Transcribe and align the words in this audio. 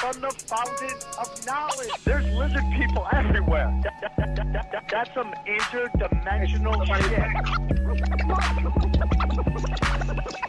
from 0.00 0.20
the 0.20 0.30
fountain 0.46 0.94
of 1.18 1.46
knowledge. 1.46 1.90
There's 2.04 2.24
lizard 2.34 2.62
people 2.76 3.06
everywhere. 3.12 3.72
That- 3.82 4.00
that- 4.00 4.16
that- 4.36 4.52
that- 4.52 4.72
that- 4.72 4.88
that's 4.88 5.14
some 5.14 5.34
interdimensional 5.46 6.86
shit. 6.86 7.28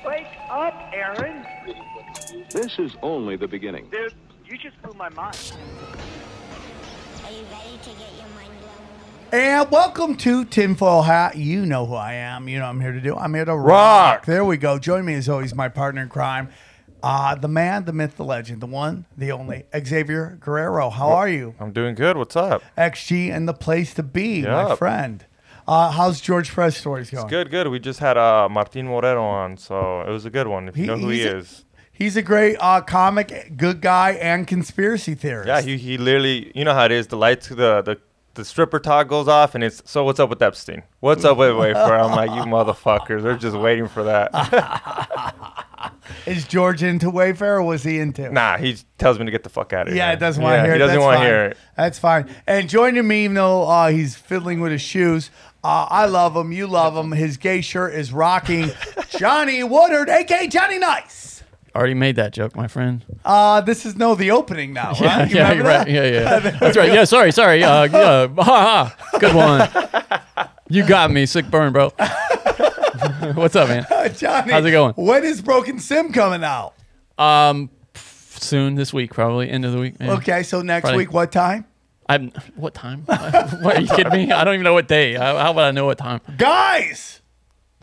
Wake 0.05 0.27
up, 0.51 0.73
Aaron. 0.93 1.45
This 2.51 2.77
is 2.77 2.95
only 3.01 3.35
the 3.37 3.47
beginning. 3.47 3.85
Dude, 3.91 4.13
you 4.45 4.57
just 4.57 4.79
blew 4.83 4.93
my 4.93 5.09
mind. 5.09 5.35
Are 7.25 7.31
you 7.31 7.43
ready 7.51 7.77
to 7.83 7.89
get 7.89 8.13
your 8.17 8.27
mind 8.35 8.51
blown? 8.59 9.41
And 9.41 9.71
welcome 9.71 10.15
to 10.17 10.45
Tinfoil 10.45 11.01
Hat. 11.03 11.35
You 11.37 11.65
know 11.65 11.85
who 11.87 11.95
I 11.95 12.13
am. 12.13 12.47
You 12.47 12.59
know 12.59 12.65
what 12.65 12.71
I'm 12.71 12.81
here 12.81 12.91
to 12.91 13.01
do. 13.01 13.15
I'm 13.15 13.33
here 13.33 13.45
to 13.45 13.55
rock. 13.55 14.13
Rock. 14.17 14.25
There 14.25 14.45
we 14.45 14.57
go. 14.57 14.77
Join 14.79 15.05
me 15.05 15.15
as 15.15 15.27
always, 15.27 15.55
my 15.55 15.69
partner 15.69 16.01
in 16.03 16.09
crime. 16.09 16.49
Uh, 17.01 17.35
the 17.35 17.47
man, 17.47 17.85
the 17.85 17.93
myth, 17.93 18.17
the 18.17 18.23
legend, 18.25 18.61
the 18.61 18.65
one, 18.67 19.05
the 19.17 19.31
only, 19.31 19.63
Xavier 19.85 20.37
Guerrero. 20.39 20.89
How 20.89 21.09
are 21.09 21.29
you? 21.29 21.55
I'm 21.59 21.71
doing 21.71 21.95
good. 21.95 22.17
What's 22.17 22.35
up? 22.35 22.61
XG 22.77 23.31
and 23.33 23.47
the 23.47 23.53
place 23.53 23.93
to 23.93 24.03
be, 24.03 24.41
my 24.41 24.69
Yup. 24.69 24.77
friend. 24.77 25.25
Uh, 25.67 25.91
how's 25.91 26.19
George 26.19 26.49
Press 26.51 26.75
stories 26.77 27.09
going? 27.09 27.27
Good, 27.27 27.51
good. 27.51 27.67
We 27.67 27.79
just 27.79 27.99
had 27.99 28.17
uh, 28.17 28.49
Martin 28.49 28.87
Moreno 28.87 29.23
on, 29.23 29.57
so 29.57 30.01
it 30.01 30.09
was 30.09 30.25
a 30.25 30.29
good 30.29 30.47
one. 30.47 30.67
If 30.67 30.75
you 30.77 30.87
know 30.87 30.97
who 30.97 31.09
he 31.09 31.17
he's 31.19 31.25
a- 31.25 31.37
is. 31.37 31.65
He's 31.91 32.15
a 32.15 32.21
great 32.21 32.55
uh, 32.61 32.79
comic, 32.81 33.51
good 33.57 33.81
guy, 33.81 34.11
and 34.11 34.47
conspiracy 34.47 35.15
theorist. 35.15 35.47
Yeah, 35.49 35.59
he, 35.61 35.77
he 35.77 35.97
literally, 35.97 36.49
you 36.55 36.63
know 36.63 36.73
how 36.73 36.85
it 36.85 36.93
is. 36.93 37.07
The 37.07 37.17
lights, 37.17 37.49
the, 37.49 37.81
the 37.81 37.99
the 38.35 38.45
stripper 38.45 38.79
talk 38.79 39.07
goes 39.07 39.27
off, 39.27 39.55
and 39.55 39.63
it's 39.63 39.81
so. 39.85 40.03
What's 40.03 40.19
up 40.19 40.29
with 40.29 40.41
Epstein? 40.41 40.83
What's 40.99 41.25
up 41.25 41.37
with 41.37 41.49
Wayfair? 41.51 41.99
I'm 42.03 42.11
like, 42.11 42.29
you 42.31 42.43
motherfuckers, 42.51 43.23
they're 43.23 43.37
just 43.37 43.57
waiting 43.57 43.87
for 43.87 44.03
that. 44.03 44.31
Is 46.25 46.45
George 46.45 46.83
into 46.83 47.11
Wayfair 47.11 47.41
or 47.57 47.63
was 47.63 47.83
he 47.83 47.99
into? 47.99 48.31
nah, 48.31 48.57
he 48.57 48.77
tells 48.97 49.17
me 49.19 49.25
to 49.25 49.31
get 49.31 49.43
the 49.43 49.49
fuck 49.49 49.73
out 49.73 49.87
of 49.87 49.93
here. 49.93 49.97
Yeah, 50.03 50.11
it 50.11 50.19
doesn't 50.19 50.41
want 50.43 50.53
to 50.53 50.57
Yeah, 50.57 50.63
hear 50.65 50.71
it. 50.73 50.75
He 50.75 50.79
doesn't 50.79 50.95
That's 50.95 51.03
want 51.05 51.13
to 51.15 51.19
fine. 51.19 51.25
hear 51.27 51.45
it. 51.45 51.57
That's 51.77 51.99
fine. 51.99 52.29
And 52.47 52.69
joining 52.69 53.07
me, 53.07 53.23
even 53.25 53.35
though 53.35 53.63
uh, 53.67 53.89
he's 53.89 54.15
fiddling 54.15 54.59
with 54.59 54.71
his 54.71 54.81
shoes, 54.81 55.29
uh, 55.63 55.87
I 55.89 56.05
love 56.07 56.35
him. 56.35 56.51
You 56.51 56.67
love 56.67 56.95
him. 56.97 57.11
His 57.11 57.37
gay 57.37 57.61
shirt 57.61 57.93
is 57.93 58.11
rocking. 58.11 58.69
Johnny 59.09 59.63
Woodard, 59.63 60.09
aka 60.09 60.47
Johnny 60.47 60.77
Nice. 60.79 61.38
Already 61.75 61.93
made 61.93 62.15
that 62.15 62.33
joke, 62.33 62.55
my 62.55 62.67
friend. 62.67 63.05
Uh, 63.23 63.61
this 63.61 63.85
is 63.85 63.95
no 63.95 64.15
the 64.15 64.31
opening 64.31 64.73
now, 64.73 64.89
right? 64.93 64.99
Yeah, 65.01 65.25
You 65.25 65.35
yeah, 65.35 65.49
remember 65.49 65.55
you're 65.55 65.63
that? 65.63 65.89
Yeah, 65.89 66.03
yeah. 66.03 66.39
That's 66.59 66.77
right. 66.77 66.91
Yeah, 66.91 67.03
sorry, 67.03 67.31
sorry. 67.31 67.63
Uh, 67.63 67.83
yeah, 67.91 68.27
ha, 68.43 68.93
ha. 68.97 69.19
Good 69.19 69.35
one. 69.35 70.49
You 70.69 70.85
got 70.85 71.11
me. 71.11 71.25
Sick 71.25 71.49
burn, 71.49 71.73
bro. 71.73 71.89
What's 73.33 73.55
up, 73.55 73.69
man? 73.69 73.85
Johnny, 74.15 74.51
How's 74.51 74.65
it 74.65 74.71
going? 74.71 74.93
When 74.95 75.23
is 75.23 75.41
Broken 75.41 75.79
Sim 75.79 76.11
coming 76.11 76.43
out? 76.43 76.73
Um, 77.17 77.69
soon 77.95 78.75
this 78.75 78.93
week, 78.93 79.13
probably 79.13 79.49
end 79.49 79.65
of 79.65 79.71
the 79.71 79.79
week. 79.79 79.99
Man. 79.99 80.09
Okay, 80.11 80.43
so 80.43 80.61
next 80.61 80.83
Friday. 80.85 80.97
week, 80.97 81.13
what 81.13 81.31
time? 81.31 81.65
I'm. 82.07 82.31
What 82.55 82.73
time? 82.73 83.03
what 83.05 83.75
are 83.77 83.81
you 83.81 83.87
kidding 83.87 84.11
me? 84.13 84.31
I 84.31 84.43
don't 84.43 84.55
even 84.55 84.63
know 84.63 84.73
what 84.73 84.87
day. 84.87 85.13
How, 85.13 85.37
how 85.37 85.53
would 85.53 85.61
I 85.63 85.71
know 85.71 85.85
what 85.85 85.97
time? 85.97 86.21
Guys, 86.37 87.21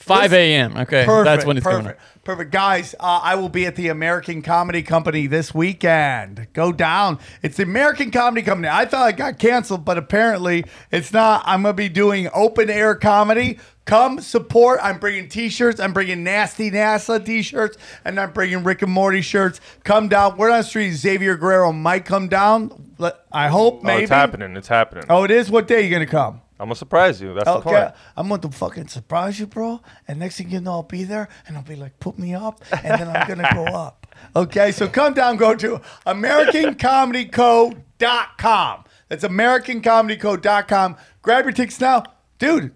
5 0.07 0.33
a.m. 0.33 0.77
Okay, 0.77 1.05
perfect. 1.05 1.25
that's 1.25 1.45
when 1.45 1.57
it's 1.57 1.65
perfect. 1.65 1.85
going. 1.85 1.97
Perfect, 2.23 2.51
guys. 2.51 2.95
Uh, 2.99 3.21
I 3.23 3.35
will 3.37 3.49
be 3.49 3.67
at 3.67 3.77
the 3.77 3.89
American 3.89 4.43
Comedy 4.43 4.83
Company 4.83 5.27
this 5.27 5.55
weekend. 5.55 6.49
Go 6.53 6.73
down. 6.73 7.19
It's 7.43 7.57
the 7.57 7.63
American 7.63 8.11
Comedy 8.11 8.43
Company. 8.43 8.69
I 8.69 8.85
thought 8.85 9.11
it 9.11 9.17
got 9.17 9.39
canceled, 9.39 9.85
but 9.85 9.97
apparently 9.99 10.65
it's 10.91 11.13
not. 11.13 11.43
I'm 11.47 11.63
gonna 11.63 11.75
be 11.75 11.89
doing 11.89 12.29
open 12.35 12.69
air 12.71 12.95
comedy. 12.95 13.59
Come 13.85 14.21
support. 14.21 14.81
I'm 14.83 14.99
bringing 14.99 15.29
T-shirts. 15.29 15.79
I'm 15.79 15.93
bringing 15.93 16.25
Nasty 16.25 16.73
NASA 16.73 17.25
T-shirts, 17.25 17.77
and 18.05 18.19
I'm 18.19 18.33
bringing 18.33 18.65
Rick 18.65 18.83
and 18.83 18.91
Morty 18.91 19.21
shirts. 19.23 19.61
Come 19.85 20.09
down. 20.09 20.37
We're 20.37 20.51
on 20.51 20.59
the 20.59 20.65
street. 20.65 20.93
Xavier 20.93 21.37
Guerrero 21.37 21.71
might 21.73 22.05
come 22.05 22.27
down. 22.29 22.95
I 23.33 23.47
hope. 23.49 23.81
Oh, 23.83 23.87
Maybe. 23.87 24.03
it's 24.03 24.11
happening. 24.11 24.57
It's 24.57 24.69
happening. 24.69 25.05
Oh, 25.09 25.23
it 25.23 25.31
is. 25.31 25.51
What 25.51 25.69
day 25.69 25.83
you 25.83 25.91
gonna 25.91 26.07
come? 26.07 26.41
I'm 26.59 26.67
gonna 26.67 26.75
surprise 26.77 27.21
you. 27.21 27.35
That's 27.35 27.45
the 27.45 27.61
point. 27.61 27.93
I'm 28.17 28.29
going 28.29 28.41
to 28.41 28.49
fucking 28.51 28.89
surprise 28.89 29.39
you, 29.39 29.47
bro. 29.47 29.81
And 30.09 30.19
next 30.19 30.39
thing 30.39 30.51
you 30.51 30.61
know, 30.61 30.73
I'll 30.73 30.83
be 30.83 31.05
there 31.05 31.29
and 31.47 31.57
I'll 31.57 31.63
be 31.63 31.77
like, 31.77 32.01
put 32.01 32.19
me 32.19 32.35
up, 32.35 32.65
and 32.73 33.01
then 33.01 33.09
I'm 33.09 33.29
gonna 33.29 33.49
go 33.55 33.65
up. 33.67 34.07
Okay, 34.35 34.73
so 34.73 34.89
come 34.89 35.13
down, 35.13 35.37
go 35.37 35.55
to 35.55 35.81
AmericanComedyCo.com. 36.07 38.85
That's 39.09 39.25
AmericanComedyCo.com. 39.25 40.97
Grab 41.23 41.45
your 41.45 41.53
tickets 41.53 41.81
now, 41.81 42.03
dude. 42.39 42.73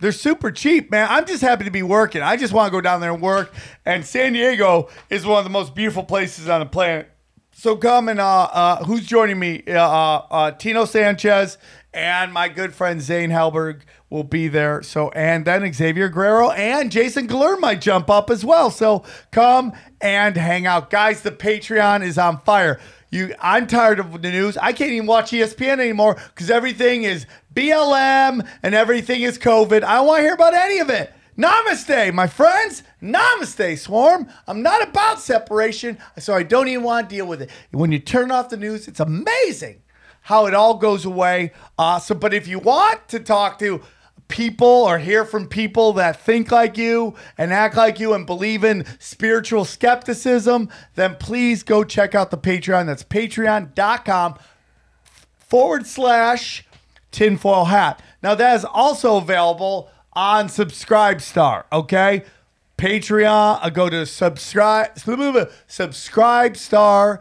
They're 0.00 0.10
super 0.10 0.50
cheap, 0.50 0.90
man. 0.90 1.06
I'm 1.08 1.24
just 1.26 1.42
happy 1.42 1.64
to 1.64 1.70
be 1.70 1.84
working. 1.84 2.22
I 2.22 2.36
just 2.36 2.52
want 2.52 2.66
to 2.66 2.72
go 2.72 2.80
down 2.80 3.00
there 3.00 3.12
and 3.12 3.22
work. 3.22 3.54
And 3.86 4.04
San 4.04 4.32
Diego 4.32 4.88
is 5.10 5.24
one 5.24 5.38
of 5.38 5.44
the 5.44 5.50
most 5.50 5.76
beautiful 5.76 6.02
places 6.02 6.48
on 6.48 6.58
the 6.58 6.66
planet. 6.66 7.08
So 7.52 7.76
come 7.76 8.08
and 8.08 8.18
uh, 8.18 8.48
uh, 8.52 8.84
who's 8.84 9.06
joining 9.06 9.38
me? 9.38 9.62
Uh, 9.68 9.74
uh, 9.78 10.26
uh, 10.30 10.50
Tino 10.52 10.86
Sanchez 10.86 11.58
and 11.94 12.32
my 12.32 12.48
good 12.48 12.74
friend 12.74 13.00
Zane 13.00 13.30
Halberg 13.30 13.82
will 14.08 14.24
be 14.24 14.48
there. 14.48 14.82
So 14.82 15.10
and 15.10 15.44
then 15.44 15.70
Xavier 15.72 16.08
Guerrero 16.08 16.50
and 16.50 16.90
Jason 16.90 17.28
Galur 17.28 17.58
might 17.58 17.80
jump 17.80 18.08
up 18.08 18.30
as 18.30 18.44
well. 18.44 18.70
So 18.70 19.04
come 19.30 19.72
and 20.00 20.36
hang 20.36 20.66
out, 20.66 20.90
guys. 20.90 21.22
The 21.22 21.30
Patreon 21.30 22.02
is 22.02 22.18
on 22.18 22.40
fire. 22.40 22.80
You, 23.10 23.34
I'm 23.40 23.66
tired 23.66 23.98
of 23.98 24.22
the 24.22 24.30
news. 24.30 24.56
I 24.56 24.72
can't 24.72 24.92
even 24.92 25.06
watch 25.06 25.32
ESPN 25.32 25.80
anymore 25.80 26.16
because 26.34 26.50
everything 26.50 27.02
is 27.02 27.26
BLM 27.54 28.48
and 28.62 28.74
everything 28.74 29.20
is 29.20 29.38
COVID. 29.38 29.84
I 29.84 29.96
don't 29.96 30.06
want 30.06 30.20
to 30.20 30.22
hear 30.22 30.34
about 30.34 30.54
any 30.54 30.78
of 30.78 30.88
it. 30.88 31.12
Namaste, 31.36 32.12
my 32.14 32.26
friends. 32.26 32.82
Namaste, 33.02 33.78
Swarm. 33.78 34.28
I'm 34.46 34.62
not 34.62 34.82
about 34.86 35.20
separation, 35.20 35.98
so 36.18 36.34
I 36.34 36.42
don't 36.42 36.68
even 36.68 36.84
want 36.84 37.10
to 37.10 37.14
deal 37.14 37.26
with 37.26 37.42
it. 37.42 37.50
When 37.70 37.92
you 37.92 37.98
turn 37.98 38.30
off 38.30 38.48
the 38.48 38.56
news, 38.56 38.88
it's 38.88 39.00
amazing 39.00 39.81
how 40.22 40.46
it 40.46 40.54
all 40.54 40.74
goes 40.74 41.04
away. 41.04 41.52
Uh, 41.78 41.98
so, 41.98 42.14
but 42.14 42.32
if 42.32 42.48
you 42.48 42.58
want 42.58 43.08
to 43.08 43.20
talk 43.20 43.58
to 43.58 43.82
people 44.28 44.66
or 44.66 44.98
hear 44.98 45.26
from 45.26 45.46
people 45.46 45.92
that 45.92 46.18
think 46.18 46.50
like 46.50 46.78
you 46.78 47.14
and 47.36 47.52
act 47.52 47.76
like 47.76 48.00
you 48.00 48.14
and 48.14 48.24
believe 48.24 48.64
in 48.64 48.86
spiritual 48.98 49.64
skepticism, 49.64 50.70
then 50.94 51.16
please 51.16 51.62
go 51.62 51.84
check 51.84 52.14
out 52.14 52.30
the 52.30 52.38
Patreon. 52.38 52.86
That's 52.86 53.02
patreon.com 53.02 54.38
forward 55.36 55.86
slash 55.86 56.64
tinfoil 57.10 57.66
hat. 57.66 58.00
Now 58.22 58.34
that 58.34 58.56
is 58.56 58.64
also 58.64 59.18
available 59.18 59.90
on 60.14 60.48
Subscribe 60.48 61.20
okay? 61.72 62.24
Patreon, 62.78 63.58
uh, 63.62 63.70
go 63.70 63.90
to 63.90 64.06
subscribe 64.06 64.94
subscribestar.com 64.94 67.18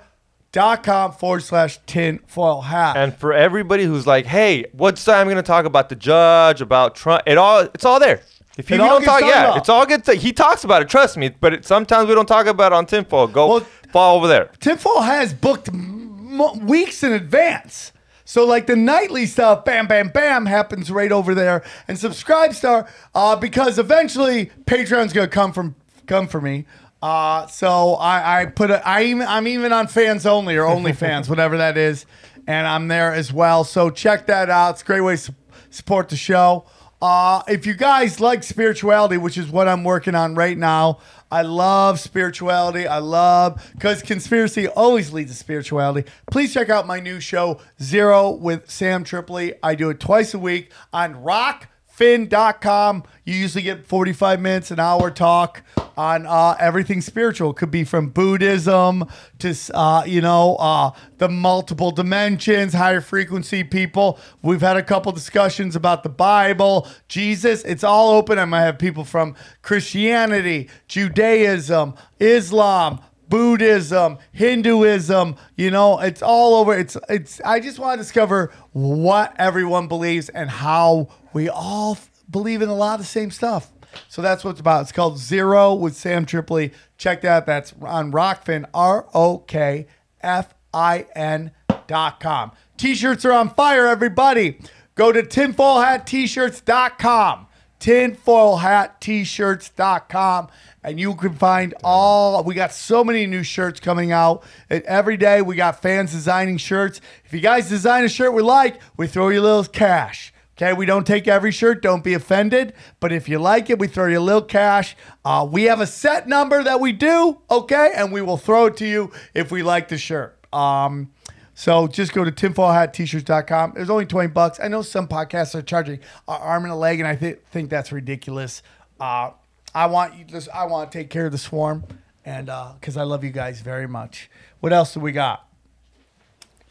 forward 0.54 1.44
slash 1.44 1.80
tinfoil 1.86 2.62
hat. 2.62 2.98
And 2.98 3.16
for 3.16 3.34
everybody 3.34 3.86
who's 3.86 4.06
like, 4.06 4.26
"Hey, 4.26 4.66
what's 4.74 5.08
I'm 5.08 5.26
going 5.28 5.38
to 5.38 5.42
talk 5.44 5.66
about 5.66 5.90
the 5.90 5.96
judge, 5.96 6.62
about 6.62 6.96
Trump?" 6.96 7.24
It 7.26 7.38
all 7.38 7.62
it's 7.62 7.86
all 7.86 8.00
there. 8.00 8.22
If 8.58 8.70
you, 8.70 8.76
you 8.76 8.82
don't 8.82 9.04
talk, 9.04 9.22
yeah, 9.22 9.46
about. 9.46 9.58
it's 9.58 9.70
all 9.70 9.86
good. 9.86 10.04
To, 10.06 10.14
he 10.14 10.34
talks 10.34 10.64
about 10.66 10.82
it. 10.82 10.90
Trust 10.90 11.16
me. 11.18 11.30
But 11.30 11.54
it, 11.54 11.66
sometimes 11.66 12.10
we 12.10 12.16
don't 12.16 12.28
talk 12.28 12.48
about 12.48 12.74
it 12.74 12.76
on 12.76 12.86
tinfoil. 12.86 13.28
Go 13.28 13.48
Well- 13.48 13.60
fall 13.92 14.18
over 14.18 14.28
there. 14.28 14.52
Tinfoil 14.60 15.02
has 15.02 15.34
booked 15.34 15.70
m- 15.70 16.66
weeks 16.68 17.02
in 17.04 17.14
advance. 17.14 17.92
So 18.26 18.46
like 18.46 18.66
the 18.68 18.76
nightly 18.78 19.26
stuff, 19.26 19.66
bam, 19.66 19.88
bam, 19.88 20.10
bam, 20.10 20.46
happens 20.46 20.90
right 20.90 21.12
over 21.12 21.34
there. 21.36 21.64
And 21.88 22.00
subscribe 22.00 22.54
star, 22.54 22.88
uh, 23.14 23.36
because 23.36 23.78
eventually 23.78 24.52
Patreon's 24.66 25.12
gonna 25.12 25.28
come 25.28 25.52
from 25.52 25.76
come 26.08 26.28
for 26.28 26.40
me. 26.42 26.66
Uh, 27.02 27.48
so 27.48 27.96
I, 27.96 28.42
I 28.42 28.46
put 28.46 28.70
a, 28.70 28.88
I 28.88 29.04
even 29.04 29.28
I'm 29.28 29.48
even 29.48 29.74
on 29.74 29.88
fans 29.88 30.26
only 30.26 30.56
or 30.56 30.66
only 30.66 30.94
fans, 30.94 31.30
whatever 31.30 31.58
that 31.58 31.78
is, 31.78 32.06
and 32.48 32.68
I'm 32.68 32.88
there 32.88 33.14
as 33.14 33.34
well. 33.34 33.64
So 33.64 33.90
check 33.90 34.28
that 34.28 34.50
out. 34.50 34.72
It's 34.72 34.82
a 34.84 34.86
great 34.86 35.02
way 35.02 35.14
to 35.16 35.22
su- 35.22 35.34
support 35.70 36.10
the 36.10 36.16
show. 36.16 36.66
Uh, 37.02 37.42
if 37.48 37.66
you 37.66 37.74
guys 37.74 38.20
like 38.20 38.44
spirituality, 38.44 39.18
which 39.18 39.36
is 39.36 39.50
what 39.50 39.68
I'm 39.68 39.84
working 39.84 40.14
on 40.14 40.36
right 40.36 40.56
now, 40.56 41.00
I 41.32 41.42
love 41.42 42.00
spirituality. 42.00 42.86
I 42.86 43.00
love 43.00 43.72
because 43.74 44.04
conspiracy 44.04 44.68
always 44.68 45.12
leads 45.12 45.32
to 45.32 45.38
spirituality. 45.38 46.08
Please 46.30 46.54
check 46.54 46.70
out 46.70 46.86
my 46.86 47.00
new 47.00 47.20
show, 47.20 47.60
Zero 47.82 48.30
with 48.30 48.70
Sam 48.70 49.04
Tripoli. 49.04 49.54
I 49.64 49.74
do 49.74 49.90
it 49.90 50.00
twice 50.00 50.36
a 50.36 50.40
week 50.40 50.72
on 50.94 51.24
Rock 51.24 51.70
rokfin.com. 52.02 53.04
You 53.26 53.36
usually 53.36 53.64
get 53.64 53.86
45 53.86 54.42
minutes, 54.42 54.72
an 54.72 54.80
hour 54.80 55.12
talk 55.12 55.64
on 55.96 56.26
uh, 56.26 56.56
everything 56.60 57.02
spiritual. 57.02 57.52
It 57.52 57.58
could 57.58 57.72
be 57.72 57.84
from 57.84 58.10
Buddhism 58.10 59.06
to, 59.40 59.56
uh, 59.74 60.04
you 60.06 60.22
know, 60.22 60.56
uh, 60.56 60.92
the 61.20 61.30
multiple 61.30 61.92
dimensions, 61.92 62.74
higher 62.74 63.02
frequency 63.02 63.64
people. 63.64 64.20
We've 64.42 64.62
had 64.62 64.78
a 64.78 64.84
couple 64.84 65.12
discussions 65.12 65.76
about 65.76 66.04
the 66.04 66.10
Bible, 66.10 66.88
Jesus. 67.08 67.64
It's 67.64 67.84
all 67.84 68.10
open. 68.12 68.40
I 68.40 68.46
might 68.46 68.62
have 68.62 68.80
people 68.80 69.06
from 69.06 69.36
Christianity, 69.62 70.70
Judaism, 70.88 71.94
Islam, 72.20 73.02
Buddhism, 73.32 74.20
Hinduism, 74.34 75.38
you 75.56 75.72
know, 75.72 75.98
it's 76.00 76.22
all 76.22 76.54
over. 76.56 76.78
It's 76.78 76.98
it's 77.10 77.40
I 77.42 77.60
just 77.62 77.80
want 77.80 77.98
to 77.98 78.04
discover 78.04 78.52
what 78.74 79.34
everyone 79.40 79.88
believes 79.88 80.30
and 80.30 80.50
how 80.50 81.08
we 81.34 81.48
all 81.50 81.98
believe 82.30 82.62
in 82.62 82.68
a 82.68 82.76
lot 82.76 83.00
of 83.00 83.00
the 83.00 83.06
same 83.06 83.32
stuff. 83.32 83.72
So 84.10 84.22
that's 84.22 84.44
what 84.44 84.52
it's 84.52 84.60
about. 84.60 84.82
It's 84.82 84.92
called 84.92 85.18
Zero 85.18 85.74
with 85.74 85.96
Sam 85.96 86.26
Tripoli. 86.26 86.74
Check 86.98 87.22
that. 87.22 87.46
That's 87.46 87.74
on 87.82 88.12
Rokfin, 88.12 88.66
R 88.74 89.08
O 89.14 89.38
K 89.40 89.88
F 90.20 90.54
I 90.74 91.08
N 91.16 91.52
dot 91.88 92.20
com. 92.20 92.52
T-shirts 92.76 93.24
are 93.24 93.32
on 93.32 93.50
fire, 93.50 93.88
everybody. 93.88 94.60
Go 94.96 95.14
to 95.14 95.24
tinfoilhattshirts.com 95.24 97.48
tinfoilhattshirts.com 97.82 100.48
and 100.84 101.00
you 101.00 101.16
can 101.16 101.34
find 101.34 101.74
all 101.84 102.44
we 102.44 102.56
got 102.56 102.72
so 102.72 103.04
many 103.04 103.26
new 103.26 103.44
shirts 103.44 103.80
coming 103.80 104.12
out 104.12 104.44
And 104.70 104.84
every 104.84 105.18
day 105.18 105.42
we 105.42 105.56
got 105.56 105.82
fans 105.82 106.12
designing 106.12 106.58
shirts 106.58 107.02
if 107.26 107.34
you 107.34 107.40
guys 107.40 107.70
design 107.70 108.04
a 108.04 108.10
shirt 108.10 108.34
we 108.34 108.42
like 108.42 108.80
we 108.98 109.08
throw 109.08 109.30
you 109.30 109.42
a 109.42 109.44
little 109.44 109.64
cash 109.66 110.34
okay 110.58 110.74
we 110.74 110.86
don't 110.86 111.06
take 111.08 111.28
every 111.28 111.52
shirt 111.52 111.82
don't 111.82 112.04
be 112.04 112.14
offended 112.14 112.74
but 113.00 113.12
if 113.12 113.30
you 113.30 113.40
like 113.40 113.70
it 113.70 113.80
we 113.80 113.88
throw 113.88 114.08
you 114.08 114.20
a 114.20 114.22
little 114.22 114.42
cash 114.42 114.96
uh, 115.26 115.48
we 115.50 115.64
have 115.64 115.80
a 115.80 115.88
set 115.88 116.28
number 116.28 116.64
that 116.64 116.80
we 116.80 116.92
do 116.92 117.40
okay 117.50 117.92
and 117.96 118.12
we 118.12 118.22
will 118.22 118.38
throw 118.38 118.66
it 118.66 118.78
to 118.78 118.86
you 118.86 119.12
if 119.34 119.52
we 119.52 119.64
like 119.64 119.88
the 119.88 119.98
shirt 119.98 120.38
um, 120.54 121.12
so 121.54 121.88
just 121.88 122.14
go 122.14 122.24
to 122.24 122.32
tinfoilhattshirts.com. 122.32 123.74
There's 123.76 123.90
only 123.90 124.06
20 124.06 124.30
bucks. 124.30 124.60
I 124.60 124.68
know 124.68 124.82
some 124.82 125.08
podcasts 125.08 125.54
are 125.54 125.62
charging 125.62 126.00
an 126.28 126.42
arm 126.42 126.64
and 126.64 126.74
a 126.74 126.76
leg, 126.76 127.00
and 127.00 127.08
I 127.08 127.16
th- 127.16 127.40
think 127.52 127.70
that's 127.70 127.92
ridiculous. 127.92 128.64
Uh, 129.00 129.32
I 129.74 129.86
want 129.86 130.16
you 130.16 130.26
just, 130.26 130.50
I 130.50 130.66
want 130.66 130.92
to 130.92 130.98
take 130.98 131.10
care 131.10 131.26
of 131.26 131.32
the 131.32 131.38
swarm, 131.38 131.84
and 132.26 132.50
uh, 132.50 132.74
because 132.80 132.98
I 132.98 133.04
love 133.04 133.24
you 133.24 133.32
guys 133.32 133.62
very 133.62 133.88
much. 133.88 134.30
What 134.60 134.74
else 134.74 134.94
do 134.94 135.00
we 135.00 135.12
got? 135.12 135.48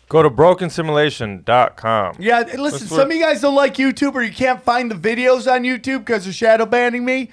Go 0.09 0.23
to 0.25 0.31
brokensimulation.com. 0.31 2.17
Yeah, 2.19 2.41
listen, 2.59 2.89
some 2.89 3.11
of 3.11 3.17
you 3.17 3.23
guys 3.23 3.41
don't 3.41 3.55
like 3.55 3.75
YouTube 3.75 4.15
or 4.15 4.23
you 4.23 4.33
can't 4.33 4.61
find 4.61 4.91
the 4.91 4.97
videos 4.97 5.51
on 5.51 5.63
YouTube 5.63 6.01
because 6.01 6.25
they're 6.25 6.33
shadow 6.33 6.67
banning 6.67 7.05
me. 7.05 7.31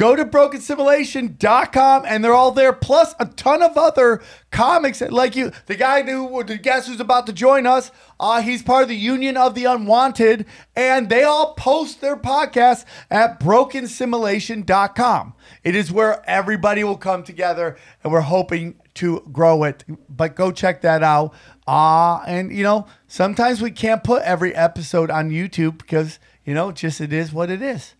Go 0.00 0.16
to 0.16 0.24
brokensimulation.com 0.24 2.04
and 2.06 2.24
they're 2.24 2.32
all 2.32 2.52
there, 2.52 2.72
plus 2.72 3.14
a 3.20 3.26
ton 3.26 3.62
of 3.62 3.76
other 3.76 4.22
comics. 4.50 5.02
Like 5.02 5.36
you, 5.36 5.52
the 5.66 5.76
guy 5.76 6.02
who, 6.02 6.42
the 6.42 6.56
guest 6.56 6.88
who's 6.88 7.00
about 7.00 7.26
to 7.26 7.34
join 7.34 7.66
us, 7.66 7.90
uh, 8.18 8.40
he's 8.40 8.62
part 8.62 8.84
of 8.84 8.88
the 8.88 8.96
Union 8.96 9.36
of 9.36 9.54
the 9.54 9.66
Unwanted, 9.66 10.46
and 10.74 11.10
they 11.10 11.22
all 11.22 11.52
post 11.52 12.00
their 12.00 12.16
podcasts 12.16 12.86
at 13.10 13.38
brokensimulation.com. 13.40 15.34
It 15.64 15.74
is 15.74 15.92
where 15.92 16.24
everybody 16.26 16.82
will 16.82 16.96
come 16.96 17.22
together, 17.22 17.76
and 18.02 18.10
we're 18.10 18.22
hoping 18.22 18.76
to 18.94 19.20
grow 19.30 19.64
it. 19.64 19.84
But 20.08 20.34
go 20.34 20.50
check 20.50 20.80
that 20.80 21.02
out. 21.02 21.34
Uh, 21.68 22.22
and 22.26 22.50
you 22.56 22.62
know, 22.62 22.86
sometimes 23.06 23.60
we 23.60 23.70
can't 23.70 24.02
put 24.02 24.22
every 24.22 24.54
episode 24.54 25.10
on 25.10 25.28
YouTube 25.28 25.76
because 25.76 26.18
you 26.46 26.54
know, 26.54 26.72
just 26.72 27.02
it 27.02 27.12
is 27.12 27.34
what 27.34 27.50
it 27.50 27.60
is. 27.60 27.96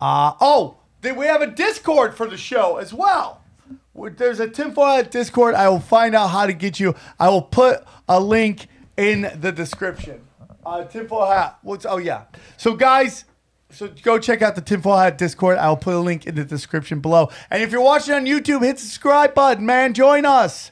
Uh, 0.00 0.32
oh, 0.40 0.77
then 1.00 1.16
we 1.16 1.26
have 1.26 1.42
a 1.42 1.46
Discord 1.46 2.14
for 2.14 2.26
the 2.26 2.36
show 2.36 2.76
as 2.76 2.92
well. 2.92 3.42
There's 3.94 4.40
a 4.40 4.48
tinfoil 4.48 5.02
Discord. 5.02 5.54
I 5.54 5.68
will 5.68 5.80
find 5.80 6.14
out 6.14 6.28
how 6.28 6.46
to 6.46 6.52
get 6.52 6.78
you. 6.78 6.94
I 7.18 7.28
will 7.28 7.42
put 7.42 7.84
a 8.08 8.20
link 8.20 8.68
in 8.96 9.30
the 9.40 9.50
description. 9.50 10.20
Uh, 10.64 10.84
tinfoil 10.84 11.26
hat. 11.26 11.58
What's? 11.62 11.86
Oh 11.86 11.96
yeah. 11.96 12.24
So 12.56 12.74
guys, 12.74 13.24
so 13.70 13.88
go 14.02 14.18
check 14.18 14.42
out 14.42 14.54
the 14.54 14.60
tinfoil 14.60 14.98
hat 14.98 15.18
Discord. 15.18 15.58
I 15.58 15.68
will 15.68 15.76
put 15.76 15.94
a 15.94 15.98
link 15.98 16.26
in 16.26 16.34
the 16.34 16.44
description 16.44 17.00
below. 17.00 17.30
And 17.50 17.62
if 17.62 17.72
you're 17.72 17.80
watching 17.80 18.14
on 18.14 18.26
YouTube, 18.26 18.62
hit 18.64 18.78
subscribe 18.78 19.34
button, 19.34 19.66
man. 19.66 19.94
Join 19.94 20.24
us. 20.24 20.70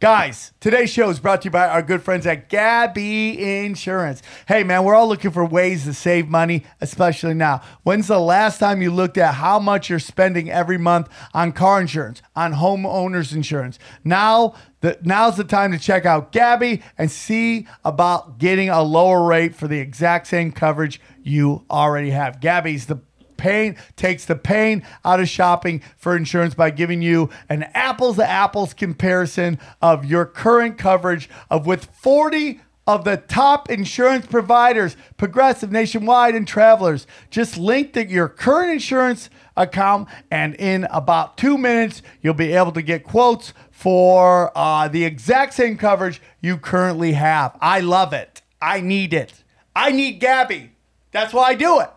Guys, 0.00 0.52
today's 0.60 0.90
show 0.90 1.10
is 1.10 1.18
brought 1.18 1.42
to 1.42 1.46
you 1.46 1.50
by 1.50 1.66
our 1.66 1.82
good 1.82 2.00
friends 2.04 2.24
at 2.24 2.48
Gabi 2.48 3.36
Insurance. 3.36 4.22
Hey, 4.46 4.62
man, 4.62 4.84
we're 4.84 4.94
all 4.94 5.08
looking 5.08 5.32
for 5.32 5.44
ways 5.44 5.82
to 5.86 5.92
save 5.92 6.28
money, 6.28 6.62
especially 6.80 7.34
now. 7.34 7.62
When's 7.82 8.06
the 8.06 8.20
last 8.20 8.60
time 8.60 8.80
you 8.80 8.92
looked 8.92 9.18
at 9.18 9.34
how 9.34 9.58
much 9.58 9.90
you're 9.90 9.98
spending 9.98 10.52
every 10.52 10.78
month 10.78 11.08
on 11.34 11.50
car 11.50 11.80
insurance, 11.80 12.22
on 12.36 12.54
homeowners 12.54 13.34
insurance? 13.34 13.80
Now, 14.04 14.54
the, 14.82 14.96
now's 15.02 15.36
the 15.36 15.42
time 15.42 15.72
to 15.72 15.78
check 15.80 16.06
out 16.06 16.30
Gabi 16.30 16.80
and 16.96 17.10
see 17.10 17.66
about 17.84 18.38
getting 18.38 18.68
a 18.68 18.84
lower 18.84 19.26
rate 19.26 19.56
for 19.56 19.66
the 19.66 19.80
exact 19.80 20.28
same 20.28 20.52
coverage 20.52 21.00
you 21.24 21.64
already 21.68 22.10
have. 22.10 22.38
Gabi's 22.38 22.86
the 22.86 23.00
pain 23.38 23.76
takes 23.96 24.26
the 24.26 24.36
pain 24.36 24.82
out 25.04 25.20
of 25.20 25.28
shopping 25.28 25.80
for 25.96 26.14
insurance 26.14 26.54
by 26.54 26.70
giving 26.70 27.00
you 27.00 27.30
an 27.48 27.62
apples 27.74 28.16
to 28.16 28.28
apples 28.28 28.74
comparison 28.74 29.58
of 29.80 30.04
your 30.04 30.26
current 30.26 30.76
coverage 30.76 31.30
of 31.48 31.66
with 31.66 31.86
40 31.86 32.60
of 32.86 33.04
the 33.04 33.18
top 33.18 33.70
insurance 33.70 34.26
providers 34.26 34.96
progressive 35.18 35.70
nationwide 35.70 36.34
and 36.34 36.48
travelers. 36.48 37.06
Just 37.30 37.58
link 37.58 37.92
to 37.92 38.06
your 38.06 38.28
current 38.28 38.70
insurance 38.72 39.28
account 39.56 40.08
and 40.30 40.54
in 40.54 40.84
about 40.90 41.36
two 41.36 41.58
minutes 41.58 42.02
you'll 42.22 42.32
be 42.34 42.52
able 42.52 42.72
to 42.72 42.82
get 42.82 43.04
quotes 43.04 43.52
for 43.70 44.50
uh, 44.56 44.88
the 44.88 45.04
exact 45.04 45.54
same 45.54 45.76
coverage 45.76 46.20
you 46.40 46.56
currently 46.56 47.12
have. 47.12 47.56
I 47.60 47.80
love 47.80 48.12
it. 48.12 48.42
I 48.60 48.80
need 48.80 49.12
it. 49.12 49.44
I 49.76 49.92
need 49.92 50.20
gabi. 50.20 50.70
That's 51.12 51.32
why 51.32 51.50
i 51.50 51.54
do 51.54 51.80
it 51.80 51.90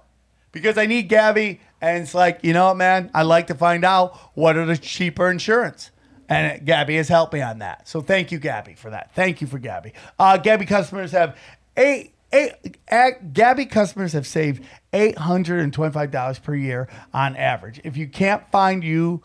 because 0.52 0.78
I 0.78 0.86
need 0.86 1.10
Gabi, 1.10 1.60
and 1.80 2.04
it's 2.04 2.14
like, 2.14 2.40
you 2.44 2.54
know 2.54 2.68
what, 2.68 2.78
man? 2.78 3.10
I 3.14 3.24
like 3.24 3.48
to 3.48 3.56
find 3.56 3.84
out 3.84 4.18
what 4.34 4.58
are 4.58 4.66
the 4.66 4.78
cheaper 4.78 5.30
insurance. 5.30 5.92
And 6.30 6.66
Gabi 6.66 6.96
has 6.96 7.10
helped 7.10 7.34
me 7.34 7.42
on 7.42 7.60
that. 7.60 7.88
So 7.88 8.02
thank 8.02 8.32
you, 8.32 8.40
Gabi, 8.40 8.78
for 8.78 8.90
that. 8.90 9.14
Thank 9.14 9.42
you 9.42 9.48
for 9.48 9.60
Gabi. 9.60 9.92
Uh, 10.18 10.38
Gabi 10.38 10.66
customers 10.66 11.12
have 11.12 11.38
eight, 11.76 12.14
eight, 12.32 12.54
Gabi 12.90 13.70
customers 13.70 14.14
have 14.14 14.26
saved 14.26 14.64
$825 14.94 16.44
per 16.44 16.56
year 16.56 16.88
on 17.14 17.36
average. 17.36 17.82
If 17.84 17.98
you 17.98 18.08
can't 18.08 18.50
find 18.50 18.82
you 18.84 19.22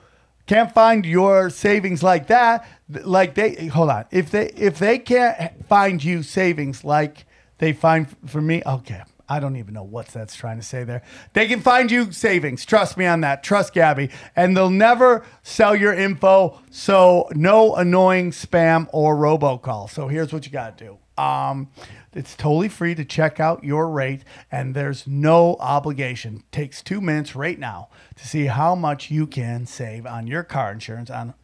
can't 0.47 0.73
find 0.73 1.05
your 1.05 1.51
savings 1.51 2.03
like 2.03 2.29
that, 2.29 2.67
like 2.89 3.35
they 3.35 3.67
hold 3.67 3.91
on. 3.91 4.05
If 4.11 4.31
they 4.31 4.47
if 4.51 4.79
they 4.79 4.99
can't 4.99 5.67
find 5.67 6.03
you 6.03 6.23
savings 6.23 6.85
like 6.85 7.27
they 7.59 7.73
find 7.73 8.07
for 8.27 8.41
me, 8.41 8.63
okay. 8.65 9.03
I 9.29 9.41
don't 9.41 9.57
even 9.57 9.75
know 9.75 9.83
what 9.83 10.07
that's 10.09 10.37
trying 10.37 10.59
to 10.59 10.63
say 10.63 10.85
there. 10.85 11.03
They 11.33 11.47
can 11.47 11.61
find 11.61 11.91
you 11.91 12.13
savings. 12.13 12.65
Trust 12.65 12.97
me 12.97 13.07
on 13.07 13.23
that. 13.23 13.43
Trust 13.43 13.75
Gabi. 13.75 14.11
And 14.35 14.57
they'll 14.57 14.71
never 14.71 15.25
sell 15.43 15.75
your 15.75 15.93
info. 15.93 16.61
So 16.71 17.29
no 17.35 17.75
annoying 17.75 18.31
spam 18.31 18.89
or 18.93 19.17
robocall. 19.17 19.91
So 19.91 20.09
here's 20.09 20.33
what 20.33 20.47
you 20.47 20.53
got 20.53 20.79
to 20.79 20.85
do. 20.85 20.99
Um, 21.23 21.71
it's 22.13 22.35
totally 22.35 22.69
free 22.69 22.95
to 22.95 23.05
check 23.05 23.41
out 23.41 23.63
your 23.63 23.91
rate, 23.91 24.23
and 24.51 24.75
there's 24.75 25.07
no 25.07 25.57
obligation. 25.61 26.43
Takes 26.51 26.83
two 26.83 27.01
minutes 27.01 27.37
right 27.37 27.59
now 27.59 27.89
to 28.17 28.27
see 28.27 28.47
how 28.47 28.75
much 28.75 29.11
you 29.11 29.27
can 29.27 29.67
save 29.67 30.07
on 30.07 30.27
your 30.27 30.43
car 30.43 30.73
insurance 30.73 31.11
on 31.11 31.35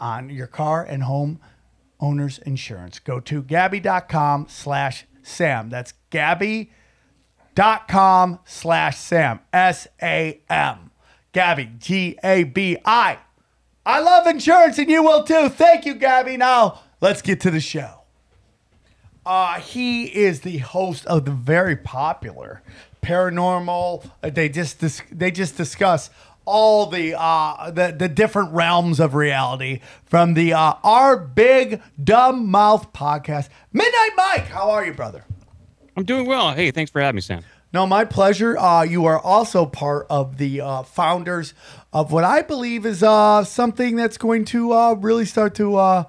on 0.00 0.30
your 0.30 0.46
car 0.46 0.84
and 0.84 1.04
home 1.04 1.40
owners 1.98 2.38
insurance. 2.38 2.98
Go 2.98 3.20
to 3.20 3.42
gabi.com 3.42 4.46
slash 4.48 5.06
Sam. 5.22 5.70
That's 5.70 5.94
Gabi 6.10 6.70
dot 7.58 7.88
com 7.88 8.38
slash 8.44 8.96
Sam. 8.98 9.40
S 9.52 9.88
A 10.00 10.40
M. 10.48 10.92
Gabi. 11.34 11.76
G 11.80 12.16
A 12.22 12.44
B 12.44 12.76
I. 12.84 13.18
I 13.84 13.98
love 13.98 14.28
insurance 14.28 14.78
and 14.78 14.88
you 14.88 15.02
will 15.02 15.24
too. 15.24 15.48
Thank 15.48 15.84
you, 15.84 15.96
Gabi. 15.96 16.38
Now 16.38 16.78
let's 17.00 17.20
get 17.20 17.40
to 17.40 17.50
the 17.50 17.58
show. 17.58 18.02
Uh, 19.26 19.58
he 19.58 20.04
is 20.04 20.42
the 20.42 20.58
host 20.58 21.04
of 21.06 21.24
the 21.24 21.32
very 21.32 21.74
popular 21.74 22.62
paranormal. 23.02 24.08
uh, 24.22 24.30
They 24.30 24.48
just 24.48 24.78
dis- 24.78 25.02
they 25.10 25.32
just 25.32 25.56
discuss 25.56 26.10
all 26.44 26.86
the 26.86 27.14
uh 27.18 27.72
the, 27.72 27.92
the 27.98 28.08
different 28.08 28.52
realms 28.52 29.00
of 29.00 29.14
reality 29.14 29.80
from 30.04 30.34
the 30.34 30.52
uh, 30.52 30.74
our 30.84 31.16
big 31.16 31.82
dumb 32.02 32.46
mouth 32.46 32.92
podcast. 32.92 33.48
Midnight 33.72 34.10
Mike, 34.16 34.46
how 34.46 34.70
are 34.70 34.86
you, 34.86 34.92
brother? 34.94 35.24
I'm 35.98 36.04
doing 36.04 36.26
well. 36.26 36.52
Hey, 36.52 36.70
thanks 36.70 36.92
for 36.92 37.00
having 37.00 37.16
me, 37.16 37.22
Sam. 37.22 37.42
No, 37.72 37.84
my 37.84 38.04
pleasure. 38.04 38.56
Uh, 38.56 38.84
you 38.84 39.06
are 39.06 39.18
also 39.18 39.66
part 39.66 40.06
of 40.08 40.38
the 40.38 40.60
uh, 40.60 40.84
founders 40.84 41.54
of 41.92 42.12
what 42.12 42.22
I 42.22 42.42
believe 42.42 42.86
is 42.86 43.02
uh, 43.02 43.42
something 43.42 43.96
that's 43.96 44.16
going 44.16 44.44
to 44.44 44.72
uh, 44.72 44.92
really 44.92 45.24
start 45.24 45.56
to 45.56 45.74
uh, 45.74 46.04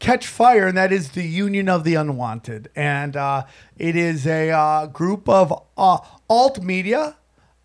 catch 0.00 0.26
fire, 0.26 0.66
and 0.66 0.76
that 0.76 0.92
is 0.92 1.12
the 1.12 1.22
Union 1.22 1.70
of 1.70 1.82
the 1.84 1.94
Unwanted. 1.94 2.68
And 2.76 3.16
uh, 3.16 3.44
it 3.78 3.96
is 3.96 4.26
a 4.26 4.90
group 4.92 5.26
of 5.30 5.62
alt 5.78 6.62
media 6.62 7.16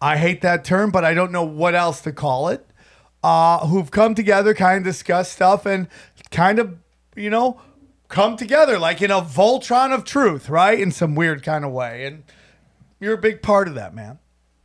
I 0.02 0.16
hate 0.16 0.40
that 0.44 0.64
term, 0.64 0.92
but 0.92 1.04
I 1.04 1.14
don't 1.14 1.34
know 1.34 1.44
what 1.44 1.76
else 1.76 2.00
to 2.04 2.14
call 2.14 2.48
it. 2.48 2.66
Who've 3.22 3.92
come 3.92 4.16
together, 4.16 4.54
kind 4.54 4.78
of 4.78 4.84
discuss 4.86 5.30
stuff, 5.30 5.66
and 5.66 5.90
kind 6.32 6.60
of, 6.60 6.78
you 7.14 7.30
know, 7.30 7.60
come 8.08 8.38
together 8.38 8.80
like 8.80 9.02
in 9.02 9.12
a 9.12 9.22
Voltron 9.22 9.94
of 9.94 10.04
truth, 10.04 10.50
right? 10.50 10.80
In 10.80 10.92
some 10.92 11.16
weird 11.16 11.44
kind 11.44 11.66
of 11.66 11.72
way. 11.72 12.06
And 12.06 12.24
you're 13.00 13.14
a 13.14 13.18
big 13.18 13.42
part 13.42 13.68
of 13.68 13.76
that, 13.76 13.94
man. 13.94 14.20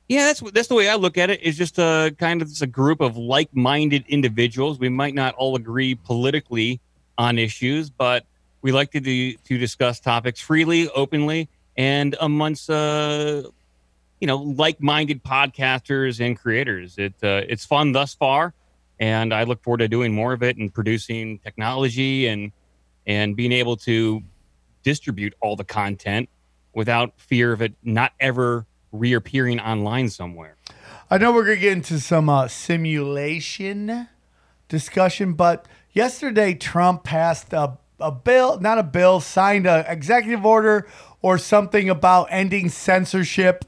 Yeah, 0.08 0.24
that's 0.24 0.40
that's 0.52 0.68
the 0.68 0.74
way 0.74 0.88
I 0.88 0.96
look 0.96 1.16
at 1.16 1.30
it. 1.30 1.40
It's 1.42 1.56
just 1.56 1.78
a 1.78 2.14
kind 2.18 2.42
of 2.42 2.50
a 2.60 2.66
group 2.66 3.00
of 3.00 3.16
like-minded 3.16 4.04
individuals. 4.08 4.78
We 4.78 4.90
might 4.90 5.14
not 5.14 5.34
all 5.36 5.56
agree 5.56 5.94
politically 5.94 6.80
on 7.16 7.38
issues, 7.38 7.88
but 7.88 8.26
we 8.60 8.72
like 8.72 8.90
to 8.92 9.00
do, 9.00 9.34
to 9.34 9.58
discuss 9.58 10.00
topics 10.00 10.40
freely, 10.40 10.88
openly, 10.90 11.48
and 11.76 12.14
amongst 12.20 12.68
uh, 12.68 13.42
you 14.20 14.26
know 14.26 14.36
like-minded 14.36 15.24
podcasters 15.24 16.20
and 16.20 16.38
creators. 16.38 16.98
It 16.98 17.14
uh, 17.22 17.42
it's 17.48 17.64
fun 17.64 17.92
thus 17.92 18.12
far, 18.12 18.52
and 19.00 19.32
I 19.32 19.44
look 19.44 19.62
forward 19.62 19.78
to 19.78 19.88
doing 19.88 20.12
more 20.12 20.34
of 20.34 20.42
it 20.42 20.58
and 20.58 20.72
producing 20.72 21.38
technology 21.38 22.26
and 22.26 22.52
and 23.06 23.36
being 23.36 23.52
able 23.52 23.76
to 23.76 24.22
distribute 24.82 25.34
all 25.40 25.56
the 25.56 25.64
content 25.64 26.28
without 26.74 27.12
fear 27.18 27.52
of 27.52 27.62
it 27.62 27.74
not 27.82 28.12
ever 28.20 28.66
reappearing 28.92 29.60
online 29.60 30.08
somewhere. 30.08 30.56
I 31.10 31.18
know 31.18 31.32
we're 31.32 31.44
going 31.44 31.56
to 31.56 31.60
get 31.60 31.72
into 31.72 32.00
some 32.00 32.28
uh, 32.28 32.48
simulation 32.48 34.08
discussion, 34.68 35.34
but 35.34 35.66
yesterday 35.92 36.54
Trump 36.54 37.04
passed 37.04 37.52
a, 37.52 37.78
a 38.00 38.10
bill, 38.10 38.58
not 38.60 38.78
a 38.78 38.82
bill, 38.82 39.20
signed 39.20 39.66
an 39.66 39.84
executive 39.86 40.44
order 40.46 40.86
or 41.20 41.38
something 41.38 41.88
about 41.88 42.28
ending 42.30 42.68
censorship 42.68 43.64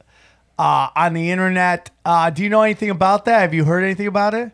uh, 0.59 0.89
on 0.97 1.13
the 1.15 1.31
internet. 1.31 1.91
Uh, 2.05 2.31
do 2.31 2.43
you 2.43 2.49
know 2.49 2.63
anything 2.63 2.91
about 2.91 3.25
that? 3.27 3.41
Have 3.41 3.55
you 3.55 3.65
heard 3.65 3.85
anything 3.85 4.07
about 4.07 4.35
it? 4.35 4.53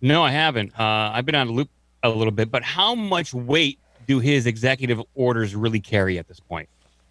No, 0.00 0.22
I 0.22 0.30
haven't. 0.30 0.72
Uh, 0.78 1.12
I've 1.12 1.26
been 1.26 1.34
on 1.34 1.48
a 1.48 1.52
loop 1.52 1.70
a 2.02 2.08
little 2.08 2.32
bit, 2.32 2.50
but 2.50 2.62
how 2.62 2.94
much 2.94 3.32
weight 3.32 3.78
do 4.12 4.18
his 4.18 4.46
executive 4.46 5.00
orders 5.14 5.54
really 5.54 5.80
carry 5.80 6.18
at 6.18 6.28
this 6.28 6.40
point? 6.40 6.68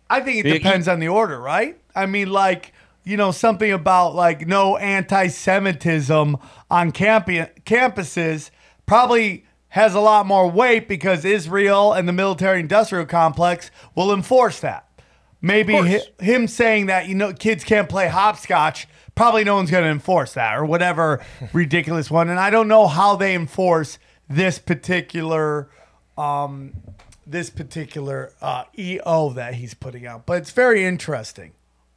I 0.10 0.22
think 0.22 0.46
it 0.46 0.50
depends 0.51 0.88
on 0.88 1.00
the 1.00 1.08
order, 1.08 1.39
right? 1.39 1.79
I 1.96 2.05
mean, 2.05 2.31
like, 2.31 2.74
you 3.03 3.17
know, 3.17 3.31
something 3.31 3.72
about 3.72 4.13
like 4.13 4.48
no 4.48 4.77
anti 4.77 5.27
Semitism 5.27 6.38
on 6.70 6.91
campi- 6.91 7.48
campuses 7.65 8.51
probably 8.86 9.46
has 9.70 9.96
a 9.96 10.00
lot 10.00 10.25
more 10.25 10.50
weight 10.50 10.88
because 10.88 11.24
Israel 11.24 11.93
and 11.93 12.08
the 12.08 12.13
military 12.13 12.60
industrial 12.60 13.05
complex 13.05 13.72
will 13.96 14.13
enforce 14.13 14.60
that. 14.60 14.88
Maybe 15.41 15.74
hi- 15.74 16.01
him 16.20 16.48
saying 16.48 16.88
that, 16.88 17.08
you 17.08 17.15
know, 17.15 17.34
kids 17.34 17.63
can't 17.63 17.89
play 17.89 18.10
hopscotch, 18.10 18.88
probably 19.15 19.43
no 19.43 19.55
one's 19.55 19.72
going 19.72 19.86
to 19.86 19.89
enforce 19.89 20.34
that 20.34 20.55
or 20.58 20.65
whatever 20.65 21.25
ridiculous 21.53 22.12
one. 22.12 22.29
And 22.29 22.38
I 22.39 22.50
don't 22.50 22.67
know 22.67 22.86
how 22.86 23.15
they 23.15 23.34
enforce 23.34 23.98
this 24.29 24.60
particular 24.60 25.70
um, 26.17 26.74
this 27.31 27.50
particular 27.50 28.33
uh, 28.41 28.65
EO 28.77 29.31
that 29.31 29.55
he's 29.55 29.73
putting 29.73 30.05
out. 30.05 30.25
But 30.25 30.39
it's 30.39 30.51
very 30.51 30.85
interesting. 30.85 31.53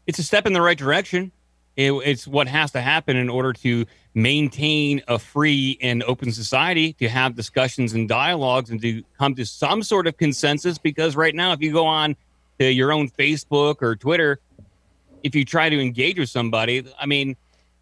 It's 0.07 0.19
a 0.19 0.23
step 0.23 0.47
in 0.47 0.53
the 0.53 0.63
right 0.63 0.79
direction. 0.79 1.33
It, 1.77 1.93
it's 1.93 2.27
what 2.27 2.47
has 2.47 2.71
to 2.73 2.81
happen 2.81 3.17
in 3.17 3.29
order 3.29 3.53
to 3.53 3.85
maintain 4.15 5.03
a 5.09 5.19
free 5.19 5.77
and 5.83 6.05
open 6.05 6.31
society, 6.31 6.93
to 6.95 7.09
have 7.09 7.35
discussions 7.35 7.95
and 7.95 8.09
dialogues, 8.09 8.71
and 8.71 8.81
to 8.83 9.03
come 9.19 9.35
to 9.35 9.45
some 9.45 9.83
sort 9.83 10.07
of 10.07 10.17
consensus. 10.17 10.79
Because 10.79 11.17
right 11.17 11.35
now, 11.35 11.53
if 11.53 11.61
you 11.61 11.73
go 11.73 11.87
on 11.87 12.15
to 12.61 12.71
your 12.71 12.93
own 12.93 13.09
Facebook 13.11 13.83
or 13.83 13.97
Twitter, 13.97 14.39
if 15.25 15.35
you 15.35 15.45
try 15.45 15.69
to 15.69 15.81
engage 15.81 16.19
with 16.19 16.29
somebody, 16.29 16.87
I 16.99 17.07
mean, 17.07 17.37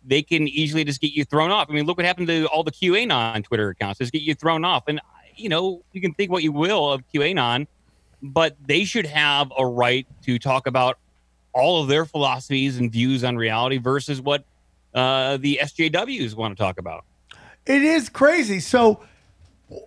they 0.05 0.23
can 0.23 0.49
easily 0.49 0.85
just 0.85 1.01
get 1.01 1.13
you 1.13 1.25
thrown 1.25 1.51
off. 1.51 1.69
I 1.69 1.75
mean, 1.75 1.85
look 1.85 1.99
what 1.99 2.07
happened 2.07 2.29
to 2.29 2.47
all 2.47 2.65
the 2.65 2.73
QAnon 2.73 3.45
Twitter 3.45 3.69
accounts. 3.69 3.99
Just 3.99 4.13
get 4.13 4.23
you 4.23 4.35
thrown 4.35 4.65
off. 4.65 4.85
And, 4.89 5.01
you 5.37 5.49
know, 5.49 5.83
you 5.93 6.01
can 6.01 6.15
think 6.15 6.31
what 6.31 6.43
you 6.43 6.53
will 6.53 6.93
of 6.93 7.03
QAnon, 7.13 7.67
but 8.23 8.57
they 8.65 8.85
should 8.85 9.07
have 9.07 9.53
a 9.57 9.67
right 9.67 10.07
to 10.25 10.39
talk 10.39 10.67
about 10.67 10.99
all 11.53 11.83
of 11.83 11.89
their 11.89 12.05
philosophies 12.05 12.79
and 12.79 12.91
views 12.91 13.25
on 13.25 13.37
reality 13.37 13.79
versus 13.79 14.21
what 14.21 14.45
uh, 14.95 15.37
the 15.39 15.61
SJWs 15.63 16.35
want 16.35 16.57
to 16.57 16.63
talk 16.63 16.79
about. 16.79 17.05
It 17.67 17.83
is 17.83 18.09
crazy. 18.09 18.61
So, 18.61 19.01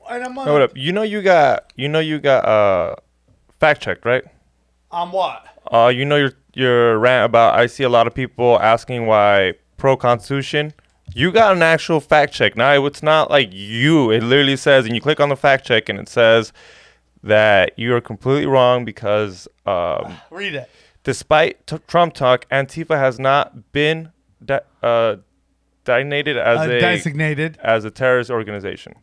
and 0.10 0.24
I'm 0.24 0.38
on, 0.38 0.48
Hold 0.48 0.62
up. 0.62 0.72
You 0.76 0.92
know 0.92 1.02
you 1.02 1.22
got 1.22 1.72
you 1.76 1.88
know 1.90 2.00
you 2.00 2.20
got 2.20 2.46
uh 2.46 2.96
fact 3.60 3.82
checked, 3.82 4.06
right? 4.06 4.24
on 4.92 5.12
what? 5.12 5.46
Uh 5.72 5.92
you 5.94 6.06
know 6.06 6.16
your 6.16 6.32
your 6.54 6.98
rant 6.98 7.26
about 7.26 7.60
I 7.60 7.66
see 7.66 7.84
a 7.84 7.90
lot 7.90 8.08
of 8.08 8.14
people 8.14 8.60
asking 8.60 9.08
why 9.08 9.54
pro 9.78 9.98
constitution. 9.98 10.74
You 11.18 11.32
got 11.32 11.56
an 11.56 11.62
actual 11.64 12.02
fact 12.02 12.34
check. 12.34 12.58
Now 12.58 12.86
it's 12.86 13.02
not 13.02 13.32
like 13.32 13.50
you. 13.52 14.12
It 14.12 14.22
literally 14.22 14.58
says 14.58 14.86
and 14.86 14.94
you 14.94 15.00
click 15.00 15.20
on 15.22 15.30
the 15.30 15.38
fact 15.38 15.66
check 15.66 15.88
and 15.88 15.98
it 15.98 16.10
says 16.10 16.52
that 17.24 17.72
you 17.80 17.96
are 17.96 18.02
completely 18.02 18.46
wrong 18.46 18.84
because 18.86 19.48
um 19.66 20.18
Read 20.30 20.56
it. 20.56 20.70
despite 21.04 21.66
t- 21.68 21.78
Trump 21.88 22.14
talk, 22.16 22.46
Antifa 22.50 22.98
has 23.00 23.18
not 23.18 23.72
been 23.72 24.12
de- 24.44 24.62
uh, 24.84 25.16
designated 25.86 26.36
as 26.38 26.60
Uh, 26.68 26.72
a 26.72 26.80
designated. 26.80 27.58
as 27.64 27.86
a 27.86 27.92
terrorist 27.92 28.30
organization. 28.30 28.94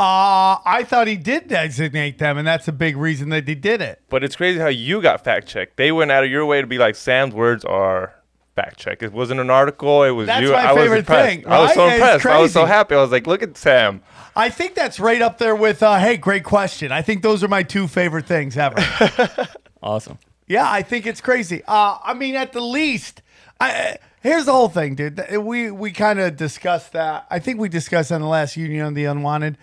Uh, 0.00 0.58
I 0.66 0.84
thought 0.84 1.06
he 1.06 1.16
did 1.16 1.46
designate 1.46 2.18
them, 2.18 2.36
and 2.36 2.46
that's 2.48 2.66
a 2.66 2.72
big 2.72 2.96
reason 2.96 3.28
that 3.28 3.46
they 3.46 3.54
did 3.54 3.80
it. 3.80 4.00
But 4.08 4.24
it's 4.24 4.34
crazy 4.34 4.58
how 4.58 4.66
you 4.68 5.00
got 5.00 5.22
fact 5.22 5.46
checked. 5.46 5.76
They 5.76 5.92
went 5.92 6.10
out 6.10 6.24
of 6.24 6.30
your 6.30 6.44
way 6.44 6.60
to 6.60 6.66
be 6.66 6.78
like 6.78 6.96
Sam's 6.96 7.34
words 7.34 7.64
are 7.64 8.12
fact 8.54 8.78
check. 8.78 9.02
It 9.02 9.12
wasn't 9.12 9.40
an 9.40 9.50
article. 9.50 10.02
It 10.04 10.10
was 10.10 10.26
That's 10.26 10.42
you. 10.42 10.52
my 10.52 10.58
I 10.58 10.72
was 10.72 10.82
favorite 10.82 10.98
impressed. 11.00 11.28
thing, 11.28 11.46
I 11.46 11.60
was 11.60 11.74
so? 11.74 11.86
It's 11.86 11.94
impressed. 11.94 12.26
I 12.26 12.40
was 12.40 12.52
so 12.52 12.64
happy. 12.66 12.94
I 12.94 13.00
was 13.00 13.10
like, 13.10 13.26
look 13.26 13.42
at 13.42 13.56
Sam. 13.56 14.02
I 14.34 14.48
think 14.48 14.74
that's 14.74 14.98
right 14.98 15.20
up 15.20 15.36
there 15.38 15.54
with, 15.54 15.82
uh, 15.82 15.98
hey, 15.98 16.16
great 16.16 16.42
question. 16.44 16.90
I 16.90 17.02
think 17.02 17.22
those 17.22 17.44
are 17.44 17.48
my 17.48 17.62
two 17.62 17.86
favorite 17.86 18.26
things 18.26 18.56
ever. 18.56 18.76
Awesome. 19.82 20.18
Yeah, 20.46 20.70
I 20.70 20.82
think 20.82 21.06
it's 21.06 21.20
crazy. 21.20 21.62
Uh, 21.66 21.98
I 22.04 22.14
mean, 22.14 22.36
at 22.36 22.52
the 22.52 22.60
least, 22.60 23.20
I, 23.60 23.96
here's 24.22 24.44
the 24.44 24.52
whole 24.52 24.68
thing, 24.68 24.94
dude. 24.94 25.20
We 25.38 25.72
we 25.72 25.90
kind 25.90 26.20
of 26.20 26.36
discussed 26.36 26.92
that. 26.92 27.26
I 27.30 27.40
think 27.40 27.58
we 27.58 27.68
discussed 27.68 28.12
on 28.12 28.20
the 28.20 28.28
last 28.28 28.56
Union 28.56 28.86
on 28.86 28.94
the 28.94 29.06
Unwanted. 29.06 29.58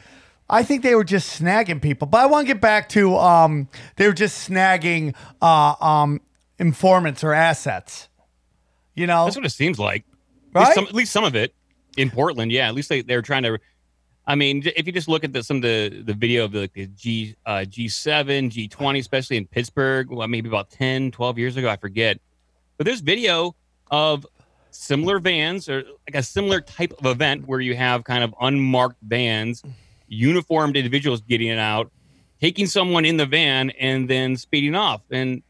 I 0.49 0.63
think 0.63 0.83
they 0.83 0.93
were 0.95 1.05
just 1.05 1.39
snagging 1.39 1.81
people, 1.81 2.05
but 2.07 2.17
I 2.17 2.25
want 2.25 2.47
to 2.47 2.53
get 2.53 2.59
back 2.59 2.89
to 2.89 3.15
um, 3.17 3.69
they 3.95 4.07
were 4.07 4.13
just 4.13 4.49
snagging 4.49 5.15
uh, 5.41 5.75
um, 5.79 6.19
informants 6.57 7.23
or 7.23 7.31
assets. 7.33 8.09
You 8.99 9.07
know, 9.07 9.23
That's 9.23 9.37
what 9.37 9.45
it 9.45 9.51
seems 9.51 9.79
like. 9.79 10.03
At, 10.53 10.55
Right? 10.55 10.65
least 10.65 10.75
some, 10.75 10.85
at 10.87 10.93
least 10.93 11.11
some 11.13 11.23
of 11.23 11.35
it 11.35 11.55
in 11.95 12.09
Portland. 12.09 12.51
Yeah, 12.51 12.67
at 12.67 12.75
least 12.75 12.89
they, 12.89 13.01
they're 13.01 13.21
trying 13.21 13.43
to. 13.43 13.57
I 14.27 14.35
mean, 14.35 14.61
if 14.75 14.85
you 14.85 14.91
just 14.91 15.07
look 15.07 15.23
at 15.23 15.31
the, 15.31 15.41
some 15.41 15.57
of 15.57 15.63
the, 15.63 16.03
the 16.05 16.13
video 16.13 16.43
of 16.43 16.51
the, 16.51 16.61
like 16.61 16.73
the 16.73 16.87
G 16.87 17.35
uh, 17.45 17.65
G7, 17.67 18.51
G20, 18.51 18.99
especially 18.99 19.37
in 19.37 19.47
Pittsburgh, 19.47 20.09
well, 20.11 20.27
maybe 20.27 20.49
about 20.49 20.69
10, 20.69 21.11
12 21.11 21.37
years 21.39 21.55
ago, 21.55 21.69
I 21.69 21.77
forget. 21.77 22.19
But 22.77 22.85
there's 22.85 22.99
video 22.99 23.55
of 23.89 24.25
similar 24.71 25.19
vans 25.19 25.69
or 25.69 25.83
like 26.07 26.15
a 26.15 26.21
similar 26.21 26.59
type 26.59 26.93
of 26.99 27.05
event 27.05 27.47
where 27.47 27.61
you 27.61 27.75
have 27.75 28.03
kind 28.03 28.23
of 28.23 28.35
unmarked 28.41 28.97
vans, 29.01 29.63
uniformed 30.09 30.75
individuals 30.75 31.21
getting 31.21 31.47
it 31.47 31.57
out, 31.57 31.89
taking 32.41 32.67
someone 32.67 33.05
in 33.05 33.15
the 33.15 33.25
van 33.25 33.69
and 33.79 34.09
then 34.09 34.35
speeding 34.35 34.75
off. 34.75 35.01
And, 35.09 35.41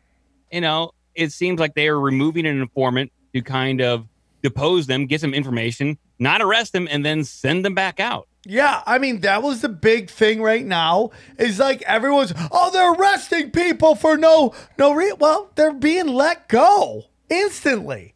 you 0.51 0.61
know, 0.61 0.91
it 1.15 1.31
seems 1.31 1.59
like 1.59 1.73
they 1.73 1.87
are 1.87 1.99
removing 1.99 2.45
an 2.45 2.61
informant 2.61 3.11
to 3.33 3.41
kind 3.41 3.81
of 3.81 4.07
depose 4.41 4.87
them, 4.87 5.05
get 5.05 5.21
some 5.21 5.33
information, 5.33 5.97
not 6.17 6.41
arrest 6.41 6.73
them, 6.73 6.87
and 6.89 7.05
then 7.05 7.23
send 7.23 7.65
them 7.65 7.75
back 7.75 7.99
out. 7.99 8.27
Yeah, 8.45 8.81
I 8.85 8.99
mean 8.99 9.19
that 9.21 9.43
was 9.43 9.61
the 9.61 9.69
big 9.69 10.09
thing 10.09 10.41
right 10.41 10.65
now. 10.65 11.11
Is 11.37 11.59
like 11.59 11.81
everyone's 11.81 12.33
oh 12.51 12.71
they're 12.71 12.93
arresting 12.93 13.51
people 13.51 13.95
for 13.95 14.17
no 14.17 14.53
no 14.77 14.93
re 14.93 15.13
well 15.19 15.51
they're 15.55 15.73
being 15.73 16.07
let 16.07 16.47
go 16.47 17.03
instantly. 17.29 18.15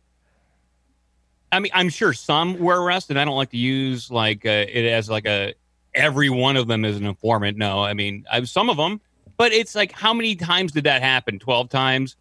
I 1.52 1.60
mean, 1.60 1.72
I'm 1.76 1.90
sure 1.90 2.14
some 2.14 2.58
were 2.58 2.82
arrested. 2.82 3.18
I 3.18 3.26
don't 3.26 3.36
like 3.36 3.52
to 3.52 3.58
use 3.58 4.10
like 4.10 4.46
uh, 4.46 4.66
it 4.68 4.86
as 4.86 5.10
like 5.10 5.28
a 5.28 5.54
every 5.94 6.30
one 6.30 6.58
of 6.58 6.68
them 6.68 6.86
is 6.86 6.98
an 6.98 7.06
informant. 7.06 7.58
No, 7.58 7.84
I 7.84 7.94
mean 7.94 8.26
I, 8.32 8.44
some 8.46 8.70
of 8.70 8.78
them, 8.78 9.02
but 9.38 9.52
it's 9.52 9.76
like 9.76 9.92
how 9.92 10.14
many 10.14 10.36
times 10.36 10.72
did 10.72 10.86
that 10.86 11.02
happen? 11.02 11.38
Twelve 11.38 11.70
times. 11.70 12.16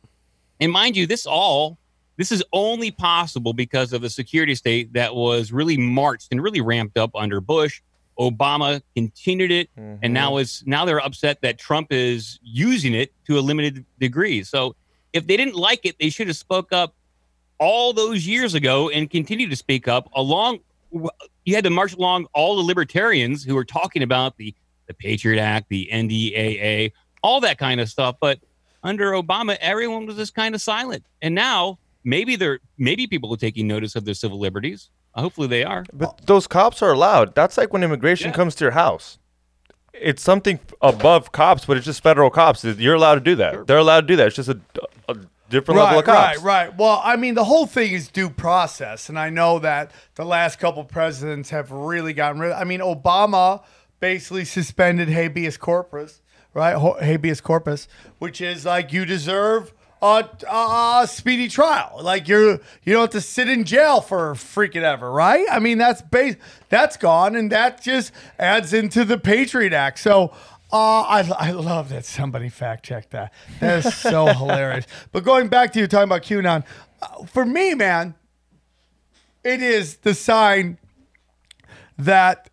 And 0.60 0.72
mind 0.72 0.96
you, 0.96 1.06
this 1.06 1.24
all 1.24 1.78
this 2.22 2.30
is 2.30 2.44
only 2.52 2.92
possible 2.92 3.52
because 3.52 3.92
of 3.92 4.00
the 4.00 4.08
security 4.08 4.54
state 4.54 4.92
that 4.92 5.12
was 5.12 5.50
really 5.50 5.76
marched 5.76 6.28
and 6.30 6.40
really 6.40 6.60
ramped 6.60 6.96
up 6.96 7.10
under 7.16 7.40
Bush. 7.40 7.82
Obama 8.16 8.80
continued 8.94 9.50
it, 9.50 9.68
and 9.76 10.14
now 10.14 10.30
mm-hmm. 10.30 10.42
is 10.42 10.62
now 10.64 10.84
they're 10.84 11.04
upset 11.04 11.40
that 11.42 11.58
Trump 11.58 11.88
is 11.90 12.38
using 12.40 12.94
it 12.94 13.12
to 13.26 13.40
a 13.40 13.40
limited 13.40 13.84
degree. 13.98 14.44
So 14.44 14.76
if 15.12 15.26
they 15.26 15.36
didn't 15.36 15.56
like 15.56 15.84
it, 15.84 15.96
they 15.98 16.10
should 16.10 16.28
have 16.28 16.36
spoke 16.36 16.72
up 16.72 16.94
all 17.58 17.92
those 17.92 18.24
years 18.24 18.54
ago 18.54 18.88
and 18.88 19.10
continue 19.10 19.48
to 19.48 19.56
speak 19.56 19.88
up 19.88 20.08
along 20.14 20.60
you 21.44 21.56
had 21.56 21.64
to 21.64 21.70
march 21.70 21.94
along 21.94 22.26
all 22.34 22.54
the 22.54 22.62
libertarians 22.62 23.42
who 23.42 23.56
were 23.56 23.64
talking 23.64 24.02
about 24.02 24.36
the 24.36 24.54
the 24.88 24.94
patriot 24.94 25.40
act 25.40 25.68
the 25.68 25.88
ndaa 25.92 26.92
all 27.22 27.40
that 27.40 27.58
kind 27.58 27.80
of 27.80 27.88
stuff 27.88 28.16
but 28.20 28.38
under 28.82 29.12
obama 29.12 29.56
everyone 29.60 30.06
was 30.06 30.16
just 30.16 30.34
kind 30.34 30.54
of 30.54 30.60
silent 30.60 31.04
and 31.22 31.34
now 31.34 31.78
maybe 32.04 32.36
they're 32.36 32.60
maybe 32.78 33.06
people 33.06 33.32
are 33.32 33.36
taking 33.36 33.66
notice 33.66 33.94
of 33.96 34.04
their 34.04 34.14
civil 34.14 34.38
liberties. 34.38 34.90
Hopefully 35.14 35.46
they 35.48 35.62
are. 35.64 35.84
But 35.92 36.26
those 36.26 36.46
cops 36.46 36.80
are 36.82 36.92
allowed. 36.92 37.34
That's 37.34 37.56
like 37.58 37.72
when 37.72 37.82
immigration 37.84 38.28
Yeah. 38.30 38.34
comes 38.36 38.54
to 38.56 38.64
your 38.64 38.72
house. 38.72 39.18
It's 39.92 40.22
something 40.22 40.58
above 40.80 41.32
cops, 41.32 41.66
but 41.66 41.76
it's 41.76 41.84
just 41.86 42.02
federal 42.02 42.30
cops. 42.30 42.64
You're 42.64 42.94
allowed 42.94 43.16
to 43.16 43.20
do 43.20 43.34
that. 43.36 43.66
They're 43.66 43.76
allowed 43.78 44.00
to 44.02 44.06
do 44.06 44.16
that. 44.16 44.28
It's 44.28 44.36
just 44.36 44.48
a, 44.48 44.58
a 45.08 45.16
different 45.50 45.78
level 45.80 45.98
of 46.00 46.06
Right, 46.06 46.14
cops. 46.34 46.38
right, 46.42 46.68
right. 46.68 46.78
Well, 46.78 47.00
I 47.04 47.16
mean, 47.16 47.34
the 47.34 47.44
whole 47.44 47.66
thing 47.66 47.92
is 47.92 48.08
due 48.08 48.30
process, 48.30 49.10
and 49.10 49.18
I 49.18 49.28
know 49.28 49.58
that 49.58 49.90
the 50.14 50.24
last 50.24 50.58
couple 50.58 50.82
presidents 50.84 51.50
have 51.50 51.70
really 51.70 52.14
gotten 52.14 52.40
rid. 52.40 52.52
I 52.52 52.64
mean, 52.64 52.80
Obama 52.80 53.62
basically 54.00 54.46
suspended 54.46 55.08
habeas 55.10 55.58
corpus, 55.58 56.22
right? 56.54 56.72
Ho- 56.74 56.98
habeas 56.98 57.42
corpus, 57.42 57.86
which 58.18 58.40
is 58.40 58.64
like 58.64 58.94
you 58.94 59.04
deserve 59.04 59.74
a, 60.02 60.28
a 60.50 61.06
speedy 61.08 61.48
trial. 61.48 62.00
Like 62.02 62.28
you're 62.28 62.60
you 62.82 62.92
don't 62.92 63.02
have 63.02 63.10
to 63.10 63.20
sit 63.20 63.48
in 63.48 63.64
jail 63.64 64.00
for 64.00 64.34
freaking 64.34 64.82
ever, 64.82 65.10
right? 65.10 65.46
I 65.50 65.60
mean, 65.60 65.78
that's 65.78 66.02
base 66.02 66.36
that's 66.68 66.96
gone, 66.96 67.36
and 67.36 67.50
that 67.52 67.82
just 67.82 68.12
adds 68.38 68.72
into 68.72 69.04
the 69.04 69.18
Patriot 69.18 69.72
Act. 69.72 69.98
So. 69.98 70.32
Uh, 70.74 71.02
I, 71.02 71.30
I 71.38 71.50
love 71.50 71.90
that 71.90 72.06
somebody 72.06 72.48
fact 72.48 72.82
checked 72.82 73.10
that. 73.10 73.34
That 73.60 73.84
is 73.84 73.94
so 73.94 74.24
hilarious. 74.32 74.86
But 75.12 75.22
going 75.22 75.48
back 75.48 75.74
to 75.74 75.80
you 75.80 75.86
talking 75.86 76.04
about 76.04 76.22
QAnon, 76.22 76.64
uh, 77.02 77.26
for 77.26 77.44
me, 77.44 77.74
man, 77.74 78.14
it 79.44 79.62
is 79.62 79.96
the 79.96 80.14
sign 80.14 80.78
that 81.98 82.48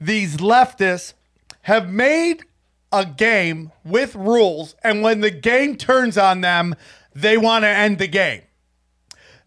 these 0.00 0.36
leftists 0.36 1.14
have 1.62 1.90
made 1.90 2.44
a 2.92 3.06
game 3.06 3.72
with 3.84 4.14
rules, 4.14 4.76
and 4.84 5.02
when 5.02 5.20
the 5.20 5.30
game 5.30 5.76
turns 5.76 6.18
on 6.18 6.40
them, 6.40 6.74
they 7.14 7.36
want 7.36 7.64
to 7.64 7.68
end 7.68 7.98
the 7.98 8.06
game. 8.06 8.42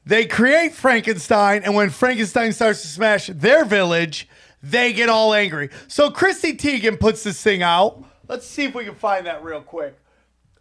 They 0.05 0.25
create 0.25 0.73
Frankenstein, 0.73 1.63
and 1.63 1.73
when 1.75 1.89
Frankenstein 1.89 2.53
starts 2.53 2.81
to 2.81 2.87
smash 2.87 3.27
their 3.27 3.65
village, 3.65 4.27
they 4.61 4.93
get 4.93 5.09
all 5.09 5.33
angry. 5.33 5.69
So 5.87 6.11
Chrissy 6.11 6.55
Teigen 6.57 6.99
puts 6.99 7.23
this 7.23 7.41
thing 7.41 7.63
out. 7.63 8.03
Let's 8.27 8.45
see 8.45 8.65
if 8.65 8.75
we 8.75 8.85
can 8.85 8.95
find 8.95 9.25
that 9.25 9.43
real 9.43 9.61
quick 9.61 9.97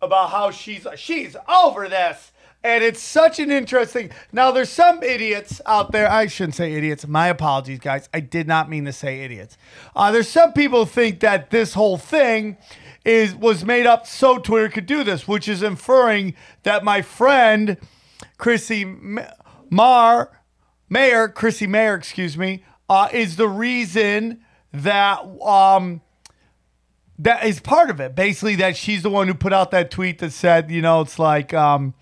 about 0.01 0.31
how 0.31 0.51
she's 0.51 0.87
she's 0.97 1.37
over 1.49 1.89
this. 1.89 2.33
And 2.65 2.83
it's 2.83 3.03
such 3.03 3.39
an 3.39 3.51
interesting. 3.51 4.11
Now 4.33 4.51
there's 4.51 4.71
some 4.71 5.03
idiots 5.03 5.61
out 5.67 5.93
there. 5.93 6.11
I 6.11 6.27
shouldn't 6.27 6.55
say 6.55 6.73
idiots. 6.73 7.07
My 7.07 7.29
apologies, 7.29 7.79
guys. 7.79 8.09
I 8.15 8.21
did 8.21 8.49
not 8.49 8.71
mean 8.71 8.87
to 8.87 8.93
say 8.93 9.21
idiots. 9.21 9.59
Uh, 9.95 10.11
there's 10.11 10.29
some 10.31 10.55
people 10.55 10.87
think 10.87 11.21
that 11.21 11.51
this 11.51 11.75
whole 11.75 11.99
thing 11.99 12.57
is 13.05 13.35
was 13.35 13.67
made 13.67 13.87
up 13.87 14.07
so 14.07 14.39
Twitter 14.39 14.71
could 14.71 14.87
do 14.87 15.05
this, 15.05 15.29
which 15.29 15.47
is 15.47 15.63
inferring 15.63 16.35
that 16.63 16.83
my 16.83 17.03
friend 17.03 17.77
Chrissy 18.39 18.85
Mar 19.69 20.41
Mayr, 20.89 21.29
Chrissy 21.29 21.67
Mayr, 21.67 21.95
excuse 21.95 22.39
me, 22.39 22.65
uh, 22.89 23.09
is 23.13 23.37
the 23.37 23.49
reason 23.49 24.43
that 24.73 25.19
um, 25.43 26.01
that 27.19 27.45
is 27.45 27.61
part 27.61 27.91
of 27.91 28.01
it. 28.01 28.15
Basically, 28.15 28.57
that 28.57 28.77
she's 28.77 29.03
the 29.03 29.11
one 29.11 29.29
who 29.29 29.35
put 29.35 29.53
out 29.53 29.71
that 29.73 29.91
tweet 29.91 30.19
that 30.21 30.33
said, 30.33 30.71
you 30.71 30.81
know, 30.81 31.01
it's 31.03 31.19
like 31.19 31.53
um, 31.53 31.95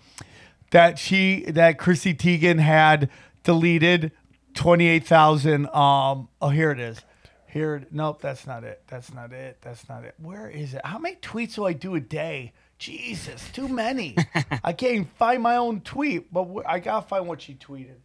that 0.73 0.99
she 0.99 1.43
that 1.51 1.77
Chrissy 1.77 2.13
Teigen 2.13 2.59
had 2.59 3.09
deleted 3.43 4.11
twenty 4.53 4.87
eight 4.87 5.05
thousand. 5.07 5.67
Um, 5.67 6.27
oh, 6.41 6.49
here 6.49 6.71
it 6.71 6.79
is. 6.79 6.99
Here, 7.47 7.85
nope, 7.91 8.19
that's 8.19 8.47
not 8.47 8.63
it. 8.63 8.81
That's 8.87 9.13
not 9.13 9.31
it. 9.31 9.59
That's 9.61 9.87
not 9.87 10.03
it. 10.03 10.15
Where 10.17 10.49
is 10.49 10.73
it? 10.73 10.81
How 10.83 10.97
many 10.97 11.17
tweets 11.17 11.53
do 11.53 11.65
I 11.65 11.73
do 11.73 11.93
a 11.93 11.99
day? 11.99 12.51
Jesus, 12.79 13.47
too 13.51 13.67
many. 13.67 14.15
I 14.63 14.73
can't 14.73 14.93
even 14.93 15.05
find 15.05 15.43
my 15.43 15.57
own 15.57 15.81
tweet, 15.81 16.33
but 16.33 16.45
wh- 16.45 16.67
I 16.67 16.79
gotta 16.79 17.07
find 17.07 17.27
what 17.27 17.43
she 17.43 17.53
tweeted, 17.53 17.97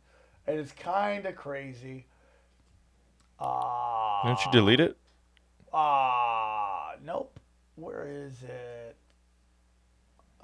and 0.46 0.60
it's 0.60 0.72
kind 0.72 1.24
of 1.24 1.34
crazy. 1.34 2.04
Ah, 3.40 4.24
Didn't 4.26 4.44
you 4.44 4.52
delete 4.52 4.80
it? 4.80 4.98
ah, 5.72 6.92
nope. 7.02 7.40
Where 7.76 8.06
is 8.06 8.34
it? 8.42 8.96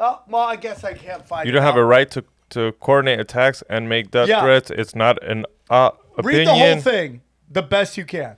Oh, 0.00 0.20
well, 0.28 0.42
I 0.42 0.56
guess 0.56 0.82
I 0.84 0.94
can't 0.94 1.26
find. 1.26 1.46
You 1.46 1.52
don't 1.52 1.62
have 1.62 1.76
a 1.76 1.84
right 1.84 2.10
to, 2.12 2.24
to 2.50 2.72
coordinate 2.80 3.20
attacks 3.20 3.62
and 3.70 3.88
make 3.88 4.10
death 4.10 4.28
Yeah. 4.28 4.40
threats. 4.42 4.70
It's 4.70 4.94
not 4.94 5.22
an 5.22 5.46
uh, 5.70 5.90
Read 6.22 6.42
opinion. 6.42 6.44
the 6.46 6.72
whole 6.74 6.80
thing 6.80 7.20
the 7.50 7.62
best 7.62 7.96
you 7.96 8.04
can. 8.04 8.36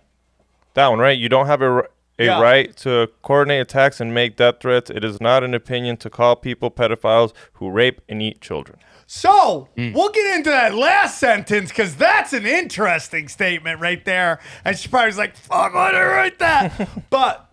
That 0.74 0.88
one, 0.88 0.98
right? 0.98 1.16
You 1.16 1.28
don't 1.30 1.46
have 1.46 1.62
a, 1.62 1.66
r- 1.66 1.90
a 2.18 2.24
Yeah. 2.24 2.40
right 2.42 2.76
to 2.78 3.08
coordinate 3.22 3.62
attacks 3.62 4.00
and 4.00 4.12
make 4.12 4.36
death 4.36 4.56
threats. 4.60 4.90
It 4.90 5.04
is 5.04 5.20
not 5.20 5.42
an 5.42 5.54
opinion 5.54 5.96
to 5.98 6.10
call 6.10 6.36
people 6.36 6.70
pedophiles 6.70 7.32
who 7.54 7.70
rape 7.70 8.02
and 8.08 8.20
eat 8.20 8.40
children. 8.42 8.78
So 9.08 9.68
we'll 9.76 10.10
get 10.10 10.34
into 10.36 10.50
that 10.50 10.74
last 10.74 11.18
sentence 11.18 11.70
because 11.70 11.94
that's 11.94 12.32
an 12.32 12.44
interesting 12.44 13.28
statement 13.28 13.80
right 13.80 14.04
there. 14.04 14.40
And 14.64 14.76
she 14.76 14.88
probably 14.88 15.06
was 15.06 15.16
like, 15.18 15.36
fuck, 15.36 15.72
why 15.74 15.92
did 15.92 16.00
I 16.00 16.04
write 16.06 16.38
that? 16.40 16.88
but 17.10 17.45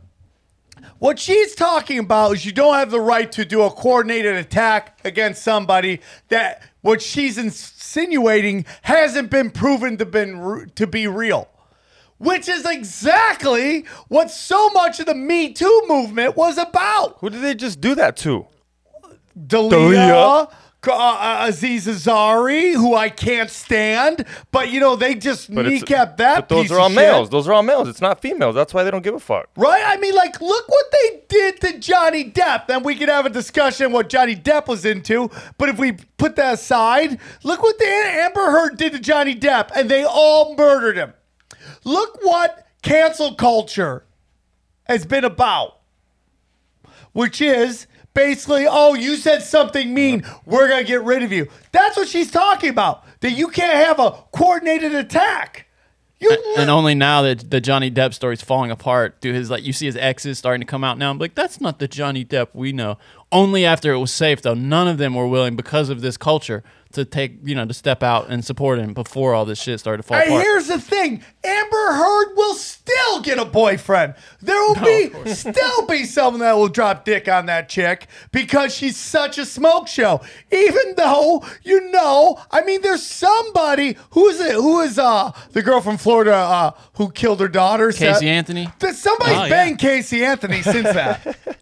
what 0.99 1.19
she's 1.19 1.55
talking 1.55 1.99
about 1.99 2.33
is 2.33 2.45
you 2.45 2.51
don't 2.51 2.75
have 2.75 2.91
the 2.91 3.01
right 3.01 3.31
to 3.33 3.45
do 3.45 3.61
a 3.63 3.69
coordinated 3.71 4.35
attack 4.35 4.99
against 5.03 5.43
somebody 5.43 5.99
that 6.29 6.61
what 6.81 7.01
she's 7.01 7.37
insinuating 7.37 8.65
hasn't 8.83 9.29
been 9.29 9.51
proven 9.51 9.97
to 9.97 10.05
been 10.05 10.71
to 10.75 10.87
be 10.87 11.07
real. 11.07 11.49
Which 12.17 12.47
is 12.47 12.65
exactly 12.65 13.85
what 14.07 14.31
so 14.31 14.69
much 14.69 14.99
of 14.99 15.07
the 15.07 15.15
Me 15.15 15.51
Too 15.51 15.83
movement 15.87 16.37
was 16.37 16.57
about. 16.57 17.17
Who 17.19 17.29
did 17.29 17.41
they 17.41 17.55
just 17.55 17.81
do 17.81 17.95
that 17.95 18.15
to? 18.17 18.47
Dalia, 19.37 19.71
Dalia. 19.71 20.53
Uh, 20.87 20.91
uh, 20.93 21.45
Aziz 21.47 21.87
Ansari, 21.87 22.73
who 22.73 22.95
I 22.95 23.09
can't 23.09 23.49
stand, 23.49 24.25
but 24.51 24.69
you 24.71 24.79
know 24.79 24.95
they 24.95 25.15
just 25.15 25.53
But 25.53 25.65
kneecapped 25.65 26.17
that. 26.17 26.35
Piece. 26.35 26.49
But 26.49 26.49
those 26.49 26.71
are 26.71 26.79
all 26.79 26.85
of 26.87 26.91
shit. 26.91 27.01
males. 27.01 27.29
Those 27.29 27.47
are 27.47 27.53
all 27.53 27.63
males. 27.63 27.87
It's 27.87 28.01
not 28.01 28.21
females. 28.21 28.55
That's 28.55 28.73
why 28.73 28.83
they 28.83 28.91
don't 28.91 29.03
give 29.03 29.15
a 29.15 29.19
fuck. 29.19 29.49
right? 29.55 29.83
I 29.85 29.97
mean, 29.97 30.13
like, 30.15 30.39
look 30.41 30.67
what 30.67 30.85
they 30.91 31.23
did 31.27 31.61
to 31.61 31.79
Johnny 31.79 32.29
Depp. 32.31 32.67
Then 32.67 32.83
we 32.83 32.95
could 32.95 33.09
have 33.09 33.25
a 33.25 33.29
discussion 33.29 33.91
what 33.91 34.09
Johnny 34.09 34.35
Depp 34.35 34.67
was 34.67 34.85
into. 34.85 35.29
But 35.57 35.69
if 35.69 35.77
we 35.77 35.93
put 36.17 36.35
that 36.37 36.55
aside, 36.55 37.19
look 37.43 37.61
what 37.61 37.77
the 37.79 37.85
Amber 37.87 38.51
Heard 38.51 38.77
did 38.77 38.93
to 38.93 38.99
Johnny 38.99 39.35
Depp, 39.35 39.69
and 39.75 39.89
they 39.89 40.03
all 40.03 40.55
murdered 40.55 40.97
him. 40.97 41.13
Look 41.83 42.19
what 42.23 42.67
cancel 42.81 43.35
culture 43.35 44.05
has 44.85 45.05
been 45.05 45.23
about, 45.23 45.79
which 47.13 47.41
is 47.41 47.87
basically, 48.13 48.65
oh, 48.67 48.93
you 48.93 49.15
said 49.15 49.43
something 49.43 49.93
mean, 49.93 50.23
we're 50.45 50.67
gonna 50.67 50.83
get 50.83 51.03
rid 51.03 51.23
of 51.23 51.31
you. 51.31 51.47
That's 51.71 51.97
what 51.97 52.07
she's 52.07 52.31
talking 52.31 52.69
about. 52.69 53.03
That 53.21 53.31
you 53.31 53.47
can't 53.47 53.85
have 53.85 53.99
a 53.99 54.23
coordinated 54.31 54.93
attack. 54.93 55.67
You 56.19 56.37
And 56.57 56.69
only 56.69 56.95
now 56.95 57.21
that 57.23 57.49
the 57.49 57.59
Johnny 57.59 57.91
Depp 57.91 58.13
story's 58.13 58.41
falling 58.41 58.71
apart, 58.71 59.19
do 59.19 59.33
his 59.33 59.49
like 59.49 59.63
you 59.63 59.73
see 59.73 59.87
his 59.87 59.97
exes 59.97 60.37
starting 60.37 60.61
to 60.61 60.67
come 60.67 60.83
out 60.83 60.97
now. 60.97 61.11
I'm 61.11 61.19
like, 61.19 61.35
that's 61.35 61.59
not 61.59 61.79
the 61.79 61.87
Johnny 61.87 62.23
Depp 62.23 62.49
we 62.53 62.71
know. 62.71 62.97
Only 63.33 63.65
after 63.65 63.91
it 63.91 63.97
was 63.97 64.13
safe 64.13 64.41
though. 64.41 64.53
None 64.53 64.87
of 64.87 64.97
them 64.97 65.15
were 65.15 65.27
willing 65.27 65.55
because 65.55 65.89
of 65.89 66.01
this 66.01 66.15
culture 66.17 66.63
to 66.93 67.03
take 67.03 67.39
you 67.43 67.55
know 67.55 67.65
to 67.65 67.73
step 67.73 68.03
out 68.03 68.29
and 68.29 68.45
support 68.45 68.77
him 68.77 68.93
before 68.93 69.33
all 69.33 69.45
this 69.45 69.59
shit 69.59 69.79
started 69.79 70.03
to 70.03 70.07
fall 70.07 70.17
And 70.17 70.27
apart. 70.27 70.43
here's 70.43 70.67
the 70.67 70.79
thing: 70.79 71.23
Amber 71.43 71.91
Heard 71.93 72.35
will 72.35 72.53
still 72.53 73.21
get 73.21 73.39
a 73.39 73.45
boyfriend. 73.45 74.13
There 74.43 74.59
will 74.61 74.75
be 74.75 75.11
still 75.33 75.87
be 75.87 76.03
someone 76.05 76.41
that 76.41 76.53
will 76.53 76.67
drop 76.67 77.03
dick 77.05 77.27
on 77.27 77.47
that 77.47 77.67
chick 77.67 78.05
because 78.31 78.75
she's 78.75 78.95
such 78.95 79.39
a 79.39 79.45
smoke 79.45 79.87
show. 79.87 80.21
Even 80.51 80.93
though 80.95 81.43
you 81.63 81.89
know, 81.89 82.39
I 82.51 82.61
mean, 82.63 82.81
there's 82.81 83.01
somebody 83.03 83.97
who 84.11 84.27
is 84.29 84.39
it? 84.39 84.53
Who 84.53 84.81
is 84.81 84.99
uh 84.99 85.31
the 85.53 85.63
girl 85.63 85.81
from 85.81 85.97
Florida 85.97 86.35
uh 86.35 86.71
who 86.97 87.09
killed 87.11 87.39
her 87.39 87.47
daughter? 87.47 87.91
Casey 87.91 88.29
Anthony. 88.29 88.69
There's 88.77 88.99
somebody's 88.99 89.37
Oh, 89.37 89.43
yeah. 89.45 89.49
banged 89.49 89.79
Casey 89.79 90.23
Anthony 90.23 90.61
since 90.61 90.93
that. 90.93 91.35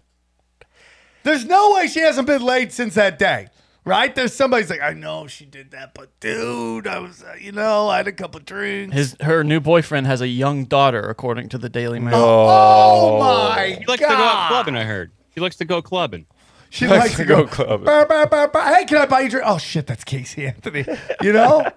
There's 1.23 1.45
no 1.45 1.73
way 1.73 1.87
she 1.87 1.99
hasn't 1.99 2.27
been 2.27 2.41
laid 2.43 2.71
since 2.71 2.95
that 2.95 3.19
day. 3.19 3.47
Right? 3.83 4.13
There's 4.13 4.33
somebody's 4.33 4.69
like, 4.69 4.81
I 4.81 4.93
know 4.93 5.25
she 5.25 5.45
did 5.45 5.71
that, 5.71 5.95
but 5.95 6.11
dude, 6.19 6.85
I 6.85 6.99
was, 6.99 7.23
uh, 7.23 7.35
you 7.39 7.51
know, 7.51 7.87
I 7.89 7.97
had 7.97 8.07
a 8.07 8.11
couple 8.11 8.39
drinks. 8.39 8.95
His 8.95 9.17
her 9.21 9.43
new 9.43 9.59
boyfriend 9.59 10.05
has 10.05 10.21
a 10.21 10.27
young 10.27 10.65
daughter, 10.65 11.01
according 11.09 11.49
to 11.49 11.57
the 11.57 11.67
Daily 11.67 11.99
Mail. 11.99 12.13
Oh 12.15 13.19
my 13.19 13.71
god! 13.71 13.79
He 13.79 13.85
likes 13.87 14.01
to 14.01 14.07
go 14.07 14.13
out 14.13 14.17
god! 14.17 14.47
clubbing. 14.49 14.75
I 14.77 14.83
heard 14.83 15.11
he 15.31 15.41
likes 15.41 15.55
to 15.55 15.65
go 15.65 15.81
clubbing. 15.81 16.27
She 16.69 16.87
Likes 16.87 17.05
likes 17.05 17.15
to 17.15 17.23
to 17.23 17.27
go 17.27 17.43
go 17.43 17.47
clubbing. 17.49 17.85
"Burr, 17.85 18.05
burr, 18.05 18.27
burr, 18.27 18.47
burr. 18.49 18.61
Hey, 18.75 18.85
can 18.85 18.97
I 18.97 19.05
buy 19.07 19.21
you 19.21 19.27
a 19.27 19.29
drink? 19.29 19.45
Oh 19.49 19.57
shit, 19.57 19.87
that's 19.87 20.03
Casey 20.03 20.45
Anthony. 20.45 20.85
You 21.23 21.33
know, 21.33 21.67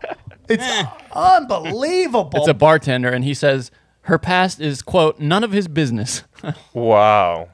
it's 0.46 0.88
unbelievable. 1.12 2.38
It's 2.38 2.48
a 2.48 2.54
bartender, 2.54 3.09
and 3.09 3.24
he 3.24 3.33
says 3.33 3.70
her 4.02 4.18
past 4.18 4.61
is 4.61 4.83
quote 4.83 5.18
none 5.18 5.42
of 5.42 5.52
his 5.52 5.68
business. 5.68 6.22
Wow. 6.74 7.48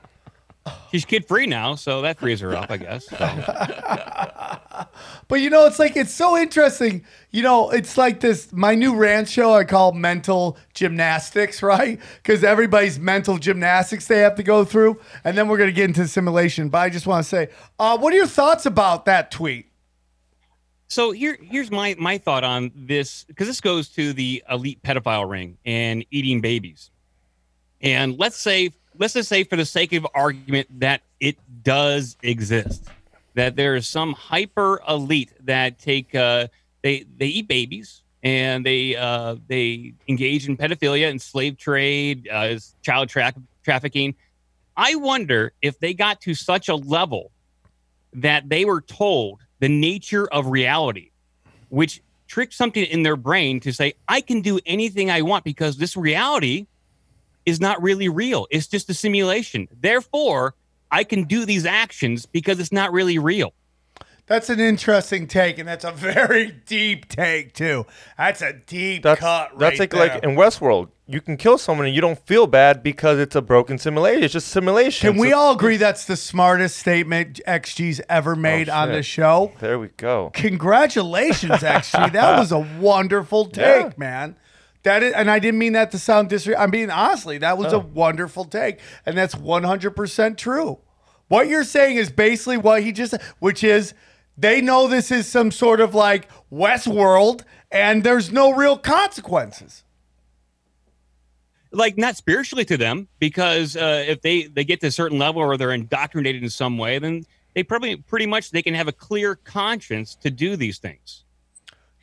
She's 0.90 1.04
kid 1.04 1.26
free 1.26 1.46
now, 1.46 1.74
so 1.74 2.02
that 2.02 2.18
frees 2.18 2.40
her 2.40 2.54
up, 2.54 2.70
I 2.70 2.76
guess. 2.76 3.06
So. 3.06 3.16
But 5.30 5.40
you 5.40 5.48
know, 5.48 5.66
it's 5.66 5.78
like 5.78 5.96
it's 5.96 6.12
so 6.12 6.36
interesting. 6.36 7.04
You 7.30 7.44
know, 7.44 7.70
it's 7.70 7.96
like 7.96 8.18
this 8.18 8.52
my 8.52 8.74
new 8.74 8.96
rant 8.96 9.28
show 9.28 9.54
I 9.54 9.62
call 9.62 9.92
mental 9.92 10.58
gymnastics, 10.74 11.62
right? 11.62 12.00
Because 12.16 12.42
everybody's 12.42 12.98
mental 12.98 13.38
gymnastics 13.38 14.08
they 14.08 14.18
have 14.18 14.34
to 14.34 14.42
go 14.42 14.64
through, 14.64 15.00
and 15.22 15.38
then 15.38 15.46
we're 15.48 15.58
gonna 15.58 15.70
get 15.70 15.84
into 15.84 16.08
simulation. 16.08 16.68
But 16.68 16.78
I 16.78 16.90
just 16.90 17.06
want 17.06 17.22
to 17.24 17.28
say, 17.28 17.48
uh, 17.78 17.96
what 17.96 18.12
are 18.12 18.16
your 18.16 18.26
thoughts 18.26 18.66
about 18.66 19.04
that 19.04 19.30
tweet? 19.30 19.66
So 20.88 21.12
here, 21.12 21.38
here's 21.40 21.70
my 21.70 21.94
my 21.96 22.18
thought 22.18 22.42
on 22.42 22.72
this 22.74 23.22
because 23.24 23.46
this 23.46 23.60
goes 23.60 23.88
to 23.90 24.12
the 24.12 24.42
elite 24.50 24.82
pedophile 24.82 25.30
ring 25.30 25.58
and 25.64 26.04
eating 26.10 26.40
babies. 26.40 26.90
And 27.80 28.18
let's 28.18 28.36
say, 28.36 28.70
let's 29.00 29.14
just 29.14 29.28
say, 29.28 29.42
for 29.42 29.56
the 29.56 29.64
sake 29.64 29.92
of 29.94 30.06
argument, 30.14 30.68
that 30.78 31.00
it 31.18 31.36
does 31.64 32.16
exist, 32.22 32.84
that 33.34 33.56
there 33.56 33.74
is 33.74 33.88
some 33.88 34.12
hyper 34.12 34.80
elite 34.88 35.32
that 35.44 35.80
take 35.80 36.14
uh, 36.14 36.46
they 36.82 37.04
they 37.16 37.26
eat 37.26 37.48
babies 37.48 38.02
and 38.22 38.64
they 38.64 38.94
uh, 38.94 39.36
they 39.48 39.94
engage 40.06 40.46
in 40.46 40.56
pedophilia 40.56 41.10
and 41.10 41.20
slave 41.20 41.56
trade, 41.56 42.28
uh, 42.30 42.56
child 42.82 43.08
tra- 43.08 43.34
trafficking. 43.64 44.14
I 44.76 44.94
wonder 44.94 45.52
if 45.60 45.80
they 45.80 45.94
got 45.94 46.20
to 46.22 46.34
such 46.34 46.68
a 46.68 46.76
level 46.76 47.32
that 48.12 48.48
they 48.48 48.64
were 48.64 48.80
told 48.80 49.40
the 49.58 49.68
nature 49.68 50.26
of 50.28 50.46
reality, 50.46 51.10
which 51.68 52.02
tricked 52.28 52.54
something 52.54 52.84
in 52.84 53.02
their 53.02 53.16
brain 53.16 53.60
to 53.60 53.72
say, 53.72 53.94
I 54.08 54.20
can 54.20 54.40
do 54.40 54.60
anything 54.64 55.10
I 55.10 55.22
want 55.22 55.44
because 55.44 55.76
this 55.76 55.96
reality 55.96 56.66
is 57.46 57.60
not 57.60 57.82
really 57.82 58.08
real. 58.08 58.46
It's 58.50 58.66
just 58.66 58.88
a 58.90 58.94
simulation. 58.94 59.68
Therefore, 59.80 60.54
I 60.90 61.04
can 61.04 61.24
do 61.24 61.44
these 61.44 61.66
actions 61.66 62.26
because 62.26 62.58
it's 62.60 62.72
not 62.72 62.92
really 62.92 63.18
real. 63.18 63.52
That's 64.26 64.48
an 64.48 64.60
interesting 64.60 65.26
take, 65.26 65.58
and 65.58 65.68
that's 65.68 65.84
a 65.84 65.90
very 65.90 66.52
deep 66.52 67.08
take 67.08 67.52
too. 67.52 67.84
That's 68.16 68.40
a 68.42 68.52
deep 68.52 69.02
That's 69.02 69.18
cut. 69.18 69.58
that's 69.58 69.80
right 69.80 69.92
like 69.92 70.12
like 70.14 70.22
in 70.22 70.36
Westworld, 70.36 70.90
you 71.08 71.20
can 71.20 71.36
kill 71.36 71.58
someone 71.58 71.86
and 71.86 71.94
you 71.96 72.00
don't 72.00 72.18
feel 72.26 72.46
bad 72.46 72.80
because 72.84 73.18
it's 73.18 73.34
a 73.34 73.42
broken 73.42 73.76
simulation. 73.76 74.22
It's 74.22 74.32
just 74.32 74.46
simulation. 74.46 75.10
Can 75.14 75.20
we 75.20 75.32
all 75.32 75.52
agree 75.52 75.78
that's 75.78 76.04
the 76.04 76.16
smartest 76.16 76.78
statement 76.78 77.40
XG's 77.44 78.00
ever 78.08 78.34
oh, 78.34 78.36
made 78.36 78.68
on 78.68 78.90
Oh, 78.90 78.92
shit. 78.92 78.98
the 78.98 79.02
show? 79.02 79.52
There 79.58 79.80
we 79.80 79.88
go. 79.96 80.30
Congratulations, 80.34 81.50
XG. 81.62 82.12
That 82.12 82.38
was 82.38 82.52
a 82.52 82.60
wonderful 82.78 83.46
take, 83.46 83.86
Yeah. 83.86 83.92
man. 83.96 84.36
That 84.82 85.02
is, 85.02 85.12
and 85.12 85.30
I 85.30 85.38
didn't 85.38 85.58
mean 85.58 85.74
that 85.74 85.90
to 85.90 85.98
sound 85.98 86.30
disrespectful. 86.30 86.62
I 86.62 86.70
mean, 86.70 86.90
honestly, 86.90 87.38
that 87.38 87.58
was 87.58 87.72
a 87.72 87.76
Oh. 87.76 87.90
wonderful 87.92 88.44
take, 88.46 88.78
and 89.04 89.16
that's 89.16 89.34
one 89.34 89.62
hundred 89.64 89.90
percent 89.96 90.38
true. 90.38 90.78
What 91.28 91.48
you're 91.48 91.64
saying 91.64 91.96
is 91.96 92.10
basically 92.10 92.56
what 92.56 92.82
he 92.82 92.90
just, 92.92 93.14
which 93.40 93.62
is 93.62 93.92
they 94.38 94.60
know 94.60 94.88
this 94.88 95.10
is 95.10 95.26
some 95.26 95.50
sort 95.50 95.80
of 95.80 95.94
like 95.94 96.28
Westworld, 96.50 97.42
and 97.70 98.02
there's 98.02 98.32
no 98.32 98.52
real 98.54 98.78
consequences. 98.78 99.84
like 101.72 101.96
not 101.96 102.16
spiritually 102.16 102.64
to 102.64 102.76
them 102.76 103.06
because 103.20 103.76
uh, 103.76 104.02
if 104.08 104.22
they 104.22 104.44
they 104.44 104.64
get 104.64 104.80
to 104.80 104.88
a 104.88 104.90
certain 104.90 105.18
level 105.18 105.40
or 105.42 105.56
they're 105.56 105.72
indoctrinated 105.72 106.42
in 106.42 106.50
some 106.50 106.76
way 106.78 106.98
then 106.98 107.22
they 107.54 107.62
probably 107.62 107.94
pretty 107.96 108.26
much 108.26 108.50
they 108.50 108.62
can 108.62 108.74
have 108.74 108.88
a 108.88 108.92
clear 108.92 109.36
conscience 109.36 110.16
to 110.16 110.30
do 110.30 110.56
these 110.56 110.78
things 110.78 111.22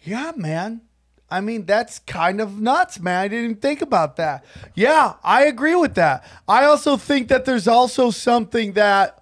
Yeah, 0.03 0.31
man. 0.37 0.81
I 1.29 1.41
mean, 1.41 1.65
that's 1.65 1.99
kind 1.99 2.39
of 2.39 2.59
nuts, 2.61 2.99
man. 2.99 3.21
I 3.21 3.27
didn't 3.27 3.61
think 3.61 3.81
about 3.81 4.15
that. 4.15 4.45
Yeah, 4.75 5.15
I 5.23 5.43
agree 5.45 5.75
with 5.75 5.95
that. 5.95 6.23
I 6.47 6.63
also 6.65 6.95
think 6.95 7.27
that 7.27 7.43
there's 7.43 7.67
also 7.67 8.11
something 8.11 8.73
that, 8.73 9.21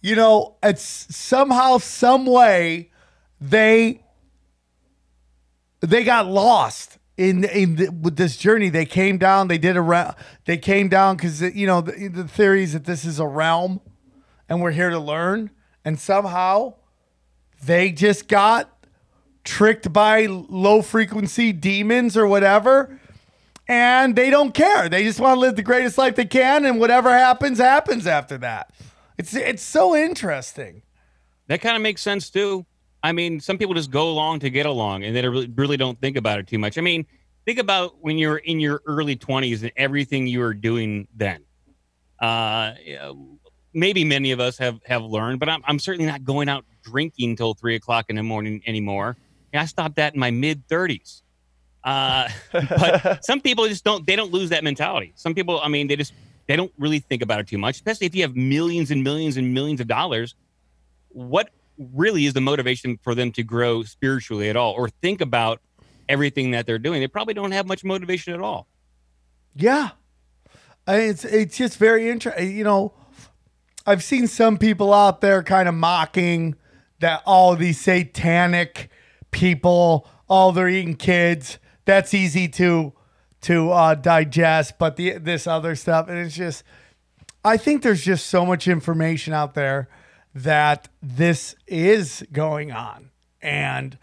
you 0.00 0.16
know, 0.16 0.56
it's 0.62 1.14
somehow, 1.14 1.78
some 1.78 2.24
way, 2.24 2.90
they 3.40 4.02
they 5.80 6.04
got 6.04 6.26
lost 6.26 6.98
in 7.16 7.44
in 7.44 7.76
the, 7.76 7.88
with 7.90 8.16
this 8.16 8.36
journey. 8.36 8.68
They 8.68 8.86
came 8.86 9.18
down. 9.18 9.48
They 9.48 9.58
did 9.58 9.76
a 9.76 10.16
They 10.46 10.56
came 10.56 10.88
down 10.88 11.16
because 11.16 11.42
you 11.42 11.66
know 11.66 11.80
the, 11.80 12.08
the 12.08 12.28
theory 12.28 12.62
is 12.62 12.72
that 12.72 12.84
this 12.84 13.04
is 13.04 13.18
a 13.18 13.26
realm, 13.26 13.80
and 14.48 14.60
we're 14.60 14.70
here 14.72 14.90
to 14.90 14.98
learn. 14.98 15.50
And 15.84 16.00
somehow, 16.00 16.74
they 17.62 17.92
just 17.92 18.26
got 18.26 18.75
tricked 19.46 19.92
by 19.92 20.26
low 20.26 20.82
frequency 20.82 21.52
demons 21.52 22.16
or 22.16 22.26
whatever 22.26 22.98
and 23.68 24.14
they 24.14 24.28
don't 24.28 24.52
care. 24.52 24.88
They 24.88 25.04
just 25.04 25.18
want 25.18 25.36
to 25.36 25.40
live 25.40 25.56
the 25.56 25.62
greatest 25.62 25.96
life 25.98 26.16
they 26.16 26.26
can 26.26 26.66
and 26.66 26.78
whatever 26.78 27.10
happens 27.10 27.58
happens 27.58 28.06
after 28.06 28.36
that. 28.38 28.72
It's 29.16 29.34
it's 29.34 29.62
so 29.62 29.96
interesting. 29.96 30.82
That 31.46 31.60
kind 31.60 31.76
of 31.76 31.82
makes 31.82 32.02
sense 32.02 32.28
too. 32.28 32.66
I 33.02 33.12
mean 33.12 33.40
some 33.40 33.56
people 33.56 33.74
just 33.74 33.90
go 33.90 34.10
along 34.10 34.40
to 34.40 34.50
get 34.50 34.66
along 34.66 35.04
and 35.04 35.16
they 35.16 35.26
really, 35.26 35.50
really 35.54 35.76
don't 35.76 35.98
think 36.00 36.16
about 36.16 36.38
it 36.38 36.46
too 36.46 36.58
much. 36.58 36.76
I 36.76 36.80
mean 36.80 37.06
think 37.44 37.58
about 37.58 37.96
when 38.00 38.18
you're 38.18 38.38
in 38.38 38.60
your 38.60 38.82
early 38.84 39.16
20s 39.16 39.62
and 39.62 39.72
everything 39.76 40.26
you 40.26 40.40
were 40.40 40.54
doing 40.54 41.08
then. 41.14 41.44
Uh 42.20 42.74
maybe 43.72 44.04
many 44.04 44.32
of 44.32 44.40
us 44.40 44.56
have 44.56 44.80
have 44.86 45.04
learned 45.04 45.38
but 45.38 45.50
i'm, 45.50 45.62
I'm 45.66 45.78
certainly 45.78 46.10
not 46.10 46.24
going 46.24 46.48
out 46.48 46.64
drinking 46.82 47.36
till 47.36 47.52
three 47.52 47.74
o'clock 47.74 48.06
in 48.08 48.16
the 48.16 48.22
morning 48.22 48.62
anymore 48.66 49.18
i 49.56 49.64
stopped 49.64 49.96
that 49.96 50.14
in 50.14 50.20
my 50.20 50.30
mid 50.30 50.66
30s 50.68 51.22
uh 51.84 52.28
but 52.52 53.24
some 53.24 53.40
people 53.40 53.66
just 53.68 53.84
don't 53.84 54.06
they 54.06 54.16
don't 54.16 54.32
lose 54.32 54.50
that 54.50 54.64
mentality. 54.64 55.12
Some 55.16 55.34
people 55.34 55.60
i 55.60 55.68
mean 55.68 55.86
they 55.86 55.96
just 55.96 56.12
they 56.46 56.56
don't 56.56 56.72
really 56.78 56.98
think 56.98 57.22
about 57.22 57.40
it 57.40 57.48
too 57.48 57.58
much 57.58 57.76
especially 57.76 58.06
if 58.06 58.14
you 58.14 58.22
have 58.22 58.36
millions 58.36 58.90
and 58.90 59.02
millions 59.02 59.36
and 59.36 59.54
millions 59.54 59.80
of 59.80 59.86
dollars. 59.86 60.34
What 61.08 61.50
really 61.78 62.26
is 62.26 62.34
the 62.34 62.40
motivation 62.40 62.98
for 63.02 63.14
them 63.14 63.32
to 63.32 63.42
grow 63.42 63.82
spiritually 63.82 64.48
at 64.50 64.56
all 64.56 64.72
or 64.72 64.88
think 64.88 65.20
about 65.20 65.60
everything 66.08 66.50
that 66.50 66.66
they're 66.66 66.78
doing? 66.78 67.00
They 67.00 67.08
probably 67.08 67.34
don't 67.34 67.52
have 67.52 67.66
much 67.66 67.84
motivation 67.84 68.34
at 68.34 68.40
all. 68.40 68.66
Yeah. 69.54 69.90
I 70.86 70.98
mean, 70.98 71.10
it's 71.10 71.24
it's 71.24 71.56
just 71.56 71.78
very 71.78 72.08
interesting 72.08 72.56
you 72.56 72.64
know 72.64 72.92
i've 73.86 74.04
seen 74.04 74.26
some 74.26 74.56
people 74.56 74.94
out 74.94 75.20
there 75.20 75.42
kind 75.42 75.68
of 75.68 75.74
mocking 75.74 76.54
that 77.00 77.22
all 77.26 77.56
these 77.56 77.80
satanic 77.80 78.88
people 79.36 80.08
all 80.28 80.50
they're 80.50 80.68
eating 80.68 80.96
kids 80.96 81.58
that's 81.84 82.12
easy 82.14 82.48
to 82.48 82.92
to 83.40 83.70
uh, 83.70 83.94
digest 83.94 84.78
but 84.78 84.96
the 84.96 85.18
this 85.18 85.46
other 85.46 85.76
stuff 85.76 86.08
and 86.08 86.18
it's 86.18 86.34
just 86.34 86.64
I 87.46 87.56
think 87.58 87.82
there's 87.82 88.02
just 88.02 88.26
so 88.26 88.44
much 88.44 88.66
information 88.66 89.32
out 89.32 89.54
there 89.54 89.88
that 90.34 90.88
this 91.00 91.54
is 91.68 92.24
going 92.32 92.72
on. 92.72 93.10
And 93.40 93.96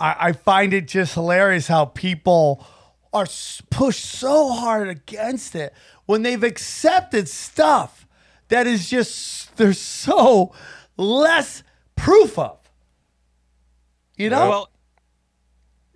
I, 0.00 0.16
I 0.18 0.32
find 0.32 0.72
it 0.72 0.88
just 0.88 1.12
hilarious 1.12 1.68
how 1.68 1.84
people 1.84 2.66
are 3.12 3.26
pushed 3.68 4.06
so 4.06 4.52
hard 4.52 4.88
against 4.88 5.54
it 5.54 5.74
when 6.06 6.22
they've 6.22 6.42
accepted 6.42 7.28
stuff 7.28 8.06
that 8.48 8.66
is 8.66 8.88
just, 8.88 9.54
there's 9.58 9.78
so 9.78 10.54
less 10.96 11.62
proof 11.96 12.38
of. 12.38 12.59
You 14.20 14.30
know? 14.30 14.48
well 14.48 14.68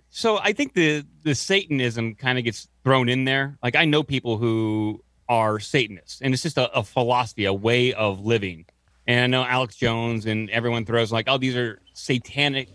so 0.09 0.37
i 0.37 0.53
think 0.53 0.73
the 0.73 1.05
the 1.23 1.35
satanism 1.35 2.15
kind 2.15 2.37
of 2.37 2.43
gets 2.43 2.67
thrown 2.83 3.09
in 3.09 3.25
there. 3.25 3.57
Like 3.61 3.75
i 3.75 3.85
know 3.85 4.03
people 4.03 4.37
who 4.37 5.03
are 5.27 5.59
satanists 5.59 6.21
and 6.21 6.33
it's 6.33 6.43
just 6.43 6.57
a, 6.57 6.71
a 6.71 6.83
philosophy 6.83 7.45
a 7.45 7.53
way 7.53 7.93
of 7.93 8.19
living. 8.21 8.65
And 9.07 9.19
i 9.19 9.27
know 9.27 9.43
alex 9.43 9.75
jones 9.75 10.25
and 10.25 10.49
everyone 10.49 10.85
throws 10.85 11.11
like 11.11 11.25
oh 11.27 11.37
these 11.37 11.55
are 11.55 11.79
satanic 11.93 12.69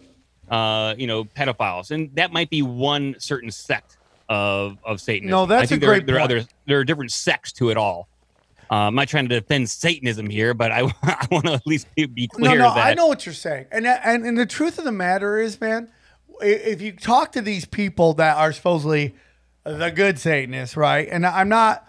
uh 0.50 0.94
you 0.98 1.06
know 1.06 1.24
pedophiles. 1.24 1.90
And 1.90 2.14
that 2.16 2.32
might 2.32 2.50
be 2.50 2.62
one 2.62 3.16
certain 3.18 3.50
sect 3.50 3.96
of 4.28 4.78
of 4.84 5.00
satanism. 5.00 5.30
No, 5.30 5.46
that's 5.46 5.62
I 5.64 5.66
think 5.66 5.82
a 5.82 5.86
there, 5.86 5.94
great 5.94 6.06
there 6.06 6.16
are 6.16 6.20
point. 6.20 6.32
other 6.40 6.48
there 6.66 6.78
are 6.78 6.84
different 6.84 7.10
sects 7.12 7.52
to 7.54 7.70
it 7.70 7.76
all 7.76 8.09
uh, 8.70 8.74
I'm 8.86 8.94
not 8.94 9.08
trying 9.08 9.28
to 9.28 9.40
defend 9.40 9.68
Satanism 9.68 10.30
here, 10.30 10.54
but 10.54 10.70
I, 10.70 10.80
I 11.02 11.26
want 11.30 11.46
to 11.46 11.52
at 11.54 11.66
least 11.66 11.88
be, 11.96 12.06
be 12.06 12.30
No, 12.38 12.50
clear 12.50 12.58
no, 12.60 12.74
that 12.74 12.76
I 12.86 12.94
know 12.94 13.06
what 13.08 13.26
you're 13.26 13.34
saying, 13.34 13.66
and 13.72 13.86
and 13.86 14.24
and 14.24 14.38
the 14.38 14.46
truth 14.46 14.78
of 14.78 14.84
the 14.84 14.92
matter 14.92 15.38
is, 15.38 15.60
man, 15.60 15.88
if 16.40 16.80
you 16.80 16.92
talk 16.92 17.32
to 17.32 17.40
these 17.42 17.64
people 17.64 18.14
that 18.14 18.36
are 18.36 18.52
supposedly 18.52 19.14
the 19.64 19.90
good 19.90 20.18
Satanists, 20.18 20.76
right? 20.76 21.08
And 21.10 21.26
I'm 21.26 21.48
not 21.48 21.86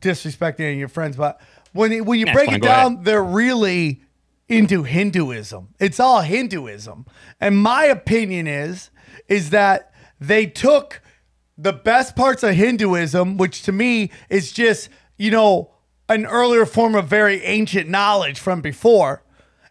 disrespecting 0.00 0.60
any 0.60 0.72
of 0.74 0.78
your 0.78 0.88
friends, 0.88 1.16
but 1.16 1.40
when 1.72 1.90
you- 1.92 2.04
when 2.04 2.18
you 2.20 2.26
That's 2.26 2.36
break 2.36 2.46
fine, 2.50 2.56
it 2.56 2.62
go 2.62 2.68
ahead. 2.68 2.82
down, 2.82 3.02
they're 3.02 3.22
really 3.24 4.02
into 4.48 4.82
Hinduism. 4.82 5.68
It's 5.80 5.98
all 5.98 6.20
Hinduism, 6.20 7.06
and 7.40 7.56
my 7.58 7.84
opinion 7.84 8.46
is 8.46 8.90
is 9.26 9.50
that 9.50 9.92
they 10.20 10.44
took 10.44 11.00
the 11.56 11.72
best 11.72 12.14
parts 12.14 12.42
of 12.42 12.54
Hinduism, 12.54 13.38
which 13.38 13.62
to 13.62 13.72
me 13.72 14.10
is 14.28 14.52
just, 14.52 14.88
you 15.16 15.30
know, 15.30 15.70
an 16.08 16.26
earlier 16.26 16.66
form 16.66 16.94
of 16.94 17.08
very 17.08 17.42
ancient 17.44 17.88
knowledge 17.88 18.38
from 18.38 18.60
before. 18.60 19.22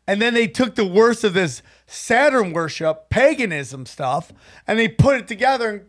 And 0.08 0.22
then 0.22 0.34
they 0.34 0.48
took 0.48 0.76
the 0.76 0.86
worst 0.86 1.24
of 1.24 1.34
this 1.34 1.62
Saturn 1.86 2.54
worship, 2.54 3.10
paganism 3.10 3.86
stuff, 3.86 4.32
and 4.67 4.80
they 4.80 4.88
put 4.88 5.17
it 5.17 5.28
together 5.28 5.69
and 5.69 5.82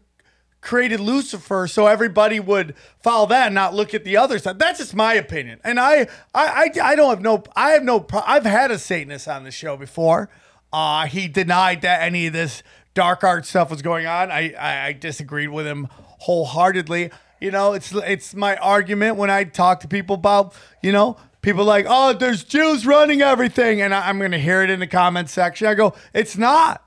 created 0.65 0.99
Lucifer 0.99 1.67
so 1.69 1.87
everybody 1.87 2.41
would 2.41 2.75
follow 3.03 3.27
that 3.27 3.47
and 3.47 3.55
not 3.55 3.75
look 3.75 3.95
at 3.95 4.05
the 4.05 4.17
other 4.17 4.39
side. 4.39 4.59
That's 4.59 4.79
just 4.79 4.95
my 4.95 5.15
opinion. 5.15 5.61
And 5.63 5.79
I 5.79 6.09
I 6.35 6.71
I, 6.75 6.81
I 6.83 6.97
don't 6.97 7.11
have 7.11 7.21
no 7.21 7.45
I 7.55 7.71
have 7.73 7.85
no 7.85 8.05
I've 8.27 8.47
had 8.47 8.71
a 8.71 8.79
Satanist 8.79 9.29
on 9.29 9.45
the 9.45 9.51
show 9.51 9.77
before. 9.77 10.31
Uh 10.73 11.07
he 11.07 11.29
denied 11.29 11.83
that 11.83 12.03
any 12.03 12.27
of 12.27 12.33
this 12.33 12.63
dark 12.95 13.23
art 13.23 13.47
stuff 13.47 13.71
was 13.71 13.83
going 13.83 14.07
on. 14.07 14.31
I 14.31 14.55
I, 14.55 14.87
I 14.87 14.93
disagreed 14.93 15.51
with 15.51 15.67
him 15.67 15.89
wholeheartedly. 16.21 17.11
You 17.41 17.51
know, 17.51 17.73
it's 17.73 17.93
it's 17.93 18.35
my 18.35 18.57
argument 18.57 19.17
when 19.17 19.31
I 19.31 19.45
talk 19.45 19.81
to 19.81 19.89
people 19.89 20.15
about, 20.15 20.55
you 20.83 20.93
know, 20.93 21.17
people 21.43 21.65
like, 21.65 21.87
"Oh, 21.89 22.13
there's 22.13 22.45
Jews 22.45 22.87
running 22.87 23.21
everything." 23.23 23.83
And 23.83 23.95
I, 23.95 24.09
I'm 24.09 24.19
going 24.19 24.31
to 24.31 24.39
hear 24.39 24.63
it 24.63 24.71
in 24.71 24.81
the 24.81 24.87
comment 24.87 25.29
section. 25.29 25.67
I 25.67 25.75
go, 25.75 25.95
"It's 26.15 26.37
not." 26.37 26.81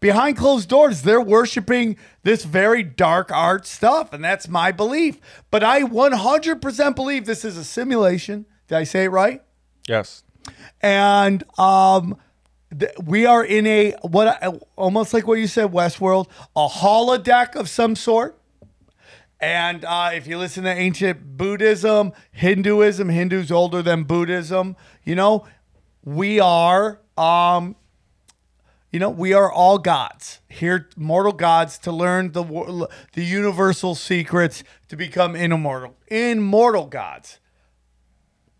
behind 0.00 0.36
closed 0.36 0.68
doors, 0.68 1.02
they're 1.02 1.20
worshiping 1.20 1.96
this 2.24 2.44
very 2.44 2.82
dark 2.82 3.30
art 3.30 3.64
stuff, 3.64 4.12
and 4.12 4.24
that's 4.24 4.48
my 4.48 4.72
belief. 4.72 5.20
But 5.48 5.62
I 5.62 5.82
100% 5.84 6.96
believe 6.96 7.24
this 7.24 7.44
is 7.44 7.56
a 7.56 7.62
simulation. 7.62 8.44
Did 8.66 8.78
I 8.78 8.82
say 8.82 9.04
it 9.04 9.10
right? 9.10 9.42
Yes. 9.86 10.24
and 10.80 11.44
um 11.56 12.16
th- 12.76 12.90
we 13.04 13.26
are 13.26 13.44
in 13.44 13.64
a 13.64 13.92
what 14.02 14.42
almost 14.74 15.14
like 15.14 15.24
what 15.28 15.38
you 15.38 15.46
said 15.46 15.70
westworld 15.70 16.26
a 16.56 16.66
holodeck 16.66 17.54
of 17.54 17.68
some 17.68 17.94
sort 17.94 18.36
and 19.42 19.84
uh, 19.84 20.10
if 20.14 20.26
you 20.26 20.38
listen 20.38 20.64
to 20.64 20.70
ancient 20.70 21.36
buddhism 21.36 22.12
hinduism 22.30 23.10
hindu's 23.10 23.52
older 23.52 23.82
than 23.82 24.04
buddhism 24.04 24.76
you 25.04 25.14
know 25.14 25.46
we 26.04 26.40
are 26.40 27.00
um 27.18 27.76
you 28.92 28.98
know 28.98 29.08
we 29.10 29.32
are 29.32 29.50
all 29.50 29.78
gods. 29.78 30.40
Here 30.48 30.88
mortal 30.96 31.32
gods 31.32 31.78
to 31.78 31.92
learn 31.92 32.32
the 32.32 32.88
the 33.14 33.24
universal 33.24 33.94
secrets 33.94 34.62
to 34.88 34.96
become 34.96 35.34
immortal 35.34 35.96
immortal 36.08 36.86
gods. 36.86 37.40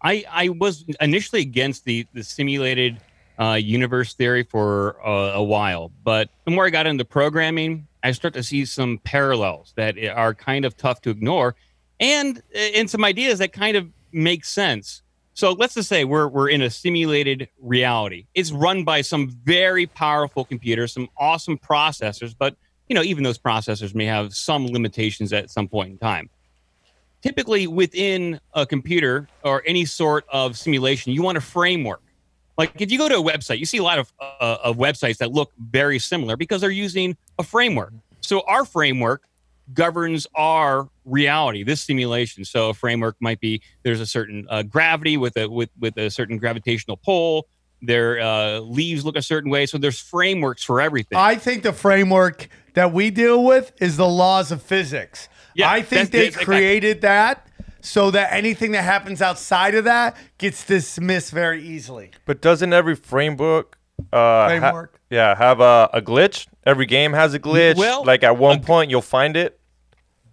I 0.02 0.24
I 0.30 0.48
was 0.48 0.84
initially 1.00 1.42
against 1.42 1.84
the 1.84 2.06
the 2.14 2.24
simulated 2.24 2.98
uh, 3.38 3.54
universe 3.54 4.14
theory 4.14 4.42
for 4.42 5.04
uh, 5.06 5.32
a 5.34 5.42
while, 5.42 5.90
but 6.04 6.30
the 6.44 6.50
more 6.50 6.66
I 6.66 6.70
got 6.70 6.86
into 6.86 7.04
programming, 7.04 7.86
I 8.02 8.12
start 8.12 8.34
to 8.34 8.42
see 8.42 8.64
some 8.64 8.98
parallels 8.98 9.72
that 9.76 9.96
are 9.98 10.34
kind 10.34 10.64
of 10.64 10.76
tough 10.76 11.00
to 11.02 11.10
ignore, 11.10 11.54
and 12.00 12.42
and 12.54 12.88
some 12.88 13.04
ideas 13.04 13.38
that 13.38 13.52
kind 13.52 13.76
of 13.76 13.88
make 14.12 14.44
sense. 14.44 15.02
So 15.34 15.52
let's 15.52 15.74
just 15.74 15.88
say 15.88 16.04
we're 16.04 16.28
we're 16.28 16.48
in 16.48 16.62
a 16.62 16.70
simulated 16.70 17.48
reality. 17.60 18.26
It's 18.34 18.52
run 18.52 18.84
by 18.84 19.00
some 19.00 19.28
very 19.44 19.86
powerful 19.86 20.44
computers, 20.44 20.92
some 20.92 21.08
awesome 21.16 21.58
processors, 21.58 22.34
but 22.38 22.56
you 22.88 22.94
know 22.94 23.02
even 23.02 23.24
those 23.24 23.38
processors 23.38 23.94
may 23.94 24.06
have 24.06 24.34
some 24.34 24.66
limitations 24.66 25.32
at 25.32 25.50
some 25.50 25.68
point 25.68 25.92
in 25.92 25.98
time 25.98 26.28
typically 27.22 27.66
within 27.66 28.40
a 28.52 28.66
computer 28.66 29.28
or 29.44 29.62
any 29.66 29.84
sort 29.84 30.26
of 30.30 30.58
simulation, 30.58 31.12
you 31.12 31.22
want 31.22 31.38
a 31.38 31.40
framework. 31.40 32.01
Like 32.58 32.80
if 32.80 32.90
you 32.90 32.98
go 32.98 33.08
to 33.08 33.16
a 33.16 33.22
website, 33.22 33.58
you 33.58 33.66
see 33.66 33.78
a 33.78 33.82
lot 33.82 33.98
of 33.98 34.12
uh, 34.20 34.58
of 34.62 34.76
websites 34.76 35.18
that 35.18 35.32
look 35.32 35.52
very 35.58 35.98
similar 35.98 36.36
because 36.36 36.60
they're 36.60 36.70
using 36.70 37.16
a 37.38 37.42
framework. 37.42 37.92
So 38.20 38.42
our 38.46 38.64
framework 38.64 39.22
governs 39.72 40.26
our 40.34 40.88
reality, 41.04 41.62
this 41.62 41.80
simulation. 41.80 42.44
So 42.44 42.70
a 42.70 42.74
framework 42.74 43.16
might 43.20 43.40
be 43.40 43.62
there's 43.84 44.00
a 44.00 44.06
certain 44.06 44.46
uh, 44.50 44.62
gravity 44.62 45.16
with 45.16 45.36
a 45.36 45.48
with 45.48 45.70
with 45.78 45.96
a 45.96 46.10
certain 46.10 46.38
gravitational 46.38 46.96
pull. 46.96 47.48
Their 47.80 48.20
uh, 48.20 48.60
leaves 48.60 49.04
look 49.04 49.16
a 49.16 49.22
certain 49.22 49.50
way. 49.50 49.66
So 49.66 49.76
there's 49.76 49.98
frameworks 49.98 50.62
for 50.62 50.80
everything. 50.80 51.18
I 51.18 51.34
think 51.34 51.64
the 51.64 51.72
framework 51.72 52.48
that 52.74 52.92
we 52.92 53.10
deal 53.10 53.42
with 53.42 53.72
is 53.80 53.96
the 53.96 54.08
laws 54.08 54.52
of 54.52 54.62
physics. 54.62 55.28
Yeah, 55.54 55.70
I 55.70 55.82
think 55.82 56.10
they 56.10 56.30
created 56.30 57.00
that 57.02 57.46
so 57.82 58.10
that 58.12 58.32
anything 58.32 58.72
that 58.72 58.84
happens 58.84 59.20
outside 59.20 59.74
of 59.74 59.84
that 59.84 60.16
gets 60.38 60.64
dismissed 60.64 61.30
very 61.32 61.62
easily. 61.62 62.10
But 62.24 62.40
doesn't 62.40 62.72
every 62.72 62.94
framework 62.96 63.78
uh 64.12 64.16
ha- 64.16 64.48
Framework. 64.48 65.00
yeah, 65.10 65.34
have 65.36 65.60
a, 65.60 65.90
a 65.92 66.00
glitch? 66.00 66.46
Every 66.64 66.86
game 66.86 67.12
has 67.12 67.34
a 67.34 67.38
glitch. 67.38 67.76
Well, 67.76 68.02
like 68.04 68.22
at 68.22 68.38
one 68.38 68.58
a- 68.58 68.62
point 68.62 68.90
you'll 68.90 69.02
find 69.02 69.36
it. 69.36 69.60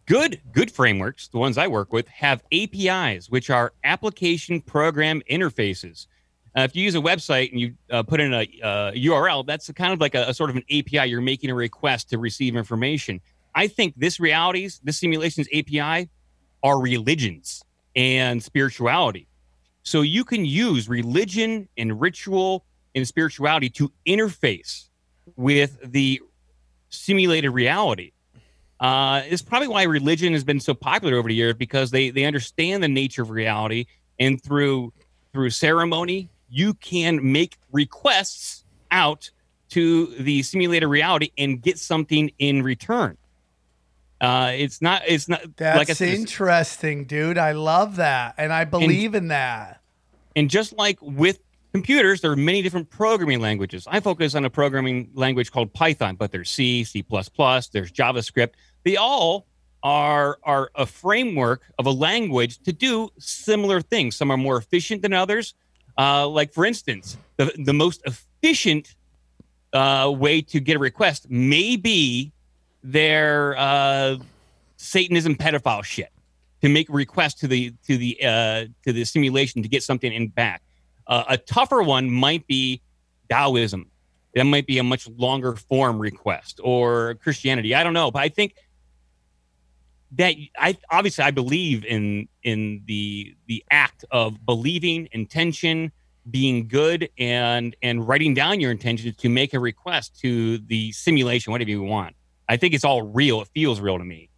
good 0.08 0.40
good 0.52 0.72
frameworks 0.72 1.28
the 1.28 1.38
ones 1.38 1.56
i 1.58 1.68
work 1.68 1.94
with 1.94 2.08
have 2.08 2.42
apis 2.52 3.30
which 3.30 3.50
are 3.52 3.74
application 3.84 4.60
program 4.62 5.22
interfaces 5.30 6.08
uh, 6.58 6.62
if 6.62 6.76
you 6.76 6.84
use 6.84 6.96
a 6.96 7.00
website 7.00 7.52
and 7.52 7.60
you 7.62 7.76
uh, 7.92 8.02
put 8.02 8.20
in 8.20 8.34
a 8.34 8.42
uh, 8.64 8.92
url 8.92 9.46
that's 9.46 9.70
kind 9.74 9.94
of 9.94 10.00
like 10.02 10.16
a, 10.16 10.24
a 10.30 10.34
sort 10.34 10.50
of 10.50 10.56
an 10.56 10.64
api 10.72 11.08
you're 11.08 11.22
making 11.22 11.52
a 11.52 11.54
request 11.54 12.10
to 12.10 12.18
receive 12.18 12.56
information 12.56 13.22
i 13.54 13.68
think 13.68 13.94
this 13.98 14.20
realities 14.20 14.82
this 14.84 14.98
simulations 14.98 15.48
api 15.54 16.10
are 16.64 16.80
religions 16.80 17.64
and 17.96 18.42
spirituality. 18.42 19.28
So 19.84 20.02
you 20.02 20.24
can 20.24 20.46
use 20.46 20.88
religion 20.88 21.68
and 21.78 22.00
ritual 22.00 22.66
and 22.96 23.08
spirituality 23.08 23.70
to 23.72 23.92
interface 24.06 24.88
with 25.36 25.78
the 25.84 26.22
simulated 26.90 27.52
reality. 27.52 28.12
Uh, 28.80 29.24
it's 29.26 29.42
probably 29.42 29.68
why 29.68 29.84
religion 29.84 30.34
has 30.34 30.44
been 30.44 30.60
so 30.60 30.74
popular 30.74 31.18
over 31.18 31.28
the 31.28 31.36
years 31.36 31.54
because 31.54 31.92
they 31.92 32.10
they 32.12 32.24
understand 32.24 32.82
the 32.82 32.88
nature 32.88 33.22
of 33.22 33.30
reality 33.30 33.86
and 34.20 34.42
through 34.42 34.94
through 35.34 35.50
ceremony 35.50 36.30
you 36.50 36.74
can 36.76 37.32
make 37.32 37.58
requests 37.72 38.64
out 38.92 39.30
to 39.70 40.08
the 40.18 40.42
simulated 40.44 40.88
reality 40.90 41.32
and 41.38 41.62
get 41.62 41.78
something 41.78 42.32
in 42.40 42.64
return 42.64 43.18
uh, 44.22 44.52
it's 44.56 44.82
not 44.82 45.04
it's 45.08 45.30
not 45.30 45.42
That's 45.56 45.90
like 45.90 46.02
interesting, 46.02 47.06
dude. 47.06 47.38
I 47.38 47.54
love 47.54 47.98
that. 47.98 48.36
And 48.38 48.52
I 48.52 48.66
believe 48.66 49.16
in 49.16 49.30
that. 49.30 49.82
And 50.36 50.50
just 50.50 50.74
like 50.74 50.98
with 51.02 51.40
computers, 51.74 52.22
there 52.22 52.32
are 52.32 52.36
many 52.36 52.62
different 52.62 52.90
programming 52.90 53.40
languages. 53.40 53.88
I 53.90 54.00
focus 54.00 54.36
on 54.36 54.46
a 54.46 54.50
programming 54.50 55.12
language 55.14 55.52
called 55.52 55.74
Python, 55.74 56.16
but 56.16 56.32
there's 56.32 56.50
C, 56.50 56.84
C++, 56.84 57.04
there's 57.10 57.92
JavaScript. 57.92 58.52
They 58.84 58.98
all 58.98 59.46
are 59.82 60.40
are 60.44 60.72
a 60.76 60.86
framework 60.86 61.62
of 61.78 61.86
a 61.86 61.92
language 61.92 62.60
to 62.64 62.74
do 62.74 63.10
similar 63.18 63.82
things. 63.82 64.16
Some 64.16 64.32
are 64.32 64.38
more 64.38 64.58
efficient 64.58 65.02
than 65.02 65.14
others. 65.14 65.54
Uh, 65.98 66.28
like 66.28 66.54
for 66.54 66.66
instance, 66.66 67.18
the 67.38 67.54
the 67.64 67.74
most 67.74 68.02
efficient 68.06 68.96
uh, 69.72 70.12
way 70.14 70.42
to 70.42 70.60
get 70.60 70.76
a 70.76 70.80
request 70.80 71.30
may 71.30 71.78
be 71.78 72.34
their 72.84 73.58
uh, 73.58 74.18
Satanism 74.78 75.36
pedophile 75.36 75.84
shit 75.84 76.10
to 76.62 76.70
make 76.70 76.90
a 76.90 76.94
request 76.94 77.40
to 77.40 77.48
the 77.48 77.74
to 77.88 77.98
the 77.98 78.18
uh, 78.24 78.66
to 78.86 78.94
the 78.94 79.06
simulation 79.06 79.62
to 79.64 79.70
get 79.70 79.84
something 79.84 80.12
in 80.12 80.30
back. 80.30 80.62
Uh, 81.08 81.24
a 81.28 81.38
tougher 81.38 81.82
one 81.82 82.10
might 82.10 82.46
be 82.48 82.82
Taoism. 83.30 83.90
That 84.36 84.44
might 84.44 84.68
be 84.68 84.78
a 84.78 84.84
much 84.84 85.08
longer 85.08 85.56
form 85.56 86.00
request 86.00 86.60
or 86.64 87.16
Christianity. 87.16 87.74
I 87.74 87.84
don't 87.84 87.94
know, 87.94 88.12
but 88.12 88.22
I 88.22 88.30
think 88.30 88.54
that 90.14 90.36
I 90.58 90.78
obviously 90.92 91.24
I 91.24 91.32
believe 91.32 91.86
in 91.86 92.28
in 92.44 92.84
the 92.86 93.36
the 93.48 93.64
act 93.72 94.06
of 94.12 94.46
believing 94.46 95.08
intention 95.12 95.92
being 96.30 96.68
good 96.68 97.10
and 97.18 97.76
and 97.82 98.08
writing 98.08 98.34
down 98.34 98.60
your 98.60 98.72
intentions 98.72 99.16
to 99.16 99.30
make 99.30 99.54
a 99.54 99.60
request 99.60 100.20
to 100.22 100.58
the 100.60 100.92
simulation 100.92 101.52
whatever 101.52 101.70
you 101.70 101.84
want 101.84 102.16
i 102.50 102.58
think 102.58 102.74
it's 102.74 102.84
all 102.84 103.02
real. 103.04 103.42
It 103.42 103.48
feels 103.54 103.80
real 103.80 103.98
to 103.98 104.04
me. 104.04 104.30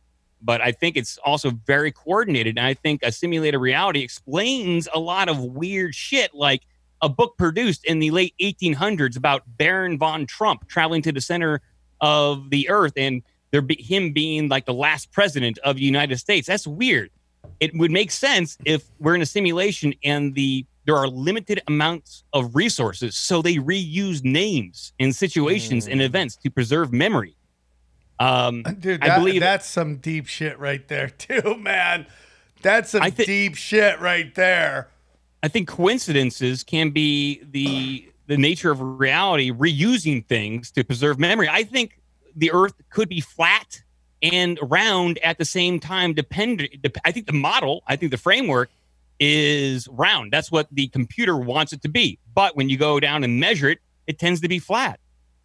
But 0.41 0.61
i 0.61 0.71
think 0.71 0.97
it's 0.97 1.17
also 1.19 1.51
very 1.65 1.91
coordinated 1.91 2.57
and 2.57 2.65
i 2.65 2.73
think 2.73 3.01
a 3.03 3.11
simulated 3.11 3.59
reality 3.59 4.01
explains 4.01 4.87
a 4.93 4.99
lot 4.99 5.29
of 5.29 5.43
weird 5.43 5.95
shit 5.95 6.33
like 6.33 6.63
a 7.01 7.09
book 7.09 7.35
produced 7.37 7.83
in 7.85 7.97
the 7.99 8.11
late 8.11 8.35
1800s 8.39 9.17
about 9.17 9.43
baron 9.57 9.97
von 9.97 10.25
trump 10.25 10.67
traveling 10.67 11.01
to 11.01 11.11
the 11.11 11.21
center 11.21 11.61
of 12.01 12.49
the 12.49 12.69
earth 12.69 12.93
and 12.97 13.21
there 13.51 13.61
be 13.61 13.75
him 13.75 14.11
being 14.11 14.49
like 14.49 14.65
the 14.65 14.73
last 14.73 15.11
president 15.11 15.57
of 15.59 15.75
the 15.75 15.83
united 15.83 16.17
states. 16.17 16.47
That's 16.47 16.65
weird. 16.65 17.11
It 17.59 17.75
would 17.75 17.91
make 17.91 18.11
sense 18.11 18.57
if 18.65 18.83
we're 18.99 19.15
in 19.15 19.21
a 19.21 19.25
simulation 19.25 19.93
and 20.03 20.33
the 20.33 20.65
there 20.85 20.95
are 20.95 21.07
limited 21.07 21.61
amounts 21.67 22.23
of 22.33 22.55
resources 22.55 23.15
so 23.15 23.41
they 23.43 23.55
reuse 23.55 24.23
names 24.23 24.93
and 24.99 25.15
situations 25.15 25.87
and 25.87 26.01
mm. 26.01 26.05
events 26.05 26.35
to 26.37 26.49
preserve 26.49 26.91
memory 26.91 27.35
um 28.21 28.63
Dude, 28.79 29.03
I 29.03 29.17
believe- 29.17 29.41
that's 29.41 29.67
some 29.67 29.97
deep 29.97 30.27
shit 30.27 30.59
right 30.59 30.87
there, 30.87 31.09
too, 31.17 31.55
man. 31.57 32.05
That's 32.61 32.91
some 32.91 33.01
I 33.01 33.09
thi- 33.09 33.25
deep 33.25 33.55
shit 33.55 33.99
right 33.99 34.33
there. 34.35 34.89
I 35.43 35.47
think 35.47 35.67
coincidences 35.67 36.63
can 36.63 36.91
be 36.91 37.41
the 37.43 38.07
the 38.27 38.37
nature 38.37 38.71
of 38.71 38.79
reality, 38.81 39.51
reusing 39.51 40.25
things 40.25 40.71
to 40.71 40.83
preserve 40.83 41.19
memory. 41.19 41.49
I 41.49 41.63
think 41.63 41.99
the 42.35 42.51
Earth 42.51 42.75
could 42.91 43.09
be 43.09 43.19
flat 43.19 43.81
and 44.21 44.59
round 44.61 45.17
at 45.19 45.37
the 45.39 45.45
same 45.45 45.79
time. 45.79 46.13
Depend. 46.13 46.69
dep- 46.81 46.97
I 47.03 47.11
think 47.11 47.25
the 47.25 47.33
model, 47.33 47.81
I 47.87 47.95
think 47.95 48.11
the 48.11 48.17
framework 48.19 48.69
is 49.19 49.87
round. 49.89 50.31
That's 50.31 50.51
what 50.51 50.67
the 50.71 50.87
computer 50.89 51.35
wants 51.37 51.73
it 51.73 51.81
to 51.81 51.89
be. 51.89 52.19
But 52.33 52.55
when 52.55 52.69
you 52.69 52.77
go 52.77 52.99
down 52.99 53.23
and 53.23 53.39
measure 53.39 53.69
it, 53.69 53.79
it 54.07 54.19
tends 54.19 54.39
to 54.41 54.47
be 54.47 54.59
flat, 54.59 54.99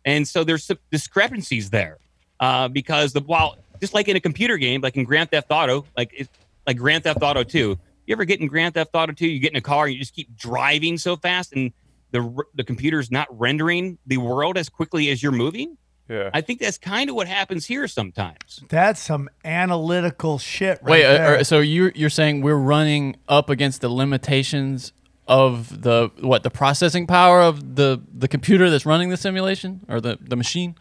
and 0.05 0.29
so 0.29 0.45
there's 0.45 0.65
some 0.65 0.79
discrepancies 0.91 1.71
there 1.71 1.97
uh, 2.41 2.69
because 2.69 3.13
the 3.13 3.21
while 3.21 3.57
just 3.81 3.95
like 3.95 4.09
in 4.09 4.17
a 4.17 4.21
computer 4.21 4.57
game, 4.57 4.81
like 4.81 4.97
in 4.97 5.05
Grand 5.05 5.31
Theft 5.31 5.49
Auto, 5.51 5.85
like 5.97 6.13
it's 6.17 6.31
like 6.67 6.77
Grand 6.77 7.05
Theft 7.05 7.23
Auto 7.23 7.43
2. 7.43 7.79
You 8.07 8.13
ever 8.15 8.25
get 8.25 8.41
in 8.41 8.47
Grand 8.47 8.75
Theft 8.75 8.91
Auto 8.95 9.13
2, 9.13 9.27
you 9.27 9.39
get 9.41 9.51
in 9.53 9.57
a 9.57 9.61
car 9.61 9.87
and 9.87 9.95
you 9.95 9.99
just 9.99 10.15
keep 10.15 10.35
driving 10.37 10.97
so 10.97 11.17
fast 11.17 11.53
and 11.53 11.73
the 12.13 12.45
the 12.55 12.65
computer's 12.65 13.11
not 13.11 13.27
rendering 13.37 13.99
the 14.07 14.19
world 14.19 14.57
as 14.57 14.69
quickly 14.69 15.11
as 15.11 15.23
you're 15.23 15.33
moving? 15.33 15.77
Yeah. 16.09 16.31
I 16.33 16.41
think 16.41 16.61
that's 16.61 16.79
kind 16.79 17.11
of 17.11 17.17
what 17.17 17.27
happens 17.27 17.67
here 17.67 17.89
sometimes. 17.89 18.63
That's 18.69 19.01
some 19.01 19.29
analytical 19.45 20.39
shit 20.39 20.79
right 20.83 20.93
Wait, 20.93 21.03
there. 21.03 21.37
uh, 21.37 21.41
uh, 21.41 21.45
so 21.45 21.59
you're 21.59 21.91
you're 21.95 22.11
saying 22.11 22.43
we're 22.43 22.55
running 22.55 23.17
up 23.29 23.51
against 23.51 23.81
the 23.81 23.89
limitations 23.89 24.93
of 25.27 25.83
the 25.83 26.11
what 26.21 26.45
the 26.45 26.51
processing 26.51 27.09
power 27.09 27.43
of 27.43 27.75
the 27.75 28.01
the 28.15 28.29
computer 28.29 28.71
that's 28.71 28.87
running 28.87 29.09
the 29.09 29.17
simulation 29.17 29.85
or 29.89 30.01
the 30.01 30.17
the 30.21 30.37
machine? 30.37 30.77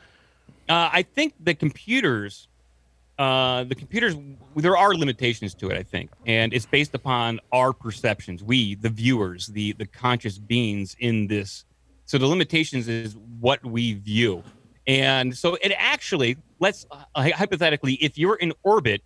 Uh, 0.68 0.90
I 0.92 1.04
think 1.04 1.34
the 1.40 1.54
computers, 1.54 2.48
uh, 3.20 3.64
the 3.66 3.76
computers, 3.76 4.16
there 4.56 4.76
are 4.76 4.96
limitations 4.96 5.54
to 5.56 5.70
it. 5.70 5.78
I 5.78 5.84
think, 5.84 6.10
and 6.26 6.54
it's 6.54 6.66
based 6.66 6.96
upon 6.96 7.40
our 7.52 7.72
perceptions. 7.74 8.44
We, 8.44 8.76
the 8.76 8.90
viewers, 8.90 9.48
the 9.48 9.74
the 9.74 9.86
conscious 9.86 10.38
beings 10.38 10.96
in 11.00 11.28
this. 11.28 11.66
So 12.06 12.18
the 12.18 12.28
limitations 12.28 12.88
is 12.88 13.16
what 13.40 13.64
we 13.64 13.94
view, 13.94 14.44
and 14.88 15.36
so 15.38 15.56
it 15.62 15.72
actually 15.78 16.38
let's 16.60 16.86
uh, 16.92 17.30
hypothetically, 17.32 17.94
if 17.94 18.18
you're 18.18 18.36
in 18.36 18.54
orbit, 18.64 19.02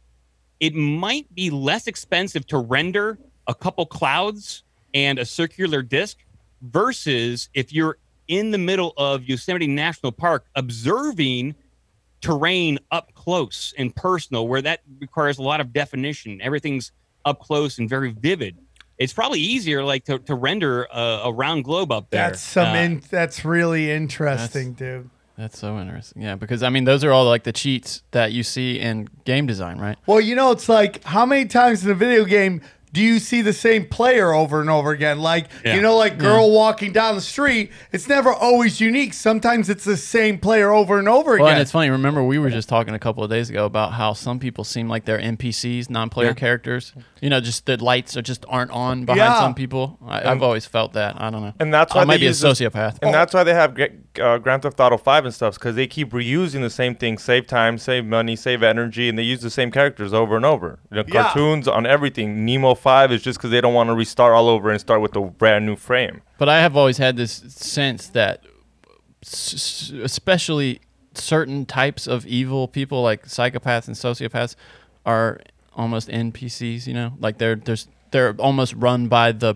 it 0.60 0.74
might 0.74 1.34
be 1.36 1.50
less 1.50 1.88
expensive 1.88 2.46
to 2.48 2.58
render 2.58 3.18
a 3.48 3.56
couple 3.56 3.86
clouds 3.86 4.64
and 4.94 5.20
a 5.20 5.26
circular 5.26 5.82
disk 5.82 6.18
versus 6.62 7.50
if 7.54 7.74
you're 7.74 7.98
in 8.30 8.52
the 8.52 8.58
middle 8.58 8.94
of 8.96 9.26
Yosemite 9.26 9.68
National 9.68 10.14
Park 10.14 10.46
observing 10.56 11.56
terrain 12.22 12.80
up 12.92 13.14
close 13.16 13.74
and 13.78 13.94
personal, 13.94 14.48
where 14.48 14.62
that 14.62 14.82
requires 15.00 15.38
a 15.38 15.42
lot 15.42 15.60
of 15.60 15.74
definition. 15.74 16.40
Everything's 16.42 16.94
up 17.26 17.42
close 17.42 17.78
and 17.78 17.90
very 17.90 18.12
vivid. 18.12 18.58
It's 18.98 19.14
probably 19.14 19.40
easier, 19.40 19.84
like 19.84 20.06
to, 20.06 20.20
to 20.20 20.36
render 20.36 20.88
a, 20.94 21.22
a 21.26 21.34
round 21.34 21.64
globe 21.64 21.92
up 21.92 22.10
there. 22.10 22.30
That's 22.30 22.42
some. 22.42 22.68
Uh, 22.68 22.80
in, 22.80 23.04
that's 23.10 23.44
really 23.44 23.92
interesting, 23.92 24.74
dude. 24.74 25.10
That's 25.38 25.58
so 25.58 25.80
interesting. 25.80 26.22
Yeah, 26.22 26.36
because 26.36 26.64
I 26.64 26.70
mean, 26.70 26.84
those 26.84 27.06
are 27.06 27.12
all 27.14 27.26
like 27.26 27.44
the 27.44 27.54
cheats 27.54 28.04
that 28.12 28.34
you 28.34 28.44
see 28.44 28.78
in 28.78 29.08
game 29.24 29.48
design, 29.48 29.80
right? 29.80 29.98
Well, 30.06 30.20
you 30.20 30.36
know, 30.36 30.52
it's 30.52 30.68
like 30.68 31.02
how 31.06 31.26
many 31.26 31.46
times 31.46 31.86
in 31.86 31.92
a 31.92 31.96
video 31.96 32.26
game 32.26 32.62
do 32.92 33.02
you 33.02 33.20
see 33.20 33.42
the 33.42 33.54
same 33.54 33.86
player 33.86 34.34
over 34.34 34.62
and 34.62 34.70
over 34.70 34.92
again? 34.92 35.20
Like, 35.20 35.48
Yeah. 35.64 35.76
you 35.76 35.82
know, 35.82 35.96
like 35.96 36.18
girl 36.18 36.52
walking 36.52 36.92
down 36.92 37.16
the 37.16 37.22
street, 37.22 37.72
it's 37.92 38.08
never 38.08 38.34
always 38.34 38.82
unique. 38.82 39.14
Sometimes 39.14 39.70
it's 39.70 39.84
the 39.84 39.96
same 39.98 40.40
player 40.40 40.72
over 40.72 40.98
and 40.98 41.08
over 41.08 41.32
Well, 41.38 41.46
again. 41.46 41.54
and 41.54 41.62
it's 41.62 41.72
funny. 41.72 41.90
Remember, 41.90 42.24
we 42.24 42.40
were 42.40 42.50
just 42.50 42.68
talking 42.68 42.94
a 42.96 43.00
couple 43.00 43.24
of 43.24 43.30
days 43.30 43.50
ago 43.50 43.66
about 43.66 43.94
how 43.94 44.14
some 44.14 44.40
people 44.40 44.64
seem 44.64 44.90
like 44.90 45.06
they're 45.06 45.20
NPCs, 45.22 45.90
non-player 45.90 46.30
Yeah. 46.30 46.34
characters. 46.34 46.94
You 47.22 47.30
know, 47.30 47.42
just 47.42 47.66
the 47.66 47.76
lights 47.84 48.16
are 48.16 48.22
just 48.22 48.46
aren't 48.48 48.72
on 48.72 49.06
behind 49.06 49.20
Yeah. 49.20 49.40
some 49.40 49.54
people. 49.54 49.98
I, 50.06 50.32
I've 50.32 50.42
always 50.42 50.66
felt 50.66 50.94
that. 50.94 51.20
I 51.22 51.30
don't 51.30 51.42
know. 51.42 51.54
And 51.60 51.74
that's 51.74 51.94
why 51.94 52.02
I 52.02 52.04
why 52.04 52.08
might 52.14 52.20
be 52.22 52.26
a 52.26 52.30
use 52.30 52.40
this- 52.40 52.60
sociopath. 52.60 52.98
And 53.02 53.14
that's 53.14 53.34
why 53.34 53.44
they 53.44 53.54
have 53.54 53.76
Gra- 53.76 53.90
uh, 54.22 54.38
Grand 54.38 54.62
Theft 54.64 54.80
Auto 54.80 54.98
5 54.98 55.26
and 55.26 55.34
stuff, 55.34 55.56
because 55.56 55.76
they 55.76 55.86
keep 55.88 56.12
reusing 56.12 56.62
the 56.62 56.70
same 56.70 56.96
thing, 56.96 57.18
save 57.18 57.48
time, 57.48 57.78
save 57.78 58.06
money, 58.06 58.36
save 58.36 58.64
energy, 58.64 59.10
and 59.10 59.18
they 59.18 59.24
use 59.24 59.42
the 59.42 59.50
same 59.50 59.70
characters 59.72 60.14
over 60.14 60.36
and 60.38 60.46
over. 60.46 60.80
You 60.92 60.98
know, 60.98 61.04
Yeah. 61.08 61.24
cartoons 61.24 61.68
on 61.68 61.86
everything. 61.86 62.46
Nemo 62.46 62.74
5 62.76 63.12
is 63.12 63.22
just 63.22 63.38
because 63.40 63.52
they 63.52 63.62
don't 63.62 63.74
want 63.74 63.90
to 63.90 63.94
restart 63.96 64.34
all 64.34 64.48
over 64.48 64.70
and 64.70 64.80
start 64.80 65.02
with 65.02 65.16
a 65.16 65.22
brand 65.22 65.66
new 65.66 65.76
frame. 65.76 66.22
But 66.38 66.48
I 66.50 66.62
have 66.62 66.78
always 66.78 66.98
had 67.00 67.18
this 67.18 67.32
sense 67.48 68.08
that, 68.10 68.44
s- 69.24 69.54
s- 69.54 69.92
especially 70.02 70.80
certain 71.14 71.66
types 71.66 72.08
of 72.08 72.26
evil 72.26 72.68
people, 72.68 73.02
like 73.04 73.26
psychopaths 73.26 73.88
and 73.88 73.96
sociopaths, 73.98 74.56
are 75.06 75.42
almost 75.80 76.10
NPCs. 76.10 76.86
You 76.86 76.94
know, 76.94 77.14
like 77.20 77.38
they're 77.38 77.56
there's 77.56 77.88
they're 78.12 78.36
almost 78.36 78.74
run 78.74 79.08
by 79.08 79.32
the 79.32 79.56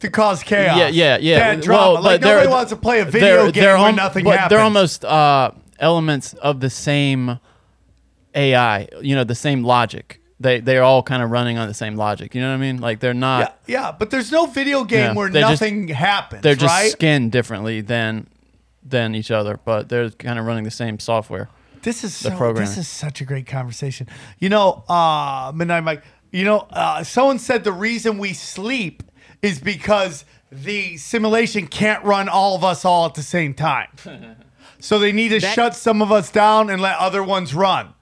to 0.00 0.10
cause 0.10 0.42
chaos. 0.42 0.78
Yeah, 0.78 0.88
yeah, 0.88 1.18
yeah. 1.20 1.38
Bad 1.38 1.60
drama. 1.60 1.94
Well, 1.94 2.02
like 2.02 2.20
nobody 2.22 2.48
wants 2.48 2.70
to 2.70 2.76
play 2.76 3.00
a 3.00 3.04
video 3.04 3.42
they're, 3.42 3.52
game 3.52 3.62
they're 3.62 3.78
where 3.78 3.92
nothing 3.92 4.24
but 4.24 4.38
happens. 4.38 4.50
They're 4.50 4.64
almost 4.64 5.04
uh, 5.04 5.52
elements 5.78 6.32
of 6.34 6.60
the 6.60 6.70
same 6.70 7.38
AI. 8.34 8.88
You 9.02 9.14
know, 9.14 9.24
the 9.24 9.34
same 9.34 9.62
logic. 9.62 10.20
They 10.40 10.60
they're 10.60 10.82
all 10.82 11.02
kind 11.02 11.22
of 11.22 11.30
running 11.30 11.58
on 11.58 11.68
the 11.68 11.74
same 11.74 11.96
logic. 11.96 12.34
You 12.34 12.40
know 12.40 12.48
what 12.48 12.54
I 12.54 12.58
mean? 12.58 12.80
Like 12.80 13.00
they're 13.00 13.12
not. 13.12 13.60
yeah, 13.66 13.92
but 13.92 14.10
there's 14.10 14.32
no 14.32 14.46
video 14.46 14.84
game 14.84 14.98
Yeah, 15.00 15.12
where 15.12 15.28
they're 15.28 15.42
just- 15.42 15.60
nothing 15.60 15.88
happens. 15.88 16.42
They're 16.42 16.54
just 16.54 16.74
right? 16.74 16.90
skinned 16.90 17.30
differently 17.30 17.82
than 17.82 18.26
than 18.82 19.14
each 19.14 19.30
other, 19.30 19.60
but 19.62 19.90
they're 19.90 20.08
kind 20.10 20.38
of 20.38 20.46
running 20.46 20.64
the 20.64 20.70
same 20.70 20.98
software. 20.98 21.50
This 21.82 22.04
is 22.04 22.14
so, 22.14 22.30
programming. 22.30 22.62
this 22.62 22.76
is 22.76 22.88
such 22.88 23.20
a 23.20 23.24
great 23.24 23.46
conversation. 23.46 24.06
You 24.38 24.48
know, 24.48 24.84
uh, 24.88 25.52
Midnight 25.54 25.84
Mike. 25.84 26.04
You 26.32 26.44
know, 26.44 26.58
uh, 26.70 27.02
someone 27.02 27.38
said 27.38 27.64
the 27.64 27.72
reason 27.72 28.18
we 28.18 28.34
sleep 28.34 29.02
is 29.42 29.58
because 29.58 30.24
the 30.52 30.96
simulation 30.96 31.66
can't 31.66 32.04
run 32.04 32.28
all 32.28 32.54
of 32.54 32.62
us 32.62 32.84
all 32.84 33.06
at 33.06 33.14
the 33.14 33.22
same 33.22 33.54
time. 33.54 33.88
so 34.78 34.98
they 34.98 35.10
need 35.12 35.30
to 35.30 35.40
That- 35.40 35.54
shut 35.54 35.74
some 35.74 36.02
of 36.02 36.12
us 36.12 36.30
down 36.30 36.70
and 36.70 36.80
let 36.80 36.96
other 36.98 37.22
ones 37.24 37.54
run. 37.54 37.94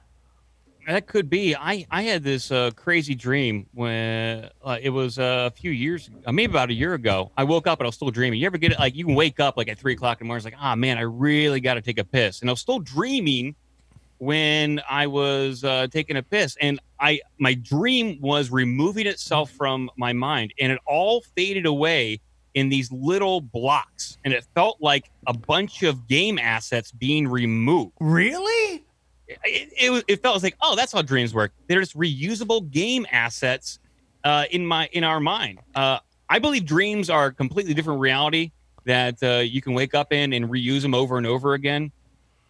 That 0.87 1.07
could 1.07 1.29
be. 1.29 1.55
I 1.55 1.87
I 1.91 2.03
had 2.03 2.23
this 2.25 2.51
uh, 2.51 2.71
crazy 2.75 3.15
dream 3.15 3.67
when 3.75 4.49
uh, 4.65 4.79
it 4.81 4.89
was 4.89 5.19
uh, 5.19 5.51
a 5.53 5.55
few 5.55 5.71
years, 5.71 6.09
uh, 6.25 6.33
maybe 6.33 6.51
about 6.51 6.71
a 6.71 6.75
year 6.75 6.95
ago. 6.95 7.31
I 7.37 7.45
woke 7.45 7.67
up 7.67 7.79
and 7.79 7.85
I 7.87 7.89
was 7.89 7.95
still 7.95 8.11
dreaming. 8.11 8.41
You 8.41 8.47
ever 8.47 8.57
get 8.57 8.73
it? 8.73 8.79
Like 8.79 8.95
you 8.97 9.05
can 9.05 9.15
wake 9.15 9.39
up 9.39 9.59
like 9.59 9.69
at 9.69 9.79
three 9.79 9.93
o'clock 9.93 10.19
in 10.23 10.25
the 10.25 10.29
morning, 10.29 10.47
it's 10.47 10.55
like, 10.55 10.63
ah 10.63 10.75
man, 10.77 10.97
I 10.97 11.03
really 11.03 11.61
got 11.61 11.75
to 11.75 11.83
take 11.83 11.99
a 11.99 12.05
piss, 12.05 12.41
and 12.41 12.49
I 12.49 12.53
was 12.55 12.61
still 12.61 12.79
dreaming 12.79 13.55
when 14.19 14.81
I 14.89 15.07
was 15.07 15.65
uh, 15.65 15.87
taking 15.91 16.17
a 16.17 16.23
piss, 16.23 16.57
and 16.61 16.81
I 17.01 17.21
my 17.39 17.55
dream 17.55 18.21
was 18.21 18.51
removing 18.51 19.07
itself 19.07 19.51
from 19.51 19.91
my 19.97 20.13
mind, 20.13 20.53
and 20.61 20.73
it 20.73 20.79
all 20.87 21.23
faded 21.37 21.67
away 21.67 22.21
in 22.55 22.69
these 22.69 22.91
little 22.91 23.41
blocks, 23.41 24.19
and 24.25 24.35
it 24.35 24.45
felt 24.55 24.79
like 24.81 25.11
a 25.27 25.33
bunch 25.33 25.83
of 25.83 26.09
game 26.09 26.39
assets 26.39 26.91
being 26.93 27.29
removed. 27.29 27.93
Really? 28.01 28.85
it, 29.29 29.73
it, 29.77 30.05
it 30.09 30.23
felt 30.23 30.43
like 30.43 30.57
oh 30.63 30.75
that's 30.77 30.93
how 30.93 31.03
dreams 31.03 31.35
work. 31.35 31.53
They're 31.67 31.81
just 31.81 31.97
reusable 31.97 32.71
game 32.71 33.07
assets 33.11 33.79
uh, 34.25 34.45
in 34.51 34.67
my 34.67 34.89
in 34.93 35.05
our 35.05 35.21
mind. 35.21 35.61
Uh, 35.75 35.99
i 36.31 36.39
believe 36.39 36.67
dreams 36.67 37.09
are 37.09 37.27
a 37.27 37.33
completely 37.33 37.73
different 37.73 38.01
reality 38.01 38.51
that 38.85 39.23
uh, 39.23 39.39
you 39.39 39.63
can 39.63 39.73
wake 39.73 39.95
up 39.95 40.13
in 40.13 40.33
and 40.33 40.47
reuse 40.47 40.83
them 40.83 40.95
over 40.95 41.19
and 41.19 41.27
over 41.27 41.55
again. 41.55 41.91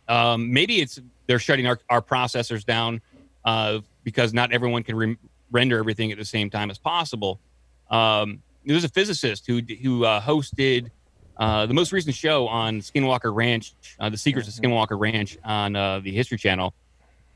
Um, 0.08 0.52
maybe 0.52 0.80
it's 0.80 1.00
they're 1.28 1.38
shutting 1.38 1.68
our, 1.68 1.78
our 1.88 2.02
processors 2.02 2.64
down 2.64 3.00
uh, 3.44 3.78
because 4.02 4.34
not 4.34 4.50
everyone 4.50 4.82
can 4.82 4.96
re- 4.96 5.16
render 5.52 5.78
everything 5.78 6.10
at 6.10 6.18
the 6.18 6.24
same 6.24 6.50
time 6.50 6.70
as 6.70 6.78
possible. 6.78 7.38
Um, 7.90 8.42
there's 8.64 8.84
a 8.84 8.88
physicist 8.88 9.46
who 9.46 9.60
who 9.82 10.04
uh, 10.04 10.20
hosted 10.20 10.90
uh, 11.36 11.66
the 11.66 11.74
most 11.74 11.92
recent 11.92 12.14
show 12.14 12.48
on 12.48 12.80
Skinwalker 12.80 13.32
Ranch, 13.34 13.74
uh, 14.00 14.10
The 14.10 14.18
Secrets 14.18 14.48
of 14.48 14.54
Skinwalker 14.54 14.98
Ranch 14.98 15.38
on 15.44 15.76
uh, 15.76 16.00
the 16.00 16.10
History 16.10 16.36
Channel, 16.36 16.74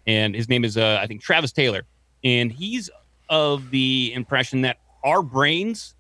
and 0.06 0.34
his 0.34 0.48
name 0.48 0.64
is 0.64 0.76
uh, 0.76 0.98
I 1.00 1.06
think 1.06 1.22
Travis 1.22 1.52
Taylor, 1.52 1.82
and 2.24 2.50
he's 2.50 2.90
of 3.28 3.70
the 3.70 4.12
impression 4.14 4.62
that 4.62 4.78
our 5.04 5.22
brains 5.22 5.94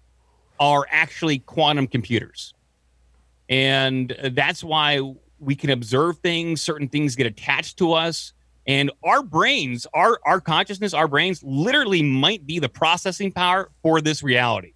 are 0.58 0.86
actually 0.90 1.38
quantum 1.40 1.86
computers, 1.86 2.54
and 3.48 4.14
that's 4.32 4.64
why 4.64 5.14
we 5.42 5.54
can 5.54 5.70
observe 5.70 6.18
things. 6.18 6.60
Certain 6.62 6.88
things 6.88 7.16
get 7.16 7.26
attached 7.26 7.78
to 7.78 7.92
us. 7.92 8.32
And 8.66 8.92
our 9.02 9.22
brains, 9.22 9.86
our 9.92 10.20
our 10.24 10.40
consciousness, 10.40 10.94
our 10.94 11.08
brains 11.08 11.42
literally 11.42 12.02
might 12.02 12.46
be 12.46 12.60
the 12.60 12.68
processing 12.68 13.32
power 13.32 13.70
for 13.82 14.00
this 14.00 14.22
reality 14.22 14.74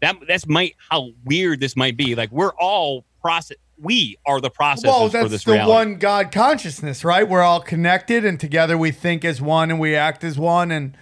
that 0.00 0.16
that's 0.28 0.46
might 0.46 0.74
how 0.90 1.10
weird 1.24 1.60
this 1.60 1.76
might 1.76 1.96
be. 1.96 2.14
Like 2.14 2.30
we're 2.30 2.54
all 2.58 3.04
process. 3.20 3.56
We 3.78 4.16
are 4.24 4.40
the 4.40 4.50
processors 4.50 4.84
Well, 4.84 5.08
for 5.10 5.28
that's 5.28 5.44
the 5.44 5.52
reality. 5.52 5.70
one 5.70 5.96
God 5.96 6.32
consciousness, 6.32 7.04
right? 7.04 7.28
We're 7.28 7.42
all 7.42 7.60
connected 7.60 8.24
and 8.24 8.40
together 8.40 8.78
we 8.78 8.90
think 8.90 9.24
as 9.24 9.40
one 9.40 9.70
and 9.70 9.78
we 9.78 9.94
act 9.94 10.24
as 10.24 10.38
one. 10.38 10.70
And, 10.70 10.96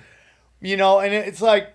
you 0.61 0.77
know, 0.77 0.99
and 0.99 1.14
it's 1.14 1.40
like, 1.40 1.73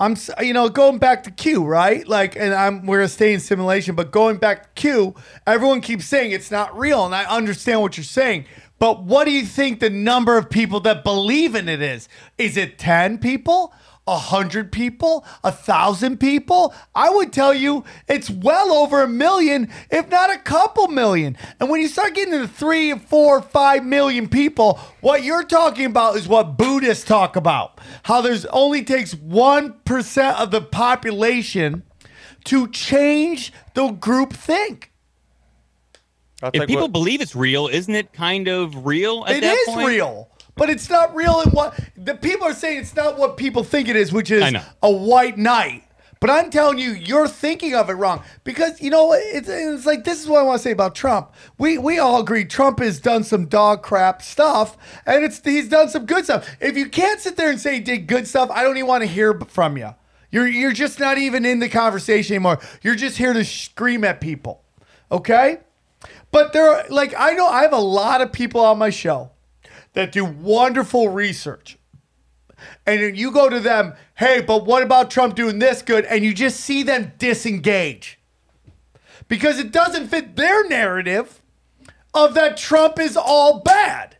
I'm, 0.00 0.16
you 0.40 0.54
know, 0.54 0.70
going 0.70 0.98
back 0.98 1.24
to 1.24 1.30
Q, 1.30 1.62
right? 1.62 2.08
Like, 2.08 2.34
and 2.34 2.54
I'm, 2.54 2.86
we're 2.86 2.98
gonna 2.98 3.08
stay 3.08 3.34
in 3.34 3.40
simulation, 3.40 3.94
but 3.94 4.10
going 4.10 4.38
back 4.38 4.62
to 4.62 4.80
Q, 4.80 5.14
everyone 5.46 5.82
keeps 5.82 6.06
saying 6.06 6.32
it's 6.32 6.50
not 6.50 6.76
real. 6.76 7.04
And 7.04 7.14
I 7.14 7.24
understand 7.24 7.82
what 7.82 7.98
you're 7.98 8.04
saying. 8.04 8.46
But 8.78 9.02
what 9.02 9.26
do 9.26 9.30
you 9.30 9.44
think 9.44 9.80
the 9.80 9.90
number 9.90 10.38
of 10.38 10.48
people 10.48 10.80
that 10.80 11.04
believe 11.04 11.54
in 11.54 11.68
it 11.68 11.82
is? 11.82 12.08
Is 12.38 12.56
it 12.56 12.78
10 12.78 13.18
people? 13.18 13.74
A 14.06 14.16
hundred 14.18 14.72
people, 14.72 15.24
a 15.44 15.52
thousand 15.52 16.18
people, 16.18 16.74
I 16.94 17.10
would 17.10 17.32
tell 17.32 17.54
you 17.54 17.84
it's 18.08 18.28
well 18.28 18.72
over 18.72 19.02
a 19.02 19.08
million, 19.08 19.70
if 19.90 20.08
not 20.08 20.34
a 20.34 20.38
couple 20.38 20.88
million. 20.88 21.36
And 21.60 21.70
when 21.70 21.80
you 21.80 21.86
start 21.86 22.14
getting 22.14 22.34
into 22.34 22.48
three, 22.48 22.98
four, 22.98 23.40
five 23.40 23.84
million 23.84 24.28
people, 24.28 24.80
what 25.00 25.22
you're 25.22 25.44
talking 25.44 25.84
about 25.86 26.16
is 26.16 26.26
what 26.26 26.56
Buddhists 26.56 27.04
talk 27.04 27.36
about. 27.36 27.78
How 28.04 28.20
there's 28.20 28.46
only 28.46 28.82
takes 28.82 29.14
one 29.14 29.74
percent 29.84 30.38
of 30.40 30.50
the 30.50 30.62
population 30.62 31.84
to 32.44 32.66
change 32.68 33.52
the 33.74 33.90
group 33.90 34.32
think. 34.32 34.92
That's 36.40 36.56
if 36.56 36.66
people 36.66 36.84
what- 36.84 36.92
believe 36.92 37.20
it's 37.20 37.36
real, 37.36 37.68
isn't 37.68 37.94
it 37.94 38.12
kind 38.14 38.48
of 38.48 38.86
real? 38.86 39.24
At 39.26 39.36
It 39.36 39.40
that 39.42 39.56
is 39.56 39.68
point? 39.68 39.86
real, 39.88 40.29
but 40.56 40.70
it's 40.70 40.90
not 40.90 41.14
real 41.14 41.40
in 41.40 41.50
what 41.50 41.78
the 41.96 42.14
people 42.14 42.46
are 42.46 42.54
saying. 42.54 42.80
It's 42.80 42.96
not 42.96 43.18
what 43.18 43.36
people 43.36 43.64
think 43.64 43.88
it 43.88 43.96
is, 43.96 44.12
which 44.12 44.30
is 44.30 44.52
know. 44.52 44.62
a 44.82 44.90
white 44.90 45.38
knight. 45.38 45.84
But 46.20 46.28
I'm 46.28 46.50
telling 46.50 46.76
you, 46.76 46.90
you're 46.90 47.28
thinking 47.28 47.74
of 47.74 47.88
it 47.88 47.94
wrong 47.94 48.22
because 48.44 48.78
you 48.82 48.90
know 48.90 49.14
it's, 49.14 49.48
it's 49.48 49.86
like 49.86 50.04
this 50.04 50.20
is 50.20 50.28
what 50.28 50.40
I 50.40 50.42
want 50.42 50.58
to 50.58 50.62
say 50.62 50.70
about 50.70 50.94
Trump. 50.94 51.32
We 51.56 51.78
we 51.78 51.98
all 51.98 52.20
agree 52.20 52.44
Trump 52.44 52.78
has 52.80 53.00
done 53.00 53.24
some 53.24 53.46
dog 53.46 53.82
crap 53.82 54.20
stuff, 54.20 54.76
and 55.06 55.24
it's 55.24 55.40
he's 55.42 55.70
done 55.70 55.88
some 55.88 56.04
good 56.04 56.24
stuff. 56.24 56.46
If 56.60 56.76
you 56.76 56.90
can't 56.90 57.20
sit 57.20 57.36
there 57.36 57.48
and 57.48 57.58
say 57.58 57.76
he 57.76 57.80
did 57.80 58.06
good 58.06 58.28
stuff, 58.28 58.50
I 58.50 58.62
don't 58.62 58.76
even 58.76 58.86
want 58.86 59.02
to 59.02 59.08
hear 59.08 59.32
from 59.48 59.78
you. 59.78 59.94
You're 60.30 60.46
you're 60.46 60.72
just 60.74 61.00
not 61.00 61.16
even 61.16 61.46
in 61.46 61.58
the 61.58 61.70
conversation 61.70 62.34
anymore. 62.34 62.58
You're 62.82 62.96
just 62.96 63.16
here 63.16 63.32
to 63.32 63.42
scream 63.42 64.04
at 64.04 64.20
people, 64.20 64.62
okay? 65.10 65.60
But 66.32 66.52
there 66.52 66.68
are 66.68 66.84
like 66.90 67.14
I 67.16 67.32
know 67.32 67.46
I 67.46 67.62
have 67.62 67.72
a 67.72 67.78
lot 67.78 68.20
of 68.20 68.30
people 68.30 68.60
on 68.60 68.76
my 68.76 68.90
show 68.90 69.30
that 69.92 70.12
do 70.12 70.24
wonderful 70.24 71.08
research. 71.08 71.78
And 72.86 73.02
then 73.02 73.14
you 73.14 73.30
go 73.30 73.48
to 73.48 73.60
them, 73.60 73.94
hey, 74.16 74.40
but 74.40 74.66
what 74.66 74.82
about 74.82 75.10
Trump 75.10 75.34
doing 75.34 75.58
this 75.58 75.82
good? 75.82 76.04
And 76.04 76.24
you 76.24 76.34
just 76.34 76.60
see 76.60 76.82
them 76.82 77.12
disengage. 77.18 78.18
Because 79.28 79.58
it 79.58 79.72
doesn't 79.72 80.08
fit 80.08 80.36
their 80.36 80.66
narrative 80.68 81.40
of 82.12 82.34
that 82.34 82.56
Trump 82.56 82.98
is 82.98 83.16
all 83.16 83.60
bad. 83.60 84.16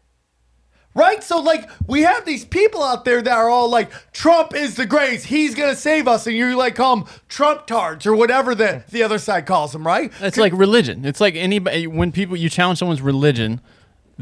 Right? 0.94 1.22
So, 1.22 1.38
like, 1.40 1.70
we 1.86 2.02
have 2.02 2.24
these 2.24 2.44
people 2.44 2.82
out 2.82 3.04
there 3.04 3.22
that 3.22 3.36
are 3.36 3.48
all 3.48 3.68
like, 3.68 3.90
Trump 4.12 4.54
is 4.54 4.74
the 4.74 4.86
greatest. 4.86 5.26
He's 5.26 5.54
going 5.54 5.70
to 5.70 5.80
save 5.80 6.08
us. 6.08 6.26
And 6.26 6.36
you 6.36 6.56
like 6.56 6.74
call 6.74 6.96
them 6.96 7.06
Trump 7.28 7.66
tards 7.66 8.06
or 8.06 8.16
whatever 8.16 8.54
the, 8.54 8.84
the 8.90 9.02
other 9.02 9.18
side 9.18 9.46
calls 9.46 9.72
them, 9.72 9.86
right? 9.86 10.12
It's 10.20 10.36
like 10.36 10.52
religion. 10.52 11.04
It's 11.04 11.20
like 11.20 11.36
anybody 11.36 11.86
when 11.86 12.10
people 12.10 12.36
you 12.36 12.48
challenge 12.48 12.80
someone's 12.80 13.02
religion, 13.02 13.60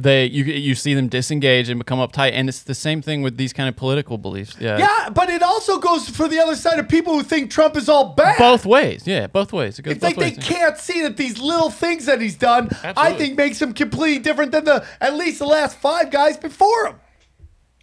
they 0.02 0.26
you 0.26 0.44
you 0.44 0.74
see 0.74 0.94
them 0.94 1.08
disengage 1.08 1.68
and 1.68 1.78
become 1.78 1.98
uptight, 1.98 2.32
and 2.32 2.48
it's 2.48 2.62
the 2.62 2.74
same 2.74 3.02
thing 3.02 3.22
with 3.22 3.36
these 3.36 3.52
kind 3.52 3.68
of 3.68 3.76
political 3.76 4.18
beliefs. 4.18 4.56
Yeah, 4.58 4.78
Yeah, 4.78 5.10
but 5.10 5.28
it 5.28 5.42
also 5.42 5.78
goes 5.78 6.08
for 6.08 6.28
the 6.28 6.38
other 6.38 6.56
side 6.56 6.78
of 6.78 6.88
people 6.88 7.14
who 7.14 7.22
think 7.22 7.50
Trump 7.50 7.76
is 7.76 7.88
all 7.88 8.14
bad. 8.14 8.38
both 8.38 8.64
ways. 8.64 9.06
Yeah, 9.06 9.26
both 9.26 9.52
ways. 9.52 9.78
It 9.78 9.82
goes 9.82 9.92
It's 9.92 10.00
both 10.00 10.16
like 10.16 10.36
they 10.36 10.40
can't 10.40 10.78
see 10.78 11.02
that 11.02 11.16
these 11.16 11.38
little 11.38 11.70
things 11.70 12.06
that 12.06 12.20
he's 12.20 12.36
done, 12.36 12.70
I 12.82 13.14
think, 13.14 13.36
makes 13.36 13.60
him 13.60 13.72
completely 13.74 14.18
different 14.20 14.52
than 14.52 14.64
the 14.64 14.86
at 15.00 15.14
least 15.14 15.38
the 15.40 15.46
last 15.46 15.78
five 15.78 16.10
guys 16.10 16.36
before 16.36 16.86
him. 16.86 16.96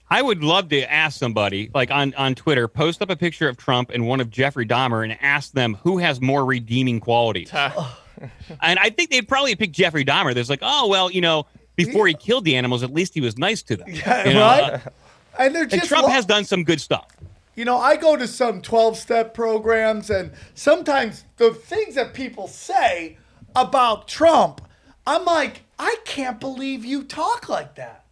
I 0.09 0.22
would 0.22 0.43
love 0.43 0.70
to 0.70 0.91
ask 0.91 1.18
somebody, 1.18 1.72
like 1.74 1.89
on, 1.89 2.13
on 2.13 2.36
Twitter, 2.36 2.68
post 2.68 3.01
up 3.01 3.09
a 3.09 3.16
picture 3.16 3.49
of 3.49 3.57
Trump 3.57 3.89
and 3.89 4.07
one 4.07 4.20
of 4.20 4.30
Jeffrey 4.30 4.66
Dahmer 4.66 5.03
and 5.03 5.18
ask 5.20 5.51
them 5.51 5.78
who 5.82 5.97
has 5.97 6.22
more 6.22 6.45
redeeming 6.45 6.99
qualities. 6.99 7.51
and 7.53 8.80
I 8.80 8.91
think 8.91 9.09
they'd 9.09 9.28
probably 9.28 9.55
pick 9.55 9.72
Jeffrey 9.72 10.05
Dahmer. 10.05 10.34
There's 10.36 10.49
like, 10.49 10.59
oh, 10.61 10.88
well, 10.88 11.09
you 11.11 11.22
know, 11.22 11.47
before 11.76 12.08
he 12.08 12.14
killed 12.14 12.46
the 12.46 12.56
animals, 12.56 12.84
at 12.84 12.94
least 12.94 13.14
he 13.14 13.22
was 13.22 13.38
nice 13.38 13.62
to 13.64 13.76
them. 13.78 13.88
Yeah, 13.90 14.28
You 14.28 14.34
know, 14.34 14.42
right? 14.42 14.74
uh, 14.74 14.80
And 15.40 15.54
they're 15.56 15.64
and 15.64 15.84
Trump 15.84 16.08
lo- 16.08 16.14
has 16.14 16.26
done 16.26 16.46
some 16.46 16.64
good 16.64 16.80
stuff. 16.82 17.08
you 17.56 17.66
know, 17.66 17.78
I 17.78 17.96
go 17.98 18.16
to 18.16 18.28
some 18.28 18.62
12 18.62 18.98
step 18.98 19.34
programs, 19.34 20.10
and 20.10 20.32
sometimes 20.54 21.24
the 21.38 21.52
things 21.54 21.96
that 21.96 22.14
people 22.14 22.48
say 22.48 23.18
about 23.56 24.08
Trump, 24.08 24.62
I'm 25.08 25.26
like, 25.26 25.62
I 25.78 25.98
can't 26.06 26.40
believe 26.40 26.84
you 26.86 27.04
talk 27.04 27.50
like 27.50 27.76
that. 27.76 28.06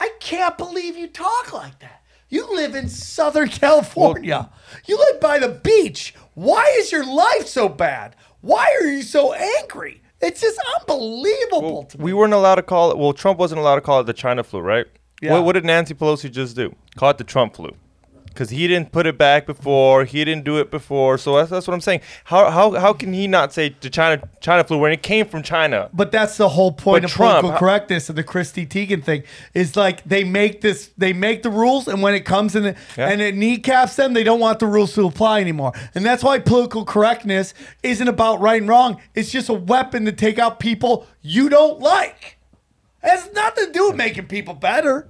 I 0.00 0.10
can't 0.20 0.56
believe 0.56 0.96
you 0.96 1.08
talk 1.08 1.52
like 1.52 1.78
that. 1.80 2.02
You 2.28 2.54
live 2.54 2.74
in 2.74 2.88
Southern 2.88 3.48
California. 3.64 4.50
you 4.86 4.96
live 4.98 5.20
by 5.20 5.38
the 5.38 5.48
beach. 5.48 6.14
Why 6.34 6.64
is 6.78 6.92
your 6.92 7.04
life 7.06 7.48
so 7.48 7.68
bad? 7.68 8.14
Why 8.40 8.76
are 8.80 8.86
you 8.86 9.02
so 9.02 9.32
angry? 9.32 10.02
It's 10.20 10.40
just 10.40 10.60
unbelievable 10.80 11.84
to 11.84 11.98
me. 11.98 12.04
We 12.04 12.12
weren't 12.12 12.32
allowed 12.32 12.56
to 12.56 12.62
call 12.62 12.90
it. 12.90 12.98
Well, 12.98 13.12
Trump 13.12 13.38
wasn't 13.38 13.60
allowed 13.60 13.76
to 13.76 13.80
call 13.80 14.00
it 14.00 14.04
the 14.04 14.12
China 14.12 14.42
flu, 14.42 14.60
right? 14.60 14.86
Yeah. 15.20 15.32
What, 15.34 15.44
what 15.44 15.52
did 15.52 15.64
Nancy 15.64 15.94
Pelosi 15.94 16.30
just 16.30 16.56
do? 16.56 16.74
Call 16.96 17.10
it 17.10 17.18
the 17.18 17.24
Trump 17.24 17.56
flu. 17.56 17.74
Because 18.38 18.50
he 18.50 18.68
didn't 18.68 18.92
put 18.92 19.04
it 19.04 19.18
back 19.18 19.46
before. 19.46 20.04
He 20.04 20.24
didn't 20.24 20.44
do 20.44 20.58
it 20.58 20.70
before. 20.70 21.18
So 21.18 21.34
that's, 21.34 21.50
that's 21.50 21.66
what 21.66 21.74
I'm 21.74 21.80
saying. 21.80 22.02
How, 22.22 22.52
how, 22.52 22.70
how 22.78 22.92
can 22.92 23.12
he 23.12 23.26
not 23.26 23.52
say 23.52 23.74
the 23.80 23.90
China 23.90 24.22
China 24.40 24.62
flu 24.62 24.78
when 24.78 24.92
it 24.92 25.02
came 25.02 25.26
from 25.26 25.42
China? 25.42 25.90
But 25.92 26.12
that's 26.12 26.36
the 26.36 26.48
whole 26.50 26.70
point 26.70 27.02
But 27.02 27.10
of 27.10 27.10
Trump- 27.10 27.40
political 27.40 27.58
correctness 27.58 28.08
and 28.08 28.16
the 28.16 28.22
Chrissy 28.22 28.64
Teigen 28.64 29.02
thing 29.02 29.24
is 29.54 29.74
like 29.74 30.04
they 30.04 30.22
make 30.22 30.60
this, 30.60 30.90
they 30.96 31.12
make 31.12 31.42
the 31.42 31.50
rules, 31.50 31.88
and 31.88 32.00
when 32.00 32.14
it 32.14 32.20
comes 32.24 32.54
in 32.54 32.76
Yeah. 32.96 33.08
and 33.08 33.20
it 33.20 33.34
kneecaps 33.34 33.96
them, 33.96 34.12
they 34.12 34.22
don't 34.22 34.38
want 34.38 34.60
the 34.60 34.68
rules 34.68 34.94
to 34.94 35.04
apply 35.04 35.40
anymore. 35.40 35.72
And 35.96 36.06
that's 36.06 36.22
why 36.22 36.38
political 36.38 36.84
correctness 36.84 37.54
isn't 37.82 38.06
about 38.06 38.40
right 38.40 38.60
and 38.60 38.68
wrong. 38.68 39.00
It's 39.16 39.32
just 39.32 39.48
a 39.48 39.54
weapon 39.54 40.04
to 40.04 40.12
take 40.12 40.38
out 40.38 40.60
people 40.60 41.08
you 41.22 41.48
don't 41.48 41.80
like. 41.80 42.38
It 43.02 43.08
has 43.08 43.32
nothing 43.32 43.66
to 43.66 43.72
do 43.72 43.88
with 43.88 43.96
making 43.96 44.26
people 44.26 44.54
better 44.54 45.08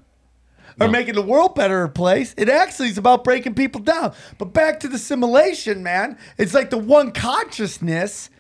or 0.80 0.88
making 0.88 1.14
the 1.14 1.22
world 1.22 1.54
better 1.54 1.88
place. 1.88 2.34
It 2.36 2.48
actually 2.48 2.88
is 2.88 2.98
about 2.98 3.24
breaking 3.24 3.54
people 3.54 3.80
down. 3.80 4.14
But 4.38 4.52
back 4.52 4.80
to 4.80 4.88
the 4.88 4.98
simulation, 4.98 5.82
man. 5.82 6.18
It's 6.36 6.54
like 6.54 6.70
the 6.70 6.78
one 6.78 7.12
consciousness. 7.12 8.30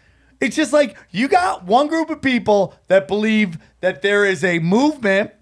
It's 0.40 0.54
just 0.54 0.72
like 0.72 0.96
you 1.10 1.28
got 1.28 1.64
one 1.64 1.88
group 1.88 2.10
of 2.10 2.22
people 2.22 2.74
that 2.86 3.08
believe 3.08 3.58
that 3.80 4.02
there 4.02 4.24
is 4.24 4.44
a 4.44 4.60
movement, 4.60 5.32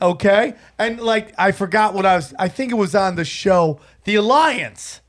okay? 0.00 0.54
And 0.78 1.00
like 1.00 1.34
I 1.36 1.52
forgot 1.52 1.94
what 1.94 2.06
I 2.06 2.16
was 2.16 2.34
I 2.38 2.48
think 2.48 2.70
it 2.70 2.76
was 2.76 2.94
on 2.94 3.16
the 3.16 3.24
show, 3.24 3.80
The 4.04 4.14
Alliance. 4.16 5.00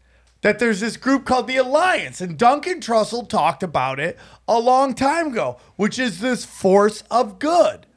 That 0.41 0.59
there's 0.59 0.79
this 0.79 0.95
group 0.95 1.25
called 1.25 1.47
the 1.47 1.57
Alliance, 1.57 2.21
and 2.21 2.37
Duncan 2.37 2.79
Trussell 2.79 3.27
talked 3.27 3.63
about 3.63 3.99
it 3.99 4.15
a 4.47 4.59
long 4.59 4.93
time 4.93 5.29
ago, 5.29 5.57
which 5.75 5.97
is 5.97 6.19
this 6.19 6.45
force 6.45 7.01
of 7.09 7.39
good 7.39 7.87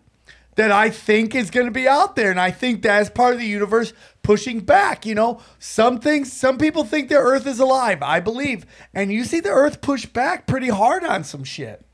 that 0.58 0.72
I 0.72 0.90
think 0.90 1.36
is 1.36 1.52
going 1.52 1.66
to 1.66 1.72
be 1.72 1.86
out 1.86 2.16
there. 2.16 2.32
And 2.32 2.40
I 2.40 2.50
think 2.50 2.82
that's 2.82 3.08
part 3.08 3.32
of 3.32 3.38
the 3.38 3.46
universe 3.46 3.92
pushing 4.24 4.58
back. 4.58 5.06
You 5.06 5.14
know, 5.14 5.40
some 5.60 6.00
things, 6.00 6.32
some 6.32 6.58
people 6.58 6.82
think 6.82 7.08
the 7.08 7.14
earth 7.14 7.46
is 7.46 7.60
alive, 7.60 8.02
I 8.02 8.18
believe. 8.18 8.66
And 8.92 9.12
you 9.12 9.22
see 9.22 9.38
the 9.38 9.50
earth 9.50 9.80
push 9.80 10.04
back 10.04 10.48
pretty 10.48 10.68
hard 10.68 11.04
on 11.04 11.22
some 11.22 11.44
shit. 11.44 11.86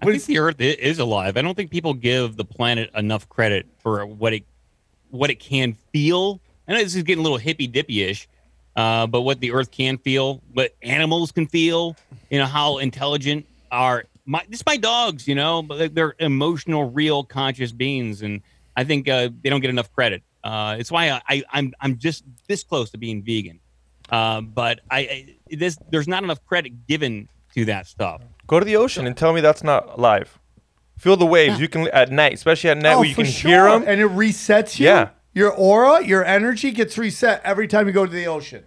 I 0.00 0.06
think 0.06 0.24
the 0.24 0.38
Earth 0.38 0.60
is 0.60 0.98
alive. 0.98 1.38
I 1.38 1.42
don't 1.42 1.54
think 1.54 1.70
people 1.70 1.94
give 1.94 2.36
the 2.36 2.44
planet 2.44 2.90
enough 2.94 3.28
credit 3.30 3.66
for 3.78 4.04
what 4.04 4.34
it 4.34 4.44
what 5.10 5.30
it 5.30 5.40
can 5.40 5.72
feel. 5.72 6.40
I 6.68 6.72
know 6.72 6.82
this 6.82 6.94
is 6.94 7.02
getting 7.02 7.20
a 7.20 7.22
little 7.22 7.38
hippy 7.38 7.66
dippy 7.66 8.02
ish, 8.02 8.28
uh, 8.74 9.06
but 9.06 9.22
what 9.22 9.40
the 9.40 9.52
Earth 9.52 9.70
can 9.70 9.96
feel, 9.96 10.42
what 10.52 10.74
animals 10.82 11.32
can 11.32 11.46
feel, 11.46 11.96
you 12.28 12.38
know, 12.38 12.44
how 12.44 12.76
intelligent 12.76 13.46
are 13.72 14.04
my 14.26 14.44
just 14.50 14.66
my 14.66 14.76
dogs, 14.76 15.26
you 15.26 15.34
know, 15.34 15.62
but 15.62 15.78
they're- 15.78 15.88
they're 15.88 16.14
emotional, 16.18 16.90
real, 16.90 17.24
conscious 17.24 17.72
beings, 17.72 18.22
and 18.22 18.42
I 18.76 18.84
think 18.84 19.08
uh, 19.08 19.30
they 19.42 19.48
don't 19.50 19.60
get 19.60 19.70
enough 19.70 19.90
credit. 19.92 20.22
Uh, 20.44 20.76
it's 20.78 20.90
why 20.92 21.10
I, 21.10 21.20
I 21.28 21.42
I'm 21.52 21.72
I'm 21.80 21.96
just 21.98 22.24
this 22.46 22.62
close 22.62 22.90
to 22.90 22.98
being 22.98 23.22
vegan, 23.22 23.58
um, 24.10 24.48
but 24.48 24.80
I, 24.90 24.98
I 25.50 25.56
this 25.56 25.78
there's 25.90 26.06
not 26.08 26.22
enough 26.22 26.44
credit 26.46 26.86
given 26.86 27.28
to 27.54 27.64
that 27.66 27.86
stuff. 27.86 28.22
Go 28.46 28.58
to 28.60 28.64
the 28.66 28.76
ocean 28.76 29.06
and 29.06 29.16
tell 29.16 29.32
me 29.32 29.40
that's 29.40 29.64
not 29.64 29.98
live. 29.98 30.38
Feel 30.98 31.16
the 31.16 31.26
waves. 31.26 31.58
You 31.60 31.68
can 31.68 31.88
at 31.88 32.10
night, 32.12 32.34
especially 32.34 32.70
at 32.70 32.78
night, 32.78 32.96
where 32.96 33.04
you 33.04 33.12
Oh, 33.12 33.14
for 33.16 33.22
can 33.24 33.30
hear 33.32 33.64
them. 33.64 33.84
And 33.86 34.00
it 34.00 34.08
resets 34.08 34.78
you. 34.78 34.86
Yeah. 34.86 35.08
Your 35.34 35.52
aura, 35.52 36.02
your 36.04 36.24
energy 36.24 36.70
gets 36.70 36.96
reset 36.96 37.42
every 37.44 37.68
time 37.68 37.86
you 37.86 37.92
go 37.92 38.06
to 38.06 38.12
the 38.12 38.26
ocean. 38.26 38.64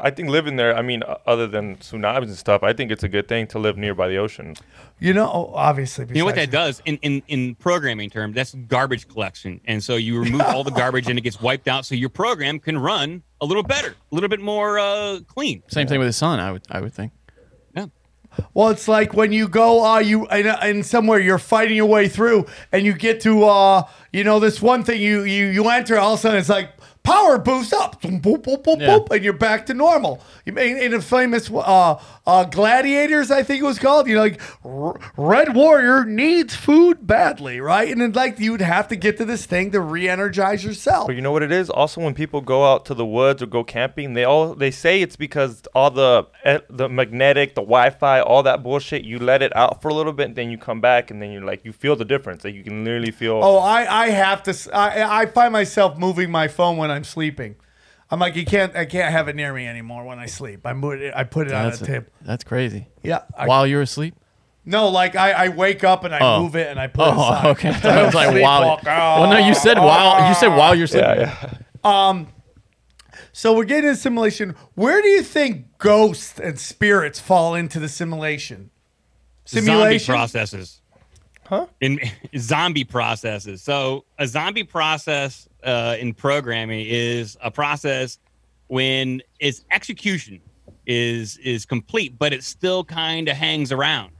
I 0.00 0.10
think 0.10 0.28
living 0.28 0.56
there. 0.56 0.76
I 0.76 0.82
mean, 0.82 1.02
other 1.26 1.46
than 1.46 1.76
tsunamis 1.76 2.24
and 2.24 2.36
stuff, 2.36 2.62
I 2.62 2.72
think 2.72 2.90
it's 2.90 3.02
a 3.02 3.08
good 3.08 3.28
thing 3.28 3.46
to 3.48 3.58
live 3.58 3.76
nearby 3.76 4.08
the 4.08 4.16
ocean. 4.16 4.54
You 4.98 5.12
know, 5.14 5.52
obviously. 5.54 6.06
You 6.08 6.14
know 6.14 6.24
what 6.24 6.36
that 6.36 6.50
does 6.50 6.80
in, 6.84 6.96
in, 6.98 7.22
in 7.28 7.54
programming 7.56 8.10
terms? 8.10 8.34
That's 8.34 8.54
garbage 8.54 9.08
collection. 9.08 9.60
And 9.64 9.82
so 9.82 9.96
you 9.96 10.18
remove 10.18 10.42
all 10.42 10.64
the 10.64 10.70
garbage 10.70 11.08
and 11.08 11.18
it 11.18 11.22
gets 11.22 11.40
wiped 11.40 11.68
out 11.68 11.84
so 11.86 11.94
your 11.94 12.08
program 12.08 12.58
can 12.58 12.78
run 12.78 13.22
a 13.40 13.46
little 13.46 13.62
better, 13.62 13.96
a 14.10 14.14
little 14.14 14.28
bit 14.28 14.40
more 14.40 14.78
uh, 14.78 15.20
clean. 15.26 15.62
Same 15.68 15.86
thing 15.86 15.98
with 15.98 16.08
the 16.08 16.12
sun. 16.12 16.38
I 16.38 16.52
would 16.52 16.62
I 16.70 16.80
would 16.80 16.92
think. 16.92 17.12
Yeah. 17.74 17.86
Well, 18.54 18.68
it's 18.68 18.88
like 18.88 19.12
when 19.12 19.32
you 19.32 19.48
go, 19.48 19.84
uh, 19.84 19.98
you 19.98 20.26
in, 20.28 20.46
in 20.46 20.82
somewhere 20.82 21.18
you're 21.18 21.38
fighting 21.38 21.76
your 21.76 21.86
way 21.86 22.08
through, 22.08 22.46
and 22.70 22.86
you 22.86 22.92
get 22.92 23.20
to, 23.22 23.44
uh, 23.44 23.82
you 24.12 24.24
know, 24.24 24.38
this 24.38 24.62
one 24.62 24.84
thing 24.84 25.00
you 25.00 25.22
you 25.22 25.46
you 25.46 25.68
enter, 25.68 25.98
all 25.98 26.14
of 26.14 26.20
a 26.20 26.22
sudden 26.22 26.38
it's 26.38 26.48
like 26.48 26.70
power 27.04 27.36
boost 27.38 27.72
up, 27.72 28.00
boom, 28.00 28.20
boop, 28.20 28.42
boop, 28.44 28.62
boop, 28.62 28.80
Yeah. 28.80 28.88
boop, 28.98 29.10
and 29.10 29.24
you're 29.24 29.32
back 29.32 29.66
to 29.66 29.74
normal. 29.74 30.20
You 30.44 30.56
in, 30.56 30.76
in 30.78 30.94
a 30.94 31.00
famous 31.00 31.50
uh, 31.50 31.98
uh, 32.26 32.44
gladiators, 32.44 33.30
I 33.30 33.42
think 33.42 33.62
it 33.62 33.66
was 33.66 33.78
called. 33.78 34.06
You 34.06 34.14
know, 34.14 34.20
like 34.22 34.40
R- 34.64 34.98
Red 35.16 35.54
Warrior 35.54 36.04
needs 36.04 36.54
food 36.54 37.06
badly, 37.06 37.60
right? 37.60 37.88
And 37.90 38.00
then 38.00 38.12
like 38.12 38.38
you'd 38.38 38.60
have 38.60 38.86
to 38.88 38.96
get 38.96 39.16
to 39.18 39.24
this 39.24 39.46
thing 39.46 39.72
to 39.72 39.80
re-energize 39.80 40.64
yourself. 40.64 41.08
But 41.08 41.16
you 41.16 41.22
know 41.22 41.32
what 41.32 41.42
it 41.42 41.50
is? 41.52 41.68
Also, 41.70 42.00
when 42.00 42.14
people 42.14 42.40
go 42.40 42.64
out 42.70 42.84
to 42.86 42.94
the 42.94 43.06
woods 43.06 43.42
or 43.42 43.46
go 43.46 43.64
camping, 43.64 44.14
they 44.14 44.24
all 44.24 44.54
they 44.54 44.70
say 44.70 45.02
it's 45.02 45.16
because 45.16 45.62
all 45.74 45.90
the 45.90 46.26
eh, 46.44 46.60
the 46.70 46.88
magnetic, 46.88 47.54
the 47.56 47.62
Wi-Fi, 47.62 48.20
all 48.20 48.42
that 48.44 48.62
bullshit. 48.62 49.02
You 49.04 49.18
let 49.18 49.42
it 49.42 49.54
out 49.56 49.82
for 49.82 49.88
a 49.88 49.94
little 49.94 50.12
bit, 50.12 50.26
and 50.28 50.36
then 50.36 50.50
you 50.50 50.58
come 50.58 50.80
back, 50.80 51.10
and 51.10 51.20
then 51.20 51.32
you're 51.32 51.44
like, 51.44 51.64
you 51.64 51.72
feel 51.72 51.96
the 51.96 52.04
difference. 52.04 52.44
Like 52.44 52.54
you 52.54 52.62
can 52.62 52.84
literally 52.84 53.10
feel. 53.10 53.40
Oh, 53.42 53.58
I, 53.58 54.04
I 54.04 54.10
have 54.10 54.42
to. 54.44 54.70
I 54.72 55.22
I 55.22 55.26
find 55.26 55.52
myself 55.52 55.98
moving 55.98 56.30
my 56.30 56.46
phone 56.48 56.76
when 56.76 56.91
I'm 56.92 57.04
sleeping. 57.04 57.56
I'm 58.10 58.18
like, 58.20 58.36
you 58.36 58.44
can't. 58.44 58.76
I 58.76 58.84
can't 58.84 59.10
have 59.12 59.28
it 59.28 59.36
near 59.36 59.52
me 59.54 59.66
anymore 59.66 60.04
when 60.04 60.18
I 60.18 60.26
sleep. 60.26 60.66
I 60.66 60.74
move 60.74 61.00
it. 61.00 61.14
I 61.16 61.24
put 61.24 61.46
it 61.46 61.52
on 61.54 61.64
That's 61.70 61.80
a 61.80 61.86
tip. 61.86 62.12
that's 62.20 62.44
crazy. 62.44 62.88
Yeah. 63.02 63.22
I, 63.36 63.46
While 63.46 63.66
you're 63.66 63.80
asleep. 63.82 64.14
no, 64.66 64.88
like 64.88 65.16
I, 65.16 65.32
I 65.32 65.48
wake 65.48 65.82
up 65.82 66.04
and 66.04 66.14
I 66.14 66.18
Oh. 66.20 66.42
move 66.42 66.54
it 66.54 66.68
and 66.68 66.78
I 66.78 66.88
put 66.88 67.08
it 67.08 67.14
Oh, 67.16 67.20
aside. 67.22 67.46
okay. 67.52 67.68
I 67.88 68.02
was 68.04 68.14
like, 68.14 68.28
Sleepwalk. 68.28 68.84
wow. 68.84 69.20
Well, 69.22 69.30
no, 69.30 69.38
you 69.38 69.54
said 69.54 69.78
while 69.78 70.28
you 70.28 70.34
said 70.34 70.48
while 70.48 70.74
you're 70.74 70.86
sleeping. 70.86 71.20
yeah, 71.20 71.48
yeah. 71.84 72.08
Um, 72.08 72.28
so 73.32 73.54
we're 73.56 73.64
getting 73.64 73.88
into 73.88 73.98
simulation. 74.00 74.54
Where 74.74 75.00
do 75.00 75.08
you 75.08 75.22
think 75.22 75.78
ghosts 75.78 76.38
and 76.38 76.58
spirits 76.60 77.18
fall 77.18 77.54
into 77.54 77.80
the 77.80 77.88
simulation? 77.88 78.70
Zombie 79.48 79.66
Simulation. 79.66 80.14
processes. 80.14 80.81
Huh? 81.52 81.66
In 81.82 82.00
zombie 82.38 82.84
processes. 82.84 83.60
So 83.60 84.06
a 84.18 84.26
zombie 84.26 84.64
process 84.64 85.50
uh, 85.62 85.96
in 86.00 86.14
programming 86.14 86.86
is 86.88 87.36
a 87.42 87.50
process 87.50 88.18
when 88.68 89.20
its 89.38 89.62
execution 89.70 90.40
is 90.86 91.36
is 91.36 91.66
complete, 91.66 92.18
but 92.18 92.32
it 92.32 92.42
still 92.42 92.82
kind 92.84 93.28
of 93.28 93.36
hangs 93.36 93.70
around. 93.70 94.12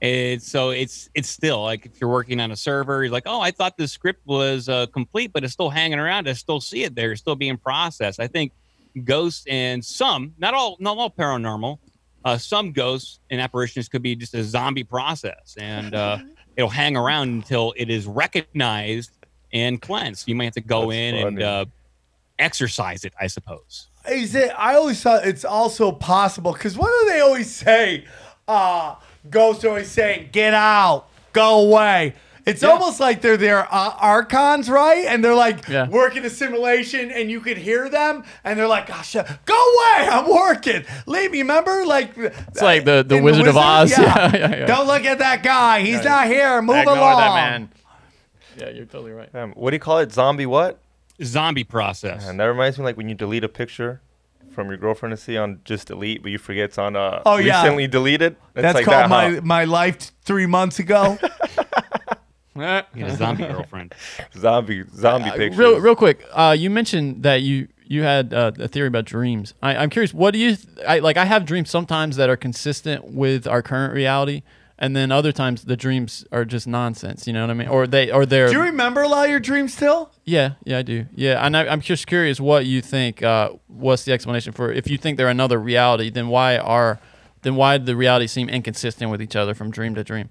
It's 0.00 0.48
so 0.48 0.70
it's 0.70 1.10
it's 1.12 1.28
still 1.28 1.64
like 1.64 1.86
if 1.86 2.00
you're 2.00 2.08
working 2.08 2.38
on 2.38 2.52
a 2.52 2.56
server, 2.56 3.02
you're 3.02 3.12
like, 3.12 3.26
oh, 3.26 3.40
I 3.40 3.50
thought 3.50 3.76
the 3.76 3.88
script 3.88 4.24
was 4.24 4.68
uh, 4.68 4.86
complete, 4.86 5.32
but 5.32 5.42
it's 5.42 5.52
still 5.52 5.70
hanging 5.70 5.98
around. 5.98 6.28
I 6.28 6.34
still 6.34 6.60
see 6.60 6.84
it 6.84 6.94
there, 6.94 7.10
it's 7.10 7.20
still 7.20 7.34
being 7.34 7.56
processed. 7.56 8.20
I 8.20 8.28
think 8.28 8.52
ghosts 9.02 9.44
and 9.48 9.84
some, 9.84 10.34
not 10.38 10.54
all, 10.54 10.76
not 10.78 10.98
all 10.98 11.10
paranormal, 11.10 11.78
uh, 12.24 12.38
some 12.38 12.70
ghosts 12.70 13.18
and 13.30 13.40
apparitions 13.40 13.88
could 13.88 14.02
be 14.02 14.14
just 14.14 14.34
a 14.34 14.44
zombie 14.44 14.84
process, 14.84 15.56
and 15.58 15.94
uh, 15.94 16.18
it'll 16.60 16.68
hang 16.68 16.96
around 16.96 17.30
until 17.30 17.72
it 17.76 17.88
is 17.90 18.06
recognized 18.06 19.10
and 19.52 19.80
cleansed. 19.80 20.28
You 20.28 20.34
might 20.34 20.44
have 20.44 20.54
to 20.54 20.60
go 20.60 20.90
That's 20.90 20.94
in 20.94 21.14
and 21.14 21.42
uh, 21.42 21.64
exercise 22.38 23.04
it, 23.04 23.14
I 23.18 23.26
suppose. 23.26 23.88
Is 24.08 24.34
it? 24.34 24.52
I 24.56 24.74
always 24.74 25.02
thought 25.02 25.26
it's 25.26 25.44
also 25.44 25.90
possible 25.90 26.52
because 26.52 26.76
what 26.76 26.90
do 27.00 27.12
they 27.12 27.20
always 27.20 27.50
say? 27.50 28.04
Uh, 28.46 28.96
ghosts 29.28 29.64
always 29.64 29.90
saying, 29.90 30.30
"Get 30.32 30.54
out, 30.54 31.08
go 31.32 31.60
away." 31.60 32.14
It's 32.50 32.62
almost 32.62 33.00
like 33.00 33.20
they're 33.22 33.36
their 33.36 33.66
uh, 33.72 33.94
archons, 33.98 34.68
right? 34.68 35.04
And 35.06 35.24
they're 35.24 35.34
like 35.34 35.68
Yeah. 35.68 35.88
working 35.88 36.24
a 36.24 36.30
simulation, 36.30 37.10
and 37.10 37.30
you 37.30 37.40
could 37.40 37.56
hear 37.58 37.88
them, 37.88 38.24
and 38.44 38.58
they're 38.58 38.68
like, 38.68 38.86
"Gosh, 38.86 39.14
go 39.14 39.54
away! 39.54 40.08
I'm 40.08 40.28
working. 40.28 40.84
Leave 41.06 41.30
me." 41.32 41.38
Remember, 41.40 41.84
like 41.86 42.16
It's 42.16 42.60
like 42.62 42.84
the, 42.84 43.02
the 43.06 43.20
Wizard 43.20 43.46
of 43.46 43.56
Oz. 43.56 43.90
Yeah, 43.98 44.30
yeah, 44.36 44.50
yeah. 44.56 44.66
Don't 44.66 44.86
look 44.86 45.04
at 45.04 45.18
that 45.18 45.42
guy. 45.42 45.80
He's 45.80 46.04
not 46.04 46.26
here. 46.26 46.60
Move 46.62 46.76
Ignore 46.76 46.96
along. 46.96 47.18
that 47.20 47.34
man. 47.34 47.68
Yeah, 48.58 48.68
you're 48.70 48.84
totally 48.86 49.12
right. 49.12 49.34
Um, 49.34 49.52
what 49.52 49.70
do 49.70 49.76
you 49.76 49.80
call 49.80 49.98
it? 49.98 50.12
Zombie 50.12 50.46
what? 50.46 50.78
Zombie 51.22 51.64
process. 51.64 52.26
And 52.28 52.38
that 52.40 52.44
reminds 52.44 52.78
me 52.78 52.84
like 52.84 52.96
when 52.96 53.08
you 53.08 53.14
delete 53.14 53.44
a 53.44 53.48
picture 53.48 54.00
from 54.52 54.68
your 54.68 54.76
girlfriend 54.78 55.12
to 55.12 55.16
see 55.16 55.36
on 55.36 55.60
just 55.64 55.86
delete, 55.88 56.22
but 56.22 56.30
you 56.32 56.38
forget 56.38 56.64
it's 56.64 56.78
on 56.78 56.96
uh 56.96 57.22
Oh, 57.24 57.36
yeah. 57.36 57.62
recently 57.62 57.86
deleted. 57.86 58.32
It's 58.54 58.62
That's 58.62 58.74
like 58.74 58.84
called 58.84 58.96
that, 59.04 59.08
my 59.08 59.30
huh? 59.34 59.40
my 59.44 59.64
life 59.64 59.98
t- 59.98 60.10
three 60.24 60.46
months 60.46 60.78
ago. 60.78 61.18
You 62.56 62.62
got 62.62 62.86
a 62.96 63.16
zombie 63.16 63.46
girlfriend. 63.46 63.94
zombie 64.36 64.84
zombie 64.94 65.30
Uh, 65.30 65.34
pictures. 65.36 65.58
real, 65.58 65.78
real 65.80 65.94
quick, 65.96 66.24
uh, 66.32 66.54
you 66.58 66.68
mentioned 66.70 67.22
that 67.22 67.42
you 67.42 67.68
you 67.86 68.02
had 68.02 68.32
uh, 68.32 68.52
a 68.58 68.68
theory 68.68 68.86
about 68.88 69.04
dreams. 69.04 69.54
I, 69.62 69.74
I'm 69.76 69.90
curious, 69.90 70.14
what 70.14 70.32
do 70.32 70.38
you 70.38 70.54
th- 70.56 70.68
I, 70.86 70.98
like? 71.00 71.16
I 71.16 71.24
have 71.24 71.44
dreams 71.44 71.70
sometimes 71.70 72.14
that 72.16 72.28
are 72.30 72.36
consistent 72.36 73.04
with 73.12 73.48
our 73.48 73.62
current 73.62 73.92
reality, 73.94 74.42
and 74.78 74.94
then 74.94 75.10
other 75.10 75.32
times 75.32 75.64
the 75.64 75.76
dreams 75.76 76.24
are 76.30 76.44
just 76.44 76.66
nonsense. 76.68 77.26
You 77.26 77.32
know 77.32 77.42
what 77.42 77.50
I 77.50 77.54
mean? 77.54 77.68
Or 77.68 77.86
they 77.88 78.10
or 78.12 78.26
they're 78.26 78.46
do 78.48 78.52
you 78.54 78.62
remember 78.62 79.02
a 79.02 79.08
lot 79.08 79.24
of 79.24 79.30
your 79.30 79.40
dreams 79.40 79.74
still? 79.74 80.12
yeah 80.24 80.52
yeah 80.64 80.78
I 80.78 80.82
do 80.82 81.06
yeah. 81.14 81.44
And 81.44 81.56
I, 81.56 81.66
I'm 81.66 81.80
just 81.80 82.06
curious 82.06 82.38
what 82.40 82.64
you 82.66 82.80
think. 82.80 83.22
Uh, 83.22 83.50
what's 83.68 84.04
the 84.04 84.12
explanation 84.12 84.52
for 84.52 84.70
if 84.72 84.88
you 84.88 84.96
think 84.98 85.16
they're 85.16 85.28
another 85.28 85.58
reality? 85.60 86.10
Then 86.10 86.28
why 86.28 86.58
are 86.58 87.00
then 87.42 87.56
why 87.56 87.78
do 87.78 87.84
the 87.84 87.96
realities 87.96 88.30
seem 88.32 88.48
inconsistent 88.48 89.10
with 89.10 89.20
each 89.22 89.34
other 89.36 89.54
from 89.54 89.70
dream 89.70 89.94
to 89.96 90.04
dream? 90.04 90.28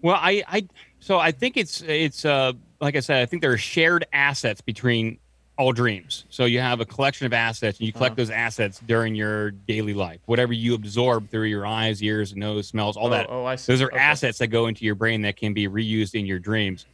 Well, 0.00 0.16
I, 0.20 0.44
I, 0.46 0.68
so 1.00 1.18
I 1.18 1.32
think 1.32 1.56
it's 1.56 1.82
it's 1.82 2.24
uh 2.24 2.52
like 2.80 2.96
I 2.96 3.00
said, 3.00 3.22
I 3.22 3.26
think 3.26 3.42
there 3.42 3.52
are 3.52 3.58
shared 3.58 4.06
assets 4.12 4.60
between 4.60 5.18
all 5.56 5.72
dreams. 5.72 6.24
So 6.28 6.44
you 6.44 6.60
have 6.60 6.80
a 6.80 6.86
collection 6.86 7.26
of 7.26 7.32
assets, 7.32 7.78
and 7.80 7.86
you 7.86 7.92
collect 7.92 8.16
those 8.16 8.30
assets 8.30 8.78
during 8.78 9.16
your 9.16 9.50
daily 9.50 9.94
life. 9.94 10.20
Whatever 10.26 10.52
you 10.52 10.74
absorb 10.74 11.30
through 11.30 11.46
your 11.46 11.66
eyes, 11.66 12.00
ears, 12.00 12.36
nose, 12.36 12.68
smells, 12.68 12.96
all 12.96 13.08
Oh, 13.08 13.10
that. 13.10 13.26
oh, 13.28 13.44
I 13.44 13.56
see. 13.56 13.72
Those 13.72 13.82
are 13.82 13.88
Okay. 13.88 13.98
assets 13.98 14.38
that 14.38 14.46
go 14.48 14.68
into 14.68 14.84
your 14.84 14.94
brain 14.94 15.22
that 15.22 15.36
can 15.36 15.54
be 15.54 15.66
reused 15.66 16.14
in 16.14 16.26
your 16.26 16.38
dreams. 16.38 16.86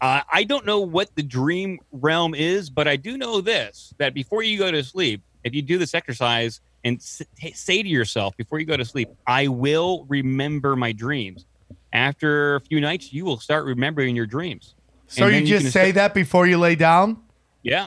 Uh, 0.00 0.20
I 0.32 0.44
don't 0.44 0.64
know 0.66 0.80
what 0.80 1.10
the 1.16 1.24
dream 1.24 1.80
realm 1.90 2.34
is, 2.36 2.70
but 2.70 2.86
I 2.86 2.94
do 2.96 3.18
know 3.18 3.40
this: 3.40 3.92
that 3.98 4.14
before 4.14 4.44
you 4.44 4.58
go 4.58 4.70
to 4.70 4.84
sleep, 4.84 5.22
if 5.42 5.52
you 5.54 5.62
do 5.62 5.76
this 5.78 5.92
exercise 5.94 6.60
and 6.84 7.02
say 7.02 7.82
to 7.82 7.88
yourself 7.88 8.36
before 8.36 8.60
you 8.60 8.66
go 8.66 8.76
to 8.76 8.84
sleep, 8.84 9.08
"I 9.26 9.48
will 9.48 10.04
remember 10.08 10.76
my 10.76 10.92
dreams." 10.92 11.46
After 11.94 12.56
a 12.56 12.60
few 12.60 12.80
nights, 12.80 13.12
you 13.12 13.24
will 13.24 13.38
start 13.38 13.64
remembering 13.64 14.16
your 14.16 14.26
dreams. 14.26 14.74
So 15.06 15.28
you 15.28 15.46
just 15.46 15.62
can 15.62 15.70
say 15.72 15.80
start- 15.92 15.94
that 15.94 16.14
before 16.14 16.46
you 16.46 16.58
lay 16.58 16.74
down? 16.74 17.18
Yeah. 17.62 17.86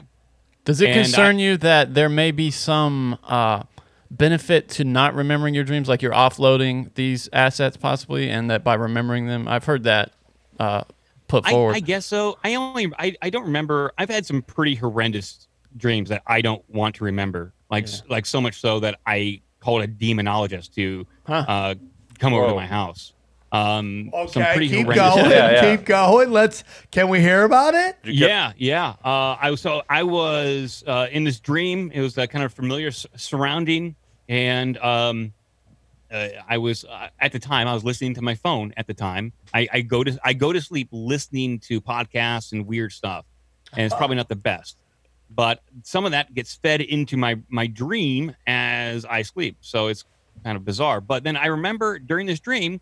Does 0.64 0.80
it 0.80 0.90
And 0.90 1.04
concern 1.04 1.38
you 1.38 1.56
that 1.58 1.94
there 1.94 2.08
may 2.08 2.30
be 2.30 2.50
some 2.50 3.18
uh, 3.24 3.62
benefit 4.10 4.68
to 4.70 4.84
not 4.84 5.14
remembering 5.14 5.54
your 5.54 5.64
dreams, 5.64 5.88
like 5.88 6.02
you're 6.02 6.12
offloading 6.12 6.92
these 6.94 7.28
assets 7.32 7.76
possibly, 7.76 8.28
and 8.28 8.50
that 8.50 8.64
by 8.64 8.74
remembering 8.74 9.26
them, 9.26 9.46
I've 9.48 9.64
heard 9.64 9.84
that 9.84 10.12
uh, 10.58 10.84
put 11.26 11.46
I, 11.46 11.50
forward. 11.52 11.76
I 11.76 11.80
guess 11.80 12.04
so. 12.06 12.38
I 12.44 12.54
only 12.54 12.92
I, 12.98 13.16
I 13.22 13.30
don't 13.30 13.44
remember. 13.44 13.92
I've 13.96 14.10
had 14.10 14.26
some 14.26 14.42
pretty 14.42 14.74
horrendous 14.74 15.46
dreams 15.76 16.08
that 16.08 16.22
I 16.26 16.40
don't 16.40 16.62
want 16.68 16.96
to 16.96 17.04
remember. 17.04 17.52
Like 17.70 17.86
like 18.08 18.26
so 18.26 18.40
much 18.40 18.60
so 18.60 18.80
that 18.80 18.98
I 19.06 19.40
called 19.60 19.82
a 19.82 19.88
demonologist 19.88 20.74
to 20.74 21.06
Huh. 21.26 21.44
uh, 21.46 21.74
come 22.18 22.32
over 22.34 22.48
to 22.48 22.54
my 22.54 22.66
house. 22.66 23.12
Um, 23.50 24.10
some 24.28 24.42
Okay, 24.42 24.52
pretty 24.54 24.68
keep 24.68 24.86
horrendous. 24.86 25.14
going. 25.14 25.30
Yeah, 25.30 25.50
yeah. 25.52 25.76
Keep 25.76 25.86
going. 25.86 26.30
Let's. 26.30 26.64
Can 26.90 27.08
we 27.08 27.20
hear 27.20 27.44
about 27.44 27.74
it? 27.74 27.96
Yeah, 28.04 28.52
yeah. 28.58 28.90
Uh, 29.04 29.36
I 29.40 29.50
was 29.50 29.60
so 29.60 29.82
I 29.88 30.02
was 30.02 30.84
uh, 30.86 31.06
in 31.10 31.24
this 31.24 31.40
dream. 31.40 31.90
It 31.94 32.00
was 32.02 32.18
a 32.18 32.26
kind 32.26 32.44
of 32.44 32.52
familiar 32.52 32.88
s- 32.88 33.06
surrounding, 33.16 33.96
and 34.28 34.76
um, 34.78 35.32
uh, 36.10 36.28
I 36.48 36.58
was 36.58 36.84
uh, 36.84 37.08
at 37.20 37.32
the 37.32 37.38
time 37.38 37.66
I 37.68 37.72
was 37.74 37.84
listening 37.84 38.14
to 38.14 38.22
my 38.22 38.34
phone. 38.34 38.74
At 38.76 38.86
the 38.86 38.94
time, 38.94 39.32
I, 39.54 39.66
I 39.72 39.80
go 39.80 40.04
to 40.04 40.18
I 40.22 40.34
go 40.34 40.52
to 40.52 40.60
sleep 40.60 40.88
listening 40.92 41.58
to 41.60 41.80
podcasts 41.80 42.52
and 42.52 42.66
weird 42.66 42.92
stuff, 42.92 43.24
and 43.72 43.86
it's 43.86 43.94
probably 43.94 44.16
not 44.16 44.28
the 44.28 44.36
best. 44.36 44.76
But 45.30 45.62
some 45.84 46.04
of 46.04 46.12
that 46.12 46.34
gets 46.34 46.54
fed 46.54 46.82
into 46.82 47.16
my 47.16 47.38
my 47.48 47.66
dream 47.66 48.34
as 48.46 49.06
I 49.06 49.22
sleep, 49.22 49.56
so 49.62 49.86
it's 49.86 50.04
kind 50.44 50.56
of 50.56 50.64
bizarre. 50.66 51.00
But 51.00 51.24
then 51.24 51.36
I 51.36 51.46
remember 51.46 51.98
during 51.98 52.26
this 52.26 52.40
dream, 52.40 52.80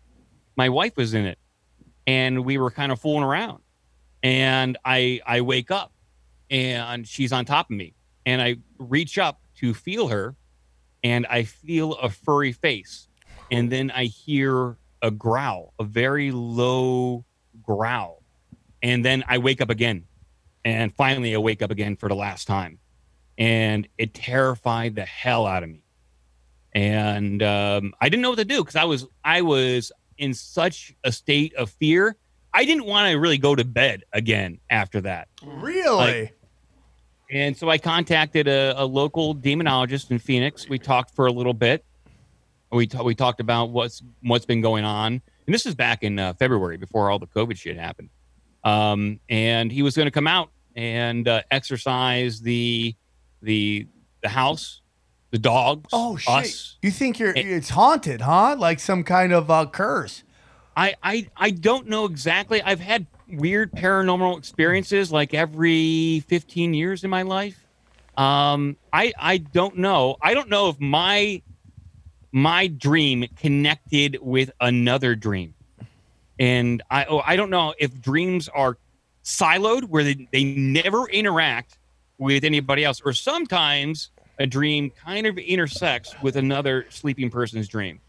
my 0.57 0.69
wife 0.69 0.97
was 0.97 1.13
in 1.13 1.25
it, 1.25 1.39
and 2.05 2.43
we 2.43 2.57
were 2.57 2.71
kind 2.71 2.91
of 2.91 2.99
fooling 2.99 3.23
around 3.23 3.61
and 4.23 4.77
I 4.83 5.21
I 5.25 5.41
wake 5.41 5.71
up 5.71 5.93
and 6.49 7.07
she's 7.07 7.31
on 7.31 7.45
top 7.45 7.69
of 7.69 7.77
me 7.77 7.93
and 8.25 8.41
I 8.41 8.57
reach 8.77 9.17
up 9.17 9.41
to 9.57 9.73
feel 9.73 10.07
her 10.07 10.35
and 11.03 11.25
I 11.27 11.43
feel 11.43 11.93
a 11.93 12.09
furry 12.09 12.51
face 12.51 13.07
and 13.51 13.71
then 13.71 13.91
I 13.91 14.05
hear 14.05 14.77
a 15.01 15.11
growl, 15.11 15.73
a 15.79 15.83
very 15.83 16.31
low 16.31 17.23
growl. 17.61 18.23
And 18.83 19.03
then 19.05 19.23
I 19.27 19.37
wake 19.37 19.61
up 19.61 19.69
again. 19.69 20.05
And 20.65 20.93
finally 20.93 21.33
I 21.33 21.37
wake 21.37 21.61
up 21.61 21.71
again 21.71 21.95
for 21.95 22.09
the 22.09 22.15
last 22.15 22.45
time. 22.45 22.79
And 23.37 23.87
it 23.97 24.13
terrified 24.13 24.95
the 24.95 25.05
hell 25.05 25.45
out 25.45 25.63
of 25.63 25.69
me. 25.69 25.83
And 26.73 27.41
um, 27.41 27.93
I 28.01 28.09
didn't 28.09 28.21
know 28.21 28.31
what 28.31 28.39
to 28.39 28.45
do 28.45 28.61
because 28.61 28.75
I 28.75 28.83
was 28.83 29.05
I 29.23 29.41
was 29.41 29.91
in 30.17 30.33
such 30.33 30.93
a 31.03 31.11
state 31.11 31.53
of 31.55 31.69
fear. 31.69 32.15
I 32.53 32.65
didn't 32.65 32.85
want 32.85 33.11
to 33.11 33.17
really 33.17 33.37
go 33.37 33.55
to 33.55 33.63
bed 33.63 34.03
again 34.13 34.59
after 34.69 35.01
that. 35.01 35.27
Really? 35.43 36.31
And 37.29 37.57
so 37.57 37.69
I 37.69 37.77
contacted 37.77 38.47
a, 38.47 38.73
a 38.81 38.85
local 38.85 39.35
demonologist 39.35 40.11
in 40.11 40.19
Phoenix. 40.19 40.69
We 40.69 40.79
talked 40.79 41.13
for 41.13 41.27
a 41.27 41.31
little 41.31 41.53
bit. 41.53 41.83
We 42.71 42.87
ta- 42.87 43.03
we 43.03 43.15
talked 43.15 43.39
about 43.39 43.69
what's 43.69 44.01
what's 44.21 44.45
been 44.45 44.61
going 44.61 44.83
on, 44.83 45.13
and 45.45 45.53
this 45.53 45.65
is 45.65 45.75
back 45.75 46.03
in 46.03 46.19
uh, 46.19 46.33
February 46.33 46.77
before 46.77 47.09
all 47.09 47.19
the 47.19 47.27
COVID 47.27 47.57
shit 47.57 47.77
happened. 47.77 48.09
Um, 48.63 49.19
and 49.29 49.71
he 49.71 49.83
was 49.83 49.95
going 49.95 50.07
to 50.07 50.11
come 50.11 50.27
out 50.27 50.49
and 50.75 51.27
uh, 51.27 51.43
exercise 51.49 52.41
the 52.41 52.95
the 53.41 53.87
the 54.21 54.29
house, 54.29 54.81
the 55.31 55.37
dogs, 55.39 55.89
oh 55.93 56.17
shit! 56.17 56.33
us. 56.33 56.77
You 56.81 56.91
think 56.91 57.19
you're? 57.19 57.31
It- 57.31 57.45
it's 57.45 57.69
haunted, 57.69 58.21
huh? 58.21 58.55
Like 58.57 58.79
some 58.79 59.03
kind 59.03 59.33
of 59.33 59.49
uh, 59.51 59.65
curse. 59.67 60.23
I, 60.75 60.95
I 61.01 61.27
I 61.35 61.49
don't 61.51 61.87
know 61.87 62.05
exactly. 62.05 62.61
I've 62.61 62.79
had 62.79 63.07
weird 63.27 63.71
paranormal 63.71 64.37
experiences 64.37 65.11
like 65.11 65.33
every 65.33 66.23
15 66.27 66.73
years 66.73 67.03
in 67.03 67.09
my 67.09 67.23
life. 67.23 67.65
Um, 68.15 68.77
I 68.93 69.11
I 69.19 69.37
don't 69.37 69.77
know. 69.77 70.17
I 70.21 70.33
don't 70.33 70.49
know 70.49 70.69
if 70.69 70.79
my 70.79 71.41
my 72.31 72.67
dream 72.67 73.25
connected 73.37 74.17
with 74.21 74.51
another 74.61 75.15
dream, 75.15 75.53
and 76.39 76.81
I 76.89 77.05
oh, 77.05 77.21
I 77.25 77.35
don't 77.35 77.49
know 77.49 77.73
if 77.79 77.99
dreams 78.01 78.47
are 78.49 78.77
siloed 79.23 79.85
where 79.85 80.03
they, 80.03 80.27
they 80.31 80.43
never 80.43 81.07
interact 81.09 81.79
with 82.17 82.43
anybody 82.43 82.85
else, 82.85 83.01
or 83.01 83.13
sometimes 83.13 84.11
a 84.39 84.45
dream 84.45 84.91
kind 84.91 85.27
of 85.27 85.37
intersects 85.37 86.15
with 86.21 86.35
another 86.35 86.85
sleeping 86.89 87.29
person's 87.29 87.67
dream. 87.67 87.99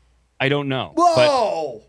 I 0.41 0.49
don't 0.49 0.69
know. 0.69 0.93
But 0.95 1.17
Whoa! 1.17 1.83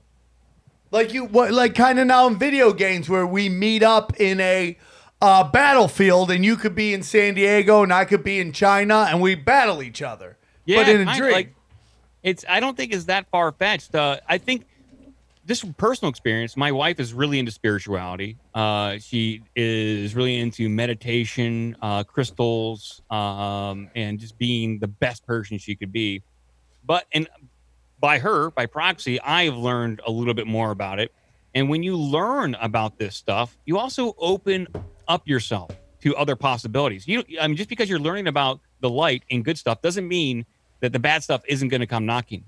like 0.92 1.14
you, 1.14 1.26
what? 1.26 1.52
Like 1.52 1.76
kind 1.76 2.00
of 2.00 2.08
now 2.08 2.28
in 2.28 2.38
video 2.38 2.74
games 2.74 3.10
where 3.10 3.26
we 3.28 3.50
meet 3.50 3.84
up 3.84 4.20
in 4.20 4.40
a 4.40 4.78
uh, 5.22 5.44
battlefield, 5.50 6.32
and 6.32 6.44
you 6.44 6.56
could 6.56 6.76
be 6.76 6.94
in 6.94 7.04
San 7.04 7.34
Diego, 7.36 7.84
and 7.84 7.94
I 7.94 8.06
could 8.06 8.24
be 8.24 8.40
in 8.40 8.52
China, 8.52 9.08
and 9.10 9.22
we 9.22 9.36
battle 9.36 9.84
each 9.84 10.02
other. 10.02 10.38
Yeah, 10.66 10.84
but 10.84 10.90
in 10.90 11.08
a 11.08 11.16
dream. 11.16 11.32
like- 11.32 11.56
it's 12.22 12.44
I 12.50 12.60
don't 12.60 12.76
think 12.76 12.94
it's 12.94 13.06
that 13.06 13.30
far 13.30 13.52
fetched. 13.52 13.96
Uh, 13.96 14.20
I 14.28 14.38
think 14.38 14.68
this 15.50 15.66
personal 15.78 16.12
experience. 16.12 16.56
My 16.56 16.72
wife 16.72 17.00
is 17.00 17.12
really 17.12 17.40
into 17.40 17.52
spirituality. 17.52 18.38
Uh, 18.54 19.00
she 19.00 19.42
is 19.56 20.14
really 20.14 20.38
into 20.38 20.70
meditation, 20.70 21.76
uh, 21.82 22.04
crystals, 22.04 23.02
um, 23.10 23.90
and 23.96 24.20
just 24.20 24.38
being 24.38 24.78
the 24.78 24.88
best 24.88 25.26
person 25.26 25.58
she 25.58 25.76
could 25.76 25.92
be. 25.92 26.22
But 26.86 27.06
and 27.14 27.28
by 28.00 28.20
her, 28.20 28.52
by 28.52 28.68
proxy, 28.68 29.20
I've 29.22 29.56
learned 29.56 30.02
a 30.06 30.12
little 30.12 30.36
bit 30.36 30.46
more 30.46 30.70
about 30.70 31.00
it. 31.00 31.12
And 31.56 31.68
when 31.68 31.82
you 31.82 31.98
learn 31.98 32.56
about 32.62 33.00
this 33.00 33.16
stuff, 33.16 33.58
you 33.66 33.80
also 33.80 34.14
open 34.20 34.68
up 35.08 35.28
yourself 35.28 35.72
to 36.02 36.16
other 36.16 36.36
possibilities. 36.36 37.08
You, 37.08 37.24
I 37.42 37.48
mean, 37.48 37.58
just 37.58 37.70
because 37.70 37.90
you're 37.90 37.98
learning 38.00 38.28
about 38.28 38.60
the 38.82 38.90
light 38.90 39.24
and 39.32 39.44
good 39.44 39.58
stuff 39.58 39.82
doesn't 39.82 40.08
mean 40.08 40.46
that 40.82 40.94
the 40.94 41.00
bad 41.00 41.24
stuff 41.24 41.42
isn't 41.48 41.70
going 41.70 41.82
to 41.82 41.88
come 41.88 42.06
knocking. 42.06 42.46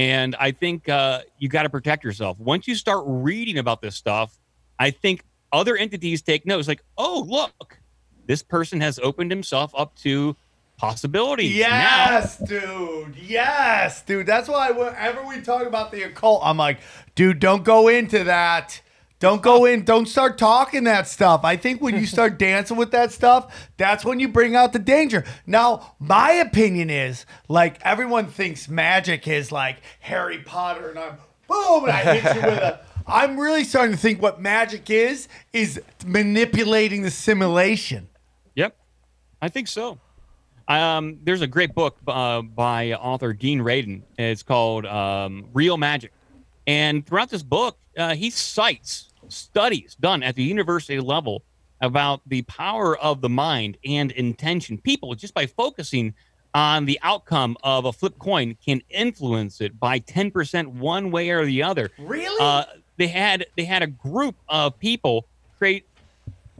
And 0.00 0.34
I 0.36 0.52
think 0.52 0.88
uh, 0.88 1.20
you 1.38 1.50
got 1.50 1.64
to 1.64 1.68
protect 1.68 2.04
yourself. 2.04 2.38
Once 2.38 2.66
you 2.66 2.74
start 2.74 3.04
reading 3.06 3.58
about 3.58 3.82
this 3.82 3.96
stuff, 3.96 4.38
I 4.78 4.92
think 4.92 5.24
other 5.52 5.76
entities 5.76 6.22
take 6.22 6.46
notes 6.46 6.66
Like, 6.66 6.82
oh, 6.96 7.26
look, 7.28 7.78
this 8.24 8.42
person 8.42 8.80
has 8.80 8.98
opened 8.98 9.30
himself 9.30 9.72
up 9.76 9.94
to 9.96 10.36
possibilities. 10.78 11.60
Now, 11.60 11.66
Yes, 11.66 12.38
dude. 12.38 13.14
Yes, 13.14 14.00
dude. 14.00 14.24
That's 14.26 14.48
why 14.48 14.70
whenever 14.70 15.22
we 15.26 15.42
talk 15.42 15.66
about 15.66 15.92
the 15.92 16.04
occult, 16.04 16.40
I'm 16.46 16.56
like, 16.56 16.78
dude, 17.14 17.38
don't 17.38 17.62
go 17.62 17.88
into 17.88 18.24
that. 18.24 18.80
Don't 19.20 19.42
go 19.42 19.66
in. 19.66 19.84
Don't 19.84 20.06
start 20.06 20.38
talking 20.38 20.84
that 20.84 21.06
stuff. 21.06 21.42
I 21.44 21.56
think 21.56 21.82
when 21.82 21.94
you 21.94 22.06
start 22.06 22.38
dancing 22.38 22.78
with 22.78 22.90
that 22.92 23.12
stuff, 23.12 23.68
that's 23.76 24.04
when 24.04 24.18
you 24.18 24.28
bring 24.28 24.56
out 24.56 24.72
the 24.72 24.78
danger. 24.78 25.24
Now, 25.46 25.94
my 26.00 26.32
opinion 26.32 26.88
is 26.90 27.26
like 27.46 27.78
everyone 27.82 28.26
thinks 28.26 28.68
magic 28.68 29.28
is 29.28 29.52
like 29.52 29.82
Harry 30.00 30.38
Potter, 30.38 30.88
and 30.88 30.98
I'm 30.98 31.18
boom, 31.46 31.84
and 31.84 31.92
I 31.92 32.18
hit 32.18 32.34
you 32.34 32.42
with 32.42 32.58
a. 32.58 32.80
I'm 33.06 33.40
really 33.40 33.64
starting 33.64 33.92
to 33.96 34.00
think 34.00 34.22
what 34.22 34.40
magic 34.40 34.88
is 34.88 35.28
is 35.52 35.80
manipulating 36.06 37.02
the 37.02 37.10
simulation. 37.10 38.08
Yep, 38.54 38.76
I 39.42 39.48
think 39.48 39.68
so. 39.68 39.98
Um, 40.68 41.18
there's 41.24 41.40
a 41.42 41.46
great 41.48 41.74
book 41.74 41.96
uh, 42.06 42.42
by 42.42 42.92
author 42.92 43.32
Dean 43.32 43.60
Radin. 43.60 44.02
It's 44.16 44.44
called 44.44 44.86
um, 44.86 45.48
Real 45.52 45.76
Magic, 45.76 46.12
and 46.66 47.04
throughout 47.04 47.30
this 47.30 47.42
book, 47.42 47.78
uh, 47.98 48.14
he 48.14 48.30
cites 48.30 49.09
studies 49.32 49.96
done 50.00 50.22
at 50.22 50.34
the 50.34 50.42
university 50.42 51.00
level 51.00 51.42
about 51.80 52.20
the 52.26 52.42
power 52.42 52.96
of 52.98 53.20
the 53.20 53.28
mind 53.28 53.78
and 53.84 54.10
intention. 54.12 54.78
People 54.78 55.14
just 55.14 55.34
by 55.34 55.46
focusing 55.46 56.14
on 56.54 56.84
the 56.84 56.98
outcome 57.02 57.56
of 57.62 57.84
a 57.84 57.92
flip 57.92 58.18
coin 58.18 58.56
can 58.64 58.82
influence 58.90 59.60
it 59.60 59.78
by 59.78 60.00
10% 60.00 60.66
one 60.66 61.10
way 61.10 61.30
or 61.30 61.44
the 61.44 61.62
other. 61.62 61.90
Really? 61.98 62.36
Uh, 62.40 62.64
they 62.96 63.06
had 63.06 63.46
they 63.56 63.64
had 63.64 63.82
a 63.82 63.86
group 63.86 64.36
of 64.48 64.78
people 64.78 65.26
create 65.58 65.86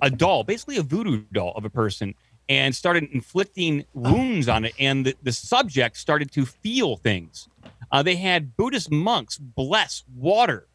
a 0.00 0.10
doll, 0.10 0.44
basically 0.44 0.78
a 0.78 0.82
voodoo 0.82 1.22
doll 1.32 1.52
of 1.56 1.64
a 1.64 1.70
person, 1.70 2.14
and 2.48 2.74
started 2.74 3.08
inflicting 3.12 3.84
wounds 3.94 4.48
on 4.48 4.64
it. 4.64 4.72
And 4.78 5.04
the, 5.04 5.14
the 5.22 5.32
subject 5.32 5.96
started 5.96 6.30
to 6.32 6.46
feel 6.46 6.96
things. 6.96 7.48
Uh, 7.92 8.02
they 8.02 8.16
had 8.16 8.56
Buddhist 8.56 8.90
monks 8.90 9.38
bless 9.38 10.04
water, 10.16 10.66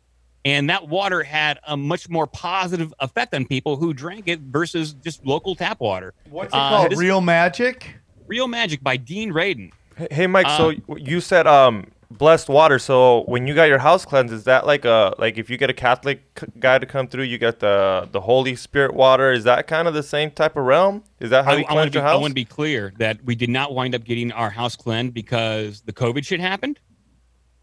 and 0.46 0.70
that 0.70 0.88
water 0.88 1.24
had 1.24 1.60
a 1.68 1.76
much 1.76 2.08
more 2.08 2.28
positive 2.28 2.94
effect 3.00 3.34
on 3.34 3.46
people 3.46 3.76
who 3.76 3.94
drank 3.94 4.28
it 4.28 4.40
versus 4.40 4.94
just 4.94 5.26
local 5.26 5.56
tap 5.56 5.80
water. 5.82 6.14
What's 6.30 6.54
it 6.54 6.58
Uh, 6.58 6.70
called? 6.70 6.92
this- 6.92 7.00
Real 7.00 7.20
magic? 7.20 7.96
Real 8.28 8.48
Magic 8.48 8.82
by 8.84 8.98
Dean 8.98 9.32
Radin. 9.34 9.72
Hey- 9.98 10.08
Hey 10.12 10.28
Mike, 10.28 10.48
so 10.58 10.72
Uh, 10.90 10.96
you 10.98 11.20
said 11.22 11.46
um 11.48 11.88
blessed 12.12 12.50
water. 12.50 12.80
So 12.80 13.22
when 13.28 13.46
you 13.48 13.54
got 13.54 13.64
your 13.66 13.78
house 13.80 14.04
cleansed, 14.06 14.34
is 14.34 14.44
that 14.46 14.66
like 14.66 14.84
a 14.86 15.14
like 15.20 15.38
if 15.38 15.50
you 15.50 15.58
get 15.58 15.70
a 15.70 15.74
Catholic 15.74 16.22
guy 16.60 16.78
to 16.80 16.86
come 16.86 17.08
through, 17.08 17.24
you 17.26 17.38
get 17.38 17.60
the 17.60 18.08
the 18.12 18.22
Holy 18.22 18.56
Spirit 18.56 18.94
water? 18.96 19.32
Is 19.32 19.44
that 19.44 19.68
kind 19.68 19.88
of 19.88 19.94
the 19.94 20.02
same 20.04 20.32
type 20.32 20.56
of 20.58 20.64
realm? 20.66 21.04
Is 21.20 21.30
that 21.30 21.46
how 21.46 21.52
I, 21.52 21.56
you 21.56 21.62
want 21.64 21.70
cleanse 21.72 21.92
to 21.92 21.98
your 22.00 22.04
be, 22.04 22.10
I 22.10 22.16
want 22.16 22.32
to 22.32 22.36
be 22.36 22.46
clear 22.46 22.94
that 22.98 23.24
we 23.24 23.36
did 23.36 23.50
not 23.50 23.74
wind 23.74 23.94
up 23.96 24.04
getting 24.04 24.32
our 24.32 24.50
house 24.50 24.76
cleansed 24.76 25.14
because 25.14 25.82
the 25.82 25.94
COVID 25.94 26.26
shit 26.26 26.40
happened, 26.40 26.80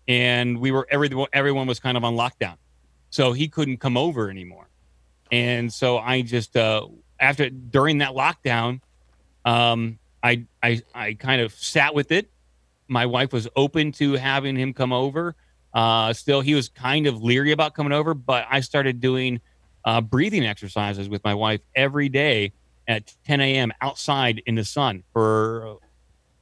and 0.09 0.59
we 0.59 0.71
were 0.71 0.87
everyone 0.91 1.29
everyone 1.33 1.67
was 1.67 1.81
kind 1.81 1.97
of 1.97 2.05
on 2.05 2.15
lockdown, 2.15 2.57
so 3.13 3.33
he 3.33 3.47
couldn't 3.47 3.77
come 3.77 3.97
over 3.97 4.29
anymore, 4.29 4.69
and 5.31 5.73
so 5.73 5.99
I 5.99 6.23
just 6.23 6.57
uh, 6.57 6.89
after 7.21 7.49
during 7.49 7.99
that 7.99 8.11
lockdown, 8.11 8.81
um, 9.45 9.99
I 10.23 10.45
I 10.63 10.83
I 10.95 11.15
kind 11.15 11.41
of 11.41 11.53
sat 11.53 11.95
with 11.95 12.11
it. 12.11 12.29
My 12.89 13.07
wife 13.07 13.33
was 13.33 13.47
open 13.55 13.93
to 13.93 14.15
having 14.15 14.57
him 14.57 14.75
come 14.75 14.93
over. 14.93 15.37
Uh, 15.73 16.13
still, 16.13 16.41
he 16.41 16.55
was 16.55 16.69
kind 16.69 17.07
of 17.07 17.23
leery 17.23 17.53
about 17.53 17.75
coming 17.75 17.93
over, 17.93 18.15
but 18.15 18.47
I 18.51 18.61
started 18.61 19.01
doing 19.01 19.41
uh, 19.85 20.01
breathing 20.01 20.45
exercises 20.45 21.09
with 21.09 21.23
my 21.25 21.35
wife 21.35 21.61
every 21.75 22.09
day 22.09 22.53
at 22.89 23.15
10 23.25 23.41
a.m. 23.41 23.73
outside 23.81 24.43
in 24.47 24.55
the 24.55 24.65
sun 24.65 25.03
for 25.13 25.79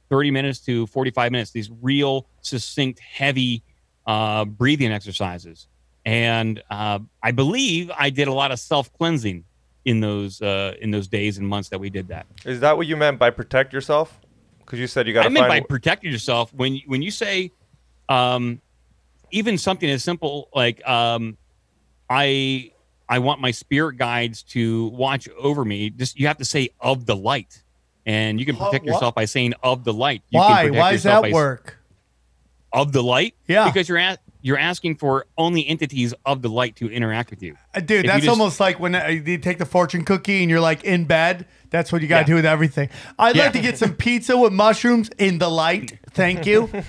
30 0.09 0.31
minutes 0.31 0.59
to 0.59 0.87
45 0.87 1.31
minutes. 1.31 1.51
These 1.51 1.71
real 1.81 2.27
succinct, 2.41 2.99
heavy 2.99 3.63
uh, 4.05 4.45
breathing 4.45 4.91
exercises, 4.91 5.67
and 6.05 6.61
uh, 6.69 6.99
I 7.21 7.31
believe 7.31 7.91
I 7.97 8.09
did 8.09 8.27
a 8.27 8.33
lot 8.33 8.51
of 8.51 8.59
self 8.59 8.91
cleansing 8.93 9.43
in 9.85 9.99
those 9.99 10.41
uh, 10.41 10.75
in 10.81 10.91
those 10.91 11.07
days 11.07 11.37
and 11.37 11.47
months 11.47 11.69
that 11.69 11.79
we 11.79 11.89
did 11.89 12.07
that. 12.09 12.25
Is 12.45 12.59
that 12.61 12.77
what 12.77 12.87
you 12.87 12.97
meant 12.97 13.19
by 13.19 13.29
protect 13.29 13.73
yourself? 13.73 14.19
Because 14.59 14.79
you 14.79 14.87
said 14.87 15.07
you 15.07 15.13
got 15.13 15.21
I 15.21 15.23
to 15.25 15.29
meant 15.29 15.47
find. 15.47 15.63
by 15.63 15.67
protecting 15.67 16.11
yourself 16.11 16.53
when 16.53 16.79
when 16.85 17.01
you 17.01 17.11
say, 17.11 17.51
um, 18.09 18.61
even 19.31 19.57
something 19.57 19.89
as 19.89 20.03
simple 20.03 20.49
like 20.55 20.87
um, 20.87 21.37
I 22.09 22.71
I 23.09 23.19
want 23.19 23.41
my 23.41 23.51
spirit 23.51 23.97
guides 23.97 24.43
to 24.43 24.87
watch 24.89 25.27
over 25.37 25.65
me. 25.65 25.89
Just 25.89 26.19
you 26.19 26.27
have 26.27 26.37
to 26.37 26.45
say 26.45 26.69
of 26.79 27.05
the 27.05 27.15
light, 27.15 27.61
and 28.05 28.39
you 28.39 28.45
can 28.45 28.55
protect 28.55 28.85
what? 28.85 28.93
yourself 28.93 29.15
by 29.15 29.25
saying 29.25 29.53
of 29.63 29.83
the 29.83 29.93
light. 29.93 30.23
You 30.29 30.39
Why? 30.39 30.63
protect 30.63 30.75
Why 30.79 30.91
does 30.93 31.03
that 31.03 31.21
by- 31.23 31.31
work? 31.31 31.77
Of 32.73 32.93
the 32.93 33.03
light, 33.03 33.35
Yeah. 33.49 33.65
because 33.65 33.89
you're 33.89 33.97
at 33.97 34.21
you're 34.41 34.57
asking 34.57 34.95
for 34.95 35.25
only 35.37 35.67
entities 35.67 36.13
of 36.25 36.41
the 36.41 36.49
light 36.49 36.75
to 36.77 36.89
interact 36.91 37.29
with 37.29 37.41
you. 37.43 37.55
Uh, 37.73 37.79
Dude, 37.79 37.89
If 37.99 38.03
you 38.03 38.07
that's 38.09 38.19
just- 38.25 38.29
almost 38.29 38.59
like 38.59 38.79
when 38.79 38.95
uh, 38.95 39.07
you 39.07 39.37
take 39.37 39.57
the 39.57 39.65
fortune 39.65 40.03
cookie 40.03 40.41
and 40.41 40.49
you're 40.49 40.59
like 40.59 40.83
in 40.83 41.05
bed. 41.05 41.45
That's 41.69 41.89
what 41.93 42.01
you 42.01 42.09
got 42.09 42.17
to 42.17 42.21
Yeah. 42.23 42.25
do 42.27 42.35
with 42.35 42.45
everything. 42.45 42.89
I'd 43.17 43.35
Yeah. 43.37 43.43
like 43.43 43.53
to 43.53 43.61
get 43.61 43.77
some 43.77 43.93
pizza 43.93 44.37
with 44.37 44.51
mushrooms 44.51 45.09
in 45.17 45.37
the 45.37 45.49
light. 45.49 45.99
Thank 46.11 46.45
you. 46.45 46.69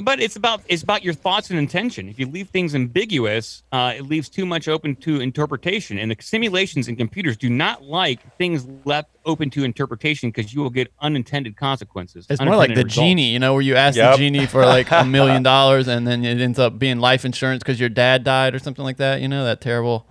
But 0.00 0.20
it's 0.20 0.36
about 0.36 0.62
it's 0.68 0.82
about 0.84 1.02
your 1.02 1.12
thoughts 1.14 1.50
and 1.50 1.58
intention. 1.58 2.08
If 2.08 2.20
you 2.20 2.26
leave 2.28 2.50
things 2.50 2.74
ambiguous, 2.74 3.64
uh, 3.72 3.94
it 3.96 4.02
leaves 4.02 4.28
too 4.28 4.46
much 4.46 4.68
open 4.68 4.94
to 4.96 5.20
interpretation. 5.20 5.98
And 5.98 6.10
the 6.10 6.16
simulations 6.20 6.86
and 6.86 6.96
computers 6.96 7.36
do 7.36 7.50
not 7.50 7.82
like 7.82 8.20
things 8.36 8.64
left 8.84 9.10
open 9.26 9.50
to 9.50 9.64
interpretation 9.64 10.30
because 10.30 10.54
you 10.54 10.60
will 10.60 10.70
get 10.70 10.92
unintended 11.00 11.56
consequences. 11.56 12.26
It's 12.30 12.40
more 12.40 12.54
like 12.56 12.70
the 12.70 12.84
results. 12.84 12.94
genie, 12.94 13.30
you 13.30 13.38
know, 13.40 13.54
where 13.54 13.62
you 13.62 13.74
ask 13.74 13.96
Yep. 13.96 14.12
the 14.12 14.18
genie 14.18 14.46
for 14.46 14.64
like 14.64 14.88
a 14.92 15.04
million 15.04 15.42
dollars 15.54 15.88
and 15.88 16.06
then 16.06 16.24
it 16.24 16.40
ends 16.40 16.58
up 16.60 16.78
being 16.78 17.00
life 17.00 17.24
insurance 17.24 17.62
because 17.64 17.80
your 17.80 17.88
dad 17.88 18.22
died 18.22 18.54
or 18.54 18.60
something 18.60 18.84
like 18.84 18.98
that. 18.98 19.20
You 19.20 19.26
know, 19.28 19.44
that 19.46 19.60
terrible. 19.60 20.06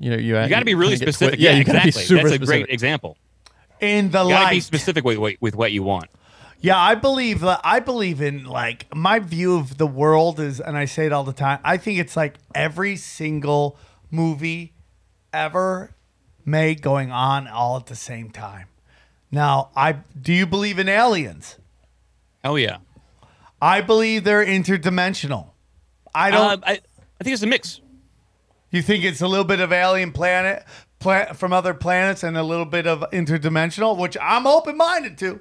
You 0.00 0.10
know, 0.10 0.16
you, 0.16 0.40
You 0.40 0.48
got 0.48 0.58
to 0.60 0.64
be 0.64 0.74
really 0.74 0.96
specific. 0.96 1.38
twi- 1.38 1.44
yeah, 1.44 1.56
you 1.56 1.62
got 1.62 1.72
to 1.72 1.78
exactly. 1.86 2.00
be 2.02 2.04
super 2.06 2.22
That's 2.22 2.32
a 2.32 2.34
specific. 2.36 2.66
great 2.66 2.74
example. 2.74 3.16
In 3.80 4.10
the 4.10 4.22
You 4.24 4.30
got 4.30 4.38
to 4.38 4.44
light. 4.46 4.50
be 4.52 4.60
specific 4.60 5.04
with, 5.04 5.18
with, 5.18 5.36
with 5.40 5.54
what 5.54 5.72
you 5.72 5.82
want. 5.82 6.08
Yeah, 6.62 6.78
I 6.78 6.94
believe 6.94 7.40
that 7.40 7.60
I 7.64 7.80
believe 7.80 8.20
in 8.20 8.44
like 8.44 8.94
my 8.94 9.18
view 9.18 9.56
of 9.56 9.78
the 9.78 9.86
world 9.86 10.38
is 10.38 10.60
and 10.60 10.76
I 10.76 10.84
say 10.84 11.06
it 11.06 11.12
all 11.12 11.24
the 11.24 11.32
time. 11.32 11.58
I 11.64 11.76
think 11.78 11.98
it's 11.98 12.16
like 12.16 12.36
every 12.54 12.96
single 12.96 13.78
movie 14.10 14.74
ever 15.32 15.94
made 16.44 16.82
going 16.82 17.10
on 17.10 17.48
all 17.48 17.76
at 17.76 17.86
the 17.86 17.96
same 17.96 18.30
time. 18.30 18.66
Now, 19.30 19.70
I 19.74 19.92
do 20.20 20.32
you 20.32 20.46
believe 20.46 20.78
in 20.78 20.88
aliens? 20.88 21.56
Oh 22.44 22.56
yeah. 22.56 22.78
I 23.62 23.80
believe 23.80 24.24
they're 24.24 24.44
interdimensional. 24.44 25.50
I 26.14 26.30
don't 26.30 26.40
Uh, 26.40 26.56
I, 26.66 26.72
I 26.72 27.24
think 27.24 27.34
it's 27.34 27.42
a 27.42 27.46
mix. 27.46 27.80
You 28.70 28.82
think 28.82 29.04
it's 29.04 29.20
a 29.20 29.26
little 29.26 29.44
bit 29.44 29.60
of 29.60 29.72
alien 29.72 30.12
planet 30.12 30.64
pla- 30.98 31.32
from 31.32 31.52
other 31.52 31.74
planets 31.74 32.22
and 32.22 32.36
a 32.36 32.42
little 32.42 32.64
bit 32.64 32.86
of 32.86 33.04
interdimensional, 33.12 33.96
which 33.96 34.16
I'm 34.20 34.46
open 34.46 34.76
minded 34.76 35.18
to. 35.18 35.40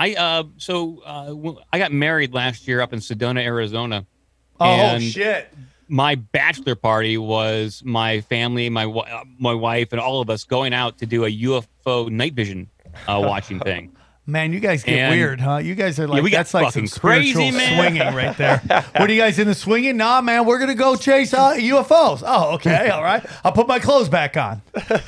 I 0.00 0.14
uh 0.14 0.44
so 0.56 1.02
uh 1.04 1.60
I 1.70 1.78
got 1.78 1.92
married 1.92 2.32
last 2.32 2.66
year 2.66 2.80
up 2.80 2.94
in 2.94 3.00
Sedona, 3.00 3.44
Arizona. 3.44 4.06
Oh 4.58 4.98
shit! 4.98 5.52
my 5.88 6.14
bachelor 6.14 6.74
party 6.74 7.18
was 7.18 7.82
my 7.84 8.22
family, 8.22 8.70
my 8.70 8.86
uh, 8.86 9.24
my 9.38 9.52
wife, 9.52 9.92
and 9.92 10.00
all 10.00 10.20
of 10.22 10.30
us 10.30 10.44
going 10.44 10.72
out 10.72 10.98
to 10.98 11.06
do 11.06 11.24
a 11.24 11.30
UFO 11.30 12.08
night 12.08 12.32
vision 12.32 12.68
uh, 13.06 13.20
watching 13.22 13.60
thing. 13.70 13.94
Man, 14.26 14.52
you 14.52 14.60
guys 14.60 14.84
get 14.84 14.96
And- 14.96 15.14
weird, 15.14 15.40
huh? 15.40 15.56
You 15.56 15.74
guys 15.74 15.98
are 15.98 16.06
like 16.06 16.22
got 16.22 16.30
that's 16.30 16.54
like 16.54 16.72
some 16.72 16.86
crazy, 16.86 17.50
man. 17.50 17.76
swinging 17.78 18.14
right 18.14 18.36
there. 18.38 18.58
what 18.96 19.10
are 19.10 19.12
you 19.12 19.20
guys 19.20 19.38
into 19.38 19.54
swinging? 19.54 19.96
Nah, 19.96 20.20
man, 20.22 20.46
we're 20.46 20.58
gonna 20.58 20.74
go 20.74 20.96
chase 20.96 21.34
uh, 21.34 21.54
UFOs. 21.54 22.22
Oh, 22.24 22.54
okay, 22.54 22.88
all 22.88 23.02
right. 23.02 23.24
I'll 23.44 23.52
put 23.52 23.66
my 23.68 23.78
clothes 23.78 24.08
back 24.08 24.36
on. 24.38 24.62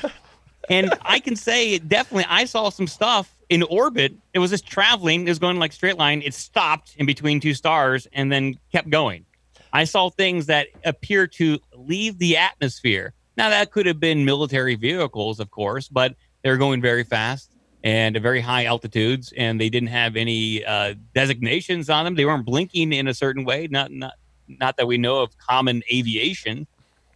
And 0.69 0.93
I 1.01 1.19
can 1.19 1.35
say 1.35 1.77
definitely, 1.77 2.25
I 2.29 2.45
saw 2.45 2.69
some 2.69 2.87
stuff 2.87 3.35
in 3.53 3.61
orbit. 3.63 4.11
It 4.33 4.39
was 4.39 4.51
just 4.51 4.65
traveling. 4.65 5.27
It 5.27 5.31
was 5.31 5.39
going 5.39 5.59
like 5.59 5.71
straight 5.73 5.97
line. 5.97 6.21
It 6.21 6.33
stopped 6.33 6.95
in 6.97 7.05
between 7.05 7.39
two 7.39 7.53
stars 7.53 8.07
and 8.11 8.31
then 8.31 8.55
kept 8.71 8.89
going. 8.89 9.25
I 9.71 9.85
saw 9.85 10.09
things 10.09 10.45
that 10.47 10.67
appear 10.83 11.27
to 11.39 11.59
leave 11.75 12.17
the 12.17 12.37
atmosphere. 12.37 13.13
Now 13.37 13.49
that 13.49 13.71
could 13.71 13.85
have 13.85 13.99
been 13.99 14.25
military 14.25 14.75
vehicles, 14.75 15.39
of 15.39 15.49
course, 15.51 15.87
but 15.87 16.15
they're 16.41 16.57
going 16.57 16.81
very 16.81 17.03
fast. 17.03 17.49
and 17.83 18.15
at 18.15 18.21
very 18.21 18.39
high 18.41 18.65
altitudes, 18.65 19.33
and 19.37 19.59
they 19.59 19.69
didn't 19.69 19.89
have 19.89 20.15
any 20.15 20.63
uh, 20.65 20.95
designations 21.13 21.89
on 21.89 22.05
them. 22.05 22.15
They 22.15 22.25
weren't 22.25 22.45
blinking 22.45 22.93
in 22.93 23.07
a 23.07 23.13
certain 23.13 23.43
way, 23.43 23.67
not 23.69 23.91
not 23.91 24.13
not 24.47 24.77
that 24.77 24.87
we 24.87 24.97
know 24.97 25.21
of 25.21 25.37
common 25.37 25.83
aviation. 25.91 26.67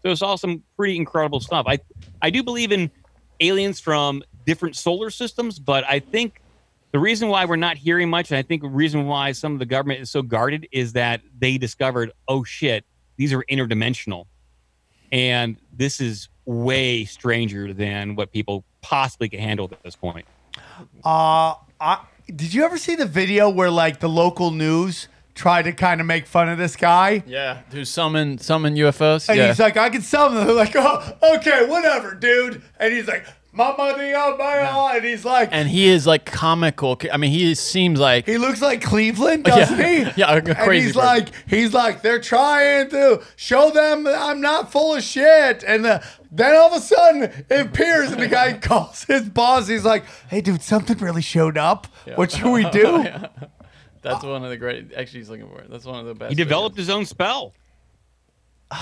So 0.04 0.12
it's 0.12 0.22
all 0.22 0.38
some 0.38 0.64
pretty 0.76 0.96
incredible 0.98 1.40
stuff. 1.40 1.66
I 1.68 1.80
I 2.22 2.30
do 2.30 2.44
believe 2.44 2.72
in 2.72 2.92
aliens 3.40 3.80
from 3.80 4.24
different 4.48 4.76
solar 4.76 5.12
systems, 5.12 5.60
but 5.60 5.84
I 5.88 6.00
think 6.00 6.42
the 6.94 7.00
reason 7.00 7.28
why 7.28 7.46
we're 7.46 7.58
not 7.58 7.78
hearing 7.78 8.10
much, 8.10 8.32
and 8.32 8.38
I 8.38 8.42
think 8.42 8.64
the 8.64 8.70
reason 8.70 9.06
why 9.06 9.34
some 9.34 9.54
of 9.54 9.60
the 9.60 9.66
government 9.66 10.00
is 10.00 10.10
so 10.10 10.24
guarded, 10.24 10.68
is 10.72 10.94
that 10.94 11.22
they 11.38 11.58
discovered, 11.58 12.14
oh 12.28 12.44
shit, 12.44 12.86
these 13.18 13.34
are 13.34 13.44
interdimensional, 13.52 14.26
and 15.12 15.58
this 15.74 16.00
is 16.00 16.30
way 16.46 17.04
stranger 17.04 17.74
than 17.74 18.16
what 18.16 18.32
people 18.32 18.64
possibly 18.82 19.28
can 19.28 19.42
handle 19.42 19.68
at 19.70 19.84
this 19.84 19.98
point. 19.98 20.26
Uh, 21.04 21.56
I, 21.82 22.06
did 22.34 22.54
you 22.54 22.64
ever 22.64 22.78
see 22.78 22.96
the 22.96 23.06
video 23.06 23.50
where 23.50 23.70
like 23.70 24.00
the 24.00 24.10
local 24.10 24.52
news 24.52 25.10
tried 25.36 25.64
to 25.64 25.74
kind 25.74 26.00
of 26.00 26.08
make 26.08 26.26
fun 26.26 26.48
of 26.48 26.58
this 26.58 26.78
guy? 26.78 27.22
Yeah, 27.28 27.64
who 27.72 27.84
summon 27.84 28.38
summon 28.38 28.76
UFOs? 28.76 29.28
And 29.28 29.38
yeah. 29.38 29.48
he's 29.48 29.60
like, 29.60 29.76
I 29.76 29.90
can 29.90 30.02
summon 30.02 30.38
them. 30.38 30.48
They're 30.48 30.56
like, 30.56 30.76
oh, 30.76 31.36
okay, 31.36 31.66
whatever, 31.68 32.16
dude. 32.16 32.62
And 32.80 32.94
he's 32.94 33.08
like, 33.08 33.26
my 33.58 33.76
money 33.76 34.14
on 34.14 34.38
my. 34.38 34.94
And 34.96 35.04
he's 35.04 35.26
like, 35.26 35.50
and 35.52 35.68
he 35.68 35.88
is 35.88 36.08
like 36.08 36.26
comical. 36.26 36.98
I 37.12 37.18
mean, 37.18 37.32
he 37.32 37.54
seems 37.56 38.00
like 38.00 38.26
he 38.26 38.38
looks 38.38 38.62
like 38.62 38.82
Cleveland, 38.82 39.44
doesn't 39.46 39.78
Yeah. 39.78 40.06
he? 40.06 40.12
Yeah, 40.22 40.32
a 40.34 40.36
And 40.38 40.48
he's 40.74 40.94
person. 40.94 40.96
like, 41.02 41.30
he's 41.48 41.74
like, 41.74 42.02
they're 42.02 42.22
trying 42.22 42.90
to 42.92 43.22
show 43.36 43.72
them 43.72 44.04
that 44.06 44.22
I'm 44.22 44.40
not 44.42 44.72
full 44.72 44.96
of 44.96 45.04
shit. 45.04 45.64
And 45.64 45.86
uh, 45.86 46.00
then 46.32 46.56
all 46.56 46.72
of 46.74 46.78
a 46.78 46.82
sudden 46.82 47.24
it 47.24 47.62
appears, 47.68 48.12
and 48.12 48.22
the 48.22 48.28
guy 48.28 48.54
calls 48.62 49.04
his 49.04 49.24
boss. 49.30 49.68
He's 49.68 49.84
like, 49.86 50.06
hey, 50.30 50.42
dude, 50.42 50.62
something 50.62 50.98
really 51.00 51.22
showed 51.22 51.58
up. 51.58 51.88
What 52.16 52.32
should 52.32 52.52
we 52.52 52.70
do? 52.70 53.04
That's 54.02 54.24
one 54.24 54.44
of 54.44 54.50
the 54.50 54.58
great. 54.58 54.94
Actually, 54.96 55.20
he's 55.20 55.30
looking 55.30 55.50
for 55.50 55.60
it. 55.60 55.70
That's 55.70 55.84
one 55.86 56.00
of 56.00 56.06
the 56.06 56.14
best. 56.16 56.30
He 56.30 56.36
developed 56.36 56.78
his 56.78 56.90
own 56.90 57.06
spell. 57.06 57.54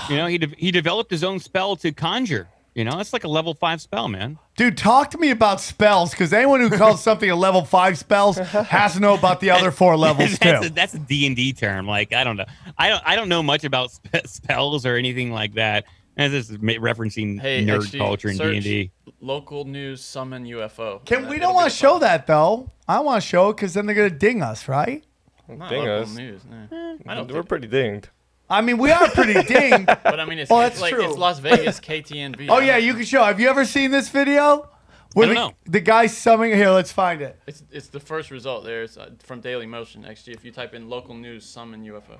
You 0.08 0.16
know, 0.16 0.26
he 0.26 0.38
de- 0.38 0.54
he 0.56 0.70
developed 0.70 1.10
his 1.10 1.24
own 1.24 1.40
spell 1.40 1.74
to 1.76 1.90
conjure. 1.90 2.48
You 2.76 2.84
know, 2.84 2.98
it's 3.00 3.14
like 3.14 3.24
a 3.24 3.28
level 3.28 3.54
five 3.54 3.80
spell, 3.80 4.06
man. 4.06 4.38
Dude, 4.58 4.76
talk 4.76 5.10
to 5.12 5.18
me 5.18 5.30
about 5.30 5.62
spells, 5.62 6.10
because 6.10 6.30
anyone 6.34 6.60
who 6.60 6.68
calls 6.68 7.02
something 7.08 7.30
a 7.30 7.34
level 7.34 7.64
five 7.64 7.96
spells 7.96 8.36
has 8.36 8.92
to 8.92 9.00
know 9.00 9.14
about 9.14 9.40
the 9.40 9.48
other 9.50 9.70
four 9.70 9.96
levels 9.96 10.36
that's 10.38 10.60
too. 10.60 10.66
a, 10.66 10.70
that's 10.74 10.92
a 10.92 10.98
D 10.98 11.26
and 11.26 11.34
D 11.34 11.54
term. 11.54 11.86
Like 11.86 12.12
I 12.12 12.22
don't 12.22 12.36
know. 12.36 12.44
I 12.76 12.90
don't 12.90 13.02
I 13.06 13.16
don't 13.16 13.30
know 13.30 13.42
much 13.42 13.64
about 13.64 13.92
spe- 13.92 14.26
spells 14.26 14.84
or 14.84 14.96
anything 14.96 15.32
like 15.32 15.54
that. 15.54 15.86
And 16.18 16.30
this 16.30 16.50
is 16.50 16.58
referencing 16.58 17.40
Hey, 17.40 17.64
nerd 17.64 17.84
actually, 17.84 17.98
culture 17.98 18.28
and 18.28 18.38
D 18.38 18.44
and 18.44 18.62
D. 18.62 18.90
Local 19.22 19.64
news 19.64 20.04
summon 20.04 20.44
UFO. 20.44 21.02
Can 21.06 21.20
And 21.22 21.30
we 21.30 21.38
don't 21.38 21.54
want 21.54 21.70
to 21.70 21.74
show 21.76 21.98
that 22.00 22.26
though? 22.26 22.70
I 22.86 23.00
want 23.00 23.22
to 23.22 23.26
show 23.26 23.48
it 23.48 23.56
because 23.56 23.72
then 23.72 23.86
they're 23.86 23.94
gonna 23.96 24.10
ding 24.10 24.42
us, 24.42 24.68
right? 24.68 25.02
Not 25.48 25.70
Ding 25.70 25.88
us. 25.88 26.14
news. 26.14 26.42
no. 26.44 26.68
Eh, 26.76 26.96
I 27.06 27.14
don't 27.14 27.32
We're 27.32 27.42
pretty 27.42 27.68
dinged. 27.68 28.10
I 28.48 28.60
mean, 28.60 28.78
we 28.78 28.90
are 28.90 29.08
pretty 29.10 29.42
dinged. 29.42 29.86
But 30.04 30.20
I 30.20 30.24
mean, 30.24 30.38
it's, 30.38 30.50
Oh, 30.50 30.60
it's 30.60 30.74
that's 30.74 30.80
like 30.80 30.94
true. 30.94 31.04
it's 31.08 31.16
Las 31.18 31.38
Vegas 31.40 31.80
KTNV. 31.80 32.46
Oh 32.50 32.60
yeah, 32.60 32.76
you 32.76 32.94
can 32.94 33.04
show. 33.04 33.24
Have 33.24 33.40
you 33.40 33.48
ever 33.48 33.64
seen 33.64 33.90
this 33.90 34.08
video? 34.08 34.68
Where 35.14 35.30
I 35.30 35.34
don't 35.34 35.34
the, 35.34 35.48
know. 35.48 35.54
the 35.66 35.80
guy 35.80 36.06
summoning 36.06 36.54
here. 36.56 36.70
Let's 36.70 36.92
find 36.92 37.22
it. 37.22 37.40
It's 37.46 37.62
it's 37.72 37.88
the 37.88 38.00
first 38.00 38.30
result 38.30 38.64
there. 38.64 38.82
It's 38.82 38.96
uh, 38.96 39.10
from 39.22 39.40
Daily 39.40 39.66
Motion. 39.66 40.04
Actually, 40.04 40.34
if 40.34 40.44
you 40.44 40.52
type 40.52 40.74
in 40.74 40.88
local 40.88 41.14
news 41.14 41.44
summon 41.44 41.82
UFO. 41.84 42.18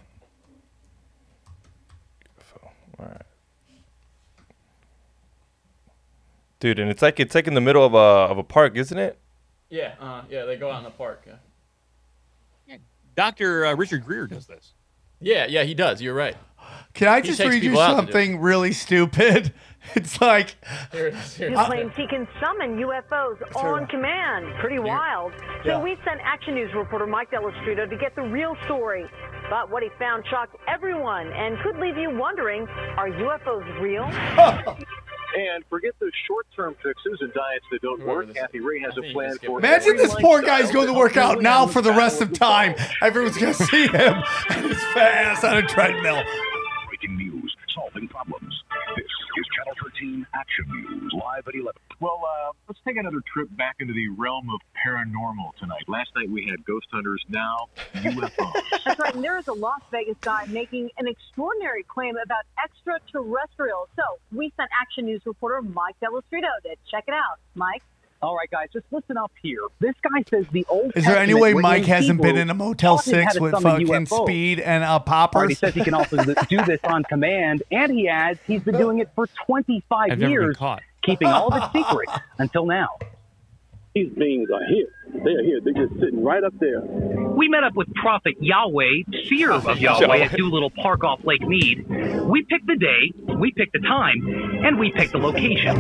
All 2.99 3.05
right. 3.07 3.23
Dude, 6.59 6.79
and 6.79 6.91
it's 6.91 7.03
like 7.03 7.21
it's 7.21 7.35
like 7.35 7.47
in 7.47 7.53
the 7.55 7.61
middle 7.61 7.85
of 7.85 7.93
a 7.95 7.99
of 8.33 8.39
a 8.39 8.43
park, 8.43 8.77
isn't 8.77 8.97
it? 8.99 9.19
Yeah. 9.69 9.93
Uh, 10.01 10.23
yeah, 10.31 10.45
they 10.47 10.57
go 10.57 10.71
out 10.71 10.79
in 10.79 10.85
the 10.85 10.91
park. 10.91 11.25
Yeah. 11.27 12.77
Doctor 13.15 13.67
uh, 13.67 13.75
Richard 13.75 14.05
Greer 14.05 14.27
does 14.27 14.47
this. 14.47 14.73
Yeah, 15.21 15.47
yeah, 15.49 15.63
he 15.65 15.75
does. 15.75 16.01
You're 16.03 16.15
right. 16.15 16.37
Can 16.95 17.09
I 17.09 17.21
He 17.21 17.29
just 17.29 17.41
read 17.41 17.63
you 17.63 17.71
people 17.71 17.81
out 17.81 17.89
to 17.89 17.93
do 17.95 18.09
it. 18.09 18.13
something 18.13 18.41
really 18.41 18.73
stupid? 18.73 19.53
It's 19.95 20.21
like 20.21 20.57
Here 20.91 21.07
it 21.07 21.15
is. 21.15 21.37
Here 21.37 21.49
He 21.51 21.55
is. 21.55 21.61
claims 21.67 21.93
he 21.97 22.09
can 22.09 22.27
summon 22.41 22.77
UFOs 22.79 23.37
on 23.55 23.87
command. 23.87 24.53
Pretty 24.59 24.81
wild. 24.81 25.33
So 25.63 25.69
Yeah. 25.79 25.81
we 25.81 25.97
sent 26.05 26.21
Action 26.25 26.57
News 26.57 26.75
reporter 26.75 27.07
Mike 27.07 27.31
Dello 27.31 27.53
Stritto 27.63 27.89
to 27.89 27.97
get 27.97 28.17
the 28.17 28.23
real 28.23 28.57
story. 28.65 29.07
But 29.49 29.71
what 29.71 29.85
he 29.85 29.89
found 29.97 30.25
shocked 30.29 30.57
everyone 30.67 31.29
and 31.33 31.57
could 31.61 31.77
leave 31.79 31.97
you 31.97 32.11
wondering, 32.19 32.67
are 32.97 33.09
UFOs 33.11 33.81
real? 33.81 34.07
And 35.37 35.65
forget 35.69 35.93
those 36.01 36.13
short-term 36.27 36.77
fixes 36.83 37.19
and 37.21 37.31
diets 37.35 37.67
that 37.71 37.83
don't 37.83 38.07
work. 38.07 38.33
Kathy 38.35 38.61
Ray 38.61 38.81
has 38.81 38.97
a 38.97 39.03
plan 39.13 39.37
for 39.45 39.59
it. 39.59 39.65
Imagine 39.65 39.97
this 39.99 40.15
poor 40.15 40.41
guy's 40.41 40.71
going 40.71 40.87
to 40.87 40.95
work 40.95 41.19
out 41.19 41.43
now 41.43 41.67
for 41.67 41.83
the 41.83 41.93
rest 41.93 42.23
of 42.23 42.33
time. 42.33 42.75
Everyone's 43.03 43.37
going 43.37 43.53
to 43.53 43.65
see 43.65 43.87
him 43.87 44.23
and 44.49 44.65
his 44.65 44.83
fat 44.95 45.27
ass 45.27 45.45
on 45.45 45.59
a 45.59 45.63
treadmill. 45.67 46.23
Breaking 46.89 47.19
news, 47.19 47.55
solving 47.75 48.09
problems. 48.09 48.36
13 49.97 50.27
Action 50.35 50.65
News, 50.69 51.13
live 51.15 51.47
at 51.47 51.55
11. 51.55 51.73
Well, 52.01 52.21
uh, 52.25 52.53
let's 52.69 52.81
take 52.87 52.97
another 52.97 53.21
trip 53.33 53.49
back 53.57 53.77
into 53.81 53.95
the 53.95 54.09
realm 54.09 54.49
of 54.51 54.61
paranormal 54.85 55.55
tonight. 55.59 55.83
Last 55.89 56.11
night 56.17 56.29
we 56.29 56.47
had 56.49 56.65
ghost 56.65 56.87
hunters, 56.91 57.23
now 57.29 57.69
UFOs. 57.95 58.53
That's 58.85 58.99
right. 58.99 59.15
And 59.15 59.25
there 59.25 59.39
is 59.39 59.49
a 59.49 59.53
Las 59.53 59.81
Vegas 59.91 60.17
guy 60.21 60.47
making 60.49 60.91
an 60.99 61.07
extraordinary 61.07 61.83
claim 61.85 62.17
about 62.23 62.45
extraterrestrials. 62.63 63.89
So 63.97 64.03
we 64.33 64.53
sent 64.57 64.71
Action 64.79 65.07
News 65.07 65.23
reporter 65.25 65.63
Mike 65.63 65.97
Dello 66.01 66.21
Stritto 66.31 66.53
to 66.65 66.77
check 66.91 67.05
it 67.09 67.15
out. 67.15 67.39
Mike? 67.55 67.83
All 68.27 68.35
right, 68.35 68.51
guys, 68.51 68.71
just 68.73 68.87
listen 68.91 69.17
up 69.17 69.31
here. 69.41 69.61
This 69.79 69.95
guy 70.03 70.25
says 70.29 70.47
the 70.51 70.67
old. 70.69 70.91
Is 70.97 71.05
there 71.05 71.17
any 71.17 71.33
way 71.33 71.55
Mike 71.55 71.85
hasn't 71.85 72.21
been 72.21 72.37
in 72.37 72.51
a 72.51 72.55
Motel 72.55 72.97
taught 72.97 73.07
him 73.07 73.23
how 73.23 73.31
6 73.31 73.41
with 73.41 73.53
fucking 73.63 73.87
UFOs. 73.87 74.25
speed 74.25 74.59
and 74.59 74.83
uh, 74.83 75.01
All 75.07 75.29
right, 75.33 75.49
he 75.49 75.55
says 75.55 75.75
he 75.75 75.85
can 75.85 75.95
also 75.95 76.17
do 76.17 76.65
this 76.67 76.81
on 76.83 77.05
command, 77.05 77.63
and 77.71 77.93
he 77.93 78.09
adds 78.09 78.41
he's 78.45 78.65
been 78.65 78.77
doing 78.77 78.99
it 78.99 79.11
for 79.15 79.29
25 79.47 80.11
I've 80.11 80.19
never 80.19 80.19
been 80.19 80.31
years, 80.33 80.57
caught. 80.57 80.83
keeping 81.03 81.29
all 81.29 81.55
of 81.55 81.63
it 81.63 81.71
secret 81.73 82.09
until 82.39 82.67
now. 82.67 82.89
These 83.97 84.13
beings 84.13 84.51
are 84.53 84.63
here. 84.69 84.89
They're 85.25 85.43
here. 85.43 85.59
They're 85.65 85.87
just 85.87 85.99
sitting 85.99 86.23
right 86.23 86.45
up 86.45 86.53
there. 86.61 86.83
We 86.83 87.49
met 87.49 87.65
up 87.65 87.75
with 87.77 87.89
Prophet 87.95 88.35
Yahweh, 88.39 89.05
seer 89.27 89.51
of 89.51 89.65
Yahweh 89.79 90.19
at 90.19 90.37
Doolittle 90.37 90.69
Park 90.69 91.03
off 91.03 91.25
Lake 91.25 91.41
Mead. 91.41 91.87
We 92.29 92.43
picked 92.43 92.67
the 92.67 92.77
day, 92.77 93.35
we 93.41 93.53
picked 93.53 93.73
the 93.73 93.79
time, 93.79 94.21
and 94.67 94.79
we 94.79 94.93
picked 94.93 95.13
the 95.13 95.19
location. 95.19 95.79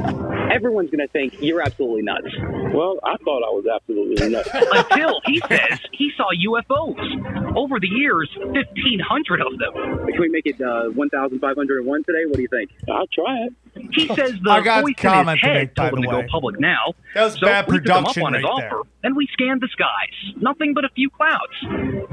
Everyone's 0.51 0.89
going 0.89 1.07
to 1.07 1.12
think 1.12 1.43
you're 1.43 1.61
absolutely 1.61 2.01
nuts. 2.01 2.29
Well, 2.73 2.99
I 3.05 3.17
thought 3.23 3.43
I 3.45 3.53
was 3.53 3.67
absolutely 3.67 4.31
nuts. 4.31 4.49
Until 4.55 5.21
he 5.27 5.43
says 5.47 5.79
he 5.93 6.11
saw 6.17 6.31
UFOs. 6.33 7.55
Over 7.55 7.79
the 7.79 7.89
years, 7.89 8.31
1,500 8.39 9.41
of 9.43 9.59
them. 9.59 10.07
Can 10.07 10.21
we 10.21 10.31
make 10.31 10.47
it 10.47 10.59
uh, 10.62 10.89
1,501 10.89 12.05
today? 12.05 12.25
What 12.25 12.37
do 12.37 12.43
you 12.43 12.49
think? 12.49 12.71
I'll 12.89 13.07
try 13.09 13.45
it. 13.45 13.53
He 13.93 14.07
says 14.16 14.33
the 14.43 14.51
I 14.51 14.61
got 14.62 14.83
voice 14.85 14.95
a 14.99 15.03
in 15.03 15.09
comment 15.11 15.29
his 15.39 15.41
to 15.43 15.47
head 15.47 15.55
make, 15.68 15.74
told 15.74 15.93
him 15.95 16.03
to 16.03 16.09
way. 16.09 16.22
go 16.22 16.29
public 16.31 16.59
now. 16.61 16.95
That 17.14 17.24
was 17.24 17.35
so 17.35 17.47
bad 17.47 17.66
we 17.68 17.79
took 17.79 17.87
him 17.97 18.07
up 18.07 18.16
on 18.18 18.35
his 18.35 18.43
right 18.45 18.53
there. 18.59 18.79
offer, 18.79 18.89
and 19.05 19.16
we 19.16 19.27
scanned 19.33 19.61
the 19.61 19.68
skies. 19.72 20.37
Nothing 20.41 20.74
but 20.74 20.85
a 20.85 20.89
few 20.95 21.11
clouds. 21.11 21.53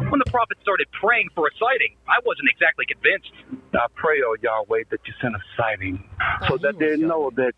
When 0.09 0.19
the 0.19 0.29
prophet 0.29 0.57
started 0.61 0.87
praying 0.91 1.29
for 1.35 1.47
a 1.47 1.51
sighting, 1.59 1.95
I 2.07 2.19
wasn't 2.25 2.49
exactly 2.51 2.85
convinced. 2.85 3.31
I 3.73 3.87
pray, 3.95 4.17
oh 4.25 4.35
Yahweh, 4.41 4.83
that 4.91 4.99
you 5.05 5.13
send 5.21 5.35
a 5.35 5.39
sighting 5.57 6.03
so 6.47 6.57
that 6.61 6.77
they 6.79 6.97
know 6.97 7.31
that 7.35 7.53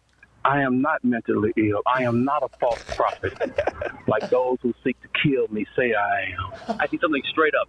I 0.45 0.61
am 0.61 0.81
not 0.81 1.03
mentally 1.03 1.51
ill. 1.57 1.81
I 1.87 2.03
am 2.03 2.23
not 2.23 2.43
a 2.43 2.49
false 2.59 2.81
prophet, 2.95 3.33
like 4.07 4.29
those 4.29 4.57
who 4.61 4.73
seek 4.83 4.95
to 5.01 5.09
kill 5.21 5.47
me 5.49 5.65
say 5.75 5.93
I 5.93 6.33
am. 6.69 6.77
I 6.79 6.87
see 6.87 6.99
something 7.01 7.23
straight 7.31 7.53
up. 7.59 7.67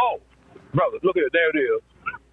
Oh, 0.00 0.20
brother, 0.72 0.98
look 1.02 1.16
at 1.16 1.24
it. 1.24 1.32
There 1.32 1.50
it 1.50 1.58
is. 1.58 1.82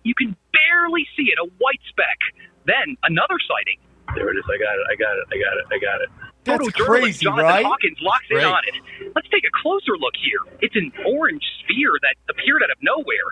You 0.04 0.14
can 0.16 0.36
barely 0.52 1.08
see 1.18 1.32
it, 1.32 1.40
a 1.42 1.50
white 1.60 1.80
speck. 1.90 2.20
Then 2.66 2.98
another 3.04 3.38
sighting. 3.48 3.80
There 4.16 4.30
it 4.30 4.38
is. 4.38 4.46
I 4.46 4.58
got 4.58 4.76
it. 4.78 4.86
I 4.92 4.96
got 4.96 5.16
it. 5.18 5.26
I 5.32 5.38
got 5.40 5.56
it. 5.58 5.66
I 5.72 5.78
got 5.80 6.02
it. 6.02 6.10
That's 6.44 6.68
Photojournalist 6.68 6.86
crazy, 6.86 7.26
Jonathan 7.26 7.46
right? 7.46 7.66
Hawkins 7.66 7.98
locks 8.02 8.26
in 8.30 8.44
on 8.44 8.62
it. 8.68 8.76
Let's 9.16 9.30
take 9.30 9.46
a 9.46 9.54
closer 9.64 9.96
look 9.98 10.14
here. 10.20 10.40
It's 10.62 10.76
an 10.76 10.92
orange 11.08 11.44
sphere 11.64 11.92
that 12.02 12.16
appeared 12.30 12.62
out 12.64 12.70
of 12.70 12.78
nowhere. 12.82 13.32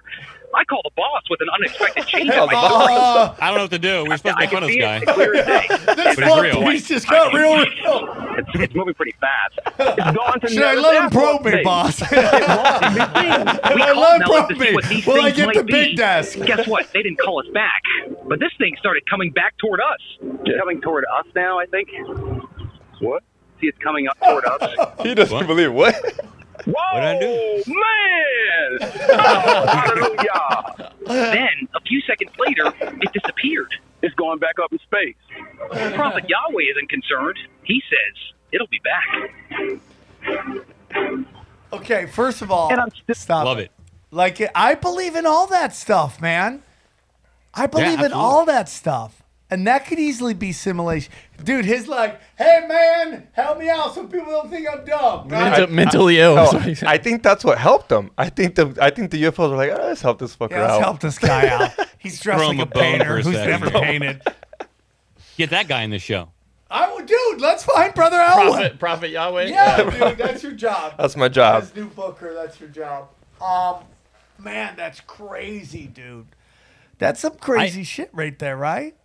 I 0.55 0.63
call 0.65 0.81
the 0.83 0.91
boss 0.95 1.23
with 1.29 1.39
an 1.41 1.47
unexpected 1.49 2.05
change 2.07 2.29
in 2.29 2.35
my 2.35 2.45
story. 2.45 2.93
Uh, 2.95 3.35
I 3.39 3.47
don't 3.47 3.55
know 3.57 3.63
what 3.63 3.71
to 3.71 3.79
do. 3.79 4.05
We're 4.07 4.17
supposed 4.17 4.37
to 4.37 4.37
I 4.37 4.39
make 4.41 4.49
fun 4.51 4.61
can 4.61 4.63
of 4.63 4.69
this 4.69 4.77
guy. 4.77 4.97
it 4.97 5.07
clear 5.07 5.35
as 5.35 5.45
this 5.85 6.15
But 6.15 6.19
it's 6.19 6.41
real. 6.41 6.63
piece 6.71 6.87
just 6.87 7.09
got 7.09 7.33
real 7.33 7.55
real. 7.57 8.35
It's, 8.37 8.49
it's 8.55 8.75
moving 8.75 8.93
pretty 8.93 9.15
fast. 9.21 9.59
It's 9.79 10.15
going 10.17 10.39
to 10.41 10.47
Should 10.49 10.63
I 10.63 10.75
Nevada's 10.75 10.83
let 10.83 11.03
him 11.03 11.09
probe 11.09 11.45
me, 11.45 11.51
today. 11.51 11.63
boss? 11.63 12.01
We 12.11 12.17
I 12.17 13.93
called 13.93 13.97
let 13.97 14.21
him 14.21 14.27
probe 14.27 14.57
me. 14.59 15.03
Will 15.07 15.21
I 15.21 15.31
get 15.31 15.45
might 15.47 15.55
the 15.55 15.63
be. 15.63 15.71
big 15.71 15.97
desk? 15.97 16.37
Guess 16.39 16.67
what? 16.67 16.91
They 16.93 17.01
didn't 17.03 17.19
call 17.19 17.39
us 17.39 17.47
back. 17.53 17.81
But 18.27 18.39
this 18.39 18.51
thing 18.57 18.75
started 18.79 19.05
coming 19.09 19.31
back 19.31 19.57
toward 19.57 19.79
us. 19.79 19.99
It's 20.45 20.59
coming 20.59 20.81
toward 20.81 21.05
us 21.05 21.25
now, 21.35 21.59
I 21.59 21.65
think. 21.67 21.89
What? 22.99 23.23
See, 23.59 23.67
it's 23.67 23.77
coming 23.79 24.07
up 24.07 24.17
toward 24.19 24.45
us. 24.45 25.01
He 25.03 25.13
doesn't 25.15 25.35
What? 25.35 25.47
believe 25.47 25.71
what? 25.73 25.95
Whoa, 26.65 26.73
What'd 26.93 27.03
I 27.03 27.19
do? 27.19 27.63
man! 27.67 28.77
Oh, 29.09 29.65
hallelujah! 29.67 30.93
Then, 31.07 31.67
a 31.75 31.81
few 31.81 32.01
seconds 32.01 32.31
later, 32.39 32.73
it 32.81 33.13
disappeared. 33.13 33.73
It's 34.01 34.15
going 34.15 34.39
back 34.39 34.55
up 34.63 34.71
in 34.71 34.79
space. 34.79 35.15
Prophet 35.95 36.25
Yahweh 36.27 36.63
isn't 36.71 36.89
concerned. 36.89 37.37
He 37.63 37.81
says, 37.89 38.33
It'll 38.51 38.67
be 38.67 38.81
back. 38.83 39.81
Okay, 41.73 42.05
first 42.07 42.41
of 42.41 42.51
all, 42.51 42.71
And 42.71 42.81
I'm 42.81 42.89
stop. 43.13 43.45
Love 43.45 43.59
it. 43.59 43.71
Like 44.11 44.41
I 44.55 44.75
believe 44.75 45.15
in 45.15 45.25
all 45.25 45.47
that 45.47 45.73
stuff, 45.73 46.21
man. 46.21 46.63
I 47.53 47.67
believe 47.67 48.01
in 48.01 48.11
all 48.13 48.45
that 48.45 48.69
stuff. 48.69 49.20
And 49.51 49.67
that 49.67 49.85
could 49.85 49.99
easily 49.99 50.33
be 50.33 50.53
simulation. 50.53 51.11
Dude, 51.43 51.65
his 51.65 51.87
like, 51.89 52.21
hey 52.37 52.65
man, 52.69 53.27
help 53.33 53.59
me 53.59 53.69
out 53.69 53.93
so 53.93 54.07
people 54.07 54.31
don't 54.31 54.49
think 54.49 54.65
I'm 54.71 54.85
dumb. 54.85 55.27
Mental- 55.27 55.67
mentally 55.75 56.19
ill. 56.19 56.37
Oh, 56.39 56.43
is 56.47 56.53
what 56.53 56.63
he 56.63 56.73
said. 56.75 56.87
I 56.87 56.97
think 56.97 57.21
that's 57.21 57.43
what 57.43 57.57
helped 57.57 57.89
them. 57.89 58.11
I 58.17 58.29
think 58.29 58.55
the 58.55 58.73
I 58.81 58.89
think 58.91 59.11
the 59.11 59.21
UFOs 59.23 59.49
were 59.51 59.57
like, 59.57 59.71
oh, 59.71 59.87
let's 59.87 60.01
help 60.01 60.19
this 60.19 60.35
fucker 60.37 60.51
Yeah, 60.51 60.61
let's 60.61 60.73
out. 60.75 60.81
help 60.81 60.99
this 61.01 61.19
guy 61.19 61.47
out. 61.49 61.71
He's 61.97 62.19
dressed 62.21 62.45
like 62.45 62.59
a, 62.59 62.61
a 62.61 62.65
painter 62.65 63.17
who's 63.19 63.35
second. 63.35 63.49
never 63.65 63.69
painted. 63.71 64.21
Get 65.37 65.49
that 65.49 65.67
guy 65.67 65.83
in 65.83 65.89
the 65.89 65.99
show. 65.99 66.29
I 66.69 66.93
would, 66.93 67.05
dude. 67.05 67.41
Let's 67.41 67.65
find 67.65 67.93
Brother 67.93 68.21
Elwood. 68.21 68.53
Prophet, 68.53 68.79
Prophet 68.79 69.09
Yahweh. 69.09 69.47
Yeah, 69.47 69.89
dude, 69.89 70.17
that's 70.17 70.41
your 70.43 70.53
job. 70.53 70.93
That's 70.97 71.17
my 71.17 71.27
job. 71.27 71.63
As 71.63 71.75
new 71.75 71.87
booker, 71.87 72.33
that's 72.33 72.57
your 72.61 72.69
job. 72.69 73.09
Um, 73.41 73.83
man, 74.39 74.75
that's 74.77 75.01
crazy, 75.01 75.87
dude. 75.87 76.27
That's 76.99 77.19
some 77.19 77.35
crazy 77.35 77.83
shit 77.83 78.09
right 78.13 78.37
there, 78.39 78.55
right? 78.55 78.95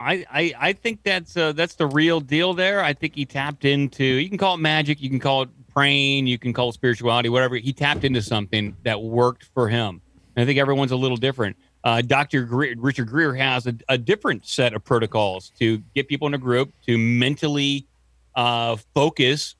I, 0.00 0.24
I, 0.30 0.54
I 0.58 0.72
think 0.72 1.02
that's 1.02 1.36
uh, 1.36 1.52
that's 1.52 1.76
the 1.76 1.86
real 1.86 2.20
deal 2.20 2.52
there. 2.54 2.82
I 2.82 2.92
think 2.92 3.14
he 3.14 3.24
tapped 3.24 3.64
into 3.64 4.04
you 4.04 4.28
can 4.28 4.38
call 4.38 4.54
it 4.54 4.58
magic, 4.58 5.00
you 5.00 5.08
can 5.08 5.20
call 5.20 5.42
it 5.42 5.48
praying, 5.72 6.26
you 6.26 6.38
can 6.38 6.52
call 6.52 6.70
it 6.70 6.72
spirituality, 6.74 7.28
whatever. 7.28 7.56
He 7.56 7.72
tapped 7.72 8.04
into 8.04 8.22
something 8.22 8.76
that 8.84 9.00
worked 9.00 9.44
for 9.54 9.68
him. 9.68 10.00
And 10.36 10.42
I 10.42 10.46
think 10.46 10.58
everyone's 10.58 10.92
a 10.92 10.96
little 10.96 11.16
different. 11.16 11.56
Uh, 11.82 12.00
Dr. 12.00 12.44
Richard 12.46 13.08
Greer 13.08 13.34
has 13.34 13.66
a, 13.66 13.74
a 13.88 13.98
different 13.98 14.46
set 14.46 14.72
of 14.72 14.82
protocols 14.84 15.50
to 15.58 15.78
get 15.94 16.08
people 16.08 16.26
in 16.26 16.34
a 16.34 16.38
group 16.38 16.72
to 16.86 16.96
mentally 16.96 17.86
uh, 18.34 18.76
focus 18.94 19.54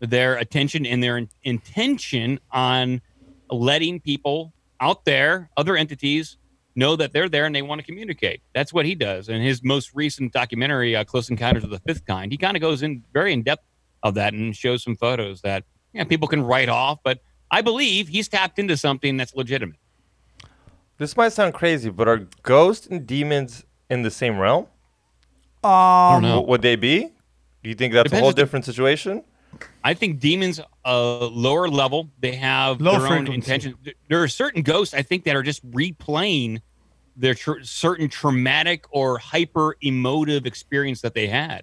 their 0.00 0.36
attention 0.36 0.86
and 0.86 1.02
their 1.02 1.18
in- 1.18 1.28
intention 1.44 2.40
on 2.50 3.02
letting 3.50 4.00
people 4.00 4.52
out 4.80 5.04
there, 5.04 5.50
other 5.56 5.76
entities, 5.76 6.38
know 6.76 6.94
that 6.96 7.12
they're 7.12 7.28
there 7.28 7.46
and 7.46 7.54
they 7.54 7.62
want 7.62 7.80
to 7.80 7.86
communicate. 7.86 8.42
That's 8.54 8.72
what 8.72 8.84
he 8.86 8.94
does. 8.94 9.28
And 9.28 9.42
his 9.42 9.62
most 9.64 9.90
recent 9.94 10.32
documentary, 10.32 10.94
uh, 10.94 11.04
Close 11.04 11.30
Encounters 11.30 11.64
of 11.64 11.70
the 11.70 11.80
Fifth 11.80 12.04
Kind, 12.06 12.30
he 12.32 12.38
kind 12.38 12.56
of 12.56 12.60
goes 12.60 12.82
in 12.82 13.02
very 13.12 13.32
in 13.32 13.42
depth 13.42 13.64
of 14.02 14.14
that 14.14 14.34
and 14.34 14.54
shows 14.54 14.82
some 14.84 14.94
photos 14.96 15.40
that 15.40 15.64
yeah, 15.92 16.04
people 16.04 16.28
can 16.28 16.42
write 16.42 16.68
off. 16.68 16.98
But 17.02 17.20
I 17.50 17.62
believe 17.62 18.08
he's 18.08 18.28
tapped 18.28 18.58
into 18.58 18.76
something 18.76 19.16
that's 19.16 19.34
legitimate. 19.34 19.76
This 20.98 21.16
might 21.16 21.30
sound 21.32 21.54
crazy, 21.54 21.90
but 21.90 22.08
are 22.08 22.26
ghosts 22.42 22.86
and 22.86 23.06
demons 23.06 23.64
in 23.90 24.02
the 24.02 24.10
same 24.10 24.38
realm? 24.38 24.66
Um, 25.64 26.22
W- 26.22 26.40
Would 26.48 26.62
they 26.62 26.76
be? 26.76 27.10
Do 27.62 27.68
you 27.70 27.74
think 27.74 27.92
that's 27.92 28.04
Depends 28.04 28.20
a 28.20 28.22
whole 28.22 28.30
if 28.30 28.36
the- 28.36 28.42
different 28.42 28.64
situation? 28.64 29.24
I 29.84 29.94
think 29.94 30.18
demons, 30.20 30.60
uh, 30.84 31.26
lower 31.26 31.68
level, 31.68 32.10
they 32.20 32.34
have 32.36 32.80
Low 32.80 32.92
their 32.92 33.00
own 33.02 33.08
frequency. 33.26 33.34
intentions. 33.34 33.74
Th- 33.84 33.96
There 34.08 34.22
are 34.22 34.28
certain 34.28 34.62
ghosts, 34.62 34.94
I 34.94 35.02
think, 35.02 35.24
that 35.24 35.36
are 35.36 35.42
just 35.42 35.68
replaying 35.70 36.60
their 37.16 37.34
tr- 37.34 37.62
certain 37.62 38.08
traumatic 38.08 38.84
or 38.90 39.18
hyper 39.18 39.76
emotive 39.80 40.46
experience 40.46 41.00
that 41.02 41.14
they 41.14 41.26
had. 41.26 41.62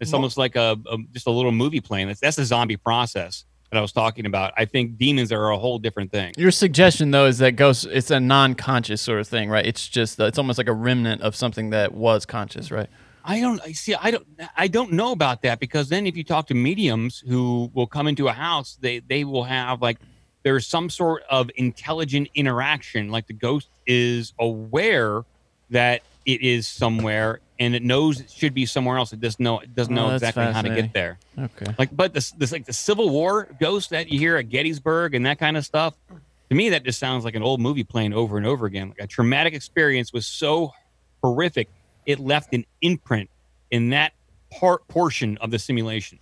It's 0.00 0.10
Mo- 0.12 0.18
almost 0.18 0.36
like 0.36 0.56
a, 0.56 0.76
a 0.90 0.96
just 1.12 1.26
a 1.26 1.30
little 1.30 1.52
movie 1.52 1.80
playing. 1.80 2.08
That's 2.08 2.20
that's 2.20 2.36
the 2.36 2.44
zombie 2.44 2.76
process 2.76 3.44
that 3.70 3.78
I 3.78 3.80
was 3.80 3.92
talking 3.92 4.26
about. 4.26 4.52
I 4.56 4.64
think 4.64 4.98
demons 4.98 5.30
are 5.32 5.50
a 5.50 5.58
whole 5.58 5.78
different 5.78 6.10
thing. 6.10 6.32
Your 6.36 6.50
suggestion 6.50 7.10
though 7.12 7.26
is 7.26 7.38
that 7.38 7.52
ghosts 7.52 7.84
it's 7.84 8.10
a 8.10 8.18
non-conscious 8.18 9.00
sort 9.00 9.20
of 9.20 9.28
thing, 9.28 9.48
right? 9.48 9.64
It's 9.64 9.88
just 9.88 10.18
it's 10.18 10.38
almost 10.38 10.58
like 10.58 10.68
a 10.68 10.72
remnant 10.72 11.22
of 11.22 11.36
something 11.36 11.70
that 11.70 11.94
was 11.94 12.26
conscious, 12.26 12.70
right? 12.72 12.88
I 13.24 13.40
don't 13.40 13.60
I 13.62 13.72
see. 13.72 13.94
I 13.94 14.10
don't. 14.10 14.26
I 14.56 14.68
don't 14.68 14.92
know 14.92 15.12
about 15.12 15.42
that 15.42 15.60
because 15.60 15.88
then 15.88 16.06
if 16.06 16.16
you 16.16 16.24
talk 16.24 16.46
to 16.48 16.54
mediums 16.54 17.22
who 17.26 17.70
will 17.74 17.86
come 17.86 18.06
into 18.08 18.28
a 18.28 18.32
house, 18.32 18.78
they 18.80 18.98
they 19.00 19.24
will 19.24 19.44
have 19.44 19.80
like 19.80 19.98
there's 20.42 20.66
some 20.66 20.90
sort 20.90 21.22
of 21.30 21.50
intelligent 21.56 22.28
interaction. 22.34 23.10
Like 23.10 23.26
the 23.26 23.32
ghost 23.32 23.68
is 23.86 24.32
aware 24.40 25.22
that 25.70 26.02
it 26.26 26.40
is 26.42 26.66
somewhere 26.68 27.40
and 27.58 27.74
it 27.74 27.82
knows 27.82 28.20
it 28.20 28.30
should 28.30 28.54
be 28.54 28.66
somewhere 28.66 28.96
else. 28.96 29.12
It 29.12 29.20
doesn't 29.20 29.42
know. 29.42 29.60
It 29.60 29.74
doesn't 29.74 29.96
Oh, 29.96 30.08
know 30.08 30.14
exactly 30.14 30.44
how 30.44 30.62
to 30.62 30.74
get 30.74 30.92
there. 30.92 31.18
Okay. 31.38 31.74
Like, 31.78 31.96
but 31.96 32.12
this 32.12 32.32
this 32.32 32.50
like 32.52 32.66
the 32.66 32.72
Civil 32.72 33.10
War 33.10 33.48
ghost 33.60 33.90
that 33.90 34.08
you 34.08 34.18
hear 34.18 34.36
at 34.36 34.48
Gettysburg 34.48 35.14
and 35.14 35.24
that 35.26 35.38
kind 35.38 35.56
of 35.56 35.64
stuff. 35.64 35.94
To 36.50 36.56
me, 36.56 36.70
that 36.70 36.84
just 36.84 36.98
sounds 36.98 37.24
like 37.24 37.34
an 37.34 37.42
old 37.42 37.60
movie 37.60 37.84
playing 37.84 38.12
over 38.12 38.36
and 38.36 38.46
over 38.46 38.66
again. 38.66 38.88
Like 38.90 39.00
a 39.00 39.06
traumatic 39.06 39.54
experience 39.54 40.12
was 40.12 40.26
so 40.26 40.72
horrific, 41.22 41.68
it 42.06 42.20
left 42.20 42.52
an 42.54 42.64
imprint 42.80 43.30
in 43.70 43.90
that 43.90 44.12
part 44.50 44.86
portion 44.88 45.38
of 45.38 45.50
the 45.50 45.58
simulation. 45.58 46.18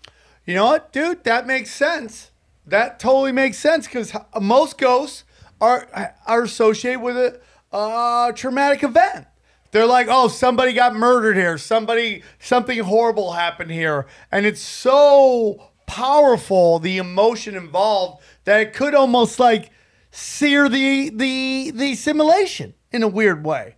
You 0.46 0.54
know 0.54 0.66
what, 0.66 0.92
dude? 0.92 1.24
That 1.24 1.46
makes 1.46 1.70
sense. 1.70 2.30
That 2.66 2.98
totally 2.98 3.32
makes 3.32 3.58
sense 3.58 3.86
because 3.86 4.12
most 4.40 4.78
ghosts 4.78 5.24
are 5.60 5.88
are 6.26 6.42
associated 6.42 7.00
with 7.00 7.16
a 7.16 7.40
uh, 7.72 8.32
traumatic 8.32 8.82
event. 8.82 9.26
They're 9.72 9.86
like, 9.86 10.08
oh, 10.10 10.28
somebody 10.28 10.72
got 10.72 10.96
murdered 10.96 11.36
here. 11.36 11.56
Somebody, 11.56 12.22
something 12.40 12.78
horrible 12.80 13.32
happened 13.32 13.70
here, 13.70 14.06
and 14.32 14.44
it's 14.44 14.60
so 14.60 15.70
powerful 15.86 16.78
the 16.78 16.98
emotion 16.98 17.56
involved 17.56 18.22
that 18.44 18.60
it 18.60 18.72
could 18.72 18.94
almost 18.94 19.38
like 19.38 19.70
sear 20.10 20.68
the 20.68 21.10
the 21.10 21.72
the 21.74 21.94
simulation 21.94 22.74
in 22.92 23.02
a 23.02 23.08
weird 23.08 23.44
way. 23.44 23.76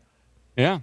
Yeah. 0.57 0.81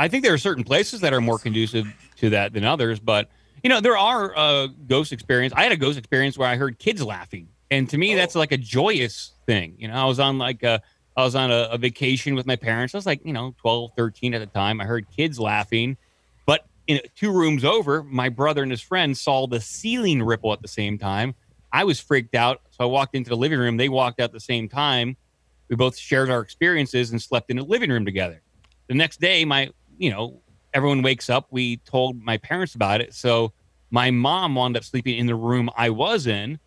I 0.00 0.08
think 0.08 0.24
there 0.24 0.32
are 0.32 0.38
certain 0.38 0.64
places 0.64 1.02
that 1.02 1.12
are 1.12 1.20
more 1.20 1.38
conducive 1.38 1.86
to 2.16 2.30
that 2.30 2.54
than 2.54 2.64
others, 2.64 2.98
but 2.98 3.28
you 3.62 3.68
know, 3.68 3.82
there 3.82 3.98
are 3.98 4.34
uh, 4.34 4.68
ghost 4.86 5.12
experience. 5.12 5.52
I 5.54 5.62
had 5.62 5.72
a 5.72 5.76
ghost 5.76 5.98
experience 5.98 6.38
where 6.38 6.48
I 6.48 6.56
heard 6.56 6.78
kids 6.78 7.02
laughing. 7.02 7.48
And 7.70 7.86
to 7.90 7.98
me, 7.98 8.14
that's 8.14 8.34
like 8.34 8.50
a 8.50 8.56
joyous 8.56 9.32
thing. 9.44 9.74
You 9.78 9.88
know, 9.88 9.94
I 9.94 10.06
was 10.06 10.18
on 10.18 10.38
like 10.38 10.62
a, 10.62 10.80
I 11.18 11.22
was 11.22 11.34
on 11.34 11.50
a, 11.50 11.68
a 11.72 11.76
vacation 11.76 12.34
with 12.34 12.46
my 12.46 12.56
parents. 12.56 12.94
I 12.94 12.98
was 12.98 13.04
like, 13.04 13.20
you 13.26 13.34
know, 13.34 13.54
12, 13.60 13.90
13 13.94 14.32
at 14.32 14.38
the 14.38 14.46
time. 14.46 14.80
I 14.80 14.84
heard 14.84 15.06
kids 15.14 15.38
laughing, 15.38 15.98
but 16.46 16.64
in 16.86 17.00
two 17.14 17.30
rooms 17.30 17.62
over, 17.62 18.02
my 18.02 18.30
brother 18.30 18.62
and 18.62 18.70
his 18.70 18.80
friend 18.80 19.16
saw 19.16 19.46
the 19.46 19.60
ceiling 19.60 20.22
ripple 20.22 20.54
at 20.54 20.62
the 20.62 20.68
same 20.68 20.96
time. 20.96 21.34
I 21.74 21.84
was 21.84 22.00
freaked 22.00 22.34
out. 22.34 22.62
So 22.70 22.84
I 22.84 22.86
walked 22.86 23.14
into 23.14 23.28
the 23.28 23.36
living 23.36 23.58
room. 23.58 23.76
They 23.76 23.90
walked 23.90 24.18
out 24.18 24.24
at 24.24 24.32
the 24.32 24.40
same 24.40 24.66
time. 24.66 25.18
We 25.68 25.76
both 25.76 25.98
shared 25.98 26.30
our 26.30 26.40
experiences 26.40 27.10
and 27.10 27.20
slept 27.20 27.50
in 27.50 27.58
the 27.58 27.64
living 27.64 27.90
room 27.90 28.06
together. 28.06 28.40
The 28.88 28.94
next 28.94 29.20
day, 29.20 29.44
my, 29.44 29.70
you 30.00 30.10
know, 30.10 30.40
everyone 30.72 31.02
wakes 31.02 31.28
up. 31.28 31.46
We 31.50 31.76
told 31.76 32.20
my 32.20 32.38
parents 32.38 32.74
about 32.74 33.00
it. 33.00 33.14
So 33.14 33.52
my 33.90 34.10
mom 34.10 34.54
wound 34.54 34.76
up 34.76 34.82
sleeping 34.82 35.18
in 35.18 35.26
the 35.26 35.34
room 35.34 35.68
I 35.76 35.90
was 35.90 36.26
in. 36.26 36.58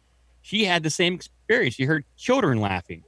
She 0.43 0.65
had 0.65 0.83
the 0.83 0.89
same 0.89 1.15
experience. 1.15 1.73
She 1.75 1.85
heard 1.85 2.05
children 2.15 2.61
laughing. 2.61 3.03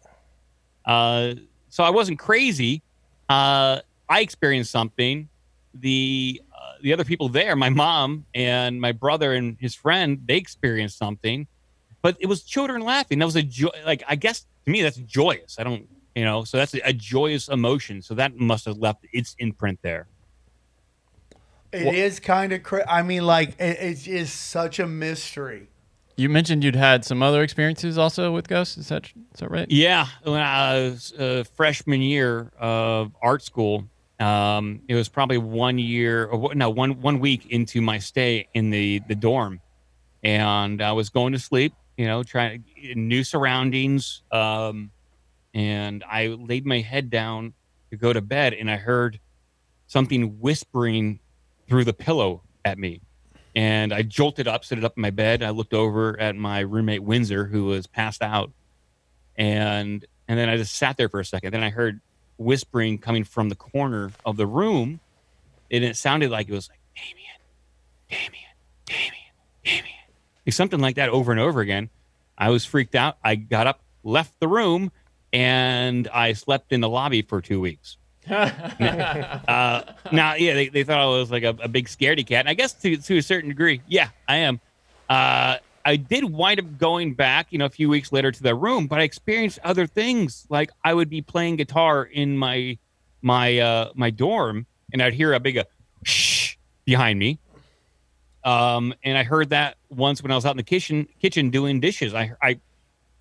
Uh, 0.84 1.36
so 1.70 1.84
I 1.84 1.92
wasn't 1.92 2.18
crazy. 2.18 2.82
Uh, 3.30 3.82
I 4.10 4.22
experienced 4.22 4.72
something. 4.72 5.30
The 5.76 6.42
uh, 6.54 6.74
the 6.82 6.94
other 6.94 7.04
people 7.04 7.30
there, 7.30 7.56
my 7.56 7.70
mom 7.70 8.26
and 8.34 8.82
my 8.82 8.94
brother 8.94 9.34
and 9.34 9.58
his 9.60 9.76
friend, 9.76 10.22
they 10.26 10.38
experienced 10.38 10.98
something, 10.98 11.48
but 12.02 12.16
it 12.20 12.28
was 12.28 12.44
children 12.44 12.82
laughing. 12.82 13.20
That 13.20 13.26
was 13.26 13.36
a 13.36 13.44
joy. 13.44 13.70
Like 13.86 14.04
I 14.08 14.16
guess 14.16 14.46
to 14.64 14.72
me, 14.72 14.82
that's 14.82 14.98
joyous. 14.98 15.58
I 15.60 15.64
don't, 15.64 15.88
you 16.16 16.24
know, 16.24 16.46
so 16.46 16.58
that's 16.58 16.74
a, 16.74 16.80
a 16.88 16.94
joyous 16.94 17.50
emotion. 17.50 18.02
So 18.02 18.16
that 18.16 18.38
must 18.38 18.66
have 18.66 18.78
left 18.78 19.06
its 19.12 19.36
imprint 19.38 19.80
there. 19.82 20.08
It 21.76 21.96
is 21.96 22.20
kind 22.20 22.52
of 22.54 22.64
crazy. 22.64 22.86
I 22.88 23.02
mean, 23.02 23.26
like 23.26 23.60
it, 23.60 23.78
it 23.80 24.08
is 24.08 24.32
such 24.32 24.80
a 24.80 24.88
mystery. 24.88 25.68
You 26.18 26.30
mentioned 26.30 26.64
you'd 26.64 26.76
had 26.76 27.04
some 27.04 27.22
other 27.22 27.44
experiences 27.44 27.98
also 27.98 28.32
with 28.32 28.48
ghosts. 28.48 28.78
Is 28.78 28.88
that 28.88 29.06
is 29.34 29.40
that 29.40 29.52
right? 29.52 29.70
Yeah, 29.70 30.08
when 30.24 30.42
I 30.42 30.76
was 30.90 31.12
uh, 31.14 31.44
freshman 31.56 32.02
year 32.02 32.52
of 32.58 33.12
art 33.22 33.44
school, 33.44 33.84
um, 34.20 34.80
it 34.88 34.96
was 34.96 35.10
probably 35.10 35.38
one 35.38 35.78
year 35.78 36.26
or 36.28 36.38
what- 36.40 36.56
no 36.56 36.70
one 36.70 37.02
one 37.02 37.20
week 37.20 37.48
into 37.48 37.82
my 37.82 38.00
stay 38.00 38.48
in 38.54 38.70
the 38.70 39.02
the 39.10 39.16
dorm, 39.16 39.60
and 40.24 40.82
I 40.82 40.94
was 40.94 41.10
going 41.10 41.34
to 41.34 41.40
sleep. 41.40 41.74
You 41.98 42.06
know, 42.08 42.24
trying 42.24 42.64
new 42.96 43.24
surroundings, 43.24 44.22
um, 44.32 44.92
and 45.54 46.04
I 46.10 46.28
laid 46.28 46.66
my 46.66 46.80
head 46.80 47.10
down 47.10 47.54
to 47.90 47.98
go 47.98 48.14
to 48.14 48.22
bed, 48.22 48.54
and 48.54 48.70
I 48.72 48.76
heard 48.78 49.20
something 49.88 50.40
whispering 50.40 51.20
through 51.68 51.86
the 51.86 51.94
pillow 51.94 52.42
at 52.64 52.78
me. 52.78 53.02
And 53.56 53.94
I 53.94 54.02
jolted 54.02 54.48
up, 54.48 54.66
stood 54.66 54.84
up 54.84 54.98
in 54.98 55.02
my 55.02 55.12
bed. 55.12 55.42
I 55.42 55.52
looked 55.52 55.74
over 55.74 56.20
at 56.20 56.36
my 56.36 56.60
roommate 56.60 57.04
Windsor, 57.04 57.46
who 57.46 57.66
was 57.66 57.88
passed 57.88 58.22
out, 58.22 58.52
and 59.38 60.06
and 60.28 60.40
then 60.40 60.50
I 60.50 60.58
just 60.58 60.76
sat 60.76 60.98
there 60.98 61.08
for 61.08 61.22
a 61.22 61.26
second. 61.26 61.54
Then 61.54 61.64
I 61.64 61.70
heard 61.70 62.02
whispering 62.38 62.98
coming 62.98 63.24
from 63.24 63.48
the 63.48 63.56
corner 63.56 64.12
of 64.26 64.36
the 64.36 64.46
room, 64.46 65.00
and 65.72 65.84
it 65.86 65.96
sounded 65.96 66.32
like 66.32 66.50
it 66.50 66.54
was 66.54 66.68
like 66.70 66.80
Damien, 66.96 67.40
Damien, 68.10 68.52
Damien, 68.86 69.12
Damien, 69.64 69.94
like 70.46 70.54
something 70.54 70.80
like 70.80 70.96
that 70.98 71.10
over 71.10 71.32
and 71.32 71.40
over 71.40 71.62
again. 71.62 71.90
I 72.38 72.50
was 72.50 72.66
freaked 72.66 72.96
out. 72.96 73.18
I 73.24 73.36
got 73.36 73.68
up, 73.68 73.80
left 74.04 74.38
the 74.42 74.50
room, 74.50 74.92
and 75.32 76.10
I 76.10 76.34
slept 76.34 76.74
in 76.74 76.82
the 76.82 76.90
lobby 76.90 77.22
for 77.22 77.42
two 77.42 77.62
weeks. 77.62 77.96
uh, 78.30 79.82
now, 80.12 80.34
yeah, 80.36 80.54
they, 80.54 80.70
they 80.70 80.84
thought 80.84 81.00
I 81.00 81.06
was 81.06 81.32
like 81.32 81.44
a, 81.44 81.56
a 81.62 81.68
big 81.68 81.88
scaredy 81.88 82.26
cat. 82.26 82.42
And 82.42 82.50
I 82.50 82.54
guess 82.54 82.74
to, 82.74 82.98
to 82.98 83.18
a 83.18 83.22
certain 83.22 83.50
degree, 83.50 83.82
yeah, 83.88 84.10
I 84.28 84.38
am. 84.38 84.60
Uh, 85.10 85.58
I 85.86 85.98
did 85.98 86.24
wind 86.24 86.60
up 86.60 86.80
going 86.80 87.14
back, 87.14 87.48
you 87.52 87.60
know, 87.60 87.66
a 87.66 87.70
few 87.70 87.90
weeks 87.90 88.12
later 88.12 88.32
to 88.32 88.44
the 88.44 88.56
room, 88.56 88.88
but 88.88 89.00
I 89.00 89.04
experienced 89.04 89.60
other 89.64 89.86
things. 89.86 90.48
Like 90.50 90.72
I 90.84 90.94
would 90.94 91.10
be 91.10 91.22
playing 91.22 91.58
guitar 91.58 92.04
in 92.04 92.38
my 92.38 92.80
my 93.22 93.60
uh, 93.60 93.92
my 93.94 94.10
dorm, 94.10 94.66
and 94.92 95.02
I'd 95.02 95.14
hear 95.14 95.34
a 95.34 95.40
big 95.40 95.58
a 95.58 95.68
shh 96.04 96.56
behind 96.86 97.20
me. 97.20 97.40
Um, 98.44 98.96
and 99.04 99.18
I 99.18 99.24
heard 99.24 99.50
that 99.50 99.78
once 99.90 100.24
when 100.24 100.32
I 100.32 100.36
was 100.36 100.46
out 100.46 100.52
in 100.52 100.58
the 100.58 100.64
kitchen 100.64 101.08
kitchen 101.22 101.52
doing 101.52 101.80
dishes. 101.80 102.16
I 102.16 102.34
I 102.42 102.60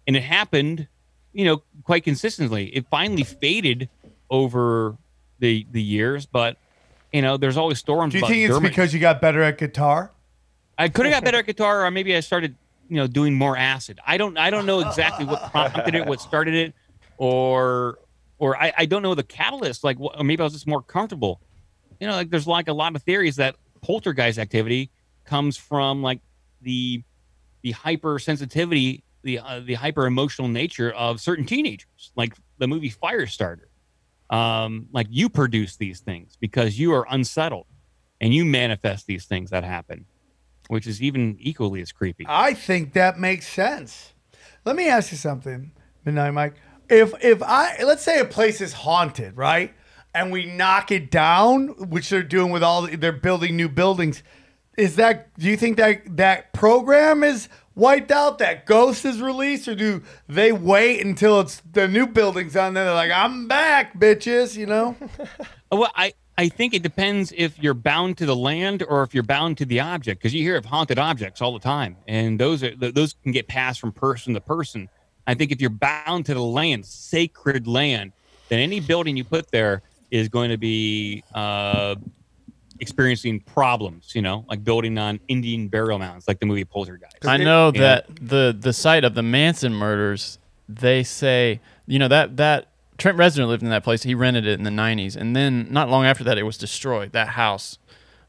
and 0.06 0.16
it 0.16 0.22
happened, 0.22 0.88
you 1.34 1.44
know, 1.44 1.62
quite 1.82 2.04
consistently. 2.04 2.66
It 2.74 2.86
finally 2.90 3.24
faded 3.24 3.90
over 4.34 4.96
the 5.38 5.64
the 5.70 5.80
years, 5.80 6.26
but 6.26 6.56
you 7.12 7.22
know, 7.22 7.36
there's 7.36 7.56
always 7.56 7.78
storms. 7.78 8.12
Do 8.12 8.18
you 8.18 8.26
think 8.26 8.50
it's 8.50 8.58
because 8.58 8.92
you 8.92 8.98
got 8.98 9.20
better 9.20 9.42
at 9.42 9.58
guitar? 9.58 10.10
I 10.76 10.88
could 10.88 11.06
have 11.06 11.12
got 11.14 11.22
better 11.24 11.38
at 11.38 11.46
guitar, 11.46 11.86
or 11.86 11.90
maybe 11.92 12.16
I 12.16 12.20
started, 12.20 12.56
you 12.88 12.96
know, 12.96 13.06
doing 13.06 13.34
more 13.34 13.56
acid. 13.56 14.00
I 14.04 14.16
don't, 14.16 14.36
I 14.36 14.50
don't 14.50 14.66
know 14.66 14.80
exactly 14.80 15.24
what 15.24 15.52
prompted 15.52 15.94
it, 15.94 16.04
what 16.06 16.20
started 16.20 16.54
it, 16.54 16.74
or, 17.16 18.00
or 18.38 18.60
I, 18.60 18.72
I 18.78 18.86
don't 18.86 19.02
know 19.02 19.14
the 19.14 19.22
catalyst. 19.22 19.84
Like, 19.84 19.98
wh- 19.98 20.18
or 20.18 20.24
maybe 20.24 20.40
I 20.40 20.44
was 20.44 20.52
just 20.52 20.66
more 20.66 20.82
comfortable. 20.82 21.40
You 22.00 22.08
know, 22.08 22.14
like 22.14 22.30
there's 22.30 22.48
like 22.48 22.66
a 22.66 22.72
lot 22.72 22.96
of 22.96 23.04
theories 23.04 23.36
that 23.36 23.54
poltergeist 23.82 24.40
activity 24.40 24.90
comes 25.24 25.56
from 25.56 26.02
like 26.02 26.18
the, 26.62 27.04
the 27.62 27.72
hypersensitivity, 27.72 29.02
the 29.22 29.38
uh, 29.38 29.60
the 29.60 29.74
hyper 29.74 30.06
emotional 30.06 30.48
nature 30.48 30.90
of 30.90 31.20
certain 31.20 31.44
teenagers, 31.46 32.10
like 32.16 32.34
the 32.58 32.66
movie 32.66 32.90
Firestarter. 32.90 33.66
Um, 34.30 34.88
like 34.92 35.06
you 35.10 35.28
produce 35.28 35.76
these 35.76 36.00
things 36.00 36.36
because 36.40 36.78
you 36.78 36.92
are 36.94 37.06
unsettled, 37.10 37.66
and 38.20 38.34
you 38.34 38.44
manifest 38.44 39.06
these 39.06 39.26
things 39.26 39.50
that 39.50 39.64
happen 39.64 40.06
which 40.68 40.86
is 40.86 41.02
even 41.02 41.36
equally 41.40 41.80
as 41.80 41.92
creepy. 41.92 42.24
I 42.28 42.54
think 42.54 42.92
that 42.94 43.18
makes 43.18 43.46
sense. 43.46 44.14
Let 44.64 44.76
me 44.76 44.88
ask 44.88 45.12
you 45.12 45.18
something, 45.18 45.72
Midnight 46.04 46.32
Mike. 46.32 46.54
If 46.88 47.14
if 47.22 47.42
I 47.42 47.82
let's 47.82 48.02
say 48.02 48.20
a 48.20 48.24
place 48.24 48.60
is 48.60 48.72
haunted, 48.72 49.36
right? 49.36 49.74
And 50.14 50.30
we 50.30 50.46
knock 50.46 50.92
it 50.92 51.10
down, 51.10 51.68
which 51.90 52.08
they're 52.08 52.22
doing 52.22 52.52
with 52.52 52.62
all 52.62 52.82
they're 52.82 53.12
building 53.12 53.56
new 53.56 53.68
buildings. 53.68 54.22
Is 54.76 54.96
that 54.96 55.36
do 55.38 55.46
you 55.46 55.56
think 55.56 55.76
that 55.76 56.16
that 56.16 56.52
program 56.52 57.22
is 57.22 57.48
wiped 57.74 58.10
out, 58.10 58.38
that 58.38 58.66
ghost 58.66 59.04
is 59.04 59.20
released, 59.20 59.68
or 59.68 59.74
do 59.74 60.02
they 60.28 60.52
wait 60.52 61.04
until 61.04 61.40
it's 61.40 61.60
the 61.72 61.88
new 61.88 62.06
buildings 62.06 62.56
on 62.56 62.74
there? 62.74 62.84
They're 62.84 62.94
like, 62.94 63.10
I'm 63.10 63.48
back, 63.48 63.98
bitches, 63.98 64.56
you 64.56 64.66
know? 64.66 64.96
Well, 65.72 65.90
I 65.96 66.12
I 66.38 66.48
think 66.48 66.72
it 66.72 66.82
depends 66.84 67.32
if 67.36 67.60
you're 67.60 67.74
bound 67.74 68.18
to 68.18 68.26
the 68.26 68.36
land 68.36 68.84
or 68.88 69.02
if 69.02 69.12
you're 69.12 69.24
bound 69.24 69.58
to 69.58 69.64
the 69.64 69.80
object, 69.80 70.20
because 70.20 70.32
you 70.32 70.42
hear 70.42 70.56
of 70.56 70.64
haunted 70.64 71.00
objects 71.00 71.40
all 71.40 71.52
the 71.52 71.58
time, 71.58 71.96
and 72.06 72.38
those 72.38 72.62
are 72.62 72.74
those 72.76 73.14
can 73.22 73.32
get 73.32 73.48
passed 73.48 73.80
from 73.80 73.90
person 73.90 74.34
to 74.34 74.40
person. 74.40 74.88
I 75.26 75.34
think 75.34 75.50
if 75.52 75.60
you're 75.60 75.70
bound 75.70 76.26
to 76.26 76.34
the 76.34 76.42
land, 76.42 76.86
sacred 76.86 77.66
land, 77.66 78.12
then 78.48 78.58
any 78.58 78.78
building 78.80 79.16
you 79.16 79.24
put 79.24 79.50
there 79.50 79.82
is 80.10 80.28
going 80.28 80.50
to 80.50 80.58
be 80.58 81.24
uh, 81.34 81.96
experiencing 82.80 83.40
problems. 83.40 84.12
You 84.14 84.22
know, 84.22 84.44
like 84.48 84.64
building 84.64 84.96
on 84.98 85.20
Indian 85.28 85.68
burial 85.68 85.98
mounds, 85.98 86.26
like 86.28 86.40
the 86.40 86.46
movie 86.46 86.64
Poltergeist. 86.64 87.26
I 87.26 87.36
know 87.38 87.68
And- 87.68 87.76
that 87.76 88.06
the 88.20 88.56
the 88.58 88.72
site 88.72 89.04
of 89.04 89.14
the 89.14 89.22
Manson 89.22 89.72
murders, 89.74 90.38
they 90.68 91.02
say, 91.02 91.60
you 91.86 91.98
know 91.98 92.08
that 92.08 92.36
that 92.38 92.68
Trent 92.96 93.18
Reznor 93.18 93.48
lived 93.48 93.62
in 93.62 93.70
that 93.70 93.82
place. 93.84 94.02
He 94.04 94.14
rented 94.14 94.46
it 94.46 94.58
in 94.58 94.62
the 94.64 94.70
'90s, 94.70 95.16
and 95.16 95.34
then 95.34 95.66
not 95.70 95.88
long 95.90 96.04
after 96.06 96.22
that, 96.24 96.38
it 96.38 96.44
was 96.44 96.56
destroyed. 96.58 97.12
That 97.12 97.28
house, 97.28 97.78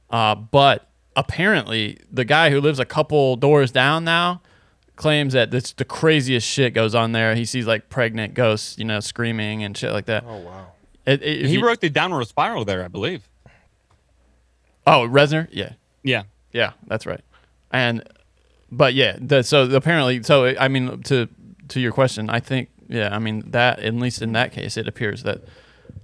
uh, 0.10 0.34
but 0.36 0.88
apparently, 1.16 1.98
the 2.12 2.26
guy 2.26 2.50
who 2.50 2.60
lives 2.62 2.80
a 2.80 2.86
couple 2.86 3.36
doors 3.36 3.72
down 3.72 4.04
now 4.04 4.42
claims 4.96 5.34
that 5.34 5.52
this 5.52 5.72
the 5.74 5.86
craziest 5.86 6.48
shit 6.48 6.74
goes 6.74 6.96
on 6.96 7.12
there. 7.12 7.36
He 7.36 7.46
sees 7.46 7.68
like 7.68 7.90
pregnant 7.90 8.34
ghosts, 8.34 8.78
you 8.78 8.86
know, 8.86 9.00
screaming 9.02 9.64
and 9.64 9.78
shit 9.78 9.92
like 9.92 10.06
that. 10.06 10.24
Oh 10.28 10.38
wow. 10.40 10.68
It, 11.06 11.22
it- 11.22 11.42
if 11.42 11.48
he 11.48 11.54
you- 11.56 11.66
wrote 11.66 11.82
the 11.82 11.90
downward 11.90 12.26
spiral 12.28 12.66
there, 12.66 12.84
I 12.84 12.88
believe. 12.88 13.28
Oh, 14.88 15.08
Reznor? 15.08 15.48
Yeah. 15.52 15.74
Yeah. 16.04 16.24
Yeah, 16.54 16.74
that's 16.88 17.06
right. 17.06 17.22
And 17.72 18.04
but 18.72 18.94
yeah, 18.94 19.18
the, 19.20 19.44
so 19.44 19.64
apparently 19.76 20.24
so 20.24 20.54
I 20.60 20.68
mean 20.68 21.02
to 21.04 21.28
to 21.70 21.80
your 21.80 21.92
question, 21.92 22.30
I 22.30 22.40
think 22.40 22.70
yeah, 22.88 23.14
I 23.14 23.20
mean 23.20 23.44
that 23.52 23.80
at 23.80 23.94
least 23.96 24.22
in 24.22 24.32
that 24.34 24.52
case 24.54 24.78
it 24.78 24.88
appears 24.88 25.24
that 25.24 25.42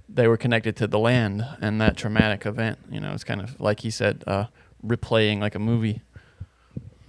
they 0.08 0.28
were 0.28 0.36
connected 0.36 0.76
to 0.76 0.86
the 0.86 0.98
land 0.98 1.46
and 1.62 1.80
that 1.80 1.96
traumatic 1.96 2.44
event, 2.44 2.78
you 2.90 3.00
know, 3.00 3.12
it's 3.14 3.24
kind 3.24 3.40
of 3.40 3.58
like 3.60 3.80
he 3.80 3.90
said 3.90 4.24
uh 4.26 4.46
replaying 4.86 5.40
like 5.40 5.54
a 5.54 5.58
movie. 5.58 6.02